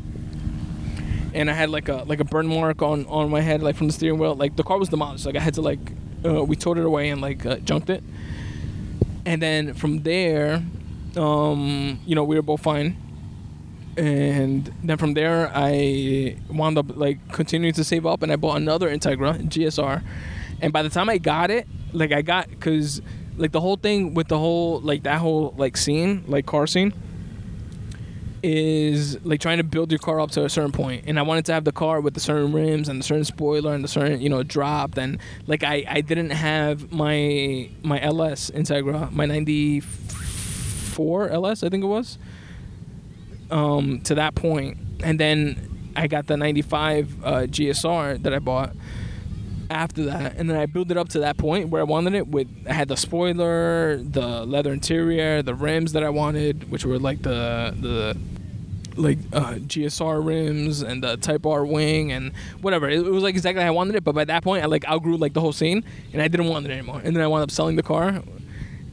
And 1.34 1.50
I 1.50 1.52
had 1.52 1.68
like 1.68 1.90
a 1.90 2.04
like 2.06 2.20
a 2.20 2.24
burn 2.24 2.46
mark 2.46 2.80
on 2.80 3.04
on 3.06 3.28
my 3.28 3.42
head 3.42 3.62
like 3.62 3.76
from 3.76 3.88
the 3.88 3.92
steering 3.92 4.18
wheel. 4.18 4.34
Like 4.34 4.56
the 4.56 4.62
car 4.64 4.78
was 4.78 4.88
demolished. 4.88 5.26
Like 5.26 5.36
I 5.36 5.40
had 5.40 5.52
to 5.54 5.60
like 5.60 5.80
uh, 6.24 6.42
we 6.44 6.56
towed 6.56 6.78
it 6.78 6.86
away 6.86 7.10
and 7.10 7.20
like 7.20 7.44
uh, 7.44 7.56
junked 7.56 7.90
it. 7.90 8.02
And 9.26 9.42
then 9.42 9.74
from 9.74 10.02
there, 10.02 10.62
um, 11.16 12.00
you 12.06 12.14
know, 12.14 12.24
we 12.24 12.36
were 12.36 12.42
both 12.42 12.62
fine. 12.62 12.96
And 13.96 14.72
then 14.82 14.96
from 14.96 15.14
there 15.14 15.50
I 15.54 16.36
wound 16.48 16.78
up 16.78 16.96
like 16.96 17.32
continuing 17.32 17.74
to 17.74 17.84
save 17.84 18.06
up 18.06 18.22
and 18.22 18.32
I 18.32 18.36
bought 18.36 18.56
another 18.56 18.88
Integra 18.88 19.42
GSR 19.42 20.02
and 20.62 20.72
by 20.72 20.82
the 20.82 20.88
time 20.88 21.08
I 21.08 21.18
got 21.18 21.50
it 21.50 21.66
like 21.92 22.12
I 22.12 22.22
got 22.22 22.48
because 22.48 23.02
like 23.36 23.52
the 23.52 23.60
whole 23.60 23.76
thing 23.76 24.14
with 24.14 24.28
the 24.28 24.38
whole 24.38 24.80
like 24.80 25.02
that 25.02 25.18
whole 25.18 25.54
like 25.56 25.76
scene 25.76 26.24
like 26.28 26.46
car 26.46 26.66
scene 26.66 26.94
is 28.42 29.22
like 29.24 29.40
trying 29.40 29.58
to 29.58 29.64
build 29.64 29.90
your 29.90 29.98
car 29.98 30.20
up 30.20 30.30
to 30.30 30.44
a 30.44 30.48
certain 30.48 30.72
point. 30.72 31.04
And 31.06 31.18
I 31.18 31.22
wanted 31.22 31.44
to 31.46 31.52
have 31.52 31.64
the 31.64 31.72
car 31.72 32.00
with 32.00 32.14
the 32.14 32.20
certain 32.20 32.52
rims 32.52 32.88
and 32.88 33.00
the 33.00 33.04
certain 33.04 33.24
spoiler 33.24 33.74
and 33.74 33.84
the 33.84 33.88
certain 33.88 34.20
you 34.20 34.28
know 34.28 34.42
drop. 34.42 34.96
And 34.96 35.18
like 35.46 35.62
I 35.62 35.84
I 35.88 36.00
didn't 36.00 36.30
have 36.30 36.92
my 36.92 37.70
my 37.82 38.00
LS 38.00 38.50
Integra 38.50 39.10
my 39.12 39.26
94 39.26 40.19
LS 41.28 41.62
I 41.62 41.68
think 41.68 41.84
it 41.84 41.88
was 41.88 42.18
um, 43.50 44.00
to 44.02 44.14
that 44.14 44.34
point, 44.34 44.78
and 45.02 45.18
then 45.18 45.92
I 45.96 46.06
got 46.06 46.26
the 46.26 46.36
'95 46.36 47.24
uh, 47.24 47.30
GSR 47.42 48.22
that 48.22 48.32
I 48.32 48.38
bought 48.38 48.74
after 49.70 50.04
that, 50.04 50.36
and 50.36 50.48
then 50.48 50.56
I 50.56 50.66
built 50.66 50.90
it 50.90 50.96
up 50.96 51.08
to 51.10 51.20
that 51.20 51.36
point 51.36 51.68
where 51.68 51.80
I 51.80 51.84
wanted 51.84 52.14
it. 52.14 52.28
With 52.28 52.48
I 52.68 52.72
had 52.72 52.88
the 52.88 52.96
spoiler, 52.96 53.96
the 53.98 54.44
leather 54.44 54.72
interior, 54.72 55.42
the 55.42 55.54
rims 55.54 55.92
that 55.92 56.02
I 56.02 56.10
wanted, 56.10 56.70
which 56.70 56.84
were 56.84 56.98
like 56.98 57.22
the 57.22 57.74
the 57.78 58.16
like 58.96 59.18
uh, 59.32 59.54
GSR 59.54 60.24
rims 60.24 60.82
and 60.82 61.02
the 61.02 61.16
Type 61.16 61.46
R 61.46 61.64
wing 61.64 62.12
and 62.12 62.32
whatever. 62.60 62.88
It, 62.88 62.98
it 62.98 63.10
was 63.10 63.22
like 63.22 63.34
exactly 63.34 63.62
how 63.62 63.68
I 63.68 63.72
wanted 63.72 63.94
it, 63.94 64.04
but 64.04 64.14
by 64.14 64.24
that 64.24 64.42
point 64.42 64.62
I 64.62 64.66
like 64.66 64.86
outgrew 64.88 65.16
like 65.16 65.32
the 65.32 65.40
whole 65.40 65.52
scene, 65.52 65.84
and 66.12 66.20
I 66.20 66.28
didn't 66.28 66.48
want 66.48 66.66
it 66.66 66.72
anymore. 66.72 67.00
And 67.02 67.16
then 67.16 67.22
I 67.22 67.26
wound 67.26 67.42
up 67.42 67.50
selling 67.50 67.76
the 67.76 67.82
car, 67.82 68.22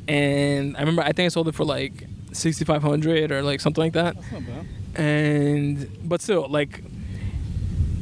and 0.08 0.76
I 0.78 0.80
remember 0.82 1.02
I 1.02 1.12
think 1.12 1.26
I 1.26 1.30
sold 1.30 1.48
it 1.48 1.56
for 1.56 1.66
like 1.66 2.06
6500 2.34 3.32
or 3.32 3.42
like 3.42 3.60
something 3.60 3.84
like 3.84 3.94
that 3.94 4.16
That's 4.16 4.32
not 4.32 4.42
bad. 4.46 5.00
and 5.02 5.90
but 6.08 6.22
still 6.22 6.48
like 6.50 6.82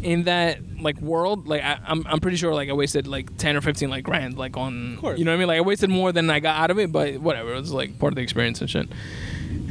in 0.04 0.24
that 0.26 0.60
like 0.82 1.00
world 1.02 1.48
like 1.48 1.64
I, 1.64 1.80
I'm, 1.88 2.06
I'm 2.08 2.20
pretty 2.20 2.38
sure 2.38 2.54
like 2.54 2.70
i 2.70 2.74
wasted 2.74 3.08
like 3.08 3.36
10 3.38 3.56
or 3.56 3.62
15 3.62 3.90
like 3.90 4.04
grand 4.04 4.38
like 4.38 4.56
on 4.58 5.00
you 5.18 5.24
know 5.24 5.32
what 5.32 5.36
i 5.36 5.38
mean 5.38 5.48
like 5.48 5.58
i 5.58 5.62
wasted 5.62 5.90
more 5.90 6.12
than 6.12 6.30
i 6.30 6.40
got 6.40 6.60
out 6.60 6.70
of 6.70 6.78
it 6.78 6.92
but 6.92 7.18
whatever 7.18 7.54
it 7.54 7.60
was 7.60 7.72
like 7.72 7.98
part 7.98 8.12
of 8.12 8.16
the 8.16 8.22
experience 8.22 8.62
and 8.62 8.70
shit 8.70 8.88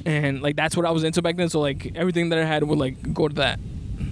and 0.07 0.43
like 0.43 0.57
that's 0.57 0.77
what 0.77 0.87
i 0.87 0.91
was 0.91 1.05
into 1.05 1.23
back 1.23 1.37
then 1.37 1.49
so 1.49 1.61
like 1.61 1.93
everything 1.95 2.31
that 2.31 2.39
i 2.39 2.45
had 2.45 2.65
would 2.65 2.79
like 2.79 3.13
go 3.15 3.29
to 3.29 3.35
that 3.35 3.61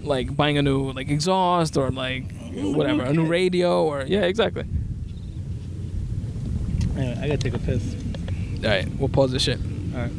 like 0.04 0.36
buying 0.36 0.58
a 0.58 0.62
new 0.62 0.92
like 0.92 1.08
exhaust 1.08 1.76
or 1.76 1.90
like 1.90 2.24
whatever, 2.54 3.02
a 3.02 3.12
new 3.12 3.24
radio 3.24 3.84
or 3.84 4.02
yeah, 4.06 4.20
exactly. 4.22 4.64
Anyway, 6.96 7.18
I 7.20 7.26
gotta 7.28 7.38
take 7.38 7.54
a 7.54 7.58
piss. 7.58 7.96
All 8.62 8.68
right, 8.68 8.86
we'll 8.98 9.08
pause 9.08 9.32
this 9.32 9.42
shit. 9.42 9.58
All 9.94 10.00
right. 10.00 10.12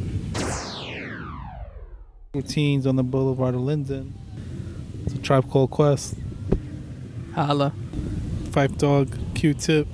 Routines 2.34 2.86
on 2.86 2.96
the 2.96 3.02
Boulevard 3.02 3.54
of 3.54 3.62
Linden. 3.62 4.14
It's 5.04 5.14
a 5.14 5.18
tribe 5.18 5.50
called 5.50 5.70
Quest. 5.70 6.16
Holla. 7.34 7.72
Phife 8.50 8.76
Dawg, 8.76 9.16
Q-Tip. 9.34 9.86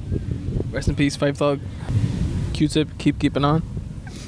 Rest 0.70 0.88
in 0.88 0.96
peace, 0.96 1.16
Phife 1.16 1.38
Dawg. 1.38 1.60
Q-Tip, 2.52 2.98
keep 2.98 3.18
keeping 3.18 3.44
on. 3.44 3.62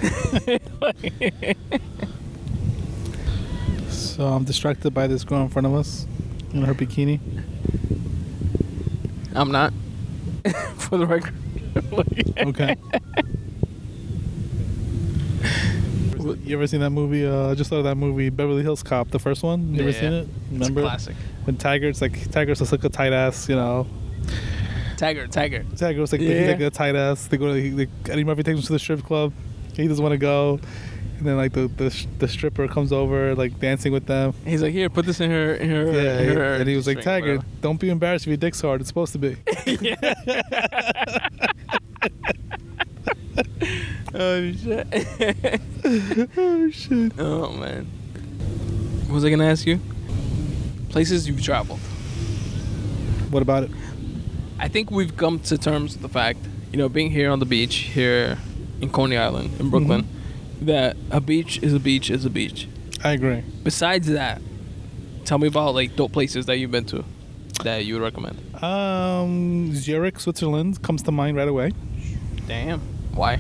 So 4.22 4.28
I'm 4.28 4.44
distracted 4.44 4.92
by 4.92 5.06
this 5.06 5.24
girl 5.24 5.40
in 5.40 5.48
front 5.48 5.66
of 5.66 5.74
us 5.74 6.06
in 6.52 6.62
her 6.62 6.74
bikini. 6.74 7.18
I'm 9.34 9.50
not. 9.50 9.72
For 10.76 10.98
the 10.98 11.06
record. 11.06 11.34
Okay. 12.38 12.76
you 16.45 16.57
ever 16.57 16.66
seen 16.66 16.80
that 16.80 16.90
movie? 16.90 17.26
Uh, 17.26 17.51
I 17.51 17.55
just 17.55 17.70
saw 17.70 17.82
that 17.82 17.97
movie 17.97 18.30
Beverly 18.30 18.62
Hills 18.62 18.82
Cop, 18.82 19.11
the 19.11 19.18
first 19.18 19.43
one. 19.43 19.74
You 19.74 19.80
ever 19.82 19.90
Yeah. 19.90 20.01
seen 20.01 20.12
it? 20.12 20.28
Remember? 20.51 20.80
It's 20.80 20.86
a 20.86 20.90
classic. 20.90 21.16
When 21.45 21.57
Tiger's 21.57 22.01
like 22.01 22.30
Tiger's 22.30 22.59
just 22.61 22.72
like 22.72 22.84
a 22.84 22.88
tight 22.88 23.12
ass, 23.12 23.49
you 23.49 23.57
know. 23.57 23.86
Tiger, 24.97 25.26
Tiger. 25.26 25.64
Tiger's 25.76 26.12
like 26.12 26.20
he's 26.20 26.30
Yeah. 26.30 26.47
like 26.53 26.61
a 26.61 26.70
tight 26.70 26.95
ass. 26.95 27.26
They 27.26 27.36
go 27.36 27.53
to 27.53 27.61
he, 27.61 27.88
Eddie 28.09 28.24
Murphy 28.24 28.45
takes 28.45 28.59
him 28.61 28.66
to 28.66 28.72
the 28.72 28.78
strip 28.78 29.03
club. 29.03 29.32
He 29.74 29.88
doesn't 29.88 30.03
want 30.03 30.12
to 30.12 30.18
go, 30.18 30.61
and 31.18 31.26
then 31.26 31.36
like 31.36 31.53
the, 31.55 31.66
the 31.66 32.07
the 32.18 32.28
stripper 32.28 32.68
comes 32.68 32.93
over 32.93 33.34
like 33.34 33.59
dancing 33.59 33.93
with 33.93 34.07
them. 34.07 34.34
He's 34.45 34.62
like, 34.62 34.72
here, 34.72 34.88
put 34.90 35.07
this 35.07 35.18
in 35.20 35.30
her, 35.30 35.55
in 35.55 35.70
her, 35.70 35.90
Yeah, 35.90 36.20
in 36.20 36.36
her 36.36 36.55
and 36.55 36.68
he 36.68 36.76
was 36.76 36.86
like, 36.86 37.01
string, 37.01 37.05
Tiger, 37.22 37.36
whatever." 37.38 37.47
don't 37.62 37.80
be 37.80 37.90
embarrassed 37.90 38.26
if 38.26 38.28
your 38.28 38.36
dick's 38.36 38.61
hard. 38.61 38.80
It's 38.80 38.88
supposed 38.88 39.12
to 39.14 39.18
be. 39.18 39.36
Oh 44.14 44.53
shit. 44.53 44.87
oh 46.37 46.70
shit. 46.70 47.12
oh 47.18 47.51
man. 47.53 47.87
What 49.07 49.14
was 49.14 49.24
I 49.24 49.30
gonna 49.30 49.47
ask 49.47 49.66
you? 49.66 49.80
Places 50.91 51.26
you've 51.26 51.43
traveled. 51.43 51.80
What 53.30 53.43
about 53.43 53.62
it? 53.64 53.70
I 54.59 54.68
think 54.68 54.91
we've 54.91 55.16
come 55.16 55.41
to 55.41 55.57
terms 55.57 55.95
with 55.95 56.03
the 56.03 56.11
fact, 56.11 56.41
you 56.70 56.76
know, 56.78 56.91
being 56.91 57.11
here 57.11 57.30
on 57.30 57.39
the 57.39 57.47
beach 57.47 57.76
here 57.76 58.37
in 58.83 58.91
Coney 58.91 59.16
Island 59.16 59.59
in 59.59 59.70
Brooklyn, 59.70 60.07
that 60.61 60.97
a 61.11 61.20
beach 61.20 61.59
is 61.62 61.72
a 61.72 61.80
beach 61.80 62.11
is 62.11 62.26
a 62.26 62.30
beach. 62.30 62.68
I 63.03 63.12
agree. 63.12 63.43
Besides 63.64 64.09
that, 64.09 64.43
tell 65.24 65.39
me 65.39 65.49
about 65.49 65.74
like 65.74 65.97
dope 65.97 66.12
places 66.12 66.45
that 66.47 66.59
you've 66.59 66.70
been 66.70 66.85
to 66.87 67.03
that 67.64 67.87
you 67.87 67.95
would 67.95 68.03
recommend. 68.03 68.62
Um, 68.62 69.74
Zurich, 69.74 70.20
Switzerland 70.20 70.83
comes 70.83 71.03
to 71.05 71.12
mind 71.12 71.37
right 71.37 71.49
away. 71.49 71.72
Damn. 72.47 72.91
Why? 73.14 73.38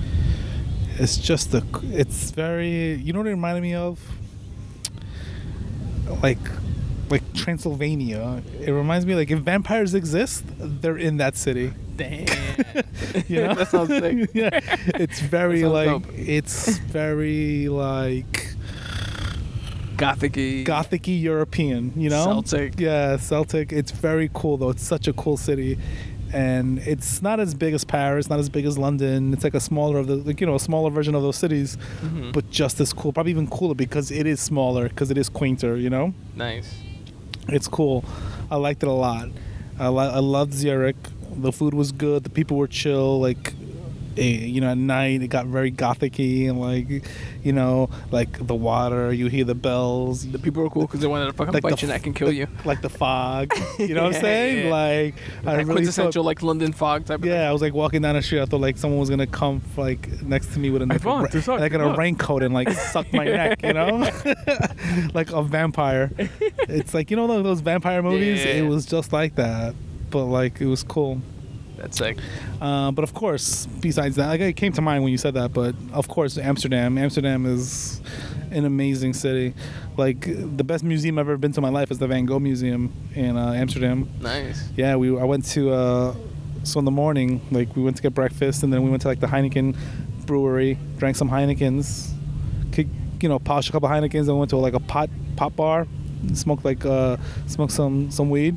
It's 0.98 1.16
just 1.16 1.54
a. 1.54 1.64
It's 1.84 2.30
very. 2.30 2.94
You 2.94 3.12
know 3.12 3.20
what 3.20 3.26
it 3.26 3.30
reminded 3.30 3.62
me 3.62 3.74
of? 3.74 4.00
Like, 6.22 6.38
like 7.08 7.22
Transylvania. 7.34 8.42
It 8.60 8.70
reminds 8.70 9.06
me 9.06 9.14
like 9.14 9.30
if 9.30 9.38
vampires 9.40 9.94
exist, 9.94 10.44
they're 10.58 10.98
in 10.98 11.16
that 11.18 11.36
city. 11.36 11.72
Damn. 11.96 12.26
You 13.28 13.42
know? 13.42 13.54
that 13.54 13.68
sounds 13.68 13.88
sick. 13.90 14.30
yeah, 14.34 14.48
it's 14.94 15.20
very 15.20 15.64
like 15.64 15.88
dope. 15.88 16.04
it's 16.14 16.78
very 16.78 17.68
like 17.68 18.54
Gothic-y. 19.96 20.64
gothicy 20.66 21.20
European. 21.20 21.92
You 21.96 22.10
know, 22.10 22.24
Celtic. 22.24 22.80
Yeah, 22.80 23.16
Celtic. 23.18 23.72
It's 23.72 23.90
very 23.90 24.30
cool 24.32 24.56
though. 24.56 24.70
It's 24.70 24.82
such 24.82 25.08
a 25.08 25.12
cool 25.12 25.36
city. 25.36 25.78
And 26.32 26.78
it's 26.80 27.20
not 27.20 27.40
as 27.40 27.54
big 27.54 27.74
as 27.74 27.84
Paris, 27.84 28.30
not 28.30 28.38
as 28.38 28.48
big 28.48 28.64
as 28.64 28.78
London. 28.78 29.32
It's 29.34 29.44
like 29.44 29.54
a 29.54 29.60
smaller 29.60 29.98
of 29.98 30.06
the, 30.06 30.16
like 30.16 30.40
you 30.40 30.46
know, 30.46 30.54
a 30.54 30.60
smaller 30.60 30.90
version 30.90 31.14
of 31.14 31.22
those 31.22 31.36
cities, 31.36 31.76
Mhm. 32.02 32.32
but 32.32 32.50
just 32.50 32.80
as 32.80 32.92
cool. 32.92 33.12
Probably 33.12 33.32
even 33.32 33.46
cooler 33.48 33.74
because 33.74 34.10
it 34.10 34.26
is 34.26 34.40
smaller, 34.40 34.88
because 34.88 35.10
it 35.10 35.18
is 35.18 35.28
quainter. 35.28 35.76
You 35.76 35.90
know, 35.90 36.14
Nice. 36.34 36.72
it's 37.48 37.68
cool. 37.68 38.04
I 38.50 38.56
liked 38.56 38.82
it 38.82 38.88
a 38.88 38.92
lot. 38.92 39.28
I, 39.78 39.88
li- 39.88 40.12
I 40.14 40.20
loved 40.20 40.54
Zurich. 40.54 40.96
The 41.36 41.52
food 41.52 41.74
was 41.74 41.92
good. 41.92 42.24
The 42.24 42.30
people 42.30 42.56
were 42.56 42.66
chill. 42.66 43.20
Like, 43.20 43.54
you 44.16 44.60
know, 44.60 44.70
at 44.70 44.78
night 44.78 45.22
it 45.22 45.28
got 45.28 45.46
very 45.46 45.70
gothicy 45.72 46.48
and 46.48 46.60
like, 46.60 47.04
you 47.42 47.52
know, 47.52 47.88
like 48.10 48.46
the 48.46 48.54
water. 48.54 49.12
You 49.12 49.28
hear 49.28 49.44
the 49.44 49.54
bells. 49.54 50.26
The 50.30 50.38
people 50.38 50.62
were 50.62 50.70
cool 50.70 50.82
because 50.82 51.00
they 51.00 51.06
wanted 51.06 51.26
to 51.26 51.32
fucking 51.32 51.54
Like 51.54 51.62
bite 51.62 51.78
the 51.78 51.86
neck 51.86 52.06
and 52.06 52.14
kill 52.16 52.32
you. 52.32 52.46
like 52.64 52.80
the 52.82 52.88
fog. 52.90 53.52
You 53.78 53.94
know 53.94 54.04
what 54.04 54.14
I'm 54.16 54.20
saying? 54.20 54.66
yeah. 54.66 54.72
Like 54.72 55.14
I 55.46 55.54
really 55.56 55.74
quintessential 55.74 56.22
thought, 56.22 56.26
like 56.26 56.42
London 56.42 56.72
fog 56.72 57.04
type 57.06 57.20
of 57.20 57.24
yeah, 57.24 57.48
I 57.48 57.52
was 57.52 57.62
like 57.62 57.74
walking 57.74 58.02
down 58.02 58.14
the 58.14 58.22
street. 58.22 58.40
I 58.40 58.46
thought 58.46 58.60
like 58.60 58.76
someone 58.78 59.00
was 59.00 59.10
gonna 59.10 59.26
come 59.26 59.60
like 59.76 60.22
next 60.22 60.52
to 60.54 60.58
me 60.58 60.70
with 60.70 60.82
a, 60.82 60.86
like, 60.86 61.04
ra- 61.04 61.26
suck 61.28 61.60
like 61.60 61.72
in 61.72 61.80
a 61.80 61.94
raincoat 61.96 62.42
and 62.42 62.54
like 62.54 62.70
suck 62.70 63.12
my 63.12 63.24
neck. 63.40 63.62
You 63.62 63.72
know, 63.72 64.08
like 65.14 65.30
a 65.32 65.42
vampire. 65.42 66.10
It's 66.68 66.94
like 66.94 67.10
you 67.10 67.16
know 67.16 67.26
those- 67.26 67.42
those 67.44 67.60
vampire 67.60 68.02
movies. 68.02 68.44
Yeah. 68.44 68.52
It 68.52 68.62
was 68.68 68.86
just 68.86 69.12
like 69.12 69.34
that, 69.36 69.74
but 70.10 70.24
like 70.26 70.60
it 70.60 70.66
was 70.66 70.82
cool. 70.82 71.20
That's 71.82 71.98
sick. 71.98 72.16
Uh, 72.60 72.92
but 72.92 73.02
of 73.02 73.12
course, 73.12 73.66
besides 73.80 74.14
that, 74.14 74.28
like 74.28 74.40
it 74.40 74.52
came 74.54 74.72
to 74.74 74.80
mind 74.80 75.02
when 75.02 75.10
you 75.10 75.18
said 75.18 75.34
that. 75.34 75.52
But 75.52 75.74
of 75.92 76.06
course, 76.06 76.38
Amsterdam. 76.38 76.96
Amsterdam 76.96 77.44
is 77.44 78.00
an 78.52 78.64
amazing 78.64 79.14
city. 79.14 79.52
Like 79.96 80.20
the 80.20 80.62
best 80.62 80.84
museum 80.84 81.18
I've 81.18 81.26
ever 81.26 81.36
been 81.36 81.50
to 81.52 81.58
in 81.58 81.62
my 81.62 81.70
life 81.70 81.90
is 81.90 81.98
the 81.98 82.06
Van 82.06 82.24
Gogh 82.24 82.38
Museum 82.38 82.92
in 83.16 83.36
uh, 83.36 83.54
Amsterdam. 83.54 84.08
Nice. 84.20 84.68
Yeah, 84.76 84.94
we 84.94 85.08
I 85.18 85.24
went 85.24 85.44
to 85.46 85.72
uh, 85.72 86.14
so 86.62 86.78
in 86.78 86.84
the 86.84 86.92
morning, 86.92 87.40
like 87.50 87.74
we 87.74 87.82
went 87.82 87.96
to 87.96 88.02
get 88.02 88.14
breakfast, 88.14 88.62
and 88.62 88.72
then 88.72 88.84
we 88.84 88.88
went 88.88 89.02
to 89.02 89.08
like 89.08 89.18
the 89.18 89.26
Heineken 89.26 89.76
brewery, 90.24 90.78
drank 90.98 91.16
some 91.16 91.28
Heinekens, 91.28 92.12
kick, 92.70 92.86
you 93.20 93.28
know, 93.28 93.40
polished 93.40 93.70
a 93.70 93.72
couple 93.72 93.88
Heinekens, 93.88 94.28
and 94.28 94.38
went 94.38 94.50
to 94.50 94.56
like 94.56 94.74
a 94.74 94.80
pot 94.80 95.10
pot 95.34 95.56
bar, 95.56 95.88
smoked 96.32 96.64
like 96.64 96.86
uh, 96.86 97.16
smoked 97.48 97.72
some 97.72 98.12
some 98.12 98.30
weed, 98.30 98.56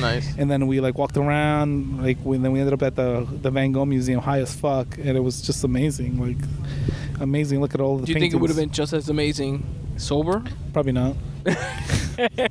Nice. 0.00 0.34
and 0.38 0.50
then 0.50 0.66
we 0.66 0.80
like 0.80 0.96
walked 0.98 1.16
around, 1.16 2.02
like 2.02 2.18
we, 2.24 2.36
then 2.38 2.52
we 2.52 2.60
ended 2.60 2.74
up 2.74 2.82
at 2.82 2.96
the 2.96 3.26
the 3.42 3.50
Van 3.50 3.72
Gogh 3.72 3.84
Museum, 3.86 4.20
high 4.20 4.40
as 4.40 4.54
fuck, 4.54 4.96
and 4.98 5.16
it 5.16 5.20
was 5.20 5.40
just 5.42 5.64
amazing, 5.64 6.20
like 6.20 6.36
amazing. 7.20 7.60
Look 7.60 7.74
at 7.74 7.80
all 7.80 7.98
the. 7.98 8.06
Do 8.06 8.12
you 8.12 8.18
think 8.20 8.34
it 8.34 8.36
would 8.36 8.50
have 8.50 8.58
been 8.58 8.70
just 8.70 8.92
as 8.92 9.08
amazing 9.08 9.64
sober? 9.96 10.42
Probably 10.72 10.92
not. 10.92 11.16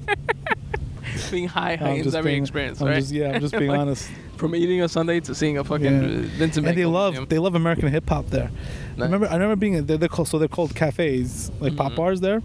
Being 1.32 1.48
high 1.48 1.74
I'm 1.74 1.80
heightens 1.80 2.14
every 2.16 2.32
being- 2.32 2.43
experience, 2.43 2.82
I'm 2.82 2.88
right? 2.88 2.96
just- 3.00 3.12
yeah, 3.12 3.32
I'm 3.34 3.41
just 3.41 3.54
being 3.58 3.70
Like, 3.72 3.80
honest. 3.80 4.10
From 4.38 4.54
eating 4.54 4.82
a 4.82 4.89
Sunday 4.89 5.22
to 5.22 5.34
seeing 5.34 5.58
a 5.58 5.64
fucking 5.64 5.86
Yeah. 5.86 6.00
Vincent 6.38 6.58
and 6.58 6.66
Van 6.66 6.76
they 6.76 6.86
love 6.86 7.14
museum. 7.14 7.30
they 7.30 7.39
love 7.39 7.56
American 7.56 7.88
hip 7.89 8.08
hop 8.10 8.28
there. 8.28 8.52
I 8.98 9.02
remember 9.02 9.28
I 9.28 9.34
remember 9.34 9.56
being 9.56 9.86
they're, 9.86 9.98
they're 9.98 10.10
called 10.10 10.28
so 10.28 10.38
they're 10.39 10.48
called 10.50 10.76
cafes 10.76 11.52
like 11.62 11.76
pop 11.78 11.93
Mhm. 11.93 11.96
bars 11.96 12.20
there, 12.20 12.43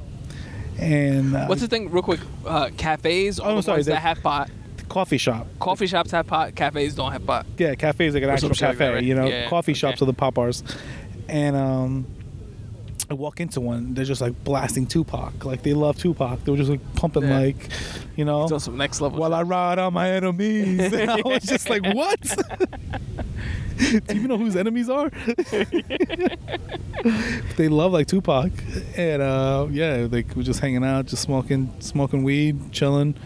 and 0.79 1.35
uh, 1.35 1.47
What's 1.47 1.63
the 1.63 1.67
thing, 1.69 1.91
real 1.91 2.03
quick? 2.05 2.21
Uh, 2.47 2.71
cafes, 2.77 3.41
Oh, 3.41 3.45
all 3.45 3.51
I'm 3.51 3.57
the 3.57 3.63
sorry, 3.65 3.83
that 3.83 3.91
they're- 3.91 3.97
have 3.99 4.23
pot. 4.23 4.51
Coffee 4.91 5.17
shop. 5.19 5.47
Coffee 5.59 5.87
shops 5.87 6.11
have 6.11 6.27
pot. 6.27 6.55
Cafes 6.55 6.95
don't 6.95 7.13
have 7.13 7.25
pot. 7.25 7.47
Yeah, 7.57 7.75
cafes 7.75 8.13
like 8.13 8.23
an 8.25 8.29
Or 8.29 8.33
actual 8.33 8.51
like 8.51 8.59
cafe. 8.59 8.77
that, 8.77 8.91
right? 8.95 9.03
You 9.05 9.15
know, 9.15 9.27
Yeah, 9.27 9.49
coffee 9.49 9.73
okay. 9.73 9.79
shops 9.79 10.03
are 10.03 10.05
the 10.07 10.13
pop 10.13 10.35
bars, 10.35 10.63
and 11.29 11.57
um. 11.57 12.07
I 13.09 13.15
walk 13.15 13.41
into 13.41 13.61
one, 13.61 13.95
they're 13.95 14.05
just 14.05 14.21
like 14.21 14.45
blasting 14.45 14.87
Tupac. 14.87 15.45
Like 15.45 15.65
they 15.65 15.75
love 15.75 15.99
Tupac. 15.99 16.45
They 16.45 16.53
were 16.53 16.57
just 16.57 16.71
like 16.71 16.95
pumping 16.95 17.25
Yeah. 17.25 17.41
like, 17.41 17.69
you 18.15 18.25
know, 18.25 18.45
It's 18.47 18.63
some 18.63 18.77
next 18.77 19.01
level. 19.01 19.19
while 19.19 19.35
I 19.35 19.43
ride 19.43 19.81
on 19.81 19.93
my 19.95 20.09
enemies. 20.13 20.93
And 20.93 21.11
I 21.17 21.21
was 21.25 21.43
just 21.43 21.69
like, 21.69 21.83
what? 21.93 22.21
Do 23.79 23.85
you 23.95 24.01
even 24.11 24.29
know 24.29 24.39
whose 24.39 24.55
enemies 24.55 24.89
are? 24.89 25.11
they 27.57 27.69
love 27.69 27.93
like 27.93 28.07
Tupac, 28.07 28.53
and 28.97 29.23
uh, 29.23 29.67
yeah, 29.73 30.07
like 30.09 30.37
we're 30.37 30.43
just 30.45 30.61
hanging 30.61 30.85
out, 30.85 31.07
just 31.07 31.23
smoking, 31.23 31.73
smoking 31.81 32.23
weed, 32.23 32.71
chilling. 32.73 33.17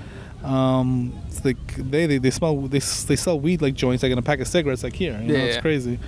Um, 0.45 1.13
it's 1.27 1.45
like 1.45 1.57
they, 1.77 2.07
they 2.07 2.19
they 2.19 2.31
smell 2.31 2.61
they 2.63 2.79
they 2.79 3.17
sell 3.17 3.41
weed 3.41 3.63
like 3.63 3.75
joints 3.75 4.03
like 4.03 4.13
in 4.13 4.19
a 4.19 4.23
pack 4.23 4.41
of 4.41 4.47
cigarettes 4.49 4.83
like 4.83 4.95
here. 4.95 5.19
You 5.21 5.29
know, 5.29 5.35
Yeah, 5.35 5.41
it's 5.45 5.57
yeah. 5.57 5.61
crazy. 5.63 5.99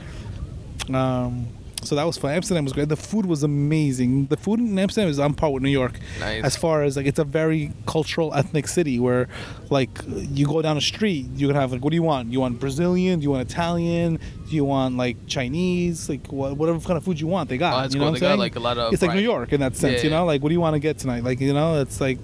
Um, 0.93 1.49
so 1.83 1.95
that 1.95 2.05
was 2.05 2.17
fun. 2.19 2.33
Amsterdam 2.33 2.65
was 2.65 2.73
great. 2.73 2.89
The 2.89 2.97
food 2.97 3.27
was 3.27 3.43
amazing. 3.45 4.27
The 4.27 4.37
food 4.37 4.59
in 4.61 4.77
Amsterdam 4.79 5.09
is 5.09 5.19
on 5.21 5.35
par 5.35 5.53
with 5.53 5.63
New 5.63 5.71
York 5.71 6.01
Nice. 6.19 6.43
as 6.45 6.57
far 6.57 6.83
as 6.83 6.97
like 6.97 7.07
it's 7.07 7.19
a 7.21 7.25
very 7.25 7.73
cultural 7.87 8.35
ethnic 8.35 8.67
city 8.67 8.99
where 8.99 9.29
like 9.71 9.91
you 10.09 10.47
go 10.47 10.61
down 10.63 10.75
the 10.77 10.81
street 10.83 11.27
you 11.35 11.47
can 11.47 11.55
have 11.55 11.71
like 11.73 11.83
what 11.85 11.91
do 11.91 11.95
you 11.97 12.03
want 12.03 12.33
you 12.33 12.41
want 12.41 12.59
brazilian 12.59 13.19
do 13.21 13.25
you 13.25 13.31
want 13.31 13.49
italian 13.49 14.17
do 14.49 14.55
you 14.57 14.65
want 14.65 14.97
like 14.97 15.17
chinese 15.27 16.09
like 16.09 16.33
wha- 16.33 16.53
whatever 16.55 16.79
kind 16.81 16.97
of 16.97 17.05
food 17.05 17.21
you 17.21 17.27
want 17.27 17.49
they 17.49 17.59
got 17.59 17.73
Oh, 17.75 17.89
you 17.93 17.99
know 17.99 18.07
They 18.07 18.11
what 18.11 18.15
I'm 18.17 18.21
got, 18.21 18.27
saying? 18.29 18.39
like, 18.39 18.57
a 18.57 18.61
lot 18.61 18.79
of 18.79 18.93
it's 18.93 19.03
like 19.03 19.15
new 19.15 19.21
york 19.21 19.53
in 19.53 19.61
that 19.61 19.77
sense 19.77 19.99
Yeah, 19.99 20.05
you 20.05 20.11
know 20.11 20.17
yeah. 20.19 20.33
like 20.33 20.43
what 20.43 20.49
do 20.51 20.55
you 20.55 20.61
want 20.61 20.75
to 20.75 20.81
get 20.81 20.99
tonight 20.99 21.23
like 21.25 21.41
you 21.41 21.53
know 21.53 21.81
it's 21.81 22.01
like 22.01 22.19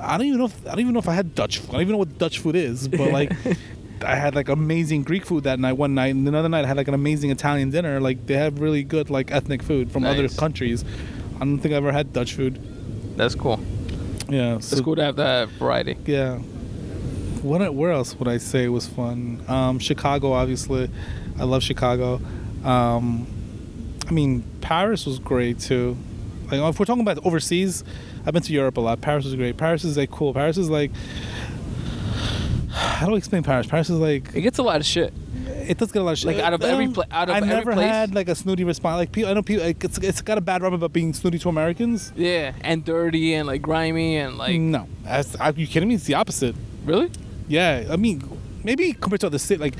i 0.00 0.16
don't 0.16 0.26
even 0.26 0.38
know 0.38 0.46
if, 0.46 0.66
i 0.66 0.70
don't 0.70 0.80
even 0.80 0.92
know 0.92 0.98
if 1.00 1.08
i 1.08 1.14
had 1.14 1.34
dutch 1.34 1.58
food 1.58 1.70
i 1.70 1.72
don't 1.72 1.82
even 1.82 1.92
know 1.92 1.98
what 1.98 2.18
dutch 2.18 2.38
food 2.38 2.56
is 2.56 2.88
but 2.88 3.10
like 3.10 3.32
I 4.04 4.16
had 4.16 4.34
like 4.34 4.48
amazing 4.48 5.02
Greek 5.02 5.24
food 5.24 5.44
that 5.44 5.58
night 5.58 5.74
one 5.74 5.94
night, 5.94 6.14
and 6.14 6.28
another 6.28 6.48
night 6.48 6.64
I 6.64 6.68
had 6.68 6.76
like 6.76 6.88
an 6.88 6.94
amazing 6.94 7.30
Italian 7.30 7.70
dinner. 7.70 8.00
Like 8.00 8.26
they 8.26 8.34
have 8.34 8.60
really 8.60 8.82
good 8.82 9.08
like 9.08 9.30
ethnic 9.30 9.62
food 9.62 9.90
from 9.90 10.04
other 10.04 10.28
countries. 10.28 10.84
I 11.36 11.38
don't 11.38 11.58
think 11.58 11.72
I 11.72 11.78
ever 11.78 11.90
had 11.92 12.12
Dutch 12.12 12.34
food. 12.34 12.60
That's 13.16 13.34
cool. 13.34 13.60
Yeah, 14.28 14.34
Yeah. 14.52 14.56
It's 14.56 14.80
cool 14.80 14.96
to 14.96 15.04
have 15.04 15.16
that 15.16 15.48
variety. 15.50 15.96
Yeah. 16.04 16.38
What? 17.42 17.74
Where 17.74 17.92
else 17.92 18.18
would 18.18 18.28
I 18.28 18.38
say 18.38 18.68
was 18.68 18.86
fun? 18.86 19.42
Um, 19.48 19.78
Chicago, 19.78 20.32
obviously. 20.32 20.90
I 21.38 21.44
love 21.44 21.62
Chicago. 21.62 22.20
Um, 22.64 23.26
I 24.06 24.12
mean, 24.12 24.44
Paris 24.60 25.06
was 25.06 25.18
great 25.18 25.58
too. 25.60 25.96
Like 26.50 26.60
if 26.60 26.78
we're 26.78 26.84
talking 26.84 27.02
about 27.02 27.24
overseas, 27.24 27.84
I've 28.26 28.32
been 28.32 28.42
to 28.42 28.52
Europe 28.52 28.76
a 28.76 28.80
lot. 28.80 29.00
Paris 29.00 29.24
was 29.24 29.34
great. 29.34 29.56
Paris 29.56 29.84
is 29.84 29.96
like 29.96 30.10
cool. 30.10 30.32
Paris 30.34 30.56
is 30.58 30.70
like. 30.70 30.90
How 32.70 33.06
do 33.06 33.14
I 33.14 33.18
explain 33.18 33.42
Paris? 33.42 33.66
Paris 33.66 33.88
is 33.90 33.98
like 33.98 34.34
It 34.34 34.40
gets 34.40 34.58
a 34.58 34.62
lot 34.62 34.76
of 34.80 34.86
shit. 34.86 35.12
it 35.46 35.78
does 35.78 35.92
get 35.92 36.00
a 36.00 36.04
lot 36.04 36.12
of 36.12 36.18
shit. 36.18 36.34
Like, 36.36 36.44
out 36.44 36.54
of 36.54 36.62
every 36.62 36.86
Um, 36.86 36.92
pla- 36.92 37.04
out 37.10 37.28
of 37.28 37.34
I 37.34 37.38
every 37.38 37.48
never 37.48 37.72
place- 37.72 37.86
had 37.88 38.14
like 38.14 38.28
a 38.28 38.34
snooty 38.34 38.64
response. 38.64 38.96
Like 38.96 39.12
people, 39.12 39.30
I 39.30 39.34
know 39.34 39.42
people. 39.42 39.64
Like, 39.64 39.82
it's 39.84 39.98
it's 39.98 40.20
got 40.22 40.38
a 40.38 40.40
bad 40.40 40.62
rap 40.62 40.72
about 40.72 40.92
being 40.92 41.12
snooty 41.12 41.38
to 41.38 41.48
Americans. 41.48 42.12
Yeah, 42.16 42.52
and 42.62 42.84
dirty 42.84 43.34
and 43.34 43.46
like 43.46 43.62
grimy 43.62 44.16
and 44.16 44.38
like 44.38 44.58
no, 44.58 44.88
That's, 45.04 45.36
are 45.36 45.52
you 45.52 45.66
kidding 45.66 45.88
me? 45.88 45.94
It's 45.96 46.04
the 46.04 46.14
opposite. 46.14 46.54
really. 46.84 47.10
Yeah, 47.46 47.84
I 47.90 47.96
mean, 47.96 48.22
maybe 48.64 48.92
compared 48.94 49.20
to 49.20 49.26
other 49.26 49.38
city, 49.38 49.60
like, 49.60 49.74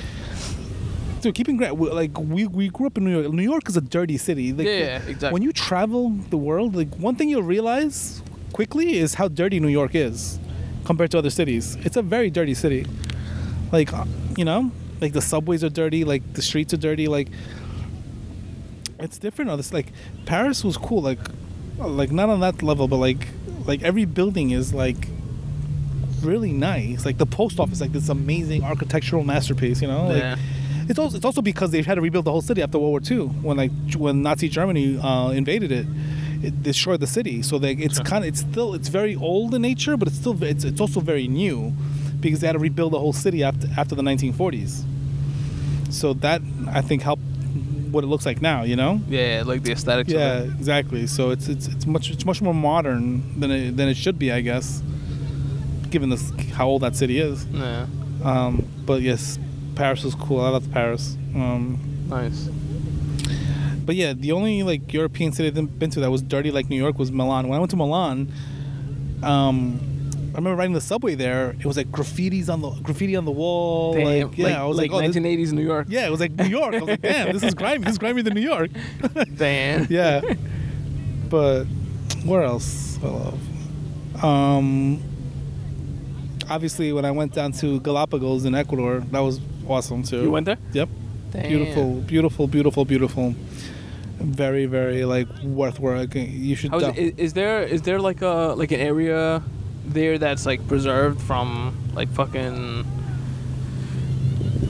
dude, 1.23 1.35
keeping 1.35 1.57
we- 1.57 1.91
like 1.91 2.17
we 2.19 2.47
we 2.47 2.69
grew 2.69 2.87
up 2.87 2.97
in 2.99 3.05
New 3.05 3.21
York. 3.23 3.33
New 3.33 3.43
York 3.43 3.69
is 3.69 3.77
a 3.77 3.81
dirty 3.81 4.19
city. 4.19 4.53
Like, 4.53 4.67
Yeah, 4.67 5.01
exactly. 5.07 5.31
When 5.33 5.43
you 5.43 5.53
travel 5.53 6.11
the 6.31 6.37
world, 6.37 6.77
like 6.77 6.95
one 6.97 7.17
thing 7.17 7.29
you'll 7.29 7.43
realize 7.43 8.23
quickly 8.55 8.99
is 8.99 9.15
how 9.15 9.27
dirty 9.27 9.59
New 9.59 9.69
York 9.69 9.95
is 9.97 10.39
compared 10.85 11.11
to 11.11 11.19
other 11.19 11.29
cities. 11.31 11.77
It's 11.85 11.97
a 11.97 12.03
very 12.03 12.31
dirty 12.31 12.55
city. 12.55 12.87
Like, 13.73 13.93
uh, 13.93 14.05
you 14.37 14.45
know, 14.45 14.71
like 15.01 15.13
the 15.13 15.21
subways 15.21 15.65
are 15.65 15.69
dirty, 15.69 16.05
like 16.05 16.23
the 16.35 16.41
streets 16.43 16.73
are 16.73 16.79
dirty, 16.79 17.09
like. 17.09 17.29
It's 19.01 19.19
different 19.19 19.55
this. 19.57 19.73
Like 19.73 19.89
Paris 20.25 20.63
was 20.65 20.77
cool, 20.77 21.03
like, 21.03 21.19
like 21.79 22.13
not 22.13 22.29
on 22.31 22.41
that 22.41 22.63
level, 22.63 22.87
but 22.87 22.97
like, 22.99 23.27
like 23.67 23.83
every 23.83 24.05
building 24.05 24.51
is 24.53 24.73
like 24.73 25.09
really 26.23 26.53
nice. 26.53 27.05
Like 27.05 27.19
the 27.19 27.27
post 27.27 27.59
office, 27.59 27.81
like 27.81 27.93
this 27.93 28.09
amazing 28.09 28.63
architectural 28.63 29.25
masterpiece. 29.25 29.83
You 29.83 29.89
know, 29.89 30.07
like 30.07 30.23
Yeah. 30.23 30.37
it's 30.89 30.99
also 30.99 31.17
it's 31.17 31.25
also 31.27 31.43
because 31.43 31.73
they 31.73 31.83
had 31.83 31.97
to 31.97 32.01
rebuild 32.01 32.25
the 32.25 32.31
whole 32.31 32.41
city 32.41 32.63
after 32.63 32.79
World 32.79 32.93
War 32.93 33.19
II 33.19 33.27
when 33.43 33.57
like 33.57 33.73
when 33.97 34.23
Nazi 34.23 34.49
Germany 34.49 34.97
uh, 34.99 35.31
invaded 35.31 35.73
it. 35.73 35.87
It 36.47 36.63
destroyed 36.63 37.01
the 37.01 37.07
city, 37.07 37.43
so 37.43 37.59
they, 37.59 37.73
it's 37.73 37.99
kind 38.01 38.25
of 38.25 38.29
it's 38.29 38.41
still 38.41 38.75
it's 38.75 38.89
very 38.89 39.15
old 39.17 39.55
in 39.55 39.63
nature, 39.63 39.97
but 39.97 40.09
it's 40.09 40.19
still 40.19 40.37
it's, 40.45 40.65
it's 40.65 40.81
also 40.81 41.01
very 41.01 41.27
new 41.29 41.73
because 42.21 42.41
they 42.41 42.47
had 42.47 42.53
to 42.55 42.59
rebuild 42.59 42.93
the 42.93 42.99
whole 42.99 43.13
city 43.13 43.43
after 43.43 43.67
after 43.77 43.95
the 43.95 44.03
1940s. 44.03 44.83
So 45.91 46.13
that 46.15 46.41
I 46.69 46.81
think 46.81 47.03
helped 47.03 47.23
what 47.91 48.03
it 48.05 48.09
looks 48.09 48.27
like 48.27 48.43
now. 48.43 48.63
You 48.65 48.77
know. 48.77 49.01
Yeah, 49.09 49.43
like 49.47 49.63
the 49.63 49.73
aesthetics. 49.73 50.11
Yeah, 50.13 50.39
Of 50.39 50.49
it. 50.49 50.53
exactly. 50.59 51.07
So 51.07 51.31
it's 51.31 51.49
it's 51.49 51.67
it's 51.69 51.87
much 51.87 52.11
it's 52.11 52.25
much 52.25 52.43
more 52.43 52.55
modern 52.55 53.39
than 53.41 53.51
it 53.51 53.77
than 53.77 53.89
it 53.89 53.97
should 53.97 54.19
be, 54.19 54.33
I 54.33 54.41
guess, 54.41 54.83
given 55.91 56.11
this 56.11 56.31
how 56.53 56.67
old 56.69 56.83
that 56.83 56.97
city 56.97 57.19
is. 57.21 57.47
Yeah. 57.47 57.87
Um, 58.23 58.67
but 58.87 59.03
yes, 59.03 59.39
Paris 59.77 60.03
was 60.05 60.15
cool. 60.15 60.41
I 60.41 60.49
love 60.51 60.71
Paris. 60.73 61.17
Um, 61.35 61.79
Nice. 62.09 62.49
But 63.85 63.95
yeah, 63.97 64.13
the 64.13 64.33
only 64.33 64.63
like 64.63 64.93
European 64.93 65.33
city 65.33 65.49
I've 65.49 65.79
been 65.79 65.91
to 65.91 66.01
that 66.01 66.11
was 66.11 66.23
dirty 66.23 66.51
like 66.51 66.69
New 66.69 66.77
York 66.77 66.99
was 66.99 67.11
Milan. 67.13 67.49
When 67.49 67.57
I 67.57 67.61
went 67.61 67.71
to 67.71 67.77
Milan, 67.77 68.33
um, 69.23 69.81
I 70.33 70.37
remember 70.39 70.57
riding 70.57 70.73
the 70.75 70.81
subway 70.81 71.15
there. 71.15 71.51
It 71.61 71.65
was 71.67 71.77
like 71.77 71.89
graffitis 71.93 72.49
on 72.49 72.61
the 72.61 72.71
graffiti 72.83 73.15
on 73.17 73.25
the 73.25 73.31
wall. 73.31 73.95
Damn, 73.95 74.29
like 74.29 74.39
yeah, 74.39 74.63
I 74.63 74.67
was 74.67 74.77
like, 74.79 74.91
oh, 74.93 75.01
this- 75.01 75.15
1980s 75.17 75.53
New 75.53 75.63
York. 75.63 75.87
yeah, 75.91 76.07
it 76.07 76.11
was 76.11 76.21
like 76.21 76.33
New 76.33 76.47
York. 76.47 76.75
I 76.75 76.79
was 76.79 76.89
like, 76.89 77.03
damn, 77.03 77.33
this 77.33 77.43
is 77.43 77.55
grimy. 77.55 77.85
This 77.85 77.93
is 77.93 77.99
grimy 77.99 78.23
than 78.23 78.35
New 78.35 78.41
York. 78.41 78.71
Damn. 79.37 79.87
yeah. 79.91 80.21
But 81.29 81.65
where 82.25 82.43
else? 82.43 82.99
I 83.03 83.07
love. 83.09 84.25
Um, 84.25 85.03
obviously, 86.49 86.93
when 86.93 87.05
I 87.05 87.11
went 87.11 87.33
down 87.33 87.53
to 87.53 87.81
Galapagos 87.81 88.45
in 88.45 88.55
Ecuador, 88.55 89.01
that 89.11 89.21
was 89.21 89.41
awesome 89.69 90.03
too. 90.03 90.23
You 90.23 90.31
went 90.31 90.47
there? 90.47 90.59
Yep. 90.73 90.89
Damn. 91.35 91.49
Beautiful, 91.49 91.95
beautiful, 92.01 92.47
beautiful, 92.47 92.85
beautiful. 92.85 93.35
Very, 94.19 94.67
very 94.67 95.05
like 95.05 95.29
worth 95.43 95.79
work. 95.81 96.15
You 96.15 96.55
should. 96.57 96.73
Is, 96.75 96.83
def- 96.83 96.97
it, 96.97 97.03
is, 97.03 97.13
is 97.19 97.33
there 97.35 97.63
is 97.65 97.83
there 97.83 98.01
like 98.01 98.23
a 98.23 98.55
like 98.57 98.71
an 98.73 98.81
area 98.81 99.43
there 99.85 100.17
that's 100.17 100.47
like 100.47 100.67
preserved 100.69 101.21
from 101.21 101.77
like 101.95 102.09
fucking 102.15 102.85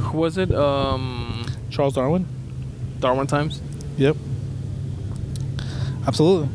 who 0.01 0.19
was 0.19 0.39
it 0.39 0.53
um 0.53 1.47
Charles 1.71 1.95
Darwin. 1.95 2.27
Darwin 3.01 3.27
times? 3.27 3.61
Yep. 3.99 4.17
Absolutely. 6.07 6.49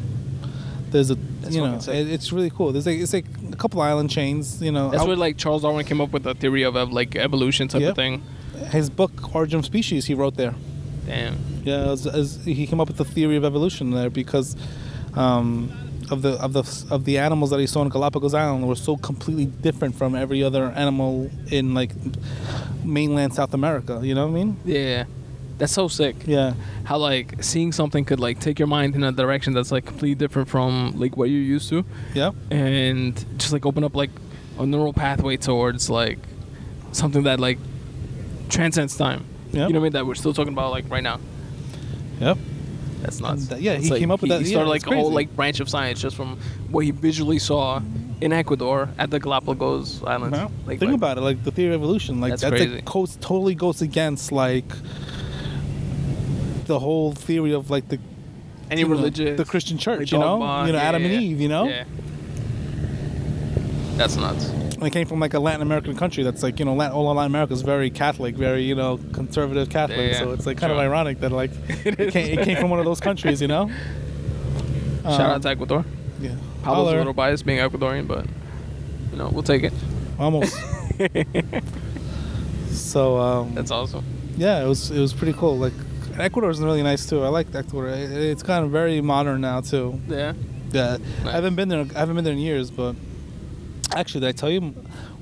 There's 0.90 1.12
a 1.12 1.16
That's 1.16 1.56
you 1.56 1.62
know 1.62 1.76
it, 1.76 1.88
it's 2.10 2.32
really 2.34 2.50
cool. 2.50 2.72
There's 2.72 2.86
like 2.88 2.98
it's 3.00 3.14
like 3.14 3.26
a 3.52 3.56
couple 3.56 3.82
island 3.82 4.10
chains. 4.10 4.62
You 4.62 4.72
know, 4.72 4.90
That's 4.90 5.06
where 5.06 5.16
like 5.16 5.38
Charles 5.38 5.62
Darwin 5.62 5.86
came 5.86 6.02
up 6.02 6.12
with 6.12 6.24
the 6.24 6.34
theory 6.34 6.64
of, 6.64 6.76
of 6.76 6.92
like 6.92 7.16
evolution 7.16 7.68
type 7.68 7.82
Yep. 7.82 7.90
of 7.92 7.96
thing. 7.96 8.24
His 8.68 8.90
book 8.90 9.34
Origin 9.36 9.60
of 9.60 9.66
Species 9.66 10.06
he 10.06 10.14
wrote 10.14 10.36
there. 10.36 10.54
Damn. 11.06 11.38
Yeah, 11.64 11.90
as, 11.92 12.06
as 12.08 12.44
he 12.46 12.68
came 12.68 12.80
up 12.80 12.88
with 12.88 12.98
the 12.98 13.06
theory 13.06 13.36
of 13.36 13.44
evolution 13.44 13.92
there 13.92 14.10
because 14.10 14.56
um, 15.16 15.72
of 16.12 16.22
the 16.22 16.32
of 16.42 16.54
the 16.54 16.86
of 16.92 17.06
the 17.06 17.18
animals 17.18 17.50
that 17.50 17.60
he 17.60 17.68
saw 17.68 17.82
in 17.82 17.90
Galapagos 17.90 18.34
Island 18.34 18.68
were 18.68 18.76
so 18.76 18.96
completely 18.98 19.46
different 19.46 19.96
from 19.96 20.16
every 20.16 20.44
other 20.44 20.66
animal 20.66 21.30
in 21.52 21.74
like 21.74 21.92
mainland 22.84 23.34
South 23.34 23.54
America. 23.54 24.00
You 24.04 24.16
know 24.16 24.28
what 24.28 24.32
I 24.32 24.44
mean? 24.44 24.58
Yeah. 24.66 25.06
That's 25.58 25.74
so 25.74 25.90
sick. 25.90 26.16
Yeah, 26.26 26.54
How 26.86 26.98
like 26.98 27.44
seeing 27.44 27.74
something 27.74 28.06
could 28.06 28.22
like 28.22 28.40
take 28.40 28.60
your 28.60 28.68
mind 28.70 28.96
in 28.96 29.04
a 29.04 29.12
direction 29.12 29.52
that's 29.54 29.74
like 29.74 29.86
completely 29.86 30.16
different 30.16 30.48
from 30.48 30.98
like 30.98 31.18
what 31.18 31.30
you're 31.30 31.42
used 31.42 31.68
to. 31.70 31.84
yeah, 32.14 32.32
and 32.50 33.14
just 33.38 33.52
like 33.52 33.66
open 33.66 33.84
up 33.84 33.94
like 33.94 34.10
a 34.58 34.66
neural 34.66 34.94
pathway 34.94 35.36
towards 35.36 35.90
like 35.90 36.18
something 36.94 37.24
that 37.24 37.42
like 37.42 37.58
transcends 38.50 38.98
time. 38.98 39.26
Yep. 39.52 39.54
You 39.54 39.60
know 39.60 39.66
what 39.66 39.76
I 39.76 39.80
mean? 39.84 39.92
That 39.94 40.06
we're 40.06 40.16
still 40.16 40.34
talking 40.34 40.54
about 40.54 40.72
like 40.72 40.90
right 40.90 41.04
now. 41.04 41.20
yep. 42.20 42.38
That's 43.02 43.22
nuts. 43.22 43.48
That- 43.48 43.62
yeah, 43.62 43.74
It's 43.74 43.86
he 43.86 43.92
like, 43.92 44.00
came 44.02 44.12
up 44.12 44.22
with 44.22 44.30
he, 44.30 44.38
that- 44.38 44.44
He 44.44 44.50
started 44.50 44.70
it's 44.72 44.86
like 44.86 44.94
a 44.94 45.00
whole 45.00 45.12
like 45.12 45.34
branch 45.36 45.60
of 45.62 45.70
science 45.70 46.02
just 46.02 46.16
from 46.18 46.38
what 46.70 46.84
he 46.84 46.92
visually 46.92 47.40
saw 47.40 47.82
in 48.20 48.34
Ecuador 48.34 48.90
at 48.98 49.10
the 49.10 49.20
Galapagos 49.20 50.04
Islands. 50.04 50.38
Well, 50.38 50.52
Like, 50.68 50.80
think 50.80 50.90
like, 50.92 50.98
about 50.98 51.18
it, 51.18 51.22
like 51.22 51.42
the 51.46 51.52
theory 51.52 51.74
of 51.74 51.82
evolution, 51.82 52.20
like 52.20 52.32
That's 52.32 52.42
that 52.42 52.50
crazy. 52.52 52.76
like, 52.76 52.86
goes, 52.86 53.16
totally 53.22 53.56
goes 53.56 53.82
against 53.82 54.34
like 54.34 54.66
the 56.66 56.78
whole 56.80 57.14
theory 57.14 57.54
of 57.54 57.70
like 57.70 57.88
the 57.88 58.00
any 58.70 58.84
religious, 58.84 59.38
the 59.38 59.46
Christian 59.46 59.78
church, 59.78 60.12
you 60.12 60.18
know, 60.20 60.38
dogma, 60.40 60.68
you 60.68 60.74
know, 60.74 60.78
yeah, 60.80 60.84
Adam 60.90 61.04
and 61.06 61.14
Eve, 61.14 61.40
you 61.42 61.48
know. 61.48 61.68
Yeah. 61.70 61.86
That's 63.96 64.16
nuts. 64.18 64.52
And 64.80 64.88
it 64.88 64.92
came 64.92 65.06
from 65.08 65.20
like 65.20 65.34
a 65.34 65.40
Latin 65.40 65.62
American 65.62 65.96
country 65.98 66.24
that's 66.24 66.42
like 66.42 66.58
you 66.60 66.66
know 66.66 66.74
Latin, 66.74 66.96
all 66.96 67.10
of 67.10 67.18
Latin 67.18 67.32
America 67.32 67.54
is 67.54 67.62
very 67.62 67.90
Catholic, 67.90 68.36
very 68.36 68.64
you 68.64 68.76
know 68.76 68.98
conservative 69.14 69.70
Catholic. 69.70 69.98
Yeah, 70.00 70.06
yeah. 70.12 70.20
So 70.20 70.32
it's 70.32 70.46
like 70.46 70.58
kind 70.58 70.72
Sure. 70.72 70.78
of 70.80 70.86
ironic 70.86 71.20
that 71.20 71.32
like 71.32 71.52
it, 71.70 72.12
came, 72.14 72.40
it 72.40 72.46
came 72.46 72.58
from 72.58 72.70
one 72.70 72.80
of 72.80 72.86
those 72.86 73.00
countries, 73.02 73.42
you 73.42 73.48
know. 73.48 73.70
Shout 75.04 75.20
Um, 75.22 75.32
out 75.32 75.42
to 75.44 75.50
Ecuador. 75.50 75.86
Yeah, 76.22 76.36
Pablo's 76.64 76.94
a 76.94 76.98
little 76.98 77.14
biased 77.14 77.46
being 77.46 77.60
Ecuadorian, 77.60 78.08
but 78.08 78.26
you 79.12 79.18
know 79.18 79.30
we'll 79.30 79.44
take 79.44 79.64
it. 79.64 79.74
almost. 80.18 80.56
so 82.72 83.18
um, 83.18 83.54
That's 83.56 83.72
awesome. 83.72 84.04
yeah, 84.38 84.64
it 84.64 84.68
was 84.68 84.92
it 84.92 85.00
was 85.00 85.14
pretty 85.14 85.34
cool. 85.38 85.58
Like 85.58 85.74
Ecuador 86.18 86.50
is 86.50 86.60
really 86.60 86.84
nice 86.84 87.06
too. 87.10 87.24
I 87.24 87.30
like 87.30 87.48
Ecuador. 87.54 87.90
It, 87.90 88.12
it's 88.12 88.44
kind 88.44 88.66
of 88.66 88.72
very 88.72 89.02
modern 89.02 89.42
now 89.42 89.62
too. 89.62 90.00
Yeah. 90.08 90.34
Yeah, 90.72 90.98
Nice. 90.98 91.28
I 91.28 91.32
haven't 91.32 91.56
been 91.56 91.68
there. 91.70 91.86
I 91.96 92.00
haven't 92.00 92.14
been 92.16 92.24
there 92.24 92.34
in 92.34 92.40
years, 92.40 92.70
but 92.70 92.96
actually, 93.96 94.22
did 94.22 94.30
I 94.30 94.32
tell 94.34 94.50
you 94.50 94.74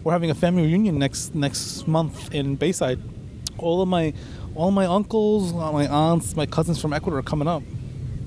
we're 0.04 0.14
having 0.14 0.30
a 0.30 0.36
family 0.36 0.64
reunion 0.64 0.98
next 1.00 1.36
next 1.36 1.88
month 1.88 2.34
in 2.34 2.56
Bayside? 2.56 3.00
All 3.58 3.82
of 3.82 3.88
my 3.88 4.14
all 4.56 4.72
my 4.72 4.86
uncles, 4.86 5.54
all 5.54 5.74
my 5.74 5.88
aunts, 5.88 6.36
my 6.36 6.46
cousins 6.46 6.82
from 6.82 6.94
Ecuador 6.94 7.20
are 7.20 7.24
coming 7.24 7.48
up. 7.48 7.64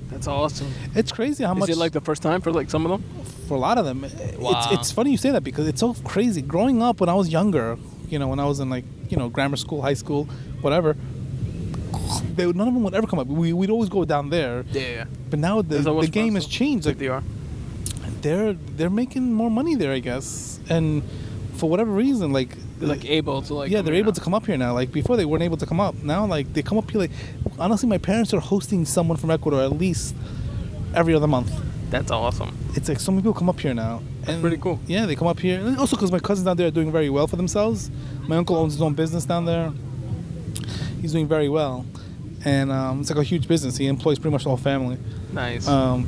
That's 0.08 0.26
awesome. 0.26 0.72
It's 0.94 1.12
crazy 1.12 1.44
how 1.44 1.52
Is 1.54 1.58
much 1.60 1.70
it 1.70 1.76
like 1.76 1.92
the 1.92 2.00
first 2.00 2.22
time 2.22 2.40
for 2.40 2.52
like 2.52 2.68
some 2.70 2.84
of 2.84 2.90
them? 2.90 3.04
for 3.48 3.54
a 3.54 3.58
lot 3.58 3.78
of 3.78 3.84
them. 3.84 4.02
Wow. 4.38 4.50
It's 4.70 4.72
it's 4.80 4.92
funny 4.92 5.10
you 5.10 5.16
say 5.16 5.30
that 5.32 5.42
because 5.42 5.66
it's 5.66 5.80
so 5.80 5.94
crazy. 6.04 6.40
Growing 6.42 6.82
up 6.82 7.00
when 7.00 7.08
I 7.08 7.14
was 7.14 7.28
younger, 7.30 7.76
you 8.08 8.18
know, 8.18 8.28
when 8.28 8.38
I 8.40 8.44
was 8.44 8.60
in 8.60 8.70
like 8.70 8.84
you 9.08 9.16
know 9.16 9.28
grammar 9.28 9.56
school, 9.56 9.82
high 9.82 9.94
school, 9.94 10.24
whatever. 10.60 10.96
They, 12.34 12.46
would- 12.46 12.56
none 12.56 12.66
of 12.68 12.74
them 12.74 12.82
would 12.84 12.94
ever 12.94 13.06
come 13.06 13.18
up. 13.18 13.26
We, 13.28 13.52
we'd 13.52 13.70
always 13.70 13.88
go 13.88 14.04
down 14.04 14.30
there, 14.30 14.64
Yeah. 14.72 15.04
but 15.28 15.38
now 15.38 15.62
the, 15.62 15.78
the 15.78 16.08
game 16.08 16.34
has 16.34 16.46
changed. 16.46 16.86
Like 16.86 16.98
they 16.98 17.08
are. 17.08 17.22
They're 18.22 18.52
they're 18.52 18.90
making 18.90 19.32
more 19.32 19.50
money 19.50 19.74
there, 19.74 19.92
I 19.92 19.98
guess, 20.00 20.60
and 20.68 21.02
for 21.56 21.68
whatever 21.68 21.90
reason, 21.90 22.32
like 22.32 22.56
They're 22.78 22.88
like 22.88 23.04
able 23.04 23.42
to 23.42 23.54
like. 23.54 23.70
yeah, 23.70 23.82
they're 23.82 23.94
able 23.94 24.12
now. 24.12 24.14
to 24.14 24.20
come 24.20 24.34
up 24.34 24.46
here 24.46 24.56
now. 24.56 24.72
Like 24.72 24.92
before, 24.92 25.16
they 25.16 25.24
weren't 25.26 25.42
able 25.42 25.56
to 25.58 25.66
come 25.66 25.80
up. 25.80 25.94
Now, 26.02 26.24
like 26.26 26.52
they 26.54 26.62
come 26.62 26.78
up 26.78 26.90
here. 26.90 27.00
Like 27.00 27.10
honestly, 27.58 27.88
my 27.88 27.98
parents 27.98 28.32
are 28.32 28.40
hosting 28.40 28.84
someone 28.86 29.16
from 29.18 29.30
Ecuador 29.30 29.62
at 29.62 29.72
least 29.72 30.14
every 30.94 31.14
other 31.14 31.26
month. 31.26 31.52
That's 31.90 32.10
awesome. 32.10 32.56
It's 32.76 32.88
like 32.88 33.00
so 33.00 33.10
many 33.10 33.22
people 33.22 33.34
come 33.34 33.48
up 33.48 33.58
here 33.60 33.74
now. 33.74 34.00
And 34.26 34.40
pretty 34.40 34.58
cool. 34.58 34.78
Yeah, 34.86 35.06
they 35.06 35.16
come 35.16 35.26
up 35.28 35.40
here, 35.40 35.58
and 35.60 35.76
also 35.78 35.96
because 35.96 36.12
my 36.12 36.20
cousins 36.20 36.44
down 36.46 36.56
there 36.56 36.68
are 36.68 36.70
doing 36.70 36.92
very 36.92 37.10
well 37.10 37.26
for 37.26 37.36
themselves. 37.36 37.90
My 38.28 38.36
uncle 38.36 38.56
owns 38.56 38.74
his 38.74 38.82
own 38.82 38.94
business 38.94 39.24
down 39.24 39.44
there. 39.44 39.72
He's 41.00 41.12
doing 41.12 41.26
very 41.26 41.48
well, 41.48 41.84
and 42.44 42.70
um, 42.70 43.00
it's 43.00 43.10
like 43.10 43.18
a 43.18 43.22
huge 43.24 43.48
business. 43.48 43.76
He 43.76 43.86
employs 43.86 44.18
pretty 44.18 44.32
much 44.32 44.44
the 44.44 44.50
whole 44.50 44.56
family. 44.58 44.98
Nice. 45.32 45.66
Um, 45.66 46.06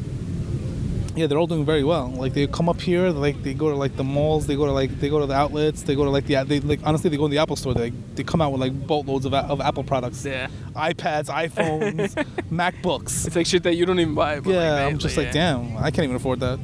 Yeah, 1.15 1.27
they're 1.27 1.37
all 1.39 1.47
doing 1.47 1.65
very 1.67 1.85
well. 1.85 2.09
Like 2.09 2.33
they 2.33 2.47
come 2.47 2.69
up 2.71 2.81
here, 2.81 3.11
like 3.11 3.43
they 3.43 3.53
go 3.53 3.69
to 3.71 3.77
like 3.77 3.97
the 3.97 4.05
malls, 4.05 4.47
they 4.47 4.57
go 4.57 4.65
to 4.65 4.73
like 4.73 4.99
they 4.99 5.11
go 5.11 5.21
to 5.21 5.27
the 5.27 5.35
outlets, 5.35 5.83
they 5.83 5.95
go 5.95 6.05
to 6.05 6.11
like 6.11 6.27
the 6.27 6.43
they 6.45 6.61
like 6.61 6.81
honestly 6.85 7.11
they 7.11 7.19
go 7.19 7.27
in 7.27 7.31
the 7.31 7.37
Apple 7.39 7.57
store. 7.57 7.75
They 7.75 7.91
they 8.15 8.23
come 8.25 8.41
out 8.41 8.51
with 8.51 8.61
like 8.63 8.87
boatloads 8.87 9.27
of, 9.27 9.35
of 9.35 9.61
Apple 9.61 9.85
products, 9.85 10.25
Yeah. 10.25 10.49
iPads, 10.75 11.27
iPhones, 11.49 12.15
MacBooks. 12.51 13.27
It's 13.27 13.37
like 13.37 13.47
shit 13.47 13.63
that 13.65 13.75
you 13.75 13.85
don't 13.85 14.01
even 14.01 14.15
buy. 14.15 14.41
But 14.41 14.55
Yeah, 14.55 14.73
like, 14.73 14.93
I'm 14.93 14.99
just 14.99 15.17
like, 15.19 15.27
yeah. 15.27 15.33
damn, 15.55 15.77
I 15.77 15.91
can't 15.91 16.05
even 16.05 16.17
afford 16.17 16.41
that. 16.41 16.59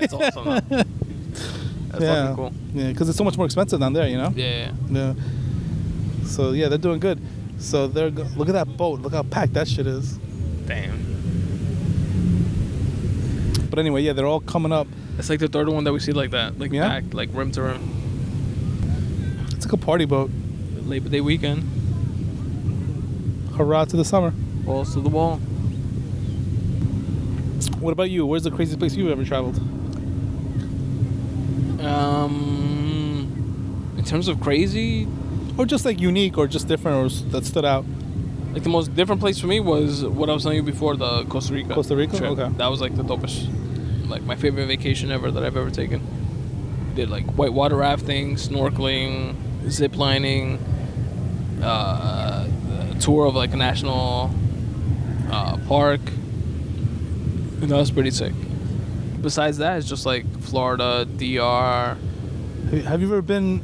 That's 0.00 0.12
awesome. 0.14 0.64
That's 0.68 2.00
yeah, 2.04 2.28
fucking 2.34 2.36
cool. 2.36 2.52
yeah, 2.72 2.88
because 2.88 3.08
it's 3.10 3.18
so 3.18 3.24
much 3.24 3.36
more 3.36 3.44
expensive 3.44 3.78
down 3.78 3.92
there, 3.92 4.08
you 4.08 4.16
know. 4.16 4.32
Yeah. 4.34 4.72
Yeah. 4.90 5.12
So 6.24 6.52
yeah, 6.52 6.68
they're 6.68 6.78
doing 6.78 7.00
good. 7.00 7.20
So 7.58 7.86
they're 7.88 8.10
go- 8.10 8.26
look 8.36 8.48
at 8.48 8.52
that 8.54 8.76
boat. 8.78 9.00
Look 9.00 9.12
how 9.12 9.22
packed 9.22 9.52
that 9.52 9.68
shit 9.68 9.86
is. 9.86 10.14
Damn. 10.66 11.01
But 13.72 13.78
anyway, 13.78 14.02
yeah, 14.02 14.12
they're 14.12 14.26
all 14.26 14.40
coming 14.40 14.70
up. 14.70 14.86
It's 15.18 15.30
like 15.30 15.40
the 15.40 15.48
third 15.48 15.66
one 15.70 15.84
that 15.84 15.94
we 15.94 15.98
see 15.98 16.12
like 16.12 16.30
that, 16.32 16.58
like 16.58 16.72
Yeah? 16.72 16.88
packed, 16.88 17.14
like 17.14 17.30
rim 17.32 17.50
to 17.52 17.62
rim. 17.62 17.80
It's 19.52 19.64
like 19.64 19.72
a 19.72 19.78
party 19.78 20.04
boat. 20.04 20.30
Labor 20.84 21.08
Day 21.08 21.22
weekend, 21.22 21.62
Hurrah 23.56 23.86
to 23.86 23.96
the 23.96 24.04
summer. 24.04 24.32
balls 24.66 24.92
to 24.92 25.00
the 25.00 25.08
wall. 25.08 25.36
What 27.80 27.92
about 27.92 28.10
you? 28.10 28.26
Where's 28.26 28.42
the 28.42 28.50
craziest 28.50 28.78
place 28.78 28.94
you've 28.94 29.10
ever 29.10 29.24
traveled? 29.24 29.56
Um, 31.82 33.26
in 33.96 34.04
terms 34.04 34.28
of 34.28 34.38
crazy, 34.40 35.08
Or 35.56 35.64
just 35.66 35.84
like 35.86 35.98
unique 36.00 36.36
or 36.36 36.46
just 36.46 36.68
different 36.68 36.96
or 36.98 37.08
that 37.30 37.46
stood 37.46 37.64
out? 37.64 37.84
like 38.52 38.64
the 38.64 38.68
most 38.68 38.94
different 38.94 39.18
place 39.20 39.38
for 39.38 39.46
me 39.46 39.60
was 39.60 40.04
what 40.04 40.28
I 40.28 40.34
was 40.34 40.42
telling 40.42 40.58
you 40.58 40.62
before, 40.62 40.94
the 40.94 41.24
Costa 41.24 41.54
Rica. 41.54 41.72
Costa 41.74 41.96
Rica? 41.96 42.18
trip. 42.18 42.30
Okay. 42.32 42.50
That 42.58 42.66
was 42.70 42.82
like 42.82 42.94
the 42.96 43.02
dopest, 43.02 43.48
like 44.12 44.22
my 44.22 44.36
favorite 44.36 44.66
vacation 44.66 45.10
ever 45.10 45.30
that 45.30 45.42
I've 45.42 45.56
ever 45.56 45.70
taken. 45.70 46.00
Did 46.94 47.08
like 47.10 47.24
whitewater 47.32 47.76
rafting, 47.76 48.36
snorkeling, 48.36 49.34
zip 49.68 49.96
lining, 49.96 50.58
uh, 51.62 52.46
a 52.94 52.94
tour 53.00 53.26
of 53.26 53.34
like 53.34 53.52
a 53.54 53.56
national 53.56 54.30
uh, 55.30 55.56
park. 55.66 56.00
And 57.62 57.70
that 57.70 57.76
was 57.76 57.90
pretty 57.90 58.10
sick. 58.10 58.34
Besides 59.22 59.58
that, 59.58 59.78
it's 59.78 59.88
just 59.88 60.04
like 60.04 60.26
Florida, 60.40 61.06
DR. 61.06 61.96
Have 62.84 63.00
you, 63.00 63.06
ever 63.06 63.22
been 63.22 63.62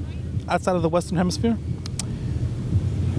outside 0.49 0.77
of 0.77 0.83
the 0.83 0.89
Western 0.89 1.17
Hemisphere? 1.19 1.59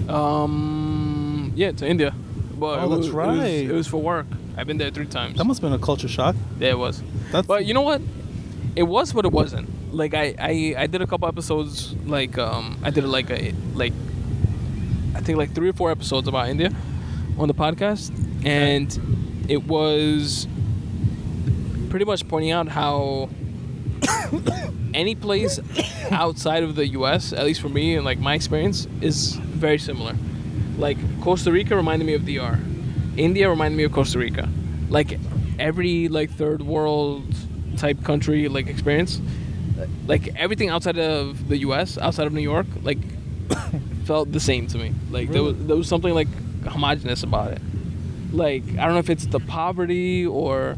Um, 0.08 1.52
yeah, 1.56 1.72
to 1.74 1.88
India. 1.88 2.14
But 2.58 2.80
Oh, 2.80 2.86
it 2.86 2.90
that's 2.90 2.90
was, 2.90 2.98
it 3.08 3.10
was- 3.10 3.12
right. 3.12 3.46
It 3.70 3.72
was, 3.72 3.88
for 3.88 4.02
work. 4.02 4.26
I've 4.58 4.68
been 4.68 4.78
there 4.78 4.90
three 4.92 5.06
times. 5.06 5.38
That 5.38 5.46
must 5.46 5.62
have 5.62 5.70
been 5.72 5.80
a 5.80 5.84
culture 5.84 6.08
shock. 6.08 6.36
yeah, 6.60 6.70
it 6.70 6.78
was. 6.78 7.02
That's 7.32 7.48
But 7.48 7.66
you 7.66 7.74
know 7.74 7.82
what? 7.82 8.02
It 8.76 8.84
was, 8.84 9.14
but 9.14 9.26
it 9.26 9.32
wasn't. 9.32 9.94
Like 9.94 10.14
I, 10.14 10.36
I, 10.40 10.76
I 10.84 10.88
did 10.88 11.02
a 11.02 11.08
couple 11.08 11.28
episodes. 11.28 11.96
Like 12.06 12.38
um, 12.38 12.78
I 12.84 12.90
did 12.90 13.04
like 13.04 13.30
a 13.30 13.54
like, 13.74 13.94
I 15.16 15.22
think 15.22 15.38
like 15.38 15.54
three 15.54 15.70
or 15.70 15.74
four 15.74 15.92
episodes 15.92 16.28
about 16.28 16.50
India 16.50 16.72
on 17.38 17.48
the 17.48 17.54
podcast, 17.54 18.12
and 18.46 19.46
it 19.50 19.66
was 19.66 20.48
pretty 21.90 22.06
much 22.06 22.28
pointing 22.28 22.52
out 22.52 22.68
how 22.68 23.30
any 24.94 25.16
place 25.16 25.60
outside 26.12 26.64
of 26.64 26.76
the 26.76 26.88
U.S., 26.90 27.34
at 27.34 27.46
least 27.46 27.62
for 27.62 27.70
me 27.70 27.96
and 27.96 28.06
like 28.06 28.20
my 28.20 28.36
experience, 28.36 28.88
is 29.02 29.34
very 29.36 29.78
similar. 29.78 30.16
Like 30.78 30.98
Costa 31.22 31.52
Rica 31.52 31.76
reminded 31.76 32.06
me 32.06 32.14
of 32.14 32.26
DR, 32.26 32.60
India 33.18 33.50
reminded 33.50 33.76
me 33.78 33.84
of 33.84 33.92
Costa 33.92 34.20
Rica. 34.20 34.48
Like 34.90 35.20
every 35.60 36.07
like 36.07 36.32
third 36.32 36.62
world 36.62 37.24
type 37.78 38.03
country 38.03 38.47
like 38.47 38.68
experience, 38.68 39.22
like 40.07 40.36
everything 40.36 40.70
outside 40.70 40.97
of 40.97 41.47
the 41.47 41.57
U.S., 41.60 41.97
outside 41.97 42.28
of 42.28 42.34
New 42.34 42.41
York, 42.41 42.68
like 42.84 42.97
felt 44.05 44.32
the 44.32 44.39
same 44.39 44.68
to 44.68 44.78
me. 44.78 44.93
Like 45.12 45.30
there 45.30 45.43
was 45.43 45.55
there 45.66 45.76
was 45.76 45.88
something 45.88 46.14
like 46.14 46.28
homogenous 46.64 47.24
about 47.24 47.51
it. 47.51 47.62
Like 48.32 48.64
I 48.64 48.86
don't 48.86 48.93
know 48.93 48.99
if 48.99 49.10
it's 49.10 49.26
the 49.26 49.39
poverty 49.39 50.26
or 50.26 50.78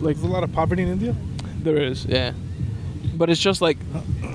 like 0.00 0.16
There's 0.16 0.28
a 0.28 0.32
lot 0.32 0.44
of 0.44 0.52
poverty 0.52 0.82
in 0.82 0.88
India. 0.88 1.14
there 1.62 1.76
is, 1.76 2.04
yeah. 2.04 2.32
But 3.14 3.30
it's 3.30 3.40
just 3.40 3.60
like 3.60 3.78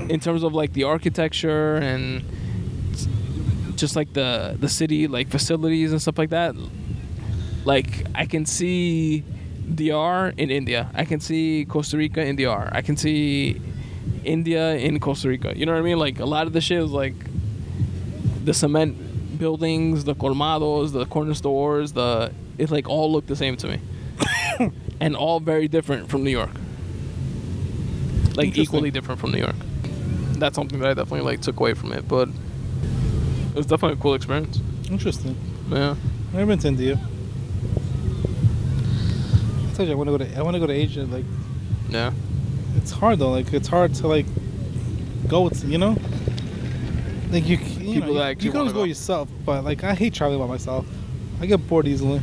in 0.10 0.20
terms 0.20 0.44
of 0.44 0.54
like 0.54 0.74
the 0.74 0.84
architecture 0.84 1.76
and 1.76 2.24
just 3.76 3.96
like 3.96 4.14
the 4.14 4.56
the 4.60 4.70
city 4.70 5.08
like 5.08 5.30
facilities 5.30 5.92
and 5.92 6.02
stuff 6.02 6.18
like 6.18 6.30
that. 6.30 6.56
Like 7.66 8.06
I 8.14 8.26
can 8.26 8.46
see 8.46 9.24
DR 9.74 10.34
in 10.38 10.50
India. 10.50 10.90
I 10.94 11.06
can 11.06 11.20
see 11.20 11.66
Costa 11.66 11.98
Rica 11.98 12.24
in 12.24 12.36
DR. 12.36 12.70
I 12.72 12.82
can 12.82 12.98
see 12.98 13.62
India 14.24 14.76
in 14.76 15.00
Costa 15.00 15.30
Rica. 15.30 15.58
You 15.58 15.66
know 15.66 15.74
what 15.74 15.80
I 15.80 15.84
mean? 15.84 16.00
Like 16.00 16.20
a 16.20 16.26
lot 16.26 16.48
of 16.48 16.54
the 16.54 16.62
shit 16.62 16.82
is 16.82 16.92
like 16.92 17.16
the 18.44 18.54
cement 18.54 19.40
buildings, 19.40 20.04
the 20.04 20.16
colmados, 20.16 20.92
the 20.92 21.06
corner 21.06 21.34
stores, 21.34 21.94
the 21.94 22.32
it 22.58 22.72
like 22.72 22.88
all 22.88 23.12
look 23.12 23.28
the 23.28 23.36
same 23.36 23.58
to 23.58 23.68
me. 23.68 23.80
and 25.00 25.16
all 25.16 25.40
very 25.40 25.68
different 25.68 26.10
from 26.10 26.24
New 26.24 26.32
York. 26.32 26.52
Like 28.36 28.58
equally 28.58 28.92
different 28.92 29.20
from 29.20 29.32
New 29.32 29.40
York. 29.40 29.56
That's 30.34 30.56
something 30.56 30.80
that 30.80 30.90
I 30.90 30.94
definitely 30.94 31.22
like 31.22 31.42
took 31.42 31.60
away 31.60 31.74
from 31.74 31.94
it, 31.94 32.08
but 32.08 32.30
it 32.30 33.56
was 33.56 33.66
definitely 33.66 33.98
a 34.00 34.02
cool 34.02 34.14
experience. 34.14 34.60
Interesting. 34.90 35.38
Yeah. 35.70 35.96
I've 36.36 36.48
been 36.48 36.60
to 36.60 36.68
India. 36.68 37.00
I 39.74 39.76
told 39.76 39.88
you 39.90 39.94
I 39.96 39.98
want 39.98 40.08
to 40.10 40.18
go 40.18 40.24
to 40.24 40.38
I 40.38 40.42
want 40.44 40.54
to 40.56 40.60
go 40.60 40.68
to 40.68 40.74
Asia. 40.74 41.04
Like 41.06 41.26
Yeah. 41.90 42.12
it's 42.78 42.92
hard 42.92 43.20
though. 43.20 43.32
Like 43.32 43.52
it's 43.54 43.68
hard 43.68 43.94
to 43.96 44.08
like 44.08 44.26
go 45.28 45.42
with 45.42 45.64
you 45.66 45.78
know. 45.80 45.98
Like 47.32 47.48
you, 47.48 47.58
you 47.58 47.94
People 48.02 48.14
know, 48.14 48.28
you, 48.30 48.36
you 48.40 48.52
can 48.52 48.58
always 48.60 48.74
go 48.74 48.80
go. 48.80 48.84
yourself, 48.84 49.28
but 49.44 49.64
like 49.64 49.84
I 49.84 49.96
hate 49.96 50.14
traveling 50.14 50.40
by 50.40 50.46
myself. 50.48 50.86
I 51.42 51.48
get 51.48 51.68
bored 51.68 51.88
easily. 51.88 52.22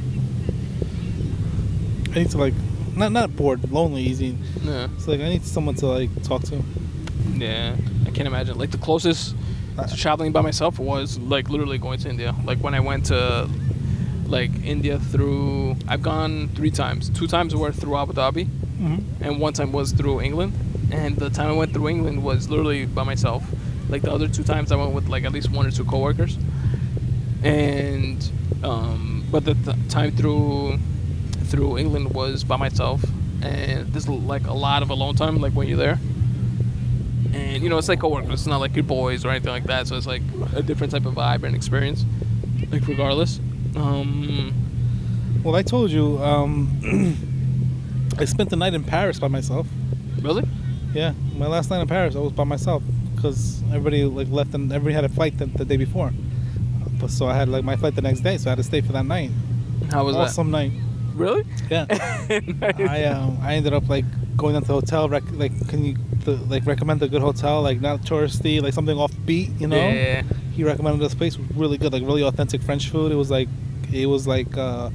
I 2.12 2.14
need 2.20 2.30
to 2.30 2.38
like, 2.38 2.54
not 2.96 3.12
not 3.12 3.34
bored, 3.36 3.70
lonely, 3.72 4.02
easy. 4.02 4.36
Yeah. 4.62 4.86
It's 4.94 5.08
like 5.08 5.20
I 5.20 5.28
need 5.28 5.44
someone 5.44 5.74
to 5.76 5.86
like 5.86 6.22
talk 6.22 6.42
to. 6.44 6.62
Yeah. 7.34 7.74
I 8.06 8.10
can't 8.10 8.28
imagine. 8.28 8.58
Like 8.58 8.70
the 8.70 8.78
closest 8.78 9.34
uh, 9.78 9.86
to 9.86 9.96
traveling 9.96 10.30
by 10.32 10.40
myself 10.42 10.78
was 10.78 11.18
like 11.18 11.48
literally 11.50 11.78
going 11.78 11.98
to 12.00 12.08
India. 12.08 12.34
Like 12.44 12.58
when 12.58 12.74
I 12.74 12.80
went 12.80 13.06
to 13.06 13.48
like 14.30 14.50
India 14.64 14.98
through 14.98 15.76
I've 15.88 16.02
gone 16.02 16.48
three 16.54 16.70
times. 16.70 17.10
Two 17.10 17.26
times 17.26 17.54
were 17.54 17.72
through 17.72 17.96
Abu 17.96 18.12
Dhabi 18.12 18.46
Mm-hmm. 18.80 19.22
and 19.24 19.38
one 19.38 19.52
time 19.52 19.72
was 19.72 19.92
through 19.92 20.22
England. 20.22 20.54
And 20.90 21.14
the 21.16 21.28
time 21.28 21.48
I 21.48 21.52
went 21.52 21.72
through 21.74 21.88
England 21.88 22.22
was 22.24 22.48
literally 22.48 22.86
by 22.86 23.02
myself. 23.04 23.44
Like 23.90 24.02
the 24.02 24.10
other 24.10 24.26
two 24.28 24.42
times 24.42 24.72
I 24.72 24.76
went 24.76 24.92
with 24.92 25.08
like 25.08 25.24
at 25.24 25.32
least 25.32 25.50
one 25.50 25.66
or 25.66 25.70
two 25.70 25.84
coworkers. 25.84 26.38
And 27.42 28.30
um, 28.62 29.24
but 29.30 29.44
the 29.44 29.54
th- 29.54 29.76
time 29.88 30.10
through 30.12 30.78
through 31.44 31.78
England 31.78 32.14
was 32.14 32.44
by 32.44 32.56
myself. 32.56 33.02
And 33.42 33.92
there's 33.92 34.08
like 34.08 34.46
a 34.46 34.52
lot 34.52 34.82
of 34.82 34.90
alone 34.90 35.14
time 35.14 35.40
like 35.40 35.52
when 35.52 35.68
you're 35.68 35.76
there. 35.78 35.98
And 37.32 37.62
you 37.62 37.68
know 37.68 37.78
it's 37.78 37.88
like 37.88 38.00
coworkers. 38.00 38.30
It's 38.32 38.46
not 38.46 38.60
like 38.60 38.74
your 38.74 38.84
boys 38.84 39.24
or 39.24 39.30
anything 39.30 39.50
like 39.52 39.64
that. 39.64 39.88
So 39.88 39.96
it's 39.96 40.06
like 40.06 40.22
a 40.54 40.62
different 40.62 40.92
type 40.92 41.06
of 41.06 41.14
vibe 41.14 41.42
and 41.44 41.54
experience. 41.54 42.04
Like 42.70 42.86
regardless. 42.86 43.40
Um, 43.76 44.52
Well, 45.44 45.56
I 45.56 45.62
told 45.62 45.90
you, 45.90 46.18
um, 46.22 47.16
I 48.18 48.24
spent 48.26 48.50
the 48.50 48.56
night 48.56 48.74
in 48.74 48.84
Paris 48.84 49.18
by 49.18 49.28
myself. 49.28 49.66
really? 50.20 50.44
Yeah, 50.92 51.12
my 51.36 51.46
last 51.46 51.70
night 51.70 51.80
in 51.80 51.86
Paris, 51.86 52.16
I 52.16 52.18
was 52.18 52.32
by 52.32 52.42
myself 52.44 52.82
because 53.14 53.62
everybody 53.68 54.04
like 54.04 54.28
left 54.28 54.54
and 54.54 54.72
everybody 54.72 54.94
had 54.94 55.04
a 55.04 55.08
flight 55.08 55.38
the, 55.38 55.46
the 55.46 55.64
day 55.64 55.76
before. 55.76 56.10
But 57.00 57.10
so 57.10 57.26
I 57.28 57.34
had 57.34 57.48
like 57.48 57.62
my 57.64 57.76
flight 57.76 57.94
the 57.94 58.02
next 58.02 58.20
day, 58.20 58.36
so 58.38 58.48
I 58.48 58.50
had 58.50 58.56
to 58.58 58.64
stay 58.64 58.80
for 58.80 58.92
that 58.92 59.06
night. 59.06 59.30
How 59.92 60.04
was 60.04 60.16
that? 60.16 60.22
awesome 60.22 60.50
night. 60.50 60.72
Really? 61.14 61.44
Yeah. 61.70 61.86
I 62.88 63.04
um 63.04 63.38
I 63.40 63.54
ended 63.54 63.72
up 63.72 63.88
like 63.88 64.04
going 64.36 64.54
down 64.54 64.62
to 64.62 64.68
the 64.68 64.74
hotel. 64.74 65.08
Rec- 65.08 65.30
like, 65.32 65.52
can 65.68 65.84
you 65.84 65.96
the, 66.24 66.32
like 66.48 66.66
recommend 66.66 67.02
a 67.02 67.08
good 67.08 67.22
hotel, 67.22 67.62
like 67.62 67.80
not 67.80 68.00
touristy, 68.00 68.60
like 68.60 68.74
something 68.74 68.96
offbeat, 68.96 69.58
you 69.60 69.68
know? 69.68 69.76
Yeah. 69.76 70.22
He 70.60 70.64
recommended 70.64 71.00
this 71.00 71.14
place 71.14 71.38
was 71.38 71.50
really 71.56 71.78
good, 71.78 71.90
like 71.90 72.02
really 72.02 72.22
authentic 72.22 72.60
French 72.60 72.90
food. 72.90 73.12
It 73.12 73.14
was 73.14 73.30
like 73.30 73.48
it 73.90 74.04
was 74.04 74.26
like 74.26 74.58
uh 74.58 74.90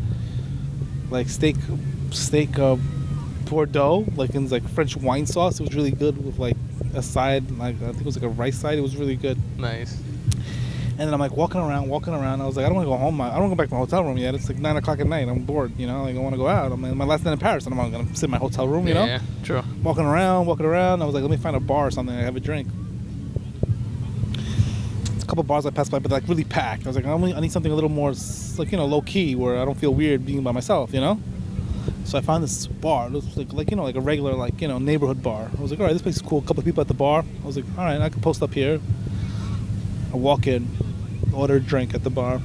like 1.10 1.28
steak 1.28 1.56
steak 2.12 2.60
uh 2.60 2.76
Bordeaux, 3.46 4.06
like 4.16 4.36
in 4.36 4.48
like 4.50 4.62
French 4.70 4.96
wine 4.96 5.26
sauce. 5.26 5.60
It 5.60 5.64
was 5.64 5.74
really 5.74 5.90
good 5.90 6.24
with 6.24 6.38
like 6.38 6.56
a 6.94 7.02
side, 7.02 7.50
like 7.58 7.78
I 7.78 7.88
think 7.88 8.02
it 8.02 8.06
was 8.06 8.16
like 8.16 8.26
a 8.26 8.30
rice 8.30 8.60
side. 8.60 8.78
It 8.78 8.82
was 8.82 8.96
really 8.96 9.16
good. 9.16 9.40
Nice. 9.58 9.98
And 11.00 11.00
then 11.00 11.16
I'm 11.16 11.20
like 11.20 11.36
walking 11.36 11.60
around, 11.60 11.90
walking 11.90 12.14
around. 12.14 12.42
I 12.42 12.46
was 12.46 12.58
like, 12.58 12.66
I 12.68 12.70
don't 12.70 12.76
want 12.76 12.86
to 12.86 12.92
go 12.92 12.98
home. 12.98 13.20
I 13.20 13.32
don't 13.32 13.40
want 13.40 13.52
to 13.54 13.56
go 13.56 13.64
back 13.64 13.70
to 13.70 13.74
my 13.74 13.80
hotel 13.80 14.04
room 14.04 14.18
yet. 14.20 14.36
It's 14.36 14.48
like 14.48 14.60
nine 14.60 14.78
o'clock 14.78 15.00
at 15.00 15.08
night. 15.08 15.28
I'm 15.28 15.46
bored, 15.46 15.72
you 15.80 15.88
know. 15.88 16.04
Like 16.04 16.16
I 16.16 16.20
want 16.20 16.34
to 16.34 16.38
go 16.38 16.48
out. 16.48 16.72
I'm 16.72 16.86
in 16.86 16.96
my 16.96 17.06
last 17.06 17.26
night 17.26 17.34
in 17.34 17.40
Paris, 17.40 17.66
and 17.66 17.74
I'm 17.74 17.92
not 17.92 17.98
gonna 17.98 18.16
sit 18.16 18.26
in 18.26 18.30
my 18.30 18.38
hotel 18.38 18.68
room, 18.68 18.88
you 18.88 18.94
know. 18.94 19.06
Yeah. 19.06 19.20
True. 19.42 19.64
Walking 19.82 20.06
around, 20.06 20.46
walking 20.46 20.68
around. 20.68 21.02
I 21.02 21.06
was 21.06 21.16
like, 21.16 21.24
let 21.24 21.32
me 21.32 21.38
find 21.38 21.56
a 21.56 21.60
bar 21.60 21.88
or 21.88 21.92
something. 21.92 22.16
I 22.16 22.22
have 22.22 22.36
a 22.36 22.40
drink. 22.40 22.68
A 25.26 25.28
couple 25.28 25.44
bars 25.44 25.66
I 25.66 25.72
passed 25.72 25.90
by, 25.90 25.98
but 25.98 26.12
like 26.12 26.28
really 26.28 26.44
packed. 26.44 26.86
I 26.86 26.90
was 26.90 26.96
like, 26.96 27.06
I, 27.06 27.40
need 27.40 27.52
something 27.52 27.72
a 27.72 27.76
little 27.76 27.90
more, 27.90 28.14
like 28.58 28.72
you 28.72 28.78
know, 28.78 28.86
low 28.86 29.02
key, 29.02 29.34
where 29.34 29.58
I 29.58 29.66
don't 29.66 29.74
feel 29.74 29.92
weird 29.92 30.24
being 30.24 30.44
by 30.44 30.52
myself, 30.52 30.94
you 30.94 31.02
know. 31.02 31.20
So 32.04 32.20
I 32.20 32.22
found 32.22 32.44
this 32.44 32.68
bar. 32.68 33.08
It 33.08 33.14
was 33.14 33.36
like, 33.36 33.52
like 33.52 33.72
you 33.72 33.76
know, 33.76 33.84
like 33.84 33.96
a 33.96 34.02
regular, 34.02 34.34
like 34.34 34.62
you 34.62 34.68
know, 34.68 34.78
neighborhood 34.78 35.24
bar. 35.24 35.50
I 35.58 35.62
was 35.62 35.72
like, 35.72 35.80
all 35.80 35.88
right, 35.88 35.94
this 35.94 36.04
place 36.04 36.18
is 36.18 36.22
cool. 36.22 36.40
A 36.40 36.42
couple 36.44 36.60
of 36.60 36.66
people 36.66 36.82
at 36.82 36.88
the 36.88 36.94
bar. 36.94 37.26
I 37.44 37.46
was 37.46 37.56
like, 37.56 37.66
all 37.76 37.86
right, 37.86 38.00
I 38.00 38.10
can 38.10 38.22
post 38.22 38.44
up 38.44 38.54
here. 38.54 38.80
I 40.14 40.18
walk 40.18 40.46
in, 40.46 40.68
order 41.34 41.56
a 41.56 41.60
drink 41.60 41.96
at 41.96 42.04
the 42.04 42.12
bar, 42.12 42.40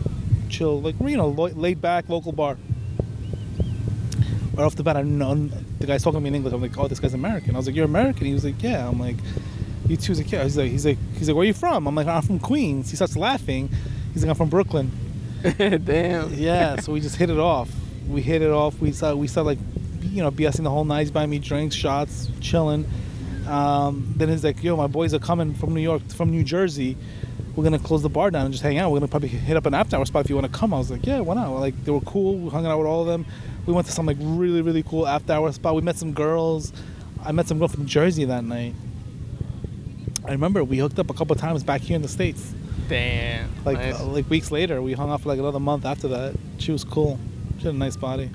chill, 0.48 0.80
like 0.80 0.98
you 1.00 1.18
know, 1.18 1.28
laid 1.28 1.82
back 1.82 2.08
local 2.08 2.32
bar. 2.32 2.56
Right 4.54 4.64
off 4.64 4.74
the 4.74 4.82
bat, 4.82 4.96
I 4.96 5.02
know 5.02 5.34
the 5.78 5.86
guy's 5.86 6.02
talking 6.02 6.18
to 6.18 6.22
me 6.22 6.28
in 6.28 6.34
English. 6.34 6.52
I'm 6.52 6.60
like, 6.60 6.76
oh, 6.78 6.88
this 6.88 6.98
guy's 6.98 7.14
American. 7.14 7.54
I 7.54 7.58
was 7.58 7.66
like, 7.66 7.76
you're 7.76 7.84
American. 7.84 8.26
He 8.26 8.32
was 8.32 8.44
like, 8.44 8.62
yeah. 8.62 8.88
I'm 8.88 8.98
like, 8.98 9.16
you 9.90 9.96
too. 9.96 10.12
He's 10.12 10.18
like, 10.18 10.32
yeah. 10.32 10.42
He's 10.44 10.56
like, 10.56 10.70
he's 10.70 10.86
like, 10.86 10.98
he's 11.16 11.28
like, 11.28 11.34
where 11.34 11.42
are 11.42 11.46
you 11.46 11.54
from? 11.54 11.86
I'm 11.86 11.94
like, 11.94 12.06
I'm 12.06 12.22
from 12.22 12.38
Queens. 12.38 12.90
He 12.90 12.96
starts 12.96 13.16
laughing. 13.16 13.68
He's 14.12 14.22
like, 14.22 14.30
I'm 14.30 14.36
from 14.36 14.48
Brooklyn. 14.48 14.90
Damn. 15.58 16.34
Yeah, 16.34 16.76
so 16.80 16.92
we 16.92 17.00
just 17.00 17.16
hit 17.16 17.30
it 17.30 17.38
off. 17.38 17.70
We 18.08 18.22
hit 18.22 18.42
it 18.42 18.50
off. 18.50 18.80
We 18.80 18.92
saw 18.92 19.14
we 19.14 19.26
started 19.26 19.46
like, 19.46 19.58
you 20.02 20.22
know, 20.22 20.30
BSing 20.30 20.64
the 20.64 20.70
whole 20.70 20.84
night. 20.84 21.00
He's 21.00 21.10
buying 21.10 21.30
me 21.30 21.38
drinks, 21.38 21.74
shots, 21.74 22.28
chilling. 22.40 22.86
Um, 23.46 24.12
then 24.16 24.28
he's 24.28 24.44
like, 24.44 24.62
"Yo, 24.62 24.76
my 24.76 24.86
boys 24.86 25.14
are 25.14 25.18
coming 25.18 25.54
from 25.54 25.74
New 25.74 25.80
York, 25.80 26.02
from 26.10 26.30
New 26.30 26.44
Jersey. 26.44 26.96
We're 27.56 27.64
gonna 27.64 27.78
close 27.78 28.02
the 28.02 28.08
bar 28.08 28.30
down 28.30 28.46
and 28.46 28.52
just 28.52 28.62
hang 28.62 28.78
out. 28.78 28.90
We're 28.90 28.98
gonna 28.98 29.08
probably 29.08 29.28
hit 29.28 29.56
up 29.56 29.66
an 29.66 29.74
after 29.74 29.96
hour 29.96 30.04
spot 30.06 30.24
if 30.24 30.30
you 30.30 30.36
want 30.36 30.52
to 30.52 30.58
come." 30.58 30.74
I 30.74 30.78
was 30.78 30.90
like, 30.90 31.06
"Yeah, 31.06 31.20
why 31.20 31.34
not?" 31.34 31.50
Like 31.50 31.84
they 31.84 31.90
were 31.90 32.00
cool. 32.02 32.36
We 32.36 32.50
hung 32.50 32.66
out 32.66 32.78
with 32.78 32.86
all 32.86 33.00
of 33.00 33.06
them. 33.06 33.26
We 33.66 33.72
went 33.72 33.86
to 33.86 33.92
some 33.92 34.06
like 34.06 34.18
really 34.20 34.62
really 34.62 34.82
cool 34.82 35.06
after 35.06 35.32
hour 35.32 35.50
spot. 35.52 35.74
We 35.74 35.82
met 35.82 35.96
some 35.96 36.12
girls. 36.12 36.72
I 37.24 37.32
met 37.32 37.48
some 37.48 37.58
girl 37.58 37.68
from 37.68 37.86
Jersey 37.86 38.24
that 38.24 38.44
night. 38.44 38.74
I 40.30 40.34
remember 40.34 40.62
we 40.62 40.78
hooked 40.78 41.00
up 41.00 41.10
a 41.10 41.12
couple 41.12 41.34
times 41.34 41.64
back 41.64 41.80
here 41.80 41.96
in 41.96 42.02
the 42.02 42.08
states. 42.08 42.54
Damn. 42.88 43.50
Like 43.64 43.78
nice. 43.78 43.98
uh, 43.98 44.06
like 44.06 44.30
weeks 44.30 44.52
later, 44.52 44.80
we 44.80 44.92
hung 44.92 45.10
out 45.10 45.22
for 45.22 45.28
like 45.28 45.40
another 45.40 45.58
month 45.58 45.84
after 45.84 46.06
that. 46.06 46.36
She 46.58 46.70
was 46.70 46.84
cool. 46.84 47.18
She 47.58 47.64
had 47.64 47.74
a 47.74 47.76
nice 47.76 47.96
body. 47.96 48.30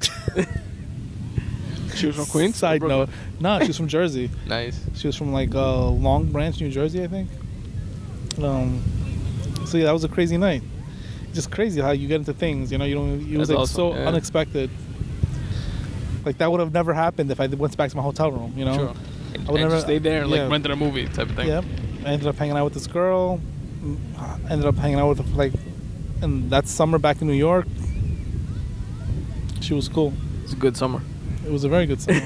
she 1.94 2.08
was 2.08 2.16
from 2.16 2.26
Queens. 2.26 2.56
Side 2.56 2.82
note, 2.82 3.10
no, 3.38 3.60
she 3.60 3.68
was 3.68 3.76
from 3.76 3.86
Jersey. 3.86 4.28
Nice. 4.48 4.76
She 4.96 5.06
was 5.06 5.14
from 5.14 5.32
like 5.32 5.54
uh, 5.54 5.88
Long 5.88 6.32
Branch, 6.32 6.60
New 6.60 6.68
Jersey, 6.68 7.04
I 7.04 7.06
think. 7.06 7.30
Um, 8.42 8.82
so 9.66 9.78
yeah, 9.78 9.84
that 9.84 9.92
was 9.92 10.02
a 10.02 10.08
crazy 10.08 10.36
night. 10.36 10.64
Just 11.32 11.52
crazy 11.52 11.80
how 11.80 11.92
you 11.92 12.08
get 12.08 12.16
into 12.16 12.32
things. 12.32 12.72
You 12.72 12.78
know, 12.78 12.86
you 12.86 12.96
don't. 12.96 13.20
It 13.20 13.38
was 13.38 13.46
That's 13.50 13.60
like 13.60 13.68
so 13.68 13.94
yeah. 13.94 14.08
unexpected. 14.08 14.68
Like 16.24 16.38
that 16.38 16.50
would 16.50 16.58
have 16.58 16.72
never 16.72 16.92
happened 16.92 17.30
if 17.30 17.38
I 17.38 17.46
went 17.46 17.76
back 17.76 17.90
to 17.90 17.96
my 17.96 18.02
hotel 18.02 18.32
room. 18.32 18.52
You 18.56 18.64
know. 18.64 18.76
Sure. 18.76 18.94
And, 19.40 19.48
I 19.48 19.52
would 19.52 19.60
and 19.60 19.68
never- 19.68 19.74
just 19.76 19.86
stayed 19.86 20.02
there 20.02 20.22
and 20.22 20.30
like 20.30 20.38
yeah. 20.38 20.48
rented 20.48 20.70
a 20.70 20.76
movie 20.76 21.06
type 21.06 21.28
of 21.30 21.36
thing. 21.36 21.48
Yep. 21.48 21.64
I 22.04 22.08
ended 22.10 22.28
up 22.28 22.36
hanging 22.36 22.56
out 22.56 22.64
with 22.64 22.74
this 22.74 22.86
girl. 22.86 23.40
Mm, 23.82 23.98
I 24.18 24.50
ended 24.52 24.66
up 24.66 24.76
hanging 24.76 24.98
out 24.98 25.08
with 25.08 25.18
her, 25.18 25.36
like, 25.36 25.52
and 26.22 26.50
that 26.50 26.68
summer 26.68 26.98
back 26.98 27.20
in 27.20 27.26
New 27.26 27.32
York. 27.34 27.66
She 29.60 29.74
was 29.74 29.88
cool. 29.88 30.12
It's 30.44 30.52
a 30.52 30.56
good 30.56 30.76
summer. 30.76 31.02
It 31.44 31.50
was 31.50 31.64
a 31.64 31.68
very 31.68 31.86
good 31.86 32.00
summer. 32.00 32.20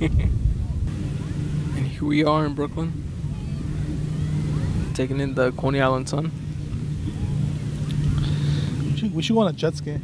And 1.76 1.86
here 1.86 2.04
we 2.04 2.22
are 2.24 2.44
in 2.46 2.54
Brooklyn, 2.54 2.92
taking 4.94 5.20
in 5.20 5.34
the 5.34 5.52
Coney 5.52 5.80
Island 5.80 6.08
sun. 6.08 6.30
we, 8.92 8.96
should, 8.98 9.14
we 9.14 9.22
should 9.22 9.34
go 9.34 9.40
on 9.40 9.48
a 9.48 9.52
jet 9.52 9.74
ski. 9.76 9.98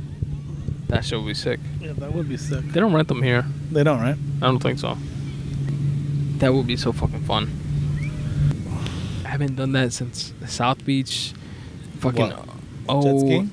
That 0.89 1.05
shit 1.05 1.19
would 1.19 1.27
be 1.27 1.35
sick. 1.35 1.61
Yeah, 1.81 1.93
that 1.95 2.13
would 2.13 2.29
be 2.29 2.37
sick. 2.37 2.65
They 2.65 2.81
don't 2.81 2.93
rent 2.95 3.09
them 3.09 3.23
here. 3.23 3.45
They 3.71 3.83
don't, 3.85 4.01
right? 4.01 4.17
I 4.43 4.47
don't 4.47 4.61
think 4.63 4.79
so. 4.79 4.97
That 6.43 6.53
would 6.53 6.67
be 6.67 6.77
so 6.77 6.91
fucking 6.93 7.23
fun. 7.23 7.49
I 9.25 9.29
haven't 9.29 9.55
done 9.55 9.71
that 9.73 9.93
since 9.93 10.35
South 10.49 10.85
Beach. 10.85 11.33
Fucking 12.01 12.31
What? 12.31 13.47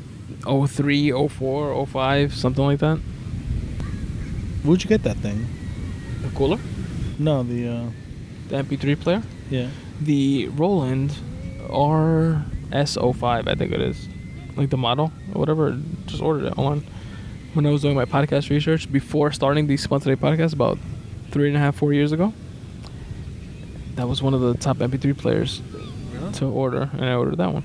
oh, 0.47 0.65
03, 0.65 1.11
04, 1.27 1.85
05, 1.85 2.33
something 2.33 2.63
like 2.65 2.79
that. 2.79 2.97
Where'd 4.63 4.83
you 4.83 4.89
get 4.89 5.03
that 5.03 5.17
thing? 5.17 5.45
The 6.23 6.29
cooler? 6.29 6.57
No, 7.19 7.43
the 7.43 7.67
uh, 7.67 7.89
The 8.47 8.63
MP3 8.63 8.99
player? 8.99 9.21
yeah. 9.51 9.69
The 10.01 10.47
Roland 10.47 11.11
RS05, 11.67 13.47
I 13.47 13.53
think 13.55 13.71
it 13.71 13.81
is. 13.81 14.07
Like 14.55 14.71
the 14.71 14.77
model 14.77 15.11
or 15.35 15.39
whatever. 15.39 15.77
Just 16.07 16.23
ordered 16.23 16.45
it 16.47 16.57
online. 16.57 16.83
When 17.53 17.67
I 17.67 17.69
was 17.69 17.83
doing 17.83 17.95
my 17.95 18.05
podcast 18.05 18.49
research 18.49 18.91
before 18.91 19.31
starting 19.31 19.67
the 19.67 19.77
Spun 19.77 19.99
Today 19.99 20.15
podcast 20.15 20.53
about 20.53 20.79
three 21.29 21.49
and 21.49 21.55
a 21.57 21.59
half, 21.59 21.75
four 21.75 21.93
years 21.93 22.11
ago, 22.13 22.33
that 23.99 24.07
was 24.07 24.21
one 24.21 24.33
of 24.33 24.39
the 24.39 24.53
top 24.53 24.77
MP3 24.77 25.17
players 25.17 25.61
to 26.35 26.45
order, 26.45 26.89
and 26.93 27.03
I 27.03 27.15
ordered 27.15 27.35
that 27.37 27.51
one. 27.53 27.63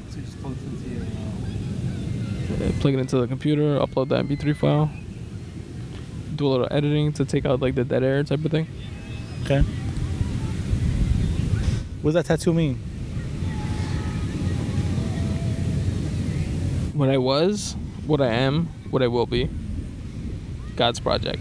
Uh, 2.51 2.73
Plug 2.81 2.95
it 2.95 2.99
into 2.99 3.19
the 3.19 3.29
computer, 3.29 3.79
upload 3.79 4.09
the 4.09 4.17
MP3 4.21 4.57
file, 4.57 4.91
do 6.35 6.47
a 6.47 6.49
little 6.49 6.69
editing 6.73 7.13
to 7.13 7.25
take 7.25 7.47
out 7.47 7.61
like 7.61 7.77
the 7.77 7.85
dead 7.85 8.03
air 8.03 8.23
type 8.25 8.45
of 8.45 8.51
thing. 8.51 8.67
Okay. 9.45 9.61
What 12.03 12.13
does 12.13 12.15
that 12.15 12.27
tattoo 12.27 12.53
mean? 12.53 12.81
what 16.95 17.09
I 17.09 17.19
was, 17.19 17.75
what 18.07 18.21
I 18.21 18.29
am, 18.29 18.67
what 18.91 19.03
I 19.03 19.09
will 19.09 19.27
be. 19.27 19.49
God's 20.77 20.99
project. 21.01 21.41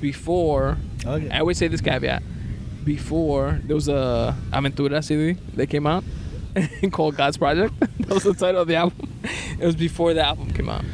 Before, 0.00 0.78
Okay. 1.06 1.28
I 1.30 1.40
always 1.40 1.58
say 1.58 1.68
this 1.68 1.80
caveat. 1.80 2.22
Before 2.84 3.60
there 3.64 3.74
was 3.74 3.88
a 3.88 4.36
Aventura 4.52 5.02
CD 5.02 5.40
that 5.54 5.68
came 5.68 5.86
out 5.86 6.04
called 6.92 7.16
God's 7.16 7.36
Project. 7.36 7.74
that 7.80 8.08
was 8.10 8.24
the 8.24 8.34
title 8.34 8.62
of 8.62 8.68
the 8.68 8.76
album. 8.76 9.12
It 9.58 9.64
was 9.64 9.76
before 9.76 10.14
the 10.14 10.24
album 10.24 10.52
came 10.52 10.68
out. 10.68 10.84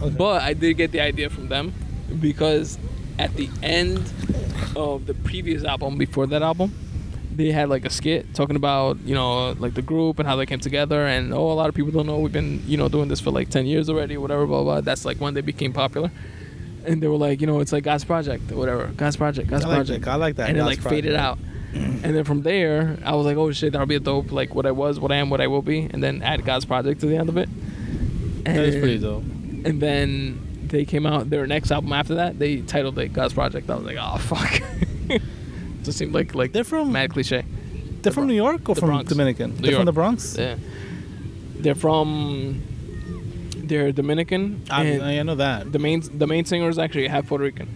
Okay. 0.00 0.14
But 0.16 0.42
I 0.42 0.54
did 0.54 0.74
get 0.76 0.92
the 0.92 1.00
idea 1.00 1.28
from 1.28 1.48
them 1.48 1.74
because 2.20 2.78
at 3.18 3.34
the 3.34 3.48
end 3.62 3.98
of 4.76 5.06
the 5.06 5.14
previous 5.14 5.64
album, 5.64 5.98
before 5.98 6.26
that 6.28 6.42
album, 6.42 6.72
they 7.38 7.52
had 7.52 7.68
like 7.68 7.84
a 7.84 7.90
skit 7.90 8.34
talking 8.34 8.56
about 8.56 8.98
you 9.04 9.14
know 9.14 9.52
like 9.52 9.74
the 9.74 9.82
group 9.82 10.18
and 10.18 10.28
how 10.28 10.34
they 10.34 10.44
came 10.44 10.58
together 10.58 11.06
and 11.06 11.32
oh 11.32 11.52
a 11.52 11.54
lot 11.54 11.68
of 11.68 11.74
people 11.74 11.92
don't 11.92 12.04
know 12.04 12.18
we've 12.18 12.32
been 12.32 12.60
you 12.66 12.76
know 12.76 12.88
doing 12.88 13.06
this 13.08 13.20
for 13.20 13.30
like 13.30 13.48
10 13.48 13.64
years 13.64 13.88
already 13.88 14.16
whatever 14.16 14.44
blah 14.44 14.64
blah 14.64 14.80
that's 14.80 15.04
like 15.04 15.18
when 15.18 15.34
they 15.34 15.40
became 15.40 15.72
popular 15.72 16.10
and 16.88 17.02
they 17.02 17.06
were 17.06 17.16
like 17.16 17.40
you 17.40 17.46
know 17.46 17.60
it's 17.60 17.72
like 17.72 17.84
God's 17.84 18.04
project 18.04 18.50
or 18.50 18.56
whatever 18.56 18.86
God's 18.96 19.16
project 19.16 19.48
God's 19.48 19.64
I 19.64 19.68
like 19.68 19.76
project 19.76 20.04
that. 20.06 20.10
I 20.10 20.14
like 20.16 20.36
that. 20.36 20.48
and 20.48 20.56
it 20.56 20.60
God's 20.60 20.78
like 20.78 20.88
faded 20.90 21.14
project. 21.14 21.20
out 21.22 21.38
and 22.04 22.16
then 22.16 22.24
from 22.24 22.42
there 22.42 22.98
I 23.04 23.14
was 23.14 23.26
like 23.26 23.36
oh 23.36 23.52
shit 23.52 23.72
that'll 23.72 23.86
be 23.86 23.94
a 23.96 24.00
dope 24.00 24.32
like 24.32 24.54
what 24.54 24.66
I 24.66 24.70
was 24.72 24.98
what 24.98 25.12
I 25.12 25.16
am 25.16 25.30
what 25.30 25.40
I 25.40 25.46
will 25.46 25.62
be 25.62 25.80
and 25.90 26.02
then 26.02 26.22
add 26.22 26.44
God's 26.44 26.64
project 26.64 27.00
to 27.00 27.06
the 27.06 27.16
end 27.16 27.28
of 27.28 27.36
it 27.36 27.48
That 28.44 28.56
is 28.64 28.74
And- 28.74 28.82
pretty 28.82 28.98
dope. 28.98 29.22
and 29.22 29.80
then 29.80 30.40
they 30.68 30.84
came 30.84 31.06
out 31.06 31.30
their 31.30 31.46
next 31.46 31.70
album 31.70 31.94
after 31.94 32.16
that. 32.16 32.38
They 32.38 32.60
titled 32.60 32.98
it 32.98 33.14
God's 33.14 33.32
Project. 33.32 33.70
I 33.70 33.76
was 33.76 33.84
like, 33.86 33.96
oh 33.98 34.18
fuck. 34.18 34.60
Just 35.82 35.96
seemed 35.96 36.12
like 36.12 36.34
like 36.34 36.52
They're 36.52 36.62
from 36.62 36.92
mad 36.92 37.12
cliche. 37.14 37.44
they're 38.02 38.12
from 38.12 38.26
New 38.26 38.34
York 38.34 38.68
or 38.68 38.74
the 38.74 38.80
from 38.82 38.90
Bronx. 38.90 39.08
Dominican? 39.08 39.52
New 39.52 39.56
they're 39.62 39.70
York. 39.70 39.78
from 39.80 39.86
the 39.86 39.92
Bronx. 39.92 40.36
Yeah, 40.38 40.56
they're 41.56 41.74
from. 41.74 42.62
They're 43.68 43.92
Dominican. 43.92 44.62
I, 44.70 45.00
I 45.18 45.22
know 45.22 45.34
that. 45.36 45.72
the 45.72 45.78
main 45.78 46.00
the 46.18 46.26
main 46.26 46.44
singer 46.44 46.68
is 46.68 46.78
actually 46.78 47.06
half 47.08 47.26
Puerto 47.28 47.44
Rican. 47.44 47.68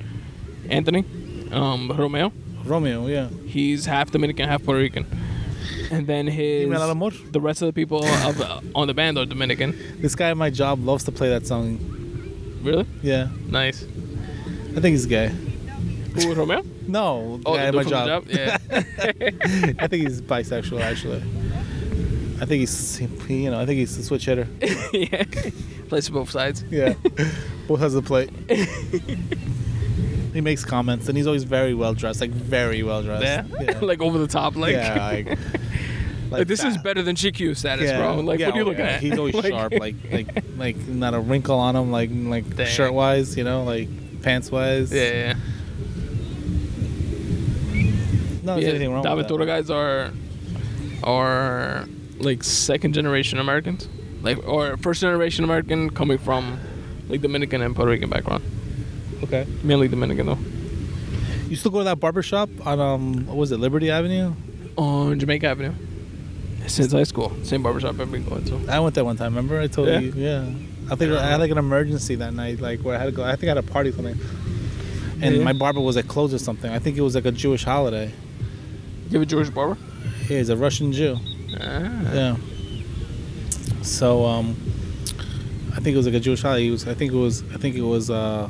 Anthony, 0.69 1.05
um, 1.53 1.91
Romeo. 1.93 2.33
Romeo, 2.65 3.07
yeah. 3.09 3.29
He's 3.47 3.87
half 3.87 4.11
Dominican, 4.11 4.49
half 4.49 4.63
Puerto 4.65 4.81
Rican. 4.81 5.05
And 5.91 6.07
then 6.07 6.27
his 6.27 6.69
Dile 6.69 6.83
al 6.83 6.91
amor. 6.91 7.11
the 7.31 7.41
rest 7.41 7.61
of 7.63 7.67
the 7.67 7.73
people 7.73 8.05
of 8.05 8.41
uh, 8.41 8.61
on 8.75 8.87
the 8.87 8.95
band 8.95 9.19
are 9.19 9.27
Dominican. 9.27 9.77
This 10.01 10.15
guy 10.15 10.31
at 10.31 10.37
my 10.37 10.49
job 10.51 10.83
loves 10.85 11.05
to 11.05 11.13
play 11.13 11.29
that 11.29 11.47
song. 11.47 11.79
Really 12.63 12.87
Yeah, 13.03 13.29
nice. 13.49 13.85
I 14.77 14.81
think 14.81 14.93
he's 14.97 15.07
gay. 15.07 15.29
Who 16.15 16.35
Romeo? 16.35 16.63
No, 16.89 17.41
Oh, 17.47 17.55
guy 17.57 17.67
at 17.67 17.75
my 17.75 17.85
the 17.85 17.91
job. 17.91 18.25
Yeah. 18.29 18.59
I 19.79 19.87
think 19.89 20.03
he's 20.05 20.21
bisexual 20.21 20.81
actually. 20.81 21.23
I 22.41 22.45
think 22.45 22.61
he's 22.61 23.01
you 23.29 23.51
know 23.51 23.61
I 23.61 23.67
think 23.67 23.79
he's 23.79 23.97
a 23.99 24.03
switch 24.03 24.25
hitter. 24.27 24.49
yeah. 24.93 25.25
Plays 25.93 26.09
both 26.09 26.31
sides. 26.31 26.65
Yeah, 26.71 26.95
both 27.69 27.81
has 27.81 27.93
the 27.93 28.01
plate. 28.01 28.31
he 30.33 30.41
makes 30.41 30.65
comments 30.65 31.07
and 31.09 31.19
he's 31.19 31.27
always 31.27 31.45
very 31.45 31.75
well 31.75 31.93
dressed, 31.93 32.23
like 32.23 32.31
very 32.31 32.83
well 32.83 33.03
dressed. 33.03 33.51
Yeah. 33.61 33.79
like 33.83 34.01
over 34.01 34.17
the 34.17 34.27
top, 34.27 34.57
like. 34.57 34.73
yeah, 34.73 34.95
like, 34.99 35.39
like, 36.31 36.47
this 36.47 36.65
is 36.65 36.79
better 36.79 37.03
than 37.03 37.15
GQ 37.15 37.55
status, 37.59 37.91
Yeah, 37.91 37.99
bro. 37.99 38.21
Like, 38.21 38.41
yeah, 38.41 38.47
what 38.47 38.55
are 38.55 38.57
you 38.57 38.63
oh, 38.63 38.69
looking 38.69 38.87
yeah. 38.87 38.93
at? 38.93 39.03
He's 39.03 39.19
always 39.19 39.35
Like- 39.35 39.53
sharp, 39.53 39.75
like 39.75 39.97
like 40.11 40.45
like 40.57 40.77
not 40.89 41.13
a 41.13 41.21
wrinkle 41.21 41.59
on 41.59 41.77
him, 41.77 41.91
like 41.91 42.09
like 42.11 42.67
shirt 42.69 42.95
wise, 42.95 43.37
you 43.37 43.45
know, 43.45 43.65
like 43.65 44.23
pants 44.23 44.51
wise. 44.51 44.91
Yeah, 44.91 45.03
yeah. 45.03 45.35
no, 48.43 48.55
there's 48.55 48.65
yeah. 48.65 48.71
anything 48.71 48.93
wrong 48.95 49.03
that. 49.03 49.13
Aventura 49.15 49.45
guys 49.45 49.69
are 49.69 50.11
are 51.05 51.87
like 52.19 52.43
second 52.43 52.95
generation 52.95 53.39
Americans, 53.39 53.91
like 54.23 54.47
or 54.47 54.77
first 54.79 55.01
generation 55.01 55.45
American 55.45 55.91
coming 55.91 56.19
from 56.19 56.59
like 57.09 57.21
Dominican 57.21 57.61
and 57.63 57.75
Puerto 57.75 57.91
Rican 57.91 58.09
background. 58.11 58.43
Okay. 59.25 59.47
Mainly 59.63 59.89
Dominican 59.89 60.27
though. 60.27 60.39
You 61.49 61.57
still 61.57 61.71
go 61.71 61.79
to 61.79 61.85
that 61.85 62.01
barber 62.01 62.23
shop 62.23 62.49
on 62.67 62.81
um 62.81 63.27
what 63.27 63.37
was 63.37 63.53
it 63.53 63.59
Liberty 63.59 63.91
Avenue? 63.91 64.33
On 64.77 65.19
Jamaica 65.19 65.49
Avenue. 65.49 65.75
Since 66.67 66.93
high 66.93 67.03
school, 67.03 67.33
same 67.43 67.63
barbershop 67.63 67.99
I've 68.01 68.11
been 68.11 68.25
going 68.25 68.45
to. 68.45 68.73
I 68.73 68.79
went 68.81 68.95
there 68.95 69.05
one 69.05 69.17
time. 69.17 69.35
Remember? 69.35 69.61
I 69.61 69.67
told 69.67 69.89
Yeah? 69.89 69.99
you. 69.99 70.13
Yeah. 70.17 70.45
I 70.91 70.95
think 70.97 71.13
I 71.13 71.27
had 71.27 71.41
like 71.41 71.51
an 71.51 71.59
emergency 71.59 72.15
that 72.17 72.33
night, 72.35 72.61
like 72.61 72.81
where 72.81 72.95
I 72.95 72.99
had 72.99 73.07
to 73.07 73.13
go. 73.13 73.25
I 73.25 73.33
think 73.37 73.45
I 73.45 73.49
had 73.49 73.59
a 73.59 73.63
party 73.63 73.91
something. 73.93 74.19
and 75.21 75.37
Yeah. 75.37 75.45
my 75.45 75.53
barber 75.53 75.81
was 75.81 75.97
like 75.97 76.07
closed 76.09 76.33
or 76.35 76.39
something. 76.39 76.71
I 76.71 76.79
think 76.79 76.97
it 76.97 77.01
was 77.03 77.15
like 77.15 77.25
a 77.25 77.33
Jewish 77.33 77.65
holiday. 77.65 78.13
You 79.11 79.19
have 79.19 79.23
a 79.23 79.27
Jewish 79.27 79.51
barber? 79.51 79.77
Yeah, 80.23 80.39
he's 80.39 80.49
a 80.49 80.57
Russian 80.57 80.93
Jew. 80.93 81.17
Ah. 81.61 81.61
Yeah. 82.15 82.37
So 83.83 84.25
um, 84.25 84.57
I 85.73 85.77
think 85.77 85.95
it 85.95 85.97
was 85.97 86.07
like 86.07 86.15
a 86.15 86.21
Jewish 86.21 86.43
holiday. 86.43 86.65
He 86.65 86.71
was, 86.71 86.87
I 86.87 86.95
think 86.95 87.13
it 87.13 87.17
was. 87.17 87.43
I 87.53 87.57
think 87.57 87.77
it 87.77 87.83
was 87.83 88.11
uh, 88.11 88.49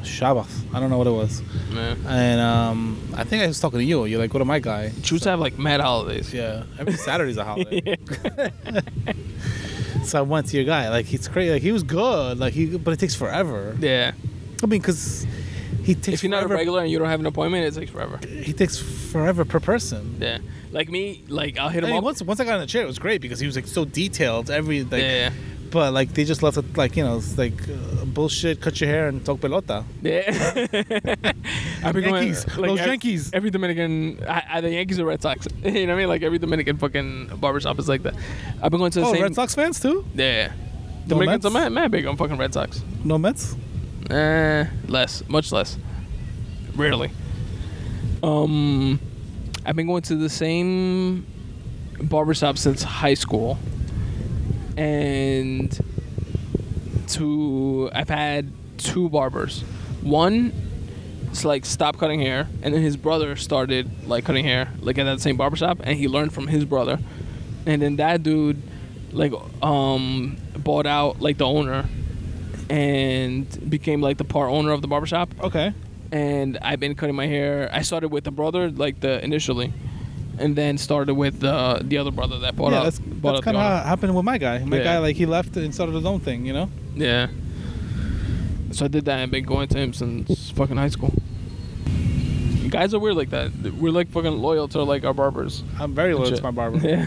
Shabbat. 0.00 0.48
I 0.74 0.80
don't 0.80 0.90
know 0.90 0.98
what 0.98 1.06
it 1.06 1.12
was. 1.12 1.42
Yeah. 1.72 1.94
And 2.06 2.40
um, 2.40 3.00
I 3.16 3.24
think 3.24 3.42
I 3.42 3.46
was 3.46 3.60
talking 3.60 3.78
to 3.78 3.84
you. 3.84 4.04
You're 4.06 4.18
like, 4.18 4.32
"What 4.32 4.40
am 4.40 4.50
I 4.50 4.58
guy?" 4.58 4.90
Jews 5.00 5.24
have 5.24 5.40
like 5.40 5.58
mad 5.58 5.80
holidays. 5.80 6.32
Yeah, 6.32 6.64
every 6.78 6.94
Saturday's 6.94 7.36
a 7.36 7.44
holiday. 7.44 7.96
so 10.04 10.18
I 10.18 10.22
went 10.22 10.48
to 10.48 10.56
your 10.56 10.66
guy. 10.66 10.88
Like 10.88 11.06
he's 11.06 11.28
crazy. 11.28 11.52
Like 11.52 11.62
he 11.62 11.72
was 11.72 11.82
good. 11.82 12.38
Like 12.38 12.54
he, 12.54 12.76
but 12.76 12.92
it 12.92 13.00
takes 13.00 13.14
forever. 13.14 13.76
Yeah. 13.78 14.12
I 14.62 14.66
mean, 14.66 14.80
because 14.80 15.26
he 15.88 15.94
takes. 15.94 16.14
If 16.16 16.22
you're 16.22 16.30
not 16.30 16.44
a 16.44 16.48
regular 16.48 16.80
and 16.82 16.90
you 16.90 16.98
don't 16.98 17.08
have 17.08 17.20
an 17.20 17.26
appointment, 17.26 17.64
it 17.64 17.74
takes 17.78 17.90
forever. 17.90 18.16
he 18.48 18.52
takes 18.52 18.76
forever 19.12 19.42
per 19.52 19.60
person. 19.72 20.02
Yeah. 20.20 20.38
Like 20.70 20.88
me, 20.90 21.24
like 21.28 21.58
I'll 21.58 21.70
hit 21.70 21.82
I 21.82 21.86
him 21.86 21.92
mean, 21.92 21.98
up. 21.98 22.04
once 22.04 22.20
once 22.22 22.40
I 22.40 22.44
got 22.44 22.56
in 22.56 22.60
the 22.60 22.66
chair, 22.66 22.82
it 22.82 22.86
was 22.94 22.98
great 22.98 23.20
because 23.22 23.40
he 23.40 23.46
was 23.46 23.56
like 23.56 23.66
so 23.66 23.86
detailed. 23.86 24.50
Every 24.50 24.84
like, 24.84 25.02
yeah. 25.02 25.30
but 25.70 25.94
like 25.94 26.12
they 26.12 26.24
just 26.24 26.42
left 26.42 26.58
it 26.58 26.76
like 26.76 26.94
you 26.98 27.04
know, 27.04 27.16
it's 27.16 27.38
like 27.38 27.58
uh, 27.68 28.04
bullshit. 28.04 28.60
Cut 28.60 28.78
your 28.80 28.90
hair 28.90 29.08
and 29.08 29.24
talk 29.24 29.38
pelota. 29.40 29.84
Yeah. 30.02 30.28
I've 31.84 31.94
been 31.94 32.04
going 32.04 32.22
Yankees, 32.24 32.46
like 32.58 32.70
every, 32.70 32.90
Yankees. 32.90 33.30
Every 33.32 33.50
Dominican, 33.50 34.22
I- 34.28 34.46
either 34.56 34.68
Yankees 34.68 34.98
or 35.00 35.06
Red 35.06 35.22
Sox. 35.22 35.48
you 35.64 35.70
know 35.72 35.80
what 35.86 35.90
I 35.90 35.96
mean? 36.00 36.08
Like 36.08 36.22
every 36.22 36.38
Dominican 36.38 36.76
fucking 36.76 37.28
barbershop 37.40 37.78
is 37.78 37.88
like 37.88 38.02
that. 38.02 38.14
I've 38.62 38.70
been 38.70 38.80
going 38.80 38.92
to 38.92 39.00
the 39.00 39.06
Oh, 39.06 39.12
same. 39.14 39.22
Red 39.22 39.34
Sox 39.34 39.54
fans 39.54 39.80
too? 39.80 40.04
Yeah. 40.14 40.52
No 41.06 41.14
Dominicans 41.16 41.46
are 41.46 41.50
mad, 41.50 41.72
mad 41.72 41.90
big 41.90 42.04
on 42.04 42.18
fucking 42.18 42.36
Red 42.36 42.52
Sox. 42.52 42.82
No 43.02 43.16
Mets. 43.16 43.56
Eh, 44.10 44.66
less, 44.86 45.22
much 45.28 45.52
less. 45.52 45.76
Rarely. 46.74 47.10
Um, 48.22 48.98
I've 49.66 49.76
been 49.76 49.86
going 49.86 50.02
to 50.02 50.16
the 50.16 50.30
same 50.30 51.26
barbershop 52.00 52.56
since 52.56 52.82
high 52.82 53.14
school, 53.14 53.58
and 54.76 55.78
to 57.08 57.90
I've 57.92 58.08
had 58.08 58.50
two 58.78 59.08
barbers. 59.10 59.60
One, 60.00 60.52
it's 61.30 61.44
like 61.44 61.66
stop 61.66 61.98
cutting 61.98 62.20
hair, 62.20 62.48
and 62.62 62.72
then 62.72 62.80
his 62.80 62.96
brother 62.96 63.36
started 63.36 64.08
like 64.08 64.24
cutting 64.24 64.44
hair, 64.44 64.72
like 64.80 64.96
at 64.98 65.04
that 65.04 65.20
same 65.20 65.36
barbershop, 65.36 65.80
and 65.82 65.98
he 65.98 66.08
learned 66.08 66.32
from 66.32 66.46
his 66.46 66.64
brother, 66.64 66.98
and 67.66 67.82
then 67.82 67.96
that 67.96 68.22
dude, 68.22 68.62
like, 69.12 69.32
um, 69.62 70.38
bought 70.56 70.86
out 70.86 71.20
like 71.20 71.36
the 71.36 71.46
owner, 71.46 71.84
and 72.70 73.70
became 73.70 74.00
like 74.00 74.18
the 74.18 74.24
part 74.24 74.50
owner 74.50 74.72
of 74.72 74.82
the 74.82 74.88
barbershop 74.88 75.30
Okay. 75.42 75.72
and 76.12 76.58
I've 76.62 76.80
been 76.80 76.94
cutting 76.94 77.16
my 77.16 77.26
hair. 77.26 77.68
I 77.72 77.82
started 77.82 78.08
with 78.08 78.24
the 78.24 78.30
brother, 78.30 78.70
like 78.70 79.00
the 79.00 79.22
initially, 79.24 79.72
and 80.38 80.54
then 80.54 80.78
started 80.78 81.14
with 81.14 81.40
the 81.40 81.80
the 81.82 81.98
other 81.98 82.10
brother 82.10 82.38
that 82.40 82.56
bought 82.56 82.72
yeah, 82.72 82.78
up. 82.78 82.84
that's, 82.84 82.98
bought 82.98 83.32
that's 83.32 83.44
kind 83.44 83.56
of 83.56 83.62
how 83.62 83.78
it 83.78 83.86
happened 83.86 84.14
with 84.14 84.24
my 84.24 84.38
guy. 84.38 84.58
My 84.64 84.78
Yeah. 84.78 84.84
guy, 84.84 84.98
like, 84.98 85.16
he 85.16 85.26
left 85.26 85.56
and 85.56 85.74
started 85.74 85.94
his 85.94 86.04
own 86.04 86.20
thing, 86.20 86.44
you 86.46 86.52
know? 86.52 86.70
Yeah. 86.94 87.28
So 88.72 88.84
I 88.84 88.88
did 88.88 89.06
that 89.06 89.18
and 89.20 89.32
been 89.32 89.44
going 89.44 89.68
to 89.68 89.78
him 89.78 89.92
since 89.94 90.50
fucking 90.50 90.76
high 90.76 90.90
school. 90.90 91.12
Guys 92.68 92.92
are 92.92 92.98
weird 92.98 93.16
like 93.16 93.30
that. 93.30 93.50
We're 93.80 93.92
like 93.92 94.08
fucking 94.10 94.36
loyal 94.36 94.68
to 94.68 94.82
like 94.82 95.04
our 95.04 95.14
barbers. 95.14 95.62
I'm 95.80 95.94
very 95.94 96.12
loyal 96.14 96.32
to 96.36 96.42
my 96.42 96.50
barber. 96.50 96.78
Yeah. 96.86 97.06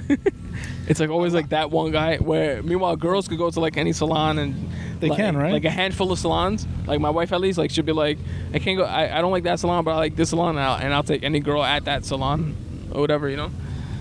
It's 0.87 0.99
like 0.99 1.09
always 1.09 1.33
like 1.33 1.49
that 1.49 1.71
one 1.71 1.91
guy 1.91 2.17
where 2.17 2.61
meanwhile 2.63 2.95
girls 2.95 3.27
could 3.27 3.37
go 3.37 3.49
to 3.49 3.59
like 3.59 3.77
any 3.77 3.93
salon 3.93 4.39
and 4.39 4.55
They 4.99 5.09
like, 5.09 5.17
can, 5.17 5.37
right? 5.37 5.53
Like 5.53 5.65
a 5.65 5.69
handful 5.69 6.11
of 6.11 6.19
salons. 6.19 6.67
Like 6.85 6.99
my 6.99 7.09
wife 7.09 7.31
at 7.33 7.41
least 7.41 7.57
like 7.57 7.71
she'll 7.71 7.83
be 7.83 7.91
like, 7.91 8.17
I 8.53 8.59
can't 8.59 8.77
go 8.77 8.83
I, 8.83 9.17
I 9.17 9.21
don't 9.21 9.31
like 9.31 9.43
that 9.43 9.59
salon, 9.59 9.83
but 9.83 9.91
I 9.91 9.97
like 9.97 10.15
this 10.15 10.29
salon 10.29 10.55
now 10.55 10.77
and 10.77 10.93
I'll 10.93 11.03
take 11.03 11.23
any 11.23 11.39
girl 11.39 11.63
at 11.63 11.85
that 11.85 12.05
salon 12.05 12.55
or 12.91 13.01
whatever, 13.01 13.29
you 13.29 13.37
know? 13.37 13.51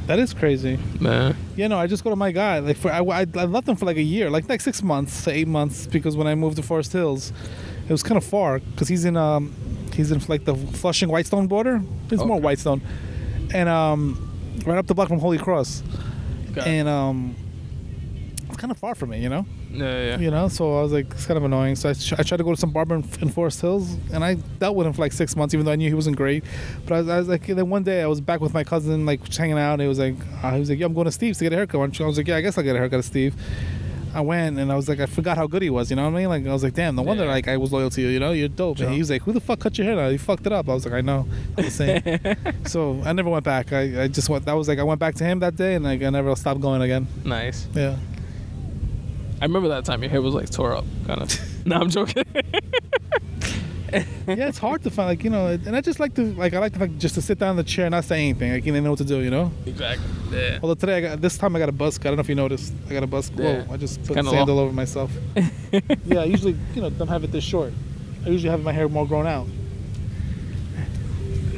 That 0.07 0.19
is 0.19 0.35
crazy. 0.35 0.77
Man. 0.99 1.37
Yeah, 1.55 1.69
no, 1.69 1.78
I 1.78 1.87
just 1.87 2.03
go 2.03 2.11
to 2.11 2.16
my 2.16 2.32
guy. 2.32 2.59
Like, 2.59 2.77
for 2.77 2.91
I, 2.91 2.99
I, 2.99 3.20
I 3.20 3.45
left 3.45 3.69
him 3.69 3.77
for 3.77 3.87
like 3.87 3.97
a 3.97 4.03
year, 4.03 4.28
like 4.28 4.49
like 4.49 4.61
six 4.61 4.82
months 4.82 5.23
to 5.24 5.31
eight 5.31 5.47
months, 5.47 5.87
because 5.87 6.16
when 6.16 6.27
I 6.27 6.35
moved 6.35 6.57
to 6.57 6.65
Forest 6.65 6.93
Hills, 6.93 7.32
it 7.85 7.93
was 7.93 8.03
kind 8.03 8.16
of 8.16 8.24
far, 8.24 8.59
because 8.59 8.89
he's 8.89 9.05
in 9.05 9.16
um, 9.16 9.55
he's 9.93 10.11
in 10.11 10.20
like 10.27 10.45
the 10.47 10.57
Flushing 10.57 11.11
Whitestone 11.11 11.47
border. 11.47 11.81
It's 12.11 12.24
more 12.24 12.41
Whitestone, 12.41 12.82
and 13.55 13.69
um, 13.69 14.19
right 14.66 14.78
up 14.78 14.89
the 14.89 14.95
block 14.95 15.07
from 15.07 15.20
Holy 15.20 15.39
Cross, 15.39 15.85
Okay. 16.51 16.78
and 16.78 16.89
um, 16.89 17.35
it's 18.48 18.56
kind 18.56 18.70
of 18.70 18.78
far 18.78 18.94
from 18.94 19.10
me, 19.10 19.22
you 19.22 19.28
know. 19.28 19.47
Yeah, 19.70 20.05
yeah. 20.05 20.18
You 20.18 20.31
know, 20.31 20.48
so 20.48 20.78
I 20.78 20.82
was 20.82 20.93
like, 20.93 21.06
it's 21.12 21.27
kind 21.27 21.39
of 21.39 21.44
annoying. 21.44 21.77
So 21.77 21.89
I, 21.89 21.93
I 22.18 22.22
tried 22.22 22.39
to 22.39 22.44
go 22.44 22.52
to 22.52 22.60
some 22.60 22.72
barber 22.72 22.97
in, 22.97 23.05
in 23.20 23.28
Forest 23.31 23.60
Hills, 23.60 23.97
and 24.12 24.24
I 24.24 24.35
dealt 24.35 24.74
with 24.74 24.86
him 24.86 24.93
for 24.93 25.02
like 25.02 25.12
six 25.12 25.36
months, 25.36 25.55
even 25.55 25.64
though 25.64 25.72
I 25.72 25.77
knew 25.77 25.89
he 25.89 25.94
wasn't 25.94 26.16
great. 26.16 26.43
But 26.86 26.94
I 26.94 26.98
was, 27.01 27.09
I 27.09 27.18
was 27.18 27.28
like, 27.28 27.47
then 27.47 27.70
one 27.70 27.85
day 27.85 28.02
I 28.02 28.06
was 28.06 28.20
back 28.20 28.40
with 28.40 28.52
my 28.52 28.64
cousin, 28.64 29.06
like 29.06 29.32
hanging 29.32 29.59
out, 29.59 29.74
and 29.74 29.82
he 29.82 29.89
was 29.89 29.98
like, 29.98 30.16
uh, 30.43 30.52
he 30.52 30.60
was 30.60 30.70
like, 30.70 30.78
yeah, 30.78 30.86
I'm 30.86 30.94
going 30.94 31.05
to 31.05 31.12
Steve's 31.12 31.39
to 31.39 31.44
get 31.44 31.52
a 31.52 31.56
haircut. 31.56 32.01
I 32.01 32.05
was 32.05 32.18
like, 32.18 32.27
yeah, 32.27 32.36
I 32.36 32.40
guess 32.40 32.59
I'll 32.59 32.64
get 32.64 32.74
a 32.74 32.78
haircut 32.78 32.98
at 32.98 33.05
Steve. 33.05 33.35
I 34.15 34.20
went, 34.23 34.59
and 34.59 34.73
I 34.73 34.77
was 34.77 34.89
like, 34.89 34.99
I 35.01 35.07
forgot 35.07 35.37
how 35.37 35.47
good 35.47 35.62
he 35.62 35.70
was. 35.70 35.89
You 35.91 35.97
know 35.97 36.05
what 36.05 36.15
I 36.15 36.20
mean? 36.20 36.28
Like 36.28 36.47
I 36.47 36.53
was 36.53 36.62
like, 36.62 36.74
damn, 36.74 36.97
no 36.97 37.03
wonder 37.03 37.24
Yeah. 37.24 37.31
like 37.31 37.49
I 37.49 37.57
was 37.57 37.73
loyal 37.73 37.91
to 37.91 38.01
you. 38.01 38.09
You 38.09 38.19
know, 38.20 38.32
you're 38.32 38.49
dope. 38.49 38.78
Sure. 38.78 38.87
And 38.87 38.95
he 38.95 39.01
was 39.01 39.11
like, 39.11 39.23
who 39.23 39.32
the 39.32 39.41
fuck 39.41 39.61
cut 39.61 39.77
your 39.78 39.87
hair? 39.87 39.97
Now? 39.97 40.09
You 40.09 40.19
fucked 40.19 40.47
it 40.47 40.53
up. 40.53 40.69
I 40.69 40.74
was 40.74 40.85
like, 40.85 40.95
I 40.95 41.01
know. 41.01 41.27
Same. 41.69 42.03
so 42.66 43.01
I 43.05 43.12
never 43.12 43.31
went 43.31 43.45
back. 43.45 43.73
I, 43.73 44.05
I 44.05 44.09
just 44.09 44.28
went. 44.28 44.45
That 44.47 44.55
was 44.55 44.69
like 44.69 44.78
I 44.78 44.82
went 44.82 45.01
back 45.01 45.15
to 45.16 45.24
him 45.24 45.39
that 45.41 45.57
day, 45.57 45.74
and 45.74 45.85
like 45.85 46.03
I 46.03 46.11
never 46.11 46.35
stopped 46.37 46.61
going 46.61 46.82
again. 46.82 47.07
Nice. 47.24 47.66
Yeah. 47.74 47.97
I 49.41 49.45
remember 49.47 49.69
that 49.69 49.85
time 49.85 50.03
your 50.03 50.11
hair 50.11 50.20
was 50.20 50.35
like 50.35 50.51
tore 50.51 50.74
up, 50.77 50.85
kind 51.07 51.23
of. 51.23 51.31
no, 51.65 51.77
I'm 51.77 51.91
joking. 51.91 52.24
yeah, 53.93 54.47
it's 54.49 54.59
hard 54.59 54.82
to 54.85 54.91
find 54.91 55.09
like 55.09 55.24
you 55.24 55.31
know, 55.31 55.49
and 55.49 55.74
I 55.74 55.81
just 55.81 55.99
like 55.99 56.15
to 56.15 56.32
like 56.35 56.55
I 56.55 56.59
like 56.59 56.74
to 56.74 56.78
like 56.78 56.97
just 56.99 57.15
to 57.16 57.23
sit 57.23 57.39
down 57.39 57.51
in 57.53 57.57
the 57.57 57.65
chair 57.65 57.87
and 57.87 57.93
not 57.93 58.05
say 58.05 58.20
anything. 58.20 58.53
Like 58.53 58.65
you 58.65 58.73
didn't 58.73 58.85
know 58.85 58.91
what 58.91 58.99
to 58.99 59.05
do, 59.05 59.19
you 59.20 59.31
know. 59.31 59.51
exactly. 59.66 60.07
Yeah. 60.31 60.59
Although 60.62 60.74
today 60.74 60.99
I 60.99 61.01
got 61.01 61.20
this 61.20 61.37
time 61.37 61.57
I 61.57 61.59
got 61.59 61.69
a 61.69 61.73
buzz 61.73 61.99
cut. 61.99 62.07
I 62.07 62.11
don't 62.11 62.19
know 62.19 62.20
if 62.20 62.28
you 62.28 62.35
noticed. 62.37 62.73
I 62.89 62.93
got 62.93 63.03
a 63.03 63.07
buzz. 63.09 63.31
Yeah. 63.35 63.62
Whoa! 63.65 63.74
I 63.74 63.77
just 63.77 64.03
put 64.05 64.15
kinda 64.15 64.31
sand 64.31 64.49
low. 64.49 64.55
all 64.55 64.61
over 64.61 64.73
myself. 64.73 65.11
yeah, 66.05 66.20
I 66.20 66.24
usually 66.24 66.57
you 66.74 66.82
know 66.82 66.91
don't 66.91 67.09
have 67.09 67.24
it 67.24 67.32
this 67.32 67.45
short. 67.45 67.73
I 68.24 68.28
usually 68.28 68.51
have 68.51 68.62
my 68.62 68.73
hair 68.73 68.89
more 68.89 69.07
grown 69.07 69.27
out. 69.27 69.47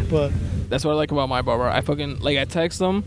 But 0.09 0.33
That's 0.69 0.85
what 0.85 0.93
I 0.93 0.95
like 0.95 1.11
about 1.11 1.29
my 1.29 1.43
barber. 1.43 1.69
I 1.69 1.81
fucking 1.81 2.21
like 2.21 2.39
I 2.39 2.45
text 2.45 2.79
them 2.79 3.05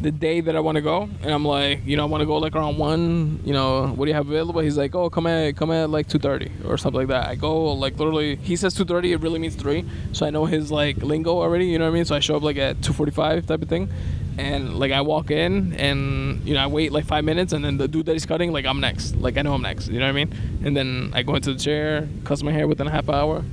the 0.00 0.10
day 0.10 0.40
that 0.40 0.56
I 0.56 0.60
want 0.60 0.76
to 0.76 0.82
go, 0.82 1.02
and 1.22 1.30
I'm 1.30 1.44
like, 1.44 1.84
you 1.84 1.96
know, 1.96 2.04
I 2.04 2.06
want 2.06 2.22
to 2.22 2.26
go 2.26 2.38
like 2.38 2.54
around 2.54 2.78
one. 2.78 3.40
You 3.44 3.52
know, 3.52 3.88
what 3.88 4.06
do 4.06 4.10
you 4.10 4.14
have 4.14 4.28
available? 4.28 4.60
He's 4.60 4.78
like, 4.78 4.94
oh, 4.94 5.10
come 5.10 5.26
at 5.26 5.56
come 5.56 5.70
at 5.70 5.90
like 5.90 6.08
two 6.08 6.18
thirty 6.18 6.50
or 6.64 6.78
something 6.78 7.00
like 7.00 7.08
that. 7.08 7.28
I 7.28 7.34
go 7.34 7.72
like 7.72 7.98
literally. 7.98 8.36
He 8.36 8.56
says 8.56 8.74
two 8.74 8.84
thirty. 8.84 9.12
It 9.12 9.20
really 9.20 9.38
means 9.38 9.54
three. 9.54 9.84
So 10.12 10.26
I 10.26 10.30
know 10.30 10.46
his 10.46 10.72
like 10.72 10.98
lingo 10.98 11.38
already. 11.38 11.66
You 11.66 11.78
know 11.78 11.84
what 11.84 11.92
I 11.92 11.94
mean? 11.94 12.04
So 12.04 12.16
I 12.16 12.20
show 12.20 12.36
up 12.36 12.42
like 12.42 12.56
at 12.56 12.82
two 12.82 12.92
forty 12.92 13.12
five 13.12 13.46
type 13.46 13.62
of 13.62 13.68
thing. 13.68 13.90
And 14.38 14.78
like 14.78 14.90
I 14.90 15.02
walk 15.02 15.30
in 15.30 15.74
and 15.74 16.42
you 16.46 16.54
know 16.54 16.60
I 16.60 16.66
wait 16.66 16.92
like 16.92 17.04
five 17.04 17.24
minutes 17.24 17.52
and 17.52 17.62
then 17.62 17.76
the 17.76 17.86
dude 17.86 18.06
that 18.06 18.12
he's 18.12 18.24
cutting 18.24 18.52
like 18.52 18.64
I'm 18.64 18.80
next 18.80 19.16
like 19.16 19.36
I 19.36 19.42
know 19.42 19.52
I'm 19.52 19.60
next 19.60 19.88
you 19.88 19.98
know 19.98 20.06
what 20.06 20.10
I 20.10 20.24
mean 20.24 20.34
and 20.64 20.74
then 20.74 21.10
I 21.12 21.22
go 21.22 21.34
into 21.34 21.52
the 21.52 21.58
chair 21.58 22.08
cuts 22.24 22.42
my 22.42 22.52
hair 22.52 22.66
within 22.66 22.86
a 22.86 22.90
half 22.90 23.10
hour 23.10 23.44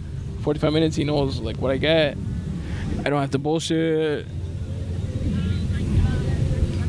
45 0.44 0.72
minutes 0.72 0.96
he 0.96 1.04
knows 1.04 1.42
like 1.42 1.58
what 1.58 1.72
I 1.72 1.78
get 1.78 2.16
I 3.00 3.10
don't 3.10 3.20
have 3.20 3.32
to 3.32 3.40
bullshit 3.40 4.28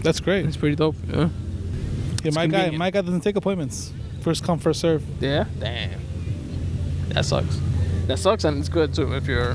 that's 0.09 0.21
great. 0.21 0.47
it's 0.47 0.57
pretty 0.57 0.75
dope. 0.77 0.97
Yeah. 1.09 1.29
Yeah, 2.25 2.31
my 2.35 2.47
guy, 2.47 2.51
convenient. 2.51 2.77
my 2.79 2.91
guy 2.91 3.01
doesn't 3.03 3.21
take 3.21 3.37
appointments. 3.37 3.93
First 4.21 4.43
come, 4.45 4.59
first 4.59 4.81
serve. 4.81 5.05
Yeah. 5.21 5.45
Damn. 5.61 6.01
That 7.11 7.25
sucks. 7.25 7.61
That 8.07 8.19
sucks, 8.19 8.45
and 8.45 8.59
it's 8.59 8.69
good 8.69 8.93
too 8.95 9.15
if 9.15 9.27
you're 9.27 9.55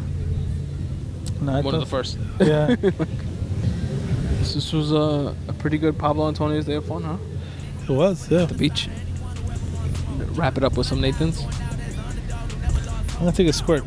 No, 1.42 1.60
one 1.62 1.74
of 1.74 1.80
the 1.82 1.86
first. 1.86 2.18
Yeah, 2.40 2.76
This, 2.76 4.54
this 4.54 4.72
was 4.74 4.92
a, 4.92 5.36
a 5.48 5.54
pretty 5.54 5.78
good 5.78 5.98
Pablo 5.98 6.28
Antonio's 6.28 6.66
day 6.66 6.76
of 6.76 6.86
fun, 6.86 7.04
huh? 7.04 7.18
it 7.84 7.90
was. 7.90 8.30
Yeah, 8.32 8.46
The 8.46 8.54
beach. 8.54 8.90
Wrap 10.34 10.58
it 10.58 10.64
up 10.64 10.78
with 10.78 10.88
some 10.88 11.02
Nathan's. 11.02 11.42
I'm 13.14 13.20
gonna 13.20 13.32
take 13.32 13.48
a 13.48 13.54
squirt. 13.54 13.84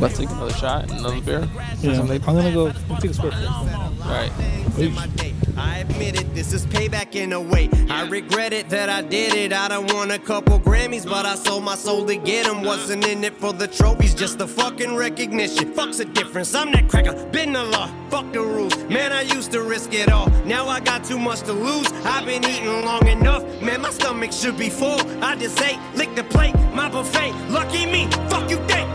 Let's 0.00 0.16
take 0.16 0.30
another 0.30 0.52
shot 0.54 0.82
and 0.90 0.92
another 1.00 1.20
beer. 1.20 1.48
Yeah, 1.80 2.00
I'm 2.00 2.06
gonna 2.06 2.52
go 2.52 2.72
I'll 2.90 2.96
take 3.00 3.10
a 3.10 3.14
squirt. 3.14 3.34
First. 3.34 3.89
Right. 4.10 4.32
in 4.76 4.92
my 4.92 5.06
day. 5.08 5.32
I 5.56 5.78
admit 5.78 6.20
it, 6.20 6.34
this 6.34 6.52
is 6.52 6.66
payback 6.66 7.14
in 7.14 7.32
a 7.32 7.40
way. 7.40 7.68
I 7.88 8.08
regret 8.08 8.52
it 8.52 8.68
that 8.70 8.88
I 8.88 9.02
did 9.02 9.34
it. 9.34 9.52
I 9.52 9.68
don't 9.68 9.92
want 9.92 10.10
a 10.10 10.18
couple 10.18 10.58
Grammys, 10.58 11.04
but 11.04 11.26
I 11.26 11.36
sold 11.36 11.64
my 11.64 11.76
soul 11.76 12.04
to 12.06 12.16
get 12.16 12.46
them. 12.46 12.62
Wasn't 12.62 13.06
in 13.06 13.22
it 13.22 13.36
for 13.36 13.52
the 13.52 13.68
trophies, 13.68 14.14
just 14.14 14.38
the 14.38 14.48
fucking 14.48 14.96
recognition. 14.96 15.72
Fuck's 15.74 15.98
the 15.98 16.06
difference. 16.06 16.54
I'm 16.54 16.72
that 16.72 16.88
cracker, 16.88 17.12
been 17.26 17.52
the 17.52 17.62
law. 17.62 17.88
Fuck 18.10 18.32
the 18.32 18.40
rules. 18.40 18.76
Man, 18.84 19.12
I 19.12 19.22
used 19.22 19.52
to 19.52 19.62
risk 19.62 19.94
it 19.94 20.10
all. 20.10 20.28
Now 20.44 20.66
I 20.66 20.80
got 20.80 21.04
too 21.04 21.18
much 21.18 21.42
to 21.42 21.52
lose. 21.52 21.86
I've 22.04 22.26
been 22.26 22.44
eating 22.44 22.84
long 22.84 23.06
enough. 23.06 23.44
Man, 23.62 23.82
my 23.82 23.90
stomach 23.90 24.32
should 24.32 24.58
be 24.58 24.70
full. 24.70 25.00
I 25.22 25.36
just 25.36 25.60
ate, 25.62 25.78
lick 25.94 26.14
the 26.16 26.24
plate, 26.24 26.54
my 26.74 26.88
buffet. 26.88 27.32
Lucky 27.50 27.86
me, 27.86 28.08
fuck 28.28 28.50
you 28.50 28.56
think. 28.66 28.88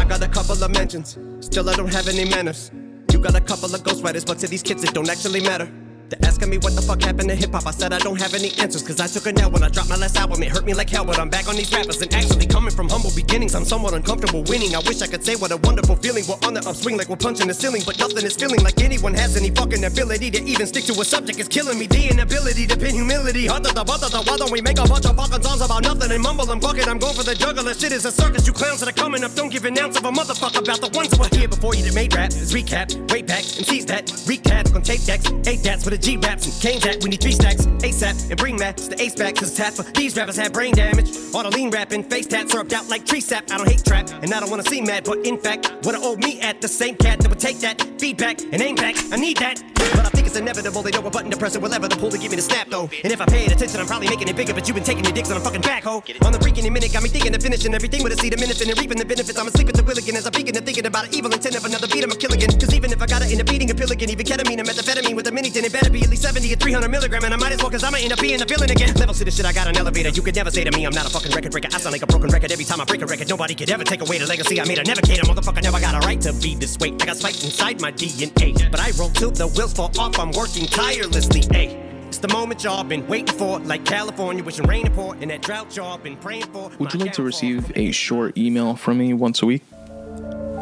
I 0.00 0.04
got 0.08 0.22
a 0.22 0.28
couple 0.28 0.62
of 0.62 0.70
mentions, 0.70 1.18
still 1.40 1.68
I 1.68 1.74
don't 1.74 1.92
have 1.92 2.08
any 2.08 2.24
manners. 2.24 2.70
You 3.12 3.18
got 3.18 3.34
a 3.34 3.40
couple 3.40 3.74
of 3.74 3.80
ghostwriters, 3.82 4.26
but 4.26 4.38
to 4.40 4.46
these 4.46 4.62
kids 4.62 4.84
it 4.84 4.92
don't 4.92 5.08
actually 5.08 5.40
matter. 5.40 5.70
They're 6.08 6.24
asking 6.24 6.50
me 6.50 6.58
what 6.58 6.76
the 6.76 6.82
fuck 6.82 7.02
happened 7.02 7.28
to 7.30 7.34
hip 7.34 7.50
hop. 7.50 7.66
I 7.66 7.72
said 7.72 7.92
I 7.92 7.98
don't 7.98 8.20
have 8.20 8.34
any 8.34 8.54
answers, 8.62 8.82
cause 8.82 9.00
I 9.00 9.08
took 9.08 9.26
a 9.26 9.34
L 9.42 9.50
when 9.50 9.64
I 9.64 9.68
dropped 9.68 9.88
my 9.88 9.96
last 9.96 10.16
album. 10.16 10.40
It 10.42 10.50
hurt 10.50 10.64
me 10.64 10.72
like 10.72 10.88
hell, 10.88 11.04
but 11.04 11.18
I'm 11.18 11.28
back 11.28 11.48
on 11.48 11.56
these 11.56 11.72
rappers. 11.72 12.00
And 12.00 12.14
actually, 12.14 12.46
coming 12.46 12.70
from 12.70 12.88
humble 12.88 13.10
beginnings, 13.10 13.54
I'm 13.56 13.64
somewhat 13.64 13.92
uncomfortable 13.92 14.44
winning. 14.46 14.76
I 14.76 14.78
wish 14.86 15.02
I 15.02 15.08
could 15.08 15.24
say 15.24 15.34
what 15.34 15.50
a 15.50 15.56
wonderful 15.56 15.96
feeling. 15.96 16.22
We're 16.28 16.38
on 16.46 16.54
the 16.54 16.62
upswing 16.62 16.96
like 16.96 17.08
we're 17.08 17.16
punching 17.18 17.48
the 17.48 17.54
ceiling, 17.54 17.82
but 17.84 17.98
nothing 17.98 18.24
is 18.24 18.36
feeling 18.36 18.62
like 18.62 18.80
anyone 18.80 19.14
has 19.14 19.36
any 19.36 19.50
fucking 19.50 19.82
ability 19.82 20.30
to 20.30 20.42
even 20.44 20.66
stick 20.66 20.84
to 20.84 20.92
a 20.92 21.04
subject. 21.04 21.40
It's 21.40 21.48
killing 21.48 21.78
me. 21.78 21.86
The 21.88 22.06
inability 22.06 22.66
to 22.68 22.76
pin 22.76 22.94
humility. 22.94 23.46
Hunter 23.46 23.74
the 23.74 23.82
brother, 23.82 24.08
the 24.08 24.22
why 24.22 24.36
don't 24.36 24.52
we 24.52 24.60
make 24.62 24.78
a 24.78 24.86
bunch 24.86 25.06
of 25.06 25.16
fucking 25.16 25.42
songs 25.42 25.60
about 25.60 25.82
nothing 25.82 26.12
and 26.12 26.22
mumble 26.22 26.48
and 26.52 26.60
bucket? 26.60 26.86
I'm 26.86 26.98
going 26.98 27.14
for 27.14 27.24
the 27.24 27.34
juggler. 27.34 27.74
Shit 27.74 27.90
is 27.90 28.04
a 28.04 28.12
circus. 28.12 28.46
You 28.46 28.52
clowns 28.52 28.78
that 28.78 28.88
are 28.88 28.98
coming 29.00 29.24
up 29.24 29.34
don't 29.34 29.50
give 29.50 29.64
an 29.64 29.76
ounce 29.78 29.98
of 29.98 30.04
a 30.04 30.12
motherfucker 30.12 30.62
about 30.62 30.80
the 30.80 30.90
ones 30.94 31.10
that 31.10 31.18
were 31.18 31.36
here 31.36 31.48
before 31.48 31.74
you 31.74 31.82
that 31.82 31.94
made 31.94 32.14
rap. 32.14 32.30
It's 32.30 32.54
recap, 32.54 32.94
way 33.10 33.22
back, 33.22 33.42
and 33.58 33.66
seize 33.66 33.86
that. 33.86 34.06
Recap 34.30 34.72
on 34.72 34.82
tape 34.82 35.02
decks, 35.02 35.26
eight 35.50 35.64
dats 35.64 35.84
with 35.84 35.95
a 35.96 35.98
G 35.98 36.16
raps 36.18 36.44
and 36.46 36.54
cane 36.62 36.80
that. 36.80 37.02
We 37.02 37.10
need 37.10 37.20
three 37.20 37.32
stacks, 37.32 37.66
ASAP, 37.66 38.30
and 38.30 38.38
bring 38.38 38.56
Matt 38.56 38.76
the 38.76 39.00
ace 39.00 39.14
back, 39.14 39.36
cause 39.36 39.56
tap 39.56 39.72
for 39.72 39.82
these 39.98 40.16
rappers 40.16 40.36
have 40.36 40.52
brain 40.52 40.74
damage. 40.74 41.10
All 41.34 41.42
the 41.42 41.50
lean 41.50 41.70
rapping, 41.70 42.04
face 42.04 42.26
tats 42.26 42.52
syrup 42.52 42.72
out 42.72 42.88
like 42.88 43.06
tree 43.06 43.20
sap. 43.20 43.50
I 43.50 43.56
don't 43.58 43.68
hate 43.68 43.84
trap, 43.84 44.10
and 44.22 44.32
I 44.32 44.40
don't 44.40 44.50
wanna 44.50 44.64
see 44.64 44.80
mad, 44.82 45.04
but 45.04 45.26
in 45.26 45.38
fact, 45.38 45.72
what 45.84 45.94
I 45.94 45.98
owe 46.02 46.16
me 46.16 46.40
at 46.40 46.60
the 46.60 46.68
same 46.68 46.96
cat 46.96 47.20
that 47.20 47.28
would 47.28 47.40
take 47.40 47.58
that 47.60 47.80
feedback 47.98 48.40
and 48.42 48.60
aim 48.60 48.76
back. 48.76 48.96
I 49.10 49.16
need 49.16 49.38
that. 49.38 49.62
But 49.74 50.06
I 50.06 50.10
think 50.10 50.26
it's 50.26 50.36
inevitable. 50.36 50.82
They 50.82 50.90
know 50.90 51.06
a 51.06 51.10
button 51.10 51.30
to 51.30 51.36
press 51.36 51.54
it, 51.54 51.62
whatever 51.62 51.88
the 51.88 51.96
pull 51.96 52.10
to 52.10 52.18
give 52.18 52.30
me 52.30 52.36
the 52.36 52.42
snap 52.42 52.68
though. 52.68 52.90
And 53.04 53.12
if 53.12 53.20
I 53.20 53.26
paid 53.26 53.52
attention, 53.52 53.80
I'm 53.80 53.86
probably 53.86 54.08
making 54.08 54.28
it 54.28 54.36
bigger. 54.36 54.52
But 54.52 54.66
you've 54.66 54.74
been 54.74 54.84
taking 54.84 55.04
your 55.04 55.12
dicks 55.12 55.30
on 55.30 55.36
a 55.36 55.40
fucking 55.40 55.62
back 55.62 55.76
backhoe. 55.86 56.26
On 56.26 56.32
the 56.32 56.38
freaking 56.38 56.70
minute, 56.70 56.92
got 56.92 57.02
me 57.02 57.08
thinking 57.08 57.34
of 57.34 57.42
finishing 57.42 57.72
everything 57.74 58.02
with 58.02 58.12
a 58.12 58.16
seed 58.16 58.34
of 58.34 58.40
minute 58.40 58.60
and 58.60 58.78
reaping 58.78 58.98
the 58.98 59.04
benefits. 59.04 59.38
I'm 59.38 59.46
asleep 59.46 59.68
at 59.68 59.74
the 59.74 59.82
wheel 59.82 59.98
again 59.98 60.16
as 60.16 60.26
I'm 60.26 60.32
begin 60.32 60.54
to 60.54 60.60
thinking 60.60 60.86
about 60.86 61.06
an 61.06 61.14
evil 61.14 61.32
intent 61.32 61.56
of 61.56 61.64
another 61.64 61.86
beat. 61.86 62.04
I'm 62.04 62.10
a 62.10 62.14
again. 62.14 62.50
Cause 62.58 62.74
even 62.74 62.92
if 62.92 63.00
I 63.00 63.06
got 63.06 63.22
it 63.22 63.32
in 63.32 63.40
a 63.40 63.44
beating, 63.44 63.70
a 63.70 63.74
pill 63.74 63.90
again, 63.90 64.10
even 64.10 64.26
ketamine, 64.26 64.60
a 64.60 64.64
methamphetamine 64.64 65.14
with 65.14 65.26
a 65.28 65.32
mini, 65.32 65.50
then 65.50 65.64
it 65.64 65.72
better 65.72 65.85
be 65.90 66.02
at 66.02 66.08
least 66.08 66.22
70 66.22 66.52
or 66.52 66.56
300 66.56 66.88
milligram. 66.88 67.24
And 67.24 67.34
I 67.34 67.36
might 67.36 67.52
as 67.52 67.60
well, 67.60 67.70
cause 67.70 67.84
I'ma 67.84 67.98
end 67.98 68.12
up 68.12 68.20
being 68.20 68.40
a 68.40 68.44
villain 68.44 68.70
again. 68.70 68.94
Levels 68.94 69.18
to 69.18 69.24
the 69.24 69.30
shit, 69.30 69.46
I 69.46 69.52
got 69.52 69.68
an 69.68 69.76
elevator. 69.76 70.10
You 70.10 70.22
could 70.22 70.34
never 70.34 70.50
say 70.50 70.64
to 70.64 70.70
me, 70.76 70.84
I'm 70.84 70.94
not 70.94 71.06
a 71.06 71.10
fucking 71.10 71.32
record 71.32 71.52
breaker. 71.52 71.68
I 71.72 71.78
sound 71.78 71.92
like 71.92 72.02
a 72.02 72.06
broken 72.06 72.30
record 72.30 72.52
every 72.52 72.64
time 72.64 72.80
I 72.80 72.84
break 72.84 73.02
a 73.02 73.06
record. 73.06 73.28
Nobody 73.28 73.54
could 73.54 73.70
ever 73.70 73.84
take 73.84 74.02
away 74.02 74.18
the 74.18 74.26
legacy 74.26 74.60
I 74.60 74.64
made. 74.64 74.78
I 74.78 74.82
never 74.82 75.00
cater, 75.00 75.22
motherfucker. 75.22 75.62
Never 75.62 75.80
got 75.80 75.94
a 75.94 76.06
right 76.06 76.20
to 76.22 76.32
be 76.34 76.54
this 76.54 76.78
way. 76.78 76.92
I 77.00 77.06
got 77.06 77.16
spiked 77.16 77.44
inside 77.44 77.80
my 77.80 77.92
DNA. 77.92 78.70
But 78.70 78.80
I 78.80 78.90
roll 78.98 79.10
till 79.10 79.30
the 79.30 79.46
wheels 79.48 79.74
fall 79.74 79.90
off. 79.98 80.18
I'm 80.18 80.32
working 80.32 80.66
tirelessly. 80.66 81.42
Ayy. 81.54 81.86
It's 82.08 82.18
the 82.18 82.28
moment 82.28 82.62
y'all 82.62 82.84
been 82.84 83.06
waiting 83.08 83.36
for, 83.36 83.58
like 83.60 83.84
California, 83.84 84.42
wishing 84.42 84.64
rain 84.66 84.86
pour, 84.92 85.14
and 85.16 85.30
that 85.30 85.42
drought 85.42 85.76
y'all 85.76 85.98
been 85.98 86.16
praying 86.16 86.46
for. 86.52 86.70
Would 86.78 86.94
you 86.94 87.00
like 87.00 87.12
to 87.14 87.22
receive 87.22 87.72
a 87.76 87.90
short 87.90 88.38
email 88.38 88.76
from 88.76 88.98
me 88.98 89.12
once 89.12 89.42
a 89.42 89.46
week? 89.46 89.62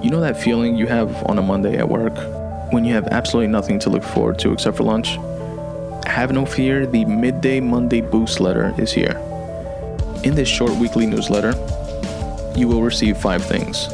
You 0.02 0.10
know 0.10 0.20
that 0.20 0.42
feeling 0.42 0.76
you 0.76 0.86
have 0.86 1.10
on 1.24 1.38
a 1.38 1.42
Monday 1.42 1.76
at 1.76 1.88
work 1.88 2.14
when 2.74 2.84
you 2.84 2.92
have 2.92 3.06
absolutely 3.12 3.46
nothing 3.46 3.78
to 3.78 3.88
look 3.88 4.02
forward 4.02 4.36
to 4.36 4.52
except 4.52 4.76
for 4.76 4.82
lunch? 4.82 5.16
Have 6.06 6.32
no 6.32 6.44
fear, 6.44 6.86
the 6.86 7.04
Midday 7.04 7.60
Monday 7.60 8.00
Boost 8.00 8.40
letter 8.40 8.74
is 8.76 8.92
here. 8.92 9.16
In 10.24 10.34
this 10.34 10.48
short 10.48 10.72
weekly 10.72 11.06
newsletter, 11.06 11.52
you 12.56 12.66
will 12.66 12.82
receive 12.82 13.16
five 13.16 13.44
things. 13.44 13.86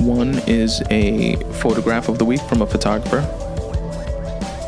One 0.00 0.38
is 0.46 0.82
a 0.88 1.36
photograph 1.60 2.08
of 2.08 2.18
the 2.18 2.24
week 2.24 2.40
from 2.48 2.62
a 2.62 2.66
photographer, 2.66 3.18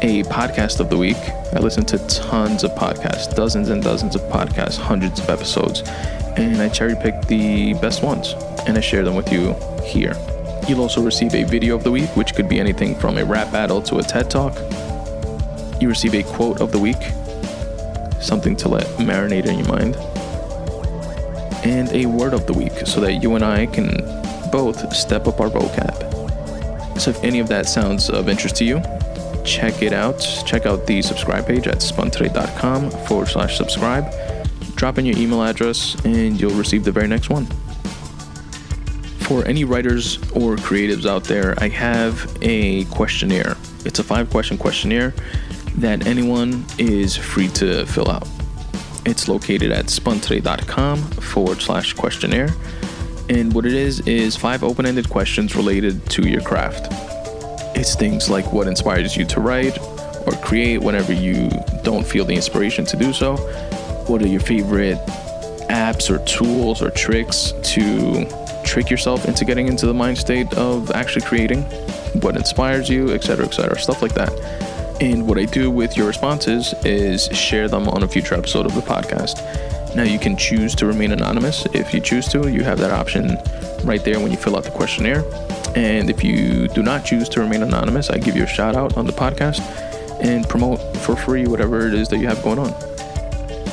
a 0.02 0.22
podcast 0.24 0.78
of 0.78 0.90
the 0.90 0.98
week. 0.98 1.16
I 1.54 1.58
listen 1.60 1.86
to 1.86 1.98
tons 2.06 2.64
of 2.64 2.72
podcasts, 2.72 3.34
dozens 3.34 3.70
and 3.70 3.82
dozens 3.82 4.14
of 4.14 4.20
podcasts, 4.24 4.76
hundreds 4.76 5.20
of 5.20 5.30
episodes, 5.30 5.80
and 6.36 6.60
I 6.60 6.68
cherry 6.68 6.96
pick 6.96 7.18
the 7.28 7.72
best 7.74 8.02
ones 8.02 8.34
and 8.66 8.76
I 8.76 8.80
share 8.82 9.04
them 9.04 9.14
with 9.14 9.32
you 9.32 9.54
here. 9.82 10.14
You'll 10.66 10.80
also 10.80 11.02
receive 11.02 11.34
a 11.34 11.44
video 11.44 11.74
of 11.74 11.84
the 11.84 11.90
week, 11.90 12.08
which 12.16 12.34
could 12.34 12.48
be 12.48 12.58
anything 12.58 12.94
from 12.94 13.18
a 13.18 13.24
rap 13.24 13.52
battle 13.52 13.82
to 13.82 13.98
a 13.98 14.02
TED 14.02 14.30
talk. 14.30 14.56
You 15.80 15.88
receive 15.88 16.14
a 16.14 16.22
quote 16.22 16.62
of 16.62 16.72
the 16.72 16.78
week, 16.78 17.02
something 18.20 18.56
to 18.56 18.68
let 18.68 18.86
marinate 18.98 19.44
in 19.44 19.58
your 19.58 19.68
mind, 19.68 19.96
and 21.66 21.90
a 21.92 22.06
word 22.06 22.32
of 22.32 22.46
the 22.46 22.54
week 22.54 22.72
so 22.86 23.00
that 23.00 23.22
you 23.22 23.34
and 23.34 23.44
I 23.44 23.66
can 23.66 23.88
both 24.50 24.94
step 24.94 25.26
up 25.26 25.40
our 25.40 25.50
vocab. 25.50 26.98
So 26.98 27.10
if 27.10 27.22
any 27.22 27.40
of 27.40 27.48
that 27.48 27.66
sounds 27.66 28.08
of 28.08 28.30
interest 28.30 28.56
to 28.56 28.64
you, 28.64 28.80
check 29.44 29.82
it 29.82 29.92
out. 29.92 30.20
Check 30.46 30.64
out 30.64 30.86
the 30.86 31.02
subscribe 31.02 31.46
page 31.46 31.66
at 31.66 31.78
spuntoday.com 31.78 32.90
forward 33.06 33.28
slash 33.28 33.58
subscribe. 33.58 34.10
Drop 34.76 34.96
in 34.96 35.04
your 35.04 35.18
email 35.18 35.42
address 35.42 35.94
and 36.06 36.40
you'll 36.40 36.54
receive 36.54 36.84
the 36.84 36.92
very 36.92 37.08
next 37.08 37.28
one. 37.28 37.46
For 39.24 39.42
any 39.46 39.64
writers 39.64 40.18
or 40.32 40.56
creatives 40.56 41.06
out 41.06 41.24
there, 41.24 41.54
I 41.56 41.68
have 41.68 42.36
a 42.42 42.84
questionnaire. 42.84 43.56
It's 43.86 43.98
a 43.98 44.04
five 44.04 44.28
question 44.28 44.58
questionnaire 44.58 45.14
that 45.76 46.06
anyone 46.06 46.66
is 46.78 47.16
free 47.16 47.48
to 47.48 47.86
fill 47.86 48.10
out. 48.10 48.28
It's 49.06 49.26
located 49.26 49.72
at 49.72 49.86
spuntoday.com 49.86 50.98
forward 50.98 51.62
slash 51.62 51.94
questionnaire. 51.94 52.54
And 53.30 53.54
what 53.54 53.64
it 53.64 53.72
is, 53.72 54.00
is 54.00 54.36
five 54.36 54.62
open 54.62 54.84
ended 54.84 55.08
questions 55.08 55.56
related 55.56 56.04
to 56.10 56.28
your 56.28 56.42
craft. 56.42 56.88
It's 57.74 57.94
things 57.94 58.28
like 58.28 58.52
what 58.52 58.68
inspires 58.68 59.16
you 59.16 59.24
to 59.24 59.40
write 59.40 59.78
or 60.26 60.32
create 60.42 60.82
whenever 60.82 61.14
you 61.14 61.48
don't 61.82 62.06
feel 62.06 62.26
the 62.26 62.34
inspiration 62.34 62.84
to 62.84 62.96
do 62.98 63.14
so. 63.14 63.36
What 64.06 64.20
are 64.20 64.28
your 64.28 64.40
favorite 64.40 64.98
apps 65.70 66.10
or 66.10 66.22
tools 66.26 66.82
or 66.82 66.90
tricks 66.90 67.54
to 67.72 68.43
trick 68.64 68.90
yourself 68.90 69.26
into 69.26 69.44
getting 69.44 69.68
into 69.68 69.86
the 69.86 69.94
mind 69.94 70.18
state 70.18 70.52
of 70.54 70.90
actually 70.92 71.24
creating? 71.24 71.62
What 72.20 72.36
inspires 72.36 72.88
you, 72.88 73.10
etc., 73.10 73.46
etc., 73.46 73.78
stuff 73.78 74.02
like 74.02 74.14
that. 74.14 74.32
And 75.00 75.26
what 75.26 75.38
I 75.38 75.44
do 75.44 75.70
with 75.70 75.96
your 75.96 76.06
responses 76.06 76.74
is 76.84 77.26
share 77.36 77.68
them 77.68 77.88
on 77.88 78.02
a 78.02 78.08
future 78.08 78.34
episode 78.34 78.66
of 78.66 78.74
the 78.74 78.80
podcast. 78.80 79.36
Now, 79.94 80.02
you 80.02 80.18
can 80.18 80.36
choose 80.36 80.74
to 80.76 80.86
remain 80.86 81.12
anonymous 81.12 81.66
if 81.66 81.94
you 81.94 82.00
choose 82.00 82.26
to. 82.28 82.48
You 82.48 82.64
have 82.64 82.78
that 82.78 82.90
option 82.90 83.38
right 83.84 84.02
there 84.04 84.18
when 84.18 84.30
you 84.30 84.36
fill 84.36 84.56
out 84.56 84.64
the 84.64 84.70
questionnaire. 84.70 85.24
And 85.76 86.10
if 86.10 86.22
you 86.24 86.68
do 86.68 86.82
not 86.82 87.04
choose 87.04 87.28
to 87.30 87.40
remain 87.40 87.62
anonymous, 87.62 88.10
I 88.10 88.18
give 88.18 88.36
you 88.36 88.44
a 88.44 88.46
shout 88.46 88.76
out 88.76 88.96
on 88.96 89.06
the 89.06 89.12
podcast 89.12 89.60
and 90.20 90.48
promote 90.48 90.80
for 90.98 91.16
free 91.16 91.46
whatever 91.46 91.86
it 91.86 91.94
is 91.94 92.08
that 92.08 92.18
you 92.18 92.26
have 92.26 92.42
going 92.42 92.58
on. 92.58 92.93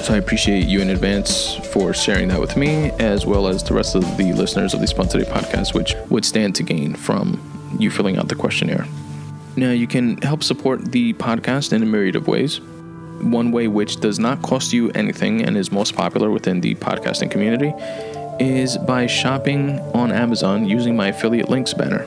So 0.02 0.16
I 0.16 0.18
appreciate 0.18 0.66
you 0.66 0.82
in 0.82 0.90
advance 0.90 1.54
for 1.74 1.94
sharing 1.94 2.30
that 2.30 2.40
with 2.40 2.58
me, 2.58 2.90
as 2.98 3.28
well 3.28 3.48
as 3.48 3.64
the 3.64 3.76
rest 3.76 3.94
of 3.94 4.02
the 4.18 4.34
listeners 4.34 4.74
of 4.74 4.82
the 4.82 4.88
Today 4.88 5.30
podcast, 5.30 5.76
which 5.76 5.94
would 6.10 6.26
stand 6.26 6.56
to 6.56 6.64
gain 6.64 6.96
from 6.96 7.40
you 7.78 7.92
filling 7.92 8.18
out 8.18 8.28
the 8.28 8.34
questionnaire. 8.34 8.88
Now, 9.56 9.70
you 9.70 9.86
can 9.86 10.20
help 10.24 10.42
support 10.42 10.92
the 10.92 11.14
podcast 11.14 11.72
in 11.72 11.84
a 11.84 11.86
myriad 11.86 12.16
of 12.16 12.28
ways. 12.28 12.60
One 12.60 13.52
way, 13.52 13.68
which 13.68 14.00
does 14.00 14.18
not 14.18 14.42
cost 14.42 14.74
you 14.74 14.90
anything 14.92 15.44
and 15.44 15.56
is 15.56 15.72
most 15.72 15.96
popular 15.96 16.32
within 16.32 16.62
the 16.62 16.74
podcasting 16.76 17.30
community, 17.30 17.72
is 18.44 18.80
by 18.80 19.06
shopping 19.06 19.80
on 19.94 20.12
Amazon 20.12 20.66
using 20.66 20.96
my 20.96 21.10
affiliate 21.10 21.50
links 21.50 21.76
banner. 21.76 22.06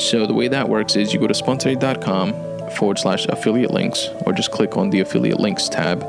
So, 0.00 0.26
the 0.26 0.34
way 0.34 0.48
that 0.48 0.68
works 0.68 0.96
is 0.96 1.12
you 1.12 1.20
go 1.20 1.28
to 1.28 1.34
spuntoday.com 1.34 2.70
forward 2.72 2.98
slash 2.98 3.26
affiliate 3.26 3.70
links, 3.70 4.08
or 4.26 4.32
just 4.32 4.50
click 4.50 4.76
on 4.76 4.90
the 4.90 4.98
affiliate 4.98 5.38
links 5.38 5.68
tab 5.68 6.04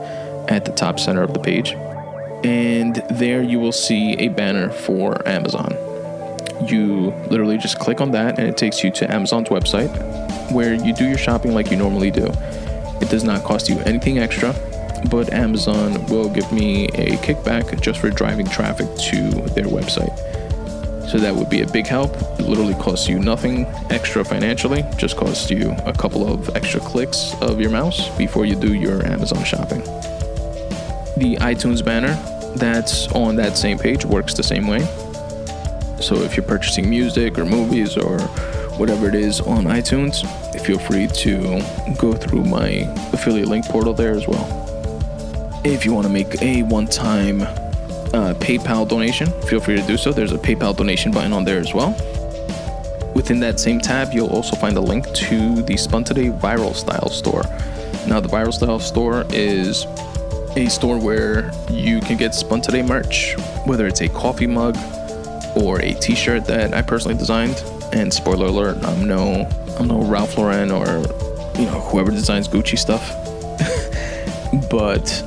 at 0.50 0.66
the 0.66 0.72
top 0.74 1.00
center 1.00 1.22
of 1.22 1.34
the 1.34 1.40
page. 1.40 1.72
And 2.44 3.02
there 3.12 3.42
you 3.42 3.60
will 3.60 3.72
see 3.72 4.14
a 4.14 4.28
banner 4.30 4.70
for 4.70 5.26
Amazon. 5.28 5.76
You 6.68 7.12
literally 7.30 7.58
just 7.58 7.80
click 7.80 8.02
on 8.02 8.12
that, 8.12 8.38
and 8.38 8.48
it 8.48 8.58
takes 8.58 8.84
you 8.84 8.92
to 8.92 9.10
Amazon's 9.12 9.50
website 9.50 9.90
where 10.52 10.74
you 10.74 10.94
do 10.94 11.08
your 11.08 11.18
shopping 11.18 11.54
like 11.54 11.72
you 11.72 11.78
normally 11.78 12.12
do. 12.12 12.26
It 13.02 13.10
does 13.10 13.24
not 13.24 13.44
cost 13.44 13.70
you 13.70 13.80
anything 13.80 14.20
extra, 14.20 14.54
but 15.10 15.32
Amazon 15.32 16.06
will 16.08 16.30
give 16.30 16.52
me 16.52 16.86
a 16.90 17.16
kickback 17.18 17.80
just 17.82 18.00
for 18.00 18.10
driving 18.10 18.48
traffic 18.48 18.88
to 19.12 19.30
their 19.54 19.66
website. 19.66 20.18
So 21.10 21.18
that 21.18 21.34
would 21.34 21.50
be 21.50 21.62
a 21.62 21.68
big 21.68 21.88
help. 21.88 22.14
It 22.40 22.48
literally 22.48 22.76
costs 22.76 23.08
you 23.08 23.20
nothing 23.20 23.66
extra 23.90 24.24
financially, 24.24 24.84
just 24.98 25.18
costs 25.18 25.50
you 25.50 25.72
a 25.86 25.94
couple 25.94 26.32
of 26.32 26.56
extra 26.56 26.80
clicks 26.80 27.34
of 27.42 27.60
your 27.60 27.72
mouse 27.72 28.16
before 28.18 28.46
you 28.46 28.56
do 28.56 28.76
your 28.76 29.06
Amazon 29.06 29.44
shopping. 29.44 29.82
The 31.20 31.36
iTunes 31.42 31.84
banner 31.84 32.14
that's 32.56 33.08
on 33.10 33.36
that 33.36 33.58
same 33.58 33.78
page 33.78 34.06
works 34.06 34.34
the 34.34 34.42
same 34.42 34.68
way. 34.68 34.80
So 36.00 36.16
if 36.16 36.38
you're 36.38 36.46
purchasing 36.46 36.90
music 36.90 37.38
or 37.38 37.44
movies 37.44 37.98
or 37.98 38.20
whatever 38.80 39.10
it 39.10 39.16
is 39.16 39.42
on 39.42 39.66
iTunes, 39.66 40.24
feel 40.62 40.80
free 40.80 41.08
to 41.08 41.62
go 41.98 42.14
through 42.14 42.46
my 42.46 42.88
affiliate 43.12 43.50
link 43.50 43.66
portal 43.66 43.94
there 43.94 44.14
as 44.14 44.30
well. 44.30 44.48
If 45.66 45.84
you 45.84 45.94
want 45.94 46.08
to 46.08 46.14
make 46.14 46.42
a 46.42 46.64
one 46.64 46.88
time 46.88 47.42
uh, 47.42 48.34
PayPal 48.40 48.88
donation, 48.88 49.30
feel 49.42 49.60
free 49.60 49.76
to 49.76 49.86
do 49.86 49.98
so. 49.98 50.14
There's 50.14 50.32
a 50.32 50.38
PayPal 50.38 50.74
donation 50.74 51.12
button 51.12 51.34
on 51.34 51.44
there 51.44 51.60
as 51.60 51.74
well. 51.74 51.92
Within 53.14 53.42
that 53.42 53.60
same 53.60 53.82
tab, 53.82 54.14
you'll 54.14 54.30
also 54.30 54.56
find 54.56 54.78
a 54.78 54.82
link 54.82 55.06
to 55.14 55.64
the 55.64 55.76
Spun 55.76 56.06
Today 56.06 56.30
Viral 56.30 56.74
Style 56.74 57.10
store. 57.10 57.44
Now, 58.08 58.22
the 58.22 58.30
Viral 58.30 58.54
Style 58.54 58.80
store 58.80 59.26
is 59.32 59.86
a 60.56 60.70
store 60.70 61.00
where 61.00 61.52
you 61.70 62.00
can 62.00 62.18
get 62.18 62.34
Spun 62.34 62.62
Today 62.62 62.82
merch, 62.82 63.36
whether 63.66 63.88
it's 63.88 64.02
a 64.02 64.10
coffee 64.10 64.48
mug 64.48 64.78
or 65.56 65.80
a 65.82 65.94
t-shirt 65.94 66.46
that 66.46 66.74
I 66.74 66.82
personally 66.82 67.18
designed. 67.18 67.64
And 67.92 68.14
spoiler 68.14 68.48
alert, 68.48 68.84
I'm 68.84 69.08
no 69.08 69.48
I'm 69.80 69.88
no 69.88 70.02
Ralph 70.02 70.38
Lauren 70.38 70.72
or 70.72 70.86
you 71.58 71.66
know 71.66 71.80
whoever 71.90 72.12
designs 72.12 72.48
Gucci 72.48 72.78
stuff. 72.78 73.10
but 74.70 75.24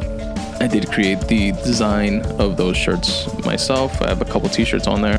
I 0.61 0.67
did 0.67 0.91
create 0.91 1.21
the 1.29 1.53
design 1.53 2.23
of 2.41 2.57
those 2.57 2.77
shirts 2.77 3.27
myself. 3.45 4.01
I 4.01 4.09
have 4.09 4.21
a 4.21 4.25
couple 4.25 4.49
t-shirts 4.49 4.87
on 4.87 5.03
there. 5.03 5.19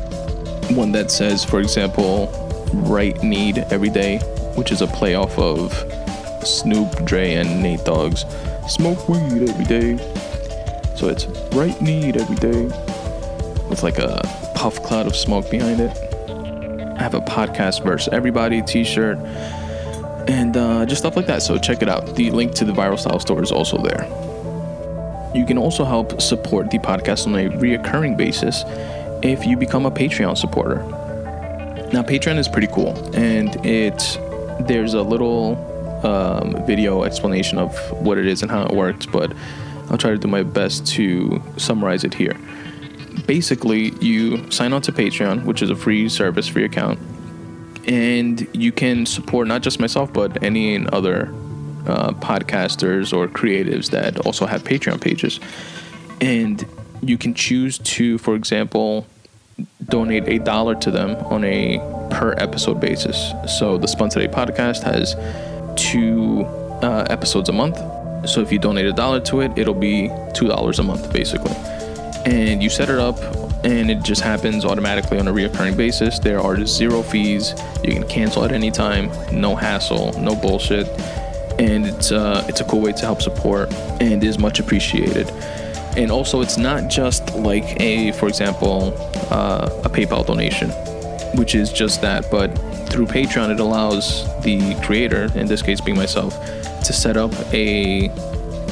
One 0.70 0.92
that 0.92 1.10
says, 1.10 1.44
for 1.44 1.60
example, 1.60 2.28
right 2.72 3.22
need 3.22 3.58
every 3.70 3.90
day, 3.90 4.18
which 4.54 4.72
is 4.72 4.80
a 4.80 4.86
play 4.86 5.14
off 5.14 5.38
of 5.38 5.72
Snoop, 6.46 7.04
Dre, 7.04 7.34
and 7.34 7.62
Nate 7.62 7.84
Dogg's 7.84 8.24
smoke 8.68 9.08
weed 9.08 9.48
every 9.48 9.64
day. 9.64 9.96
So 10.96 11.08
it's 11.08 11.26
right 11.54 11.78
need 11.80 12.16
every 12.16 12.36
day 12.36 12.64
with 13.68 13.82
like 13.82 13.98
a 13.98 14.20
puff 14.54 14.82
cloud 14.82 15.06
of 15.06 15.16
smoke 15.16 15.50
behind 15.50 15.80
it. 15.80 15.96
I 16.96 17.02
have 17.02 17.14
a 17.14 17.20
podcast 17.20 17.82
versus 17.82 18.12
everybody 18.12 18.62
t-shirt 18.62 19.18
and 20.28 20.56
uh, 20.56 20.86
just 20.86 21.02
stuff 21.02 21.16
like 21.16 21.26
that. 21.26 21.42
So 21.42 21.58
check 21.58 21.82
it 21.82 21.88
out. 21.88 22.14
The 22.14 22.30
link 22.30 22.54
to 22.54 22.64
the 22.64 22.72
Viral 22.72 22.98
Style 22.98 23.18
store 23.18 23.42
is 23.42 23.52
also 23.52 23.78
there. 23.78 24.04
You 25.34 25.44
can 25.44 25.58
also 25.58 25.84
help 25.84 26.22
support 26.22 26.70
the 26.70 26.78
podcast 26.78 27.26
on 27.26 27.34
a 27.34 27.48
reoccurring 27.48 28.16
basis 28.16 28.62
if 29.22 29.44
you 29.44 29.56
become 29.56 29.84
a 29.84 29.90
Patreon 29.90 30.38
supporter. 30.38 30.76
Now, 31.92 32.02
Patreon 32.02 32.38
is 32.38 32.48
pretty 32.48 32.68
cool, 32.68 32.96
and 33.14 33.54
it 33.66 34.18
there's 34.60 34.94
a 34.94 35.02
little 35.02 35.56
um, 36.04 36.64
video 36.66 37.02
explanation 37.04 37.58
of 37.58 37.76
what 37.92 38.18
it 38.18 38.26
is 38.26 38.42
and 38.42 38.50
how 38.50 38.64
it 38.64 38.72
works, 38.72 39.06
but 39.06 39.32
I'll 39.90 39.98
try 39.98 40.10
to 40.10 40.18
do 40.18 40.28
my 40.28 40.42
best 40.42 40.86
to 40.88 41.42
summarize 41.56 42.04
it 42.04 42.14
here. 42.14 42.36
Basically, 43.26 43.90
you 44.00 44.50
sign 44.50 44.72
on 44.72 44.82
to 44.82 44.92
Patreon, 44.92 45.44
which 45.44 45.62
is 45.62 45.70
a 45.70 45.76
free 45.76 46.08
service, 46.08 46.48
free 46.48 46.64
account, 46.64 46.98
and 47.86 48.46
you 48.52 48.72
can 48.72 49.06
support 49.06 49.46
not 49.46 49.62
just 49.62 49.78
myself, 49.78 50.12
but 50.12 50.42
any 50.42 50.86
other 50.88 51.28
uh, 51.86 52.12
podcasters 52.12 53.12
or 53.12 53.28
creatives 53.28 53.90
that 53.90 54.18
also 54.26 54.46
have 54.46 54.64
Patreon 54.64 55.00
pages. 55.00 55.38
And 56.20 56.64
you 57.02 57.18
can 57.18 57.34
choose 57.34 57.78
to, 57.78 58.18
for 58.18 58.34
example, 58.34 59.06
donate 59.84 60.26
a 60.28 60.38
dollar 60.38 60.74
to 60.76 60.90
them 60.90 61.16
on 61.26 61.44
a 61.44 61.78
per 62.10 62.34
episode 62.38 62.80
basis. 62.80 63.32
So 63.58 63.76
the 63.78 63.86
Spun 63.86 64.08
Today 64.08 64.28
podcast 64.28 64.82
has 64.82 65.14
two 65.76 66.44
uh, 66.82 67.06
episodes 67.10 67.48
a 67.48 67.52
month. 67.52 67.78
So 68.28 68.40
if 68.40 68.50
you 68.50 68.58
donate 68.58 68.86
a 68.86 68.92
dollar 68.92 69.20
to 69.20 69.40
it, 69.40 69.56
it'll 69.56 69.74
be 69.74 70.10
two 70.32 70.48
dollars 70.48 70.78
a 70.78 70.82
month 70.82 71.12
basically. 71.12 71.54
And 72.24 72.62
you 72.62 72.70
set 72.70 72.88
it 72.88 72.98
up 72.98 73.18
and 73.64 73.90
it 73.90 74.02
just 74.02 74.20
happens 74.20 74.64
automatically 74.64 75.18
on 75.18 75.28
a 75.28 75.32
reoccurring 75.32 75.76
basis. 75.76 76.18
There 76.18 76.40
are 76.40 76.64
zero 76.66 77.02
fees. 77.02 77.54
You 77.82 77.94
can 77.94 78.08
cancel 78.08 78.44
at 78.44 78.52
any 78.52 78.70
time, 78.70 79.10
no 79.32 79.54
hassle, 79.54 80.12
no 80.20 80.34
bullshit. 80.34 80.86
And 81.58 81.86
it's 81.86 82.12
uh, 82.12 82.44
it's 82.48 82.60
a 82.60 82.64
cool 82.64 82.80
way 82.80 82.92
to 82.92 83.00
help 83.00 83.22
support 83.22 83.72
and 84.00 84.22
is 84.24 84.38
much 84.38 84.58
appreciated. 84.58 85.30
And 85.96 86.10
also, 86.10 86.40
it's 86.40 86.58
not 86.58 86.90
just 86.90 87.34
like 87.36 87.80
a, 87.80 88.10
for 88.12 88.26
example, 88.26 88.92
uh, 89.30 89.68
a 89.84 89.88
PayPal 89.88 90.26
donation, 90.26 90.70
which 91.36 91.54
is 91.54 91.72
just 91.72 92.00
that, 92.02 92.30
but 92.30 92.48
through 92.88 93.06
Patreon, 93.06 93.50
it 93.52 93.60
allows 93.60 94.24
the 94.42 94.74
creator, 94.84 95.30
in 95.34 95.46
this 95.46 95.62
case 95.62 95.80
being 95.80 95.96
myself, 95.96 96.34
to 96.84 96.92
set 96.92 97.16
up 97.16 97.32
a 97.52 98.08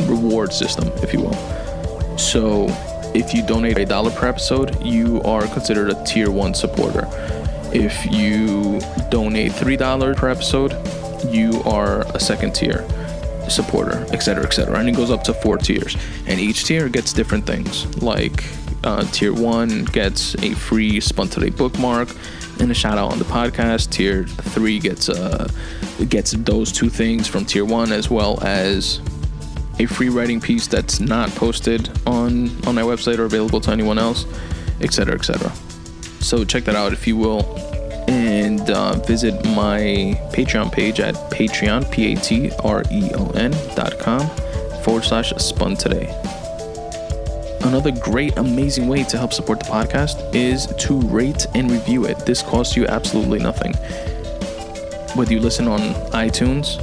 reward 0.06 0.52
system, 0.52 0.88
if 1.02 1.12
you 1.12 1.20
will. 1.20 2.18
So 2.18 2.66
if 3.14 3.34
you 3.34 3.44
donate 3.44 3.78
a 3.78 3.84
dollar 3.84 4.10
per 4.10 4.28
episode, 4.28 4.82
you 4.82 5.20
are 5.22 5.46
considered 5.48 5.90
a 5.90 6.04
tier 6.04 6.30
one 6.30 6.54
supporter. 6.54 7.08
If 7.74 8.10
you 8.12 8.80
donate 9.10 9.52
three 9.52 9.76
dollars 9.76 10.16
per 10.16 10.28
episode, 10.28 10.72
you 11.28 11.62
are 11.64 12.02
a 12.14 12.20
second 12.20 12.54
tier 12.54 12.86
supporter, 13.48 14.06
etc., 14.12 14.44
etc. 14.44 14.78
And 14.78 14.88
it 14.88 14.96
goes 14.96 15.10
up 15.10 15.24
to 15.24 15.34
four 15.34 15.58
tiers, 15.58 15.96
and 16.26 16.40
each 16.40 16.64
tier 16.64 16.88
gets 16.88 17.12
different 17.12 17.46
things. 17.46 18.02
Like 18.02 18.44
uh, 18.84 19.04
tier 19.04 19.32
one 19.32 19.84
gets 19.86 20.34
a 20.36 20.54
free 20.54 21.00
Spun 21.00 21.28
Today 21.28 21.50
bookmark 21.50 22.08
and 22.60 22.70
a 22.70 22.74
shout 22.74 22.98
out 22.98 23.12
on 23.12 23.18
the 23.18 23.24
podcast. 23.24 23.90
Tier 23.90 24.24
three 24.24 24.78
gets 24.78 25.08
uh 25.08 25.48
gets 26.08 26.32
those 26.32 26.72
two 26.72 26.88
things 26.88 27.28
from 27.28 27.44
tier 27.44 27.64
one 27.64 27.92
as 27.92 28.10
well 28.10 28.42
as 28.42 29.00
a 29.78 29.86
free 29.86 30.08
writing 30.08 30.40
piece 30.40 30.66
that's 30.66 31.00
not 31.00 31.30
posted 31.30 31.88
on 32.06 32.50
on 32.66 32.74
my 32.74 32.82
website 32.82 33.18
or 33.18 33.24
available 33.24 33.60
to 33.60 33.70
anyone 33.70 33.98
else, 33.98 34.26
etc., 34.80 35.14
etc. 35.14 35.50
So 36.20 36.44
check 36.44 36.64
that 36.64 36.76
out 36.76 36.92
if 36.92 37.06
you 37.06 37.16
will, 37.16 37.42
and 38.08 38.60
uh, 38.70 38.94
visit 38.98 39.34
my 39.44 40.20
Patreon 40.32 40.70
page 40.72 41.00
at 41.00 41.14
Patreon 41.30 41.90
p 41.90 42.12
a 42.12 42.16
t 42.16 42.50
r 42.62 42.82
e 42.90 43.10
o 43.14 43.30
n 43.30 43.50
dot 43.74 43.98
com 43.98 44.28
forward 44.82 45.04
slash 45.04 45.32
spun 45.36 45.76
today. 45.76 46.21
Another 47.64 47.92
great, 47.92 48.36
amazing 48.38 48.88
way 48.88 49.04
to 49.04 49.16
help 49.16 49.32
support 49.32 49.60
the 49.60 49.66
podcast 49.66 50.34
is 50.34 50.66
to 50.78 51.00
rate 51.02 51.46
and 51.54 51.70
review 51.70 52.04
it. 52.06 52.18
This 52.26 52.42
costs 52.42 52.76
you 52.76 52.86
absolutely 52.86 53.38
nothing. 53.38 53.72
Whether 55.14 55.32
you 55.32 55.38
listen 55.38 55.68
on 55.68 55.80
iTunes, 56.10 56.78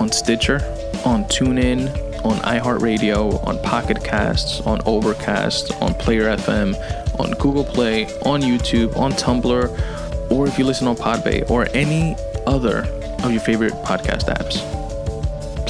on 0.00 0.12
Stitcher, 0.12 0.60
on 1.04 1.24
TuneIn, 1.24 1.88
on 2.24 2.36
iHeartRadio, 2.38 3.44
on 3.46 3.60
Pocket 3.62 4.02
Casts, 4.04 4.60
on 4.60 4.80
Overcast, 4.86 5.72
on 5.82 5.92
Player 5.94 6.36
FM, 6.36 6.76
on 7.18 7.32
Google 7.32 7.64
Play, 7.64 8.04
on 8.22 8.42
YouTube, 8.42 8.96
on 8.96 9.12
Tumblr, 9.12 10.30
or 10.30 10.46
if 10.46 10.56
you 10.56 10.64
listen 10.64 10.86
on 10.86 10.96
Podbay 10.96 11.50
or 11.50 11.66
any 11.74 12.14
other 12.46 12.86
of 13.24 13.32
your 13.32 13.40
favorite 13.40 13.72
podcast 13.84 14.32
apps 14.32 14.75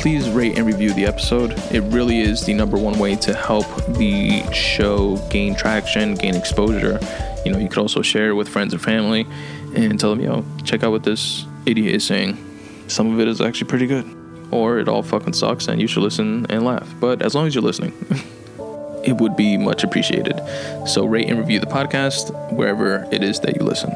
please 0.07 0.31
rate 0.31 0.57
and 0.57 0.65
review 0.65 0.93
the 0.93 1.05
episode. 1.05 1.51
It 1.73 1.81
really 1.93 2.21
is 2.21 2.47
the 2.47 2.55
number 2.55 2.79
one 2.79 2.97
way 2.97 3.17
to 3.17 3.35
help 3.35 3.67
the 3.99 4.49
show 4.53 5.17
gain 5.31 5.57
traction, 5.57 6.15
gain 6.15 6.37
exposure. 6.37 7.01
You 7.45 7.51
know, 7.51 7.59
you 7.59 7.69
could 7.69 7.79
also 7.79 8.03
share 8.03 8.29
it 8.29 8.35
with 8.35 8.49
friends 8.49 8.73
and 8.73 8.81
family 8.81 9.27
and 9.75 9.99
tell 9.99 10.15
them, 10.15 10.21
yo, 10.21 10.45
check 10.63 10.85
out 10.85 10.93
what 10.93 11.03
this 11.03 11.45
idiot 11.67 11.93
is 11.93 12.07
saying. 12.07 12.39
Some 12.87 13.13
of 13.13 13.19
it 13.19 13.27
is 13.27 13.41
actually 13.41 13.67
pretty 13.67 13.89
good. 13.89 14.07
Or 14.53 14.79
it 14.79 14.87
all 14.87 15.03
fucking 15.03 15.33
sucks 15.33 15.67
and 15.67 15.81
you 15.81 15.89
should 15.89 16.05
listen 16.05 16.47
and 16.51 16.65
laugh. 16.65 16.89
But 17.01 17.21
as 17.21 17.35
long 17.35 17.49
as 17.49 17.57
you're 17.57 17.65
listening, 17.65 17.93
it 19.05 19.17
would 19.17 19.37
be 19.37 19.57
much 19.57 19.83
appreciated. 19.83 20.41
So 20.87 21.05
rate 21.05 21.29
and 21.29 21.37
review 21.37 21.59
the 21.59 21.67
podcast 21.67 22.53
wherever 22.53 23.09
it 23.11 23.25
is 23.25 23.41
that 23.41 23.57
you 23.57 23.67
listen. 23.67 23.91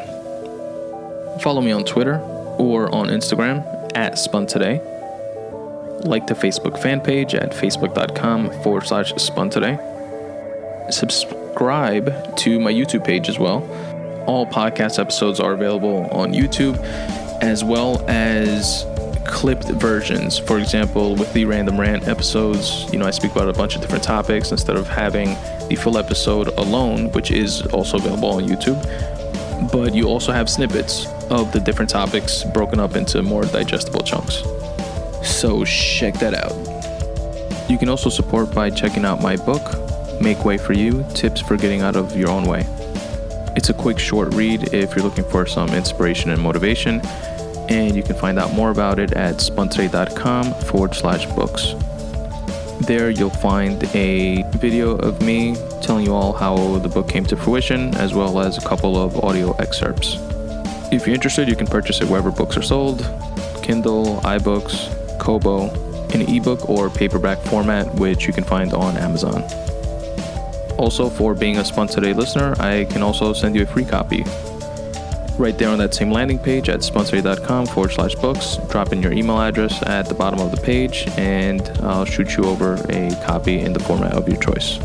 Follow 1.38 1.60
me 1.60 1.70
on 1.70 1.84
Twitter 1.84 2.18
or 2.58 2.92
on 2.92 3.10
Instagram 3.10 3.64
at 3.96 4.18
Spun 4.18 4.48
Today 4.48 4.82
like 6.04 6.26
the 6.26 6.34
Facebook 6.34 6.80
fan 6.80 7.00
page 7.00 7.34
at 7.34 7.52
facebook.com 7.52 8.50
forward 8.62 8.86
slash 8.86 9.12
spun 9.14 9.50
today. 9.50 9.78
Subscribe 10.90 12.36
to 12.38 12.58
my 12.58 12.72
YouTube 12.72 13.04
page 13.04 13.28
as 13.28 13.38
well. 13.38 13.62
All 14.26 14.46
podcast 14.46 14.98
episodes 14.98 15.40
are 15.40 15.52
available 15.52 16.08
on 16.10 16.32
YouTube 16.32 16.78
as 17.42 17.64
well 17.64 18.04
as 18.08 18.86
clipped 19.26 19.68
versions. 19.68 20.38
For 20.38 20.58
example, 20.58 21.14
with 21.14 21.32
the 21.32 21.44
random 21.44 21.78
rant 21.78 22.08
episodes, 22.08 22.90
you 22.92 22.98
know, 22.98 23.06
I 23.06 23.10
speak 23.10 23.32
about 23.32 23.48
a 23.48 23.52
bunch 23.52 23.76
of 23.76 23.80
different 23.80 24.04
topics 24.04 24.50
instead 24.50 24.76
of 24.76 24.88
having 24.88 25.36
the 25.68 25.76
full 25.76 25.98
episode 25.98 26.48
alone, 26.58 27.12
which 27.12 27.30
is 27.30 27.62
also 27.68 27.96
available 27.96 28.30
on 28.30 28.44
YouTube. 28.44 28.80
But 29.72 29.94
you 29.94 30.08
also 30.08 30.32
have 30.32 30.48
snippets 30.48 31.06
of 31.30 31.52
the 31.52 31.60
different 31.60 31.90
topics 31.90 32.44
broken 32.44 32.80
up 32.80 32.96
into 32.96 33.22
more 33.22 33.44
digestible 33.44 34.00
chunks. 34.00 34.42
So 35.22 35.64
check 35.64 36.14
that 36.14 36.34
out. 36.34 37.70
You 37.70 37.78
can 37.78 37.88
also 37.88 38.10
support 38.10 38.52
by 38.54 38.70
checking 38.70 39.04
out 39.04 39.22
my 39.22 39.36
book, 39.36 39.62
Make 40.20 40.44
Way 40.44 40.58
for 40.58 40.72
You 40.72 41.04
Tips 41.14 41.40
for 41.40 41.56
Getting 41.56 41.82
Out 41.82 41.96
of 41.96 42.16
Your 42.16 42.30
Own 42.30 42.44
Way. 42.44 42.66
It's 43.56 43.68
a 43.68 43.74
quick, 43.74 43.98
short 43.98 44.34
read 44.34 44.72
if 44.74 44.94
you're 44.94 45.04
looking 45.04 45.24
for 45.24 45.46
some 45.46 45.68
inspiration 45.70 46.30
and 46.30 46.40
motivation, 46.40 47.00
and 47.68 47.94
you 47.94 48.02
can 48.02 48.16
find 48.16 48.38
out 48.38 48.52
more 48.52 48.70
about 48.70 48.98
it 48.98 49.12
at 49.12 49.36
spuntoday.com 49.36 50.54
forward 50.64 50.94
slash 50.94 51.26
books. 51.26 51.74
There, 52.86 53.10
you'll 53.10 53.30
find 53.30 53.84
a 53.94 54.42
video 54.56 54.96
of 54.96 55.20
me 55.22 55.54
telling 55.82 56.06
you 56.06 56.14
all 56.14 56.32
how 56.32 56.78
the 56.78 56.88
book 56.88 57.08
came 57.08 57.24
to 57.26 57.36
fruition, 57.36 57.94
as 57.96 58.14
well 58.14 58.40
as 58.40 58.58
a 58.58 58.66
couple 58.66 58.96
of 58.96 59.22
audio 59.22 59.52
excerpts. 59.58 60.16
If 60.90 61.06
you're 61.06 61.14
interested, 61.14 61.48
you 61.48 61.54
can 61.54 61.66
purchase 61.66 62.00
it 62.00 62.08
wherever 62.08 62.30
books 62.30 62.56
are 62.56 62.62
sold 62.62 63.00
Kindle, 63.62 64.20
iBooks, 64.22 64.99
Kobo 65.20 65.68
in 66.08 66.22
ebook 66.22 66.68
or 66.68 66.90
paperback 66.90 67.38
format, 67.42 67.94
which 67.94 68.26
you 68.26 68.32
can 68.32 68.42
find 68.42 68.72
on 68.72 68.96
Amazon. 68.96 69.44
Also, 70.78 71.10
for 71.10 71.34
being 71.34 71.58
a 71.58 71.64
Spun 71.64 71.86
Today 71.86 72.12
listener, 72.12 72.54
I 72.58 72.86
can 72.86 73.02
also 73.02 73.32
send 73.32 73.54
you 73.54 73.62
a 73.62 73.66
free 73.66 73.84
copy. 73.84 74.24
Right 75.38 75.56
there 75.56 75.68
on 75.68 75.78
that 75.78 75.94
same 75.94 76.10
landing 76.10 76.38
page 76.38 76.68
at 76.68 76.80
spuntoday.com 76.80 77.66
forward 77.66 77.92
slash 77.92 78.14
books, 78.16 78.58
drop 78.68 78.92
in 78.92 79.02
your 79.02 79.12
email 79.12 79.40
address 79.40 79.82
at 79.86 80.06
the 80.06 80.14
bottom 80.14 80.40
of 80.40 80.50
the 80.50 80.60
page, 80.60 81.04
and 81.16 81.62
I'll 81.82 82.04
shoot 82.04 82.36
you 82.36 82.44
over 82.44 82.74
a 82.88 83.10
copy 83.26 83.60
in 83.60 83.72
the 83.72 83.80
format 83.80 84.12
of 84.12 84.28
your 84.28 84.40
choice. 84.40 84.78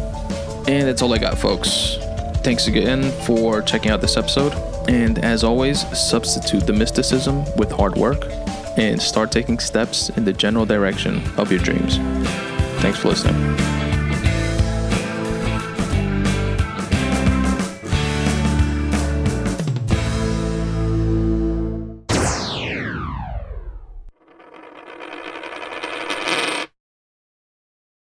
And 0.67 0.87
that's 0.87 1.01
all 1.01 1.13
I 1.13 1.17
got, 1.17 1.37
folks. 1.37 1.97
Thanks 2.43 2.67
again 2.67 3.11
for 3.25 3.61
checking 3.61 3.91
out 3.91 4.01
this 4.01 4.17
episode. 4.17 4.53
And 4.87 5.19
as 5.19 5.43
always, 5.43 5.81
substitute 5.97 6.67
the 6.67 6.73
mysticism 6.73 7.43
with 7.55 7.71
hard 7.71 7.95
work 7.95 8.25
and 8.77 9.01
start 9.01 9.31
taking 9.31 9.59
steps 9.59 10.09
in 10.09 10.25
the 10.25 10.33
general 10.33 10.65
direction 10.65 11.21
of 11.37 11.51
your 11.51 11.61
dreams. 11.61 11.97
Thanks 12.81 12.99
for 12.99 13.09
listening. 13.09 13.74